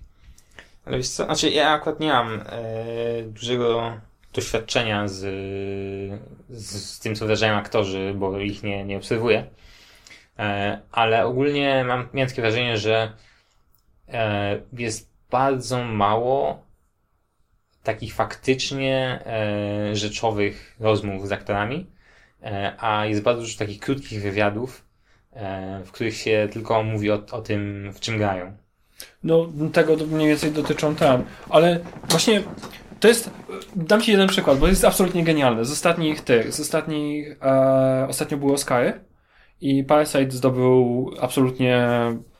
Ale 0.86 0.98
wiesz 0.98 1.10
co, 1.10 1.26
znaczy 1.26 1.50
ja 1.50 1.70
akurat 1.70 2.00
nie 2.00 2.08
mam 2.08 2.42
e, 2.46 3.24
dużego 3.24 3.94
doświadczenia 4.34 5.08
z, 5.08 5.18
z, 6.50 6.86
z, 6.86 7.00
tym, 7.00 7.16
co 7.16 7.26
wydarzają 7.26 7.56
aktorzy, 7.56 8.14
bo 8.16 8.40
ich 8.40 8.64
nie, 8.64 8.86
nie 8.86 8.98
obserwuję. 8.98 9.46
E, 10.40 10.80
ale 10.92 11.26
ogólnie 11.26 11.84
mam, 11.88 12.08
miałem 12.14 12.30
takie 12.30 12.42
wrażenie, 12.42 12.78
że 12.78 13.14
e, 14.08 14.62
jest 14.74 15.10
bardzo 15.32 15.84
mało 15.84 16.64
takich 17.84 18.14
faktycznie 18.14 19.20
e, 19.26 19.96
rzeczowych 19.96 20.76
rozmów 20.80 21.28
z 21.28 21.32
aktorami, 21.32 21.88
e, 22.44 22.74
a 22.78 23.06
jest 23.06 23.22
bardzo 23.22 23.42
dużo 23.42 23.60
takich 23.60 23.80
krótkich 23.80 24.22
wywiadów, 24.22 24.89
w 25.86 25.92
których 25.92 26.16
się 26.16 26.48
tylko 26.52 26.84
mówi 26.84 27.12
o, 27.12 27.22
o 27.32 27.42
tym, 27.42 27.92
w 27.94 28.00
czym 28.00 28.18
grają. 28.18 28.58
No, 29.24 29.48
tego 29.74 29.96
mniej 29.96 30.28
więcej 30.28 30.52
dotyczą 30.52 30.96
tam. 30.96 31.24
Ale 31.50 31.80
właśnie 32.10 32.44
To 33.00 33.08
jest, 33.08 33.32
dam 33.76 34.02
ci 34.02 34.12
jeden 34.12 34.28
przykład, 34.28 34.58
bo 34.58 34.68
jest 34.68 34.86
absolutnie 34.86 35.24
genialny. 35.24 35.66
Z 35.66 35.72
ostatnich 35.72 36.22
tych, 36.22 36.54
z 36.54 36.60
ostatnich, 36.60 37.38
e, 37.42 38.06
ostatnio 38.10 38.38
były 38.38 38.54
Oscary 38.54 38.94
i 39.62 39.84
Parasite 39.84 40.32
zdobył 40.32 41.12
absolutnie 41.22 41.88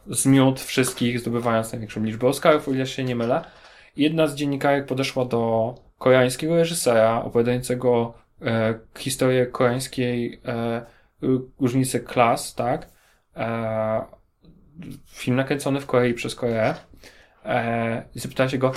zmiótł 0.08 0.64
wszystkich, 0.64 1.20
zdobywając 1.20 1.72
największą 1.72 2.04
liczbę 2.04 2.28
Oscarów, 2.28 2.68
o 2.68 2.72
ile 2.72 2.86
się 2.88 3.04
nie 3.04 3.16
mylę. 3.16 3.42
Jedna 3.96 4.28
z 4.28 4.36
dziennikarek 4.36 4.86
podeszła 4.86 5.26
do 5.26 5.76
koreańskiego 5.98 6.56
reżysera 6.56 7.24
opowiadającego 7.24 8.14
e, 8.42 8.80
historię 8.98 9.46
koreańskiej 9.46 10.42
e, 10.46 10.86
różnicy 11.60 12.00
klas, 12.00 12.56
tak? 12.56 12.90
E, 13.36 14.02
film 15.08 15.38
nakręcony 15.38 15.82
w 15.82 15.86
Korei 15.86 16.14
przez 16.14 16.36
Koreę. 16.36 16.76
E, 17.46 18.04
I 18.16 18.20
zapytała 18.20 18.50
się 18.50 18.58
go, 18.58 18.72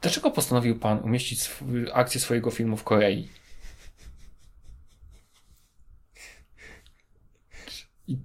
dlaczego 0.00 0.30
postanowił 0.30 0.78
pan 0.78 0.98
umieścić 0.98 1.40
sw- 1.42 1.90
akcję 1.92 2.20
swojego 2.20 2.50
filmu 2.50 2.76
w 2.76 2.84
Korei? 2.84 3.28
I- 8.08 8.18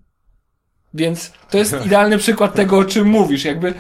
Więc 0.94 1.34
to 1.50 1.58
jest 1.58 1.76
idealny 1.86 2.18
przykład 2.18 2.56
tego, 2.56 2.78
o 2.78 2.86
czym 2.86 3.08
mówisz. 3.08 3.46
Jakby 3.46 3.74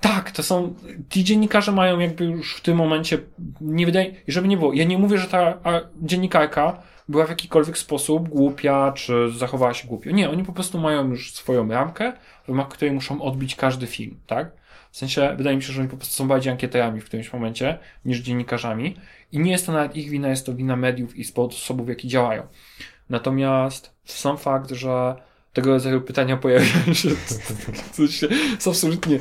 tak, 0.00 0.30
to 0.30 0.42
są. 0.42 0.74
Ci 1.10 1.24
dziennikarze 1.24 1.72
mają 1.72 1.98
jakby 1.98 2.24
już 2.24 2.56
w 2.56 2.60
tym 2.60 2.76
momencie. 2.76 3.18
Nie 3.60 3.86
wydaje. 3.86 4.14
Żeby 4.28 4.48
nie 4.48 4.56
było. 4.56 4.72
Ja 4.72 4.84
nie 4.84 4.98
mówię, 4.98 5.18
że 5.18 5.28
ta 5.28 5.58
dziennikarka 6.02 6.82
była 7.08 7.26
w 7.26 7.30
jakikolwiek 7.30 7.78
sposób 7.78 8.28
głupia, 8.28 8.92
czy 8.92 9.30
zachowała 9.30 9.74
się 9.74 9.88
głupio. 9.88 10.10
Nie, 10.10 10.30
oni 10.30 10.44
po 10.44 10.52
prostu 10.52 10.78
mają 10.78 11.08
już 11.08 11.34
swoją 11.34 11.68
ramkę, 11.68 12.12
w 12.44 12.48
ramach 12.48 12.68
której 12.68 12.94
muszą 12.94 13.22
odbić 13.22 13.54
każdy 13.54 13.86
film, 13.86 14.20
tak? 14.26 14.50
W 14.90 14.96
sensie, 14.96 15.34
wydaje 15.36 15.56
mi 15.56 15.62
się, 15.62 15.72
że 15.72 15.80
oni 15.80 15.90
po 15.90 15.96
prostu 15.96 16.14
są 16.14 16.28
bardziej 16.28 16.52
ankieterami 16.52 17.00
w 17.00 17.04
którymś 17.04 17.32
momencie 17.32 17.78
niż 18.04 18.18
dziennikarzami. 18.18 18.96
I 19.32 19.38
nie 19.38 19.50
jest 19.50 19.66
to 19.66 19.72
nawet 19.72 19.96
ich 19.96 20.10
wina, 20.10 20.28
jest 20.28 20.46
to 20.46 20.54
wina 20.54 20.76
mediów 20.76 21.16
i 21.16 21.24
sposobów, 21.24 21.86
w 21.86 21.88
jaki 21.88 22.08
działają. 22.08 22.46
Natomiast 23.10 23.94
sam 24.04 24.38
fakt, 24.38 24.70
że 24.70 25.16
tego 25.52 25.70
rodzaju 25.70 26.00
pytania 26.00 26.36
pojawiają 26.46 26.94
się, 26.94 27.08
się 28.08 28.26
jest 28.26 28.68
absolutnie, 28.68 29.18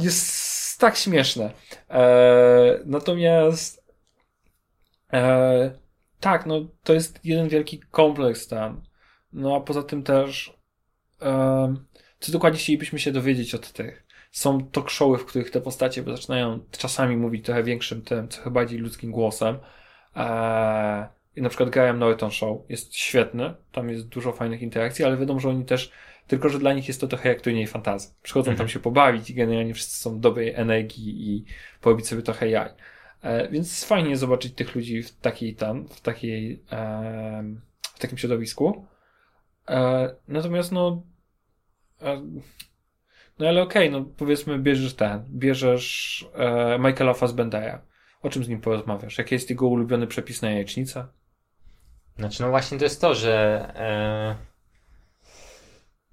jest 0.00 0.78
tak 0.78 0.96
śmieszne. 0.96 1.50
E, 1.90 2.80
natomiast 2.84 3.84
e, 5.12 5.83
tak, 6.24 6.46
no 6.46 6.68
to 6.82 6.94
jest 6.94 7.20
jeden 7.24 7.48
wielki 7.48 7.80
kompleks 7.90 8.48
tam. 8.48 8.82
No 9.32 9.56
a 9.56 9.60
poza 9.60 9.82
tym 9.82 10.02
też 10.02 10.58
e, 11.22 11.74
co 12.20 12.32
dokładnie 12.32 12.58
chcielibyśmy 12.58 12.98
się 12.98 13.12
dowiedzieć 13.12 13.54
od 13.54 13.72
tych. 13.72 14.06
Są 14.30 14.66
talk 14.66 14.90
showy, 14.90 15.18
w 15.18 15.24
których 15.24 15.50
te 15.50 15.60
postacie 15.60 16.02
zaczynają 16.02 16.60
czasami 16.70 17.16
mówić 17.16 17.44
trochę 17.44 17.62
większym 17.62 18.02
tym, 18.02 18.28
trochę 18.28 18.50
bardziej 18.50 18.78
ludzkim 18.78 19.10
głosem. 19.10 19.58
E, 20.16 21.08
i 21.36 21.42
na 21.42 21.48
przykład 21.48 21.70
Graham 21.70 21.98
Norton 21.98 22.30
Show 22.30 22.58
jest 22.68 22.94
świetny, 22.96 23.54
tam 23.72 23.90
jest 23.90 24.08
dużo 24.08 24.32
fajnych 24.32 24.62
interakcji, 24.62 25.04
ale 25.04 25.16
wiadomo, 25.16 25.40
że 25.40 25.48
oni 25.48 25.64
też, 25.64 25.92
tylko 26.26 26.48
że 26.48 26.58
dla 26.58 26.72
nich 26.72 26.88
jest 26.88 27.00
to 27.00 27.06
trochę 27.06 27.28
jak 27.28 27.40
turniej 27.40 27.66
fantazji. 27.66 28.10
Przychodzą 28.22 28.50
Mhm. 28.50 28.58
tam 28.58 28.68
się 28.72 28.80
pobawić 28.80 29.30
i 29.30 29.34
generalnie 29.34 29.74
wszyscy 29.74 29.98
są 29.98 30.20
dobrej 30.20 30.54
energii 30.54 31.30
i 31.30 31.44
porobić 31.80 32.06
sobie 32.06 32.22
trochę 32.22 32.48
jaj. 32.48 32.70
E, 33.24 33.48
więc 33.48 33.84
fajnie 33.84 34.16
zobaczyć 34.16 34.54
tych 34.54 34.74
ludzi 34.74 35.02
w 35.02 35.20
takiej 35.20 35.54
tam, 35.54 35.88
w 35.88 36.00
takiej, 36.00 36.62
w 37.94 37.98
takim 37.98 38.18
środowisku. 38.18 38.86
E, 39.68 40.14
natomiast 40.28 40.72
no, 40.72 41.02
e, 42.02 42.22
no 43.38 43.48
ale 43.48 43.62
okej, 43.62 43.90
no 43.90 44.04
powiedzmy 44.16 44.58
bierzesz 44.58 44.94
ten, 44.94 45.24
bierzesz 45.30 46.28
Michaela 46.78 47.14
Fassbendera. 47.14 47.82
O 48.22 48.30
czym 48.30 48.44
z 48.44 48.48
nim 48.48 48.60
porozmawiasz? 48.60 49.18
Jaki 49.18 49.34
jest 49.34 49.50
jego 49.50 49.66
ulubiony 49.66 50.06
przepis 50.06 50.42
na 50.42 50.50
jajecznicę? 50.50 51.06
Znaczy, 52.18 52.42
no 52.42 52.50
właśnie 52.50 52.78
to 52.78 52.84
jest 52.84 53.00
to, 53.00 53.14
że 53.14 53.34
e, 53.76 54.36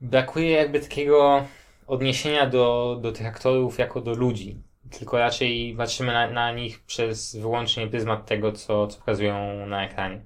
brakuje 0.01 0.51
jakby 0.51 0.79
takiego 0.79 1.45
odniesienia 1.87 2.49
do, 2.49 2.99
do 3.01 3.11
tych 3.11 3.27
aktorów 3.27 3.79
jako 3.79 4.01
do 4.01 4.13
ludzi. 4.13 4.63
Tylko 4.99 5.17
raczej 5.17 5.75
patrzymy 5.77 6.13
na, 6.13 6.29
na 6.29 6.51
nich 6.51 6.83
przez 6.83 7.35
wyłącznie 7.35 7.87
pryzmat 7.87 8.25
tego, 8.25 8.51
co, 8.51 8.87
co 8.87 8.99
pokazują 8.99 9.65
na 9.67 9.85
ekranie. 9.85 10.21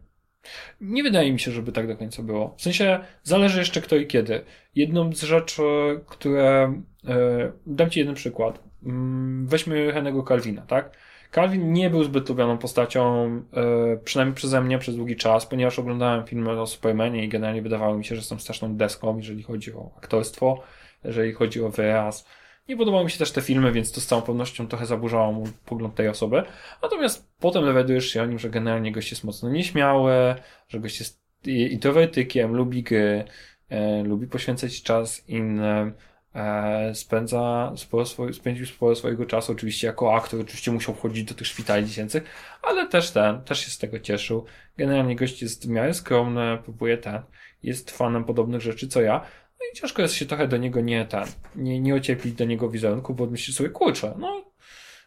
Nie 0.82 1.04
wydaje 1.04 1.34
mi 1.34 1.40
się, 1.40 1.52
żeby 1.52 1.72
tak 1.72 1.88
do 1.88 1.98
końca 1.98 2.24
było. 2.24 2.54
W 2.58 2.62
sensie 2.62 3.00
zależy 3.24 3.60
jeszcze 3.60 3.82
kto 3.82 3.96
i 3.96 4.08
kiedy. 4.08 4.46
Jedną 4.76 5.14
z 5.14 5.24
rzeczy, 5.24 5.64
które. 6.08 6.74
E, 7.08 7.52
dam 7.66 7.90
Ci 7.90 8.00
jeden 8.00 8.16
przykład. 8.16 8.64
Mm, 8.86 9.48
weźmy 9.48 9.94
Henry'ego 9.94 10.28
Calvina, 10.28 10.62
tak? 10.62 10.92
Calvin 11.32 11.74
nie 11.74 11.90
był 11.90 12.04
zbyt 12.04 12.30
lubioną 12.30 12.58
postacią, 12.58 13.26
e, 13.54 13.98
przynajmniej 13.98 14.36
przeze 14.36 14.62
mnie 14.62 14.78
przez 14.78 14.96
długi 14.96 15.16
czas, 15.16 15.46
ponieważ 15.46 15.80
oglądałem 15.80 16.26
filmy 16.26 16.62
o 16.62 16.68
Supermanie 16.68 17.24
i 17.26 17.30
generalnie 17.30 17.62
wydawało 17.62 17.98
mi 17.98 18.06
się, 18.06 18.16
że 18.16 18.22
są 18.22 18.40
straszną 18.40 18.76
deską, 18.76 19.18
jeżeli 19.18 19.44
chodzi 19.44 19.74
o 19.74 19.92
aktorstwo, 19.98 20.64
jeżeli 21.04 21.34
chodzi 21.34 21.64
o 21.64 21.70
wyraz. 21.70 22.28
Nie 22.70 22.78
podobały 22.78 23.04
mi 23.04 23.12
się 23.12 23.18
też 23.18 23.32
te 23.32 23.42
filmy, 23.42 23.72
więc 23.72 23.92
to 23.92 24.02
z 24.02 24.06
całą 24.06 24.22
pewnością 24.22 24.68
trochę 24.68 24.86
zaburzało 24.86 25.32
mu 25.32 25.48
pogląd 25.66 25.96
tej 25.96 26.08
osoby. 26.08 26.44
Natomiast 26.82 27.30
potem 27.40 27.66
dowiadujesz 27.66 28.10
się 28.10 28.24
o 28.24 28.26
nim, 28.26 28.40
że 28.40 28.50
generalnie 28.50 28.92
gość 28.92 29.12
jest 29.12 29.24
mocno 29.24 29.50
nieśmiały, 29.50 30.36
że 30.68 30.80
gość 30.80 31.00
jest 31.00 31.26
introwertykiem, 31.46 32.56
lubi 32.56 32.84
gry, 32.84 33.26
e, 33.70 34.04
lubi 34.04 34.28
poświęcać 34.28 34.84
czas 34.84 35.30
innym, 35.30 35.94
e, 36.36 36.96
spędza 36.96 37.74
sporo 37.76 38.06
spędził 38.34 38.66
sporo 38.66 38.96
swojego 38.96 39.26
czasu, 39.26 39.52
oczywiście 39.52 39.88
jako 39.88 40.16
aktor, 40.16 40.42
oczywiście 40.42 40.72
musiał 40.72 40.96
wchodzić 40.96 41.24
do 41.24 41.34
tych 41.34 41.48
szpitali 41.48 41.86
dziecięcych, 41.86 42.24
ale 42.62 42.88
też 42.88 43.12
ten, 43.12 43.42
też 43.42 43.60
się 43.60 43.72
z 43.72 43.78
tego 43.78 44.00
cieszył. 44.00 44.46
Generalnie 44.78 45.16
gość 45.16 45.42
jest 45.42 45.68
w 45.68 45.70
miarę 45.70 45.94
skromny, 45.94 46.58
próbuje 46.64 46.98
ten, 46.98 47.22
jest 47.64 47.92
fanem 47.92 48.24
podobnych 48.24 48.62
rzeczy 48.62 48.88
co 48.88 49.02
ja, 49.02 49.26
no 49.60 49.65
i 49.73 49.76
ciężko 49.76 50.02
jest 50.02 50.14
się 50.14 50.26
trochę 50.26 50.48
do 50.48 50.57
niego 50.57 50.82
nie 50.82 51.06
ten, 51.06 51.26
nie, 51.56 51.80
nie 51.80 51.95
ocieplić 51.95 52.34
do 52.34 52.45
niego 52.45 52.69
wizerunku, 52.69 53.14
bo 53.14 53.26
myślisz 53.26 53.56
sobie, 53.56 53.69
kurczę, 53.69 54.14
no 54.18 54.45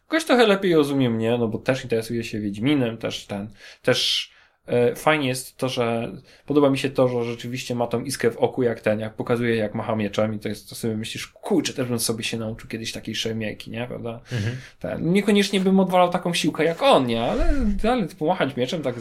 gość 0.09 0.27
trochę 0.27 0.47
lepiej 0.47 0.75
rozumie 0.75 1.11
mnie, 1.11 1.39
no 1.39 1.49
bo 1.49 1.59
też 1.59 1.85
interesuje 1.85 2.25
się 2.25 2.41
Wiedźminem, 2.41 2.99
też 2.99 3.27
ten, 3.27 3.51
też 3.83 4.31
e, 4.67 4.95
fajnie 4.95 5.29
jest 5.29 5.57
to, 5.57 5.69
że 5.69 6.13
podoba 6.47 6.71
mi 6.71 6.79
się 6.79 6.91
to, 6.91 7.09
że 7.09 7.25
rzeczywiście 7.25 7.75
ma 7.75 7.87
tą 7.87 8.05
iskrę 8.05 8.31
w 8.31 8.37
oku 8.37 8.63
jak 8.63 8.81
ten, 8.81 9.01
jak 9.01 9.15
pokazuje 9.15 9.57
jak 9.57 9.75
macha 9.75 9.97
mieczem 9.97 10.35
i 10.35 10.39
to 10.39 10.49
jest, 10.49 10.69
to 10.69 10.75
sobie 10.75 10.97
myślisz, 10.97 11.27
kurczę, 11.27 11.73
też 11.73 11.89
bym 11.89 11.99
sobie 11.99 12.25
się 12.25 12.37
nauczył 12.37 12.69
kiedyś 12.69 12.93
takiej 12.93 13.15
szermierki, 13.15 13.71
nie, 13.71 13.87
prawda? 13.87 14.21
Ten, 14.81 15.13
niekoniecznie 15.13 15.61
bym 15.61 15.81
odwalał 15.81 16.11
taką 16.11 16.35
siłkę 16.35 16.65
jak 16.65 16.83
on, 16.83 17.07
nie, 17.07 17.23
ale, 17.23 17.55
ale 17.91 18.07
pomachać 18.07 18.57
mieczem 18.57 18.83
tak 18.83 18.95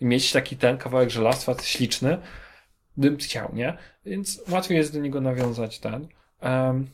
i 0.00 0.04
mieć 0.04 0.32
taki 0.32 0.56
ten 0.56 0.78
kawałek 0.78 1.10
żelastwa 1.10 1.54
śliczny, 1.62 2.18
bym 2.96 3.16
chciał, 3.16 3.50
nie? 3.52 3.76
Więc 4.06 4.42
łatwiej 4.48 4.78
jest 4.78 4.92
do 4.92 5.00
niego 5.00 5.20
nawiązać 5.20 5.78
ten. 5.78 6.08
Um, 6.42 6.86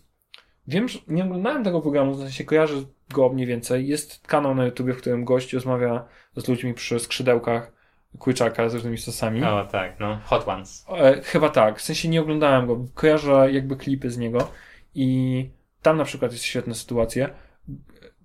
wiem, 0.66 0.88
że 0.88 0.98
nie 1.08 1.24
oglądałem 1.24 1.64
tego 1.64 1.80
programu, 1.80 2.14
w 2.14 2.18
sensie 2.18 2.44
kojarzę 2.44 2.74
go 3.10 3.28
mniej 3.28 3.46
więcej. 3.46 3.88
Jest 3.88 4.26
kanał 4.26 4.54
na 4.54 4.64
YouTube, 4.64 4.90
w 4.90 4.96
którym 4.96 5.24
gość 5.24 5.52
rozmawia 5.52 6.04
z 6.36 6.48
ludźmi 6.48 6.74
przy 6.74 6.98
skrzydełkach 6.98 7.72
kurczaka 8.18 8.68
z 8.68 8.74
różnymi 8.74 8.98
sosami. 8.98 9.44
O 9.44 9.64
tak, 9.64 10.00
no. 10.00 10.20
Hot 10.24 10.48
Ones. 10.48 10.86
E, 10.88 11.20
chyba 11.22 11.48
tak, 11.48 11.78
w 11.78 11.82
sensie 11.82 12.08
nie 12.08 12.20
oglądałem 12.20 12.66
go, 12.66 12.84
kojarzę 12.94 13.52
jakby 13.52 13.76
klipy 13.76 14.10
z 14.10 14.18
niego 14.18 14.50
i 14.94 15.50
tam 15.82 15.96
na 15.96 16.04
przykład 16.04 16.32
jest 16.32 16.44
świetne 16.44 16.74
sytuacje 16.74 17.28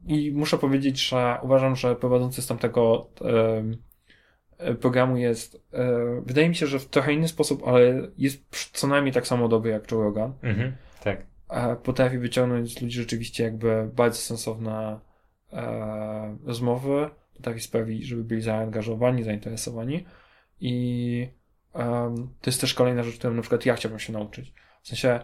i 0.08 0.32
muszę 0.32 0.58
powiedzieć, 0.58 1.08
że 1.08 1.38
uważam, 1.42 1.76
że 1.76 1.96
prowadzący 1.96 2.42
z 2.42 2.48
tamtego 2.48 3.08
e, 3.22 3.64
programu 4.80 5.18
jest, 5.18 5.68
e, 5.74 6.22
wydaje 6.26 6.50
mi 6.50 6.56
się, 6.56 6.68
że 6.68 6.80
w 6.80 6.86
trochę 6.86 7.14
inny 7.14 7.28
sposób, 7.28 7.68
ale 7.68 8.08
jest 8.18 8.44
co 8.74 8.88
najmniej 8.88 9.14
tak 9.14 9.28
samo 9.28 9.48
dobry 9.48 9.72
jak 9.72 9.92
Joe 9.92 10.04
Rogan. 10.04 10.34
Mhm. 10.44 10.76
Tak. 11.04 11.26
E, 11.50 11.76
potrafi 11.76 12.18
wyciągnąć 12.18 12.78
z 12.78 12.82
ludzi 12.82 12.96
rzeczywiście 12.96 13.44
jakby 13.44 13.90
bardzo 13.96 14.18
sensowne 14.18 15.00
e, 15.54 16.38
rozmowy, 16.44 17.10
potrafi 17.36 17.60
sprawić, 17.60 18.06
żeby 18.06 18.24
byli 18.24 18.42
zaangażowani, 18.42 19.24
zainteresowani 19.24 20.06
i 20.60 21.28
to 22.42 22.50
jest 22.50 22.62
też 22.62 22.74
kolejna 22.74 23.04
rzecz, 23.04 23.18
którą 23.18 23.34
na 23.34 23.42
przykład 23.42 23.66
ja 23.66 23.76
chciałbym 23.76 24.00
się 24.00 24.14
nauczyć. 24.14 24.54
W 24.82 24.88
sensie 24.88 25.20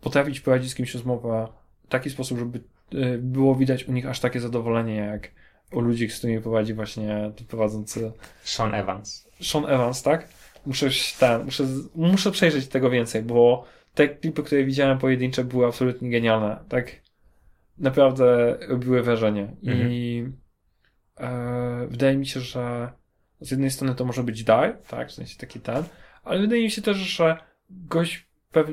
potrafić 0.00 0.40
prowadzić 0.40 0.70
z 0.70 0.74
kimś 0.74 0.94
rozmowę 0.94 1.48
w 1.84 1.88
taki 1.88 2.10
sposób, 2.10 2.38
żeby 2.38 2.60
e, 2.92 3.18
było 3.18 3.54
widać 3.54 3.84
u 3.84 3.92
nich 3.92 4.06
aż 4.06 4.20
takie 4.20 4.40
zadowolenie, 4.40 4.96
jak 4.96 5.30
u 5.72 5.80
ludzi, 5.80 6.08
z 6.08 6.18
którymi 6.18 6.42
prowadzi 6.42 6.74
właśnie 6.74 7.32
ten 7.36 7.46
prowadzący 7.46 8.12
Sean 8.42 8.74
Evans. 8.74 9.28
Sean 9.42 9.66
Evans, 9.66 10.02
tak? 10.02 10.28
Muszę, 10.66 10.88
ten, 11.18 11.44
muszę, 11.44 11.64
muszę 11.94 12.30
przejrzeć 12.30 12.68
tego 12.68 12.90
więcej, 12.90 13.22
bo 13.22 13.64
te 13.94 14.08
klipy, 14.08 14.42
które 14.42 14.64
widziałem 14.64 14.98
pojedyncze 14.98 15.44
były 15.44 15.66
absolutnie 15.66 16.10
genialne, 16.10 16.58
tak? 16.68 16.92
Naprawdę 17.78 18.56
robiły 18.68 19.02
wrażenie 19.02 19.56
i 19.62 20.24
e, 21.16 21.86
wydaje 21.90 22.16
mi 22.16 22.26
się, 22.26 22.40
że 22.40 22.92
z 23.40 23.50
jednej 23.50 23.70
strony 23.70 23.94
to 23.94 24.04
może 24.04 24.22
być 24.22 24.44
dar, 24.44 24.78
tak? 24.88 25.08
W 25.08 25.12
sensie 25.12 25.38
taki 25.38 25.60
ten, 25.60 25.84
ale 26.24 26.40
wydaje 26.40 26.62
mi 26.62 26.70
się 26.70 26.82
też, 26.82 26.96
że 26.96 27.36
gość 27.70 28.26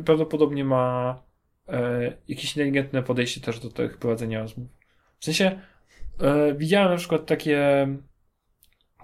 prawdopodobnie 0.05 0.65
ma 0.65 1.21
e, 1.67 2.13
jakieś 2.27 2.45
inteligentne 2.57 3.03
podejście 3.03 3.41
też 3.41 3.59
do 3.59 3.69
tych 3.69 3.97
prowadzenia 3.97 4.41
rozmów. 4.41 4.67
W 5.19 5.25
sensie 5.25 5.59
E, 6.19 6.53
widziałem 6.53 6.91
na 6.91 6.97
przykład 6.97 7.25
takie 7.25 7.87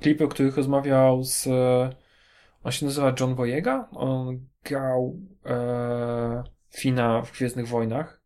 klipy, 0.01 0.23
o 0.23 0.27
których 0.27 0.57
rozmawiał 0.57 1.23
z. 1.23 1.47
On 2.63 2.71
się 2.71 2.85
nazywa 2.85 3.13
John 3.19 3.35
Boyega. 3.35 3.89
On 3.91 4.47
grał 4.63 5.19
e, 5.45 6.43
Fina 6.69 7.21
w 7.21 7.31
Gwiezdnych 7.31 7.67
Wojnach. 7.67 8.19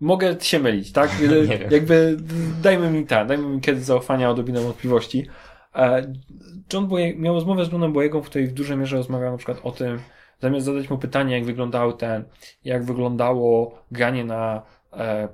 Mogę 0.00 0.40
się 0.40 0.58
mylić, 0.58 0.92
tak? 0.92 1.10
Jakby 1.70 2.16
dajmy 2.62 2.90
mi 2.90 3.06
tak, 3.06 3.26
dajmy 3.26 3.48
mi 3.48 3.60
kiedy 3.60 3.80
zaufania 3.80 4.30
odrobinę 4.30 4.60
wątpliwości. 4.60 5.26
E, 5.74 6.12
John 6.72 6.86
Boye, 6.86 7.16
miał 7.16 7.34
rozmowę 7.34 7.64
z 7.64 7.72
Johnem 7.72 7.92
Boyegą, 7.92 8.22
w 8.22 8.26
której 8.26 8.46
w 8.46 8.52
dużej 8.52 8.76
mierze 8.76 8.96
rozmawiał 8.96 9.32
na 9.32 9.36
przykład 9.36 9.60
o 9.62 9.72
tym, 9.72 10.00
zamiast 10.40 10.66
zadać 10.66 10.90
mu 10.90 10.98
pytanie, 10.98 11.34
jak 11.34 11.44
wyglądały 11.44 11.94
ten, 11.94 12.24
jak 12.64 12.84
wyglądało 12.84 13.78
granie 13.90 14.24
na 14.24 14.62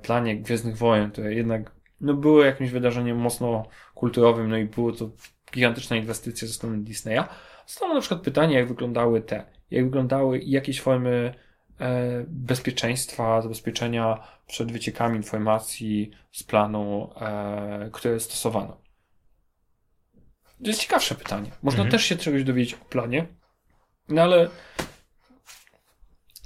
planie 0.01 0.37
Gwiezdnych 0.37 0.77
Wojen, 0.77 1.11
które 1.11 1.33
jednak 1.33 1.71
no, 2.01 2.13
było 2.13 2.43
jakimś 2.43 2.69
wydarzeniem 2.69 3.17
mocno 3.17 3.65
kulturowym, 3.95 4.49
no 4.49 4.57
i 4.57 4.65
było 4.65 4.91
to 4.91 5.09
gigantyczna 5.53 5.95
inwestycja 5.95 6.47
ze 6.47 6.53
strony 6.53 6.83
Disneya. 6.83 7.23
Zostało 7.67 7.93
na 7.93 7.99
przykład 7.99 8.21
pytanie, 8.21 8.55
jak 8.55 8.67
wyglądały 8.67 9.21
te, 9.21 9.45
jak 9.71 9.85
wyglądały 9.85 10.39
jakieś 10.39 10.81
formy 10.81 11.33
e, 11.79 12.25
bezpieczeństwa, 12.27 13.41
zabezpieczenia 13.41 14.27
przed 14.47 14.71
wyciekami 14.71 15.17
informacji 15.17 16.11
z 16.31 16.43
planu, 16.43 17.09
e, 17.21 17.89
które 17.93 18.19
stosowano. 18.19 18.77
To 20.63 20.67
jest 20.67 20.81
ciekawsze 20.81 21.15
pytanie. 21.15 21.51
Można 21.63 21.83
Mhm. 21.83 21.91
też 21.91 22.03
się 22.03 22.15
czegoś 22.15 22.43
dowiedzieć 22.43 22.73
o 22.73 22.85
planie, 22.85 23.27
no 24.09 24.21
ale 24.21 24.49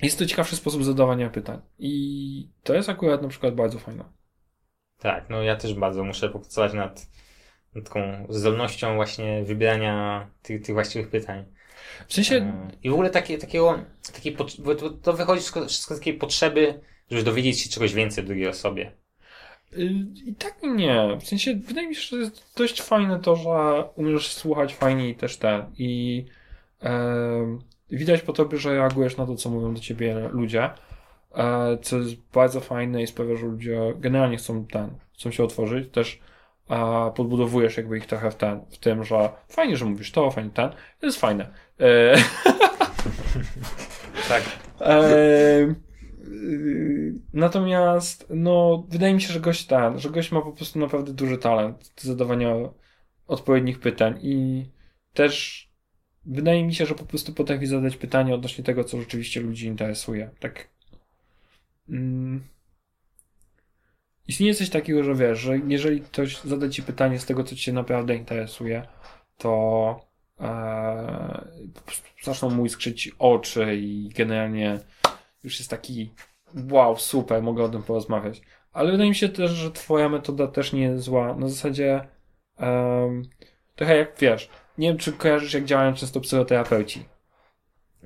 jest 0.02 0.20
to 0.20 0.26
ciekawszy 0.26 0.56
sposób 0.56 0.84
zadawania 0.84 1.30
pytań. 1.30 1.62
I 1.80 2.50
to 2.64 2.74
jest 2.74 2.90
akurat 2.90 3.22
na 3.22 3.28
przykład 3.28 3.56
bardzo 3.56 3.80
fajne. 3.80 4.04
Tak, 5.00 5.30
no 5.30 5.42
ja 5.44 5.56
też 5.56 5.74
bardzo 5.74 6.04
muszę 6.04 6.30
popracować 6.30 6.74
nad, 6.74 7.08
nad 7.76 7.86
taką 7.88 8.26
zdolnością 8.30 8.96
właśnie 8.96 9.44
wybierania 9.44 10.28
tych, 10.42 10.62
tych 10.62 10.76
właściwych 10.76 11.10
pytań. 11.10 11.46
W 12.08 12.14
sensie, 12.14 12.36
E, 12.36 12.72
I 12.84 12.90
w 12.90 12.94
ogóle 12.94 13.10
takie, 13.10 13.38
takiego, 13.38 13.80
takiej, 14.14 14.38
to, 15.04 15.14
wychodzi 15.14 15.40
wszystko, 15.42 15.66
wszystko 15.68 15.96
z 15.96 15.98
takiej 16.00 16.14
potrzeby, 16.14 16.82
żeby 17.12 17.24
dowiedzieć 17.24 17.60
się 17.62 17.70
czegoś 17.70 17.94
więcej 17.94 18.24
o 18.24 18.28
drugiej 18.28 18.48
osobie. 18.48 18.92
y, 19.74 19.84
i 20.26 20.36
tak 20.36 20.56
nie. 20.64 21.18
W 21.22 21.28
sensie, 21.28 21.56
wydaje 21.56 21.88
mi 21.88 21.96
się, 21.96 22.02
że 22.02 22.18
jest 22.18 22.54
dość 22.58 22.82
fajne 22.82 23.20
to, 23.20 23.36
że 23.36 23.84
umiesz 23.96 24.28
słuchać 24.34 24.76
fajnie 24.76 25.10
i 25.10 25.16
też 25.16 25.38
ten. 25.38 25.66
I 25.78 26.26
widać 27.98 28.22
po 28.22 28.34
tobie, 28.34 28.58
że 28.58 28.76
reagujesz 28.76 29.18
na 29.18 29.26
to, 29.26 29.36
co 29.36 29.50
mówią 29.50 29.74
do 29.74 29.80
ciebie 29.80 30.30
ludzie. 30.32 30.70
E, 31.36 31.78
co 31.82 31.98
jest 31.98 32.16
bardzo 32.34 32.60
fajne 32.60 33.04
i 33.04 33.08
sprawia, 33.08 33.36
że 33.36 33.46
ludzie 33.46 33.94
generalnie 34.00 34.38
chcą 34.38 34.66
ten, 34.66 34.90
chcą 35.14 35.32
się 35.32 35.44
otworzyć. 35.44 35.92
Też 35.92 36.20
a 36.68 37.12
podbudowujesz 37.16 37.78
jakby 37.78 37.98
ich 37.98 38.06
trochę 38.06 38.32
w 38.32 38.36
ten, 38.36 38.62
w 38.70 38.78
tym, 38.78 39.04
że 39.04 39.30
fajnie, 39.48 39.78
że 39.78 39.86
mówisz 39.86 40.12
to, 40.12 40.32
fajnie 40.32 40.50
ten. 40.50 40.70
To 41.00 41.06
jest 41.06 41.20
fajne. 41.20 41.54
E, 41.80 42.16
Tak. 44.30 44.44
Natomiast, 47.34 48.26
no, 48.30 48.84
wydaje 48.90 49.14
mi 49.14 49.22
się, 49.22 49.34
że 49.34 49.40
gość 49.40 49.66
ten, 49.66 50.00
że 50.00 50.10
gość 50.10 50.32
ma 50.32 50.42
po 50.42 50.52
prostu 50.52 50.80
naprawdę 50.80 51.14
duży 51.14 51.38
talent 51.38 51.94
do 52.04 52.08
zadawania 52.08 52.56
odpowiednich 53.28 53.80
pytań 53.80 54.20
i 54.22 54.66
też 55.14 55.70
wydaje 56.26 56.64
mi 56.64 56.76
się, 56.76 56.86
że 56.86 56.96
po 56.96 57.06
prostu 57.06 57.34
potrafi 57.34 57.66
zadać 57.66 57.98
pytanie 57.98 58.36
odnośnie 58.36 58.64
tego, 58.64 58.84
co 58.84 59.00
rzeczywiście 59.00 59.42
ludzi 59.42 59.68
interesuje. 59.68 60.30
Tak. 60.40 60.68
Mm, 61.90 62.44
istnieje 64.28 64.54
coś 64.54 64.70
takiego, 64.70 65.04
że 65.04 65.16
wiesz, 65.16 65.40
że 65.40 65.58
jeżeli 65.58 66.02
ktoś 66.02 66.42
zada 66.42 66.70
ci 66.70 66.84
pytanie 66.84 67.20
z 67.20 67.26
tego, 67.26 67.44
co 67.44 67.56
cię 67.56 67.74
naprawdę 67.74 68.16
interesuje, 68.16 68.88
to 69.38 70.14
prostu 71.86 72.08
zaczną 72.24 72.50
mu 72.50 72.66
iskrzyć 72.66 73.12
oczy 73.20 73.76
i 73.76 74.10
generalnie 74.16 74.80
już 75.44 75.60
jest 75.60 75.70
taki 75.70 76.12
wow, 76.72 76.98
super, 76.98 77.44
mogę 77.44 77.64
o 77.64 77.70
tym 77.70 77.84
porozmawiać. 77.84 78.42
Ale 78.74 78.92
wydaje 78.92 79.10
mi 79.10 79.16
się 79.16 79.30
też, 79.30 79.52
że 79.52 79.72
twoja 79.72 80.10
metoda 80.10 80.48
też 80.48 80.74
nie 80.74 80.82
jest 80.82 81.04
zła. 81.04 81.36
Na 81.36 81.50
zasadzie 81.50 82.08
trochę 83.76 83.98
jak 83.98 84.20
wiesz, 84.20 84.50
nie 84.78 84.88
wiem, 84.88 84.98
czy 84.98 85.14
kojarzysz, 85.14 85.54
jak 85.54 85.66
działają 85.66 85.94
często 85.94 86.22
psychoterapeuci. 86.22 87.06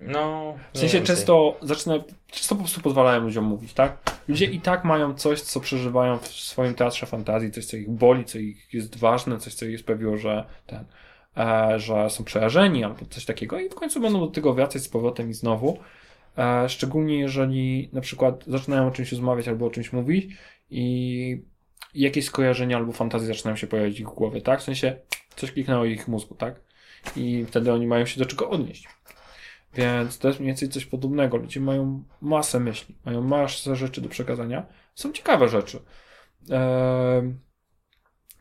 No, 0.02 0.54
W 0.74 0.80
sensie 0.80 1.02
często 1.02 1.58
zaczyna, 1.62 1.96
często 2.32 2.56
po 2.56 2.62
prostu 2.62 2.82
pozwalają 2.82 3.22
ludziom 3.22 3.46
mówić, 3.46 3.74
tak? 3.74 3.98
Ludzie 4.28 4.46
i 4.46 4.60
tak 4.60 4.84
mają 4.84 5.14
coś, 5.14 5.42
co 5.42 5.60
przeżywają 5.60 6.18
w 6.18 6.28
swoim 6.28 6.74
teatrze 6.74 7.06
fantazji, 7.06 7.52
coś, 7.52 7.66
co 7.66 7.78
ich 7.78 7.90
boli, 7.90 8.26
co 8.26 8.38
ich 8.38 8.74
jest 8.74 8.98
ważne, 8.98 9.38
coś, 9.38 9.54
co 9.54 9.66
ich 9.66 9.80
sprawiło, 9.80 10.18
że 10.18 10.46
ten, 10.68 10.86
e, 11.38 11.80
że 11.80 12.10
są 12.10 12.24
przerażeni 12.24 12.84
albo 12.84 13.06
coś 13.10 13.26
takiego 13.26 13.60
i 13.60 13.70
w 13.70 13.76
końcu 13.76 14.02
będą 14.02 14.20
do 14.20 14.28
tego 14.28 14.54
wracać 14.54 14.82
z 14.82 14.90
powrotem 14.90 15.30
i 15.30 15.34
znowu. 15.34 15.78
E, 16.38 16.70
szczególnie 16.70 17.20
jeżeli 17.20 17.90
na 17.94 18.02
przykład 18.02 18.44
zaczynają 18.48 18.88
o 18.88 18.92
czymś 18.92 19.12
rozmawiać 19.12 19.48
albo 19.48 19.66
o 19.66 19.70
czymś 19.70 19.94
mówić 19.94 20.38
i 20.70 21.42
jakieś 22.02 22.26
skojarzenia 22.26 22.78
albo 22.78 22.92
fantazje 22.92 23.28
zaczynają 23.28 23.56
się 23.56 23.68
pojawiać 23.68 23.94
w 23.94 24.00
ich 24.00 24.06
głowie, 24.06 24.42
tak? 24.42 24.60
W 24.60 24.64
sensie 24.64 24.98
coś 25.36 25.52
kliknęło 25.52 25.86
ich 25.86 26.08
mózgu, 26.08 26.36
tak? 26.36 26.62
I 27.16 27.46
wtedy 27.48 27.74
oni 27.74 27.88
mają 27.88 28.06
się 28.06 28.20
do 28.20 28.26
czego 28.26 28.50
odnieść. 28.50 28.88
Więc 29.76 30.18
to 30.18 30.28
jest 30.28 30.40
mniej 30.40 30.48
więcej 30.48 30.70
coś 30.70 30.86
podobnego. 30.86 31.38
Ludzie 31.38 31.60
mają 31.60 32.04
masę 32.22 32.60
myśli, 32.60 32.96
mają 33.06 33.22
masę 33.22 33.76
rzeczy 33.76 34.02
do 34.02 34.10
przekazania. 34.10 34.66
Są 34.96 35.12
ciekawe 35.12 35.50
rzeczy. 35.50 35.80
Eee, 36.50 37.34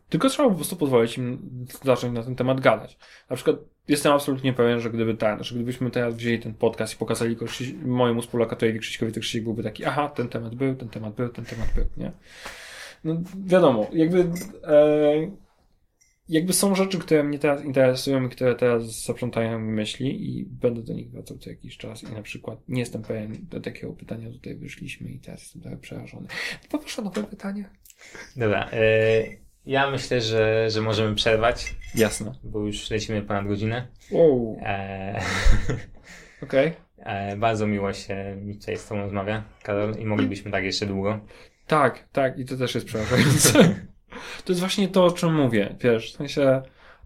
tylko 0.08 0.28
trzeba 0.28 0.48
po 0.48 0.54
prostu 0.54 0.76
pozwolić 0.76 1.18
im 1.18 1.66
zacząć 1.84 2.14
na 2.14 2.22
ten 2.22 2.36
temat 2.36 2.60
gadać. 2.60 2.98
Na 3.30 3.36
przykład 3.36 3.56
jestem 3.88 4.12
absolutnie 4.12 4.52
pewien, 4.52 4.80
że 4.80 4.90
gdyby 4.90 5.14
ten, 5.14 5.44
że 5.44 5.54
gdybyśmy 5.54 5.90
teraz 5.90 6.14
wzięli 6.14 6.40
ten 6.40 6.54
podcast 6.54 6.94
i 6.94 6.96
pokazali 6.96 7.36
go 7.36 7.46
mojemu 7.84 8.22
współlokatorowi 8.22 8.78
Krzyśkowi, 8.78 9.12
to 9.12 9.20
Krzysiek 9.20 9.44
byłby 9.44 9.62
taki, 9.62 9.84
aha, 9.84 10.08
ten 10.08 10.28
temat 10.28 10.54
był, 10.54 10.74
ten 10.74 10.88
temat 10.88 11.14
był, 11.14 11.28
ten 11.28 11.44
temat 11.44 11.68
był, 11.74 11.84
nie? 11.96 12.12
No 13.06 13.22
wiadomo, 13.46 13.86
jakby 13.92 14.30
e, 14.64 15.30
jakby 16.28 16.52
są 16.52 16.74
rzeczy, 16.74 16.98
które 16.98 17.24
mnie 17.24 17.38
teraz 17.38 17.64
interesują 17.64 18.26
i 18.26 18.30
które 18.30 18.54
teraz 18.54 19.04
zaprzątają 19.04 19.58
mi 19.58 19.72
myśli 19.72 20.38
i 20.38 20.46
będę 20.46 20.82
do 20.82 20.92
nich 20.92 21.10
wracał 21.10 21.38
co 21.38 21.50
jakiś 21.50 21.76
czas 21.76 22.02
i 22.02 22.12
na 22.12 22.22
przykład 22.22 22.58
nie 22.68 22.80
jestem 22.80 23.02
pewien, 23.02 23.36
do 23.50 23.60
takiego 23.60 23.92
pytania 23.92 24.30
tutaj 24.30 24.54
wyszliśmy 24.54 25.10
i 25.10 25.18
teraz 25.18 25.40
jestem 25.42 25.62
trochę 25.62 25.76
przerażony. 25.76 26.28
Poproszę 26.70 27.02
nowe 27.02 27.22
pytanie. 27.24 27.70
Dobra, 28.36 28.68
e, 28.72 29.24
ja 29.66 29.90
myślę, 29.90 30.20
że, 30.20 30.70
że 30.70 30.80
możemy 30.80 31.14
przerwać, 31.14 31.74
Jasne. 31.94 32.34
bo 32.44 32.60
już 32.60 32.90
lecimy 32.90 33.22
ponad 33.22 33.46
godzinę. 33.46 33.86
Wow, 34.10 34.58
E, 34.62 35.20
okej. 36.42 36.72
e, 36.98 37.36
bardzo 37.36 37.66
miło 37.66 37.92
się 37.92 38.36
mi 38.42 38.58
tutaj 38.58 38.76
z 38.76 38.88
Tobą 38.88 39.00
rozmawia, 39.00 39.44
Karol, 39.62 39.94
i 39.98 40.04
moglibyśmy 40.04 40.50
tak 40.50 40.64
jeszcze 40.64 40.86
długo. 40.86 41.20
Tak, 41.66 42.08
tak, 42.12 42.38
i 42.38 42.44
to 42.44 42.56
też 42.56 42.74
jest 42.74 42.86
przerażające. 42.86 43.52
to 44.44 44.52
jest 44.52 44.60
właśnie 44.60 44.88
to, 44.88 45.04
o 45.04 45.10
czym 45.10 45.34
mówię, 45.34 45.76
wiesz, 45.80 46.12
w 46.12 46.16
sensie 46.16 46.62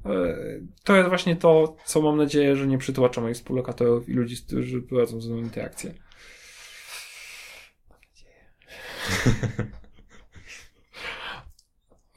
e, 0.06 0.36
to 0.84 0.96
jest 0.96 1.08
właśnie 1.08 1.36
to, 1.36 1.76
co 1.84 2.02
mam 2.02 2.16
nadzieję, 2.16 2.56
że 2.56 2.66
nie 2.66 2.78
przytłacza 2.78 3.20
moich 3.20 3.36
współlokatorów 3.36 4.08
i 4.08 4.12
ludzi, 4.12 4.36
którzy 4.46 4.82
prowadzą 4.82 5.20
ze 5.20 5.30
mną 5.30 5.38
interakcję. 5.38 5.94
Mam 7.90 7.98
nadzieję. 8.10 9.70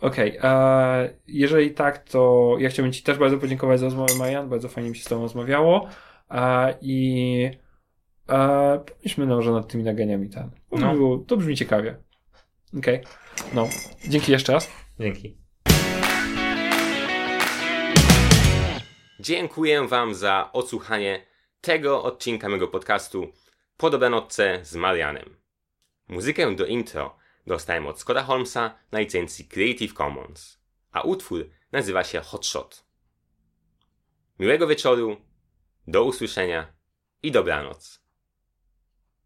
Okej, 0.01 0.37
e, 0.43 1.13
jeżeli 1.27 1.71
tak, 1.71 2.09
to 2.09 2.55
ja 2.59 2.69
chciałbym 2.69 2.93
Ci 2.93 3.03
też 3.03 3.17
bardzo 3.17 3.37
podziękować 3.37 3.79
za 3.79 3.85
rozmowę, 3.85 4.13
Marian, 4.19 4.49
bardzo 4.49 4.69
fajnie 4.69 4.89
mi 4.89 4.95
się 4.95 5.03
z 5.03 5.07
Tobą 5.07 5.21
rozmawiało 5.21 5.87
e, 6.31 6.75
i 6.81 7.49
e, 8.29 8.79
pomyślmy 8.79 9.25
może 9.25 9.51
nad 9.51 9.67
tymi 9.67 9.83
naganiami 9.83 10.29
tam. 10.29 10.51
No. 10.71 10.93
No. 10.93 11.17
To 11.27 11.37
brzmi 11.37 11.55
ciekawie. 11.55 11.95
Okej, 12.77 13.03
no, 13.53 13.69
dzięki 14.07 14.31
jeszcze 14.31 14.53
raz. 14.53 14.71
Dzięki. 14.99 15.37
Dziękuję 19.19 19.87
Wam 19.87 20.15
za 20.15 20.49
odsłuchanie 20.53 21.25
tego 21.61 22.03
odcinka 22.03 22.49
mego 22.49 22.67
podcastu 22.67 23.27
Po 23.77 23.89
dobranocce 23.89 24.59
z 24.65 24.75
Marianem. 24.75 25.37
Muzykę 26.07 26.55
do 26.55 26.65
intro 26.65 27.17
dostałem 27.47 27.87
od 27.87 27.99
Scotta 27.99 28.23
Holmesa 28.23 28.79
na 28.91 28.99
licencji 28.99 29.45
Creative 29.45 29.93
Commons, 29.93 30.59
a 30.91 31.01
utwór 31.01 31.49
nazywa 31.71 32.03
się 32.03 32.21
Hotshot. 32.21 32.85
Miłego 34.39 34.67
wieczoru, 34.67 35.17
do 35.87 36.03
usłyszenia 36.03 36.73
i 37.23 37.31
dobranoc. 37.31 38.02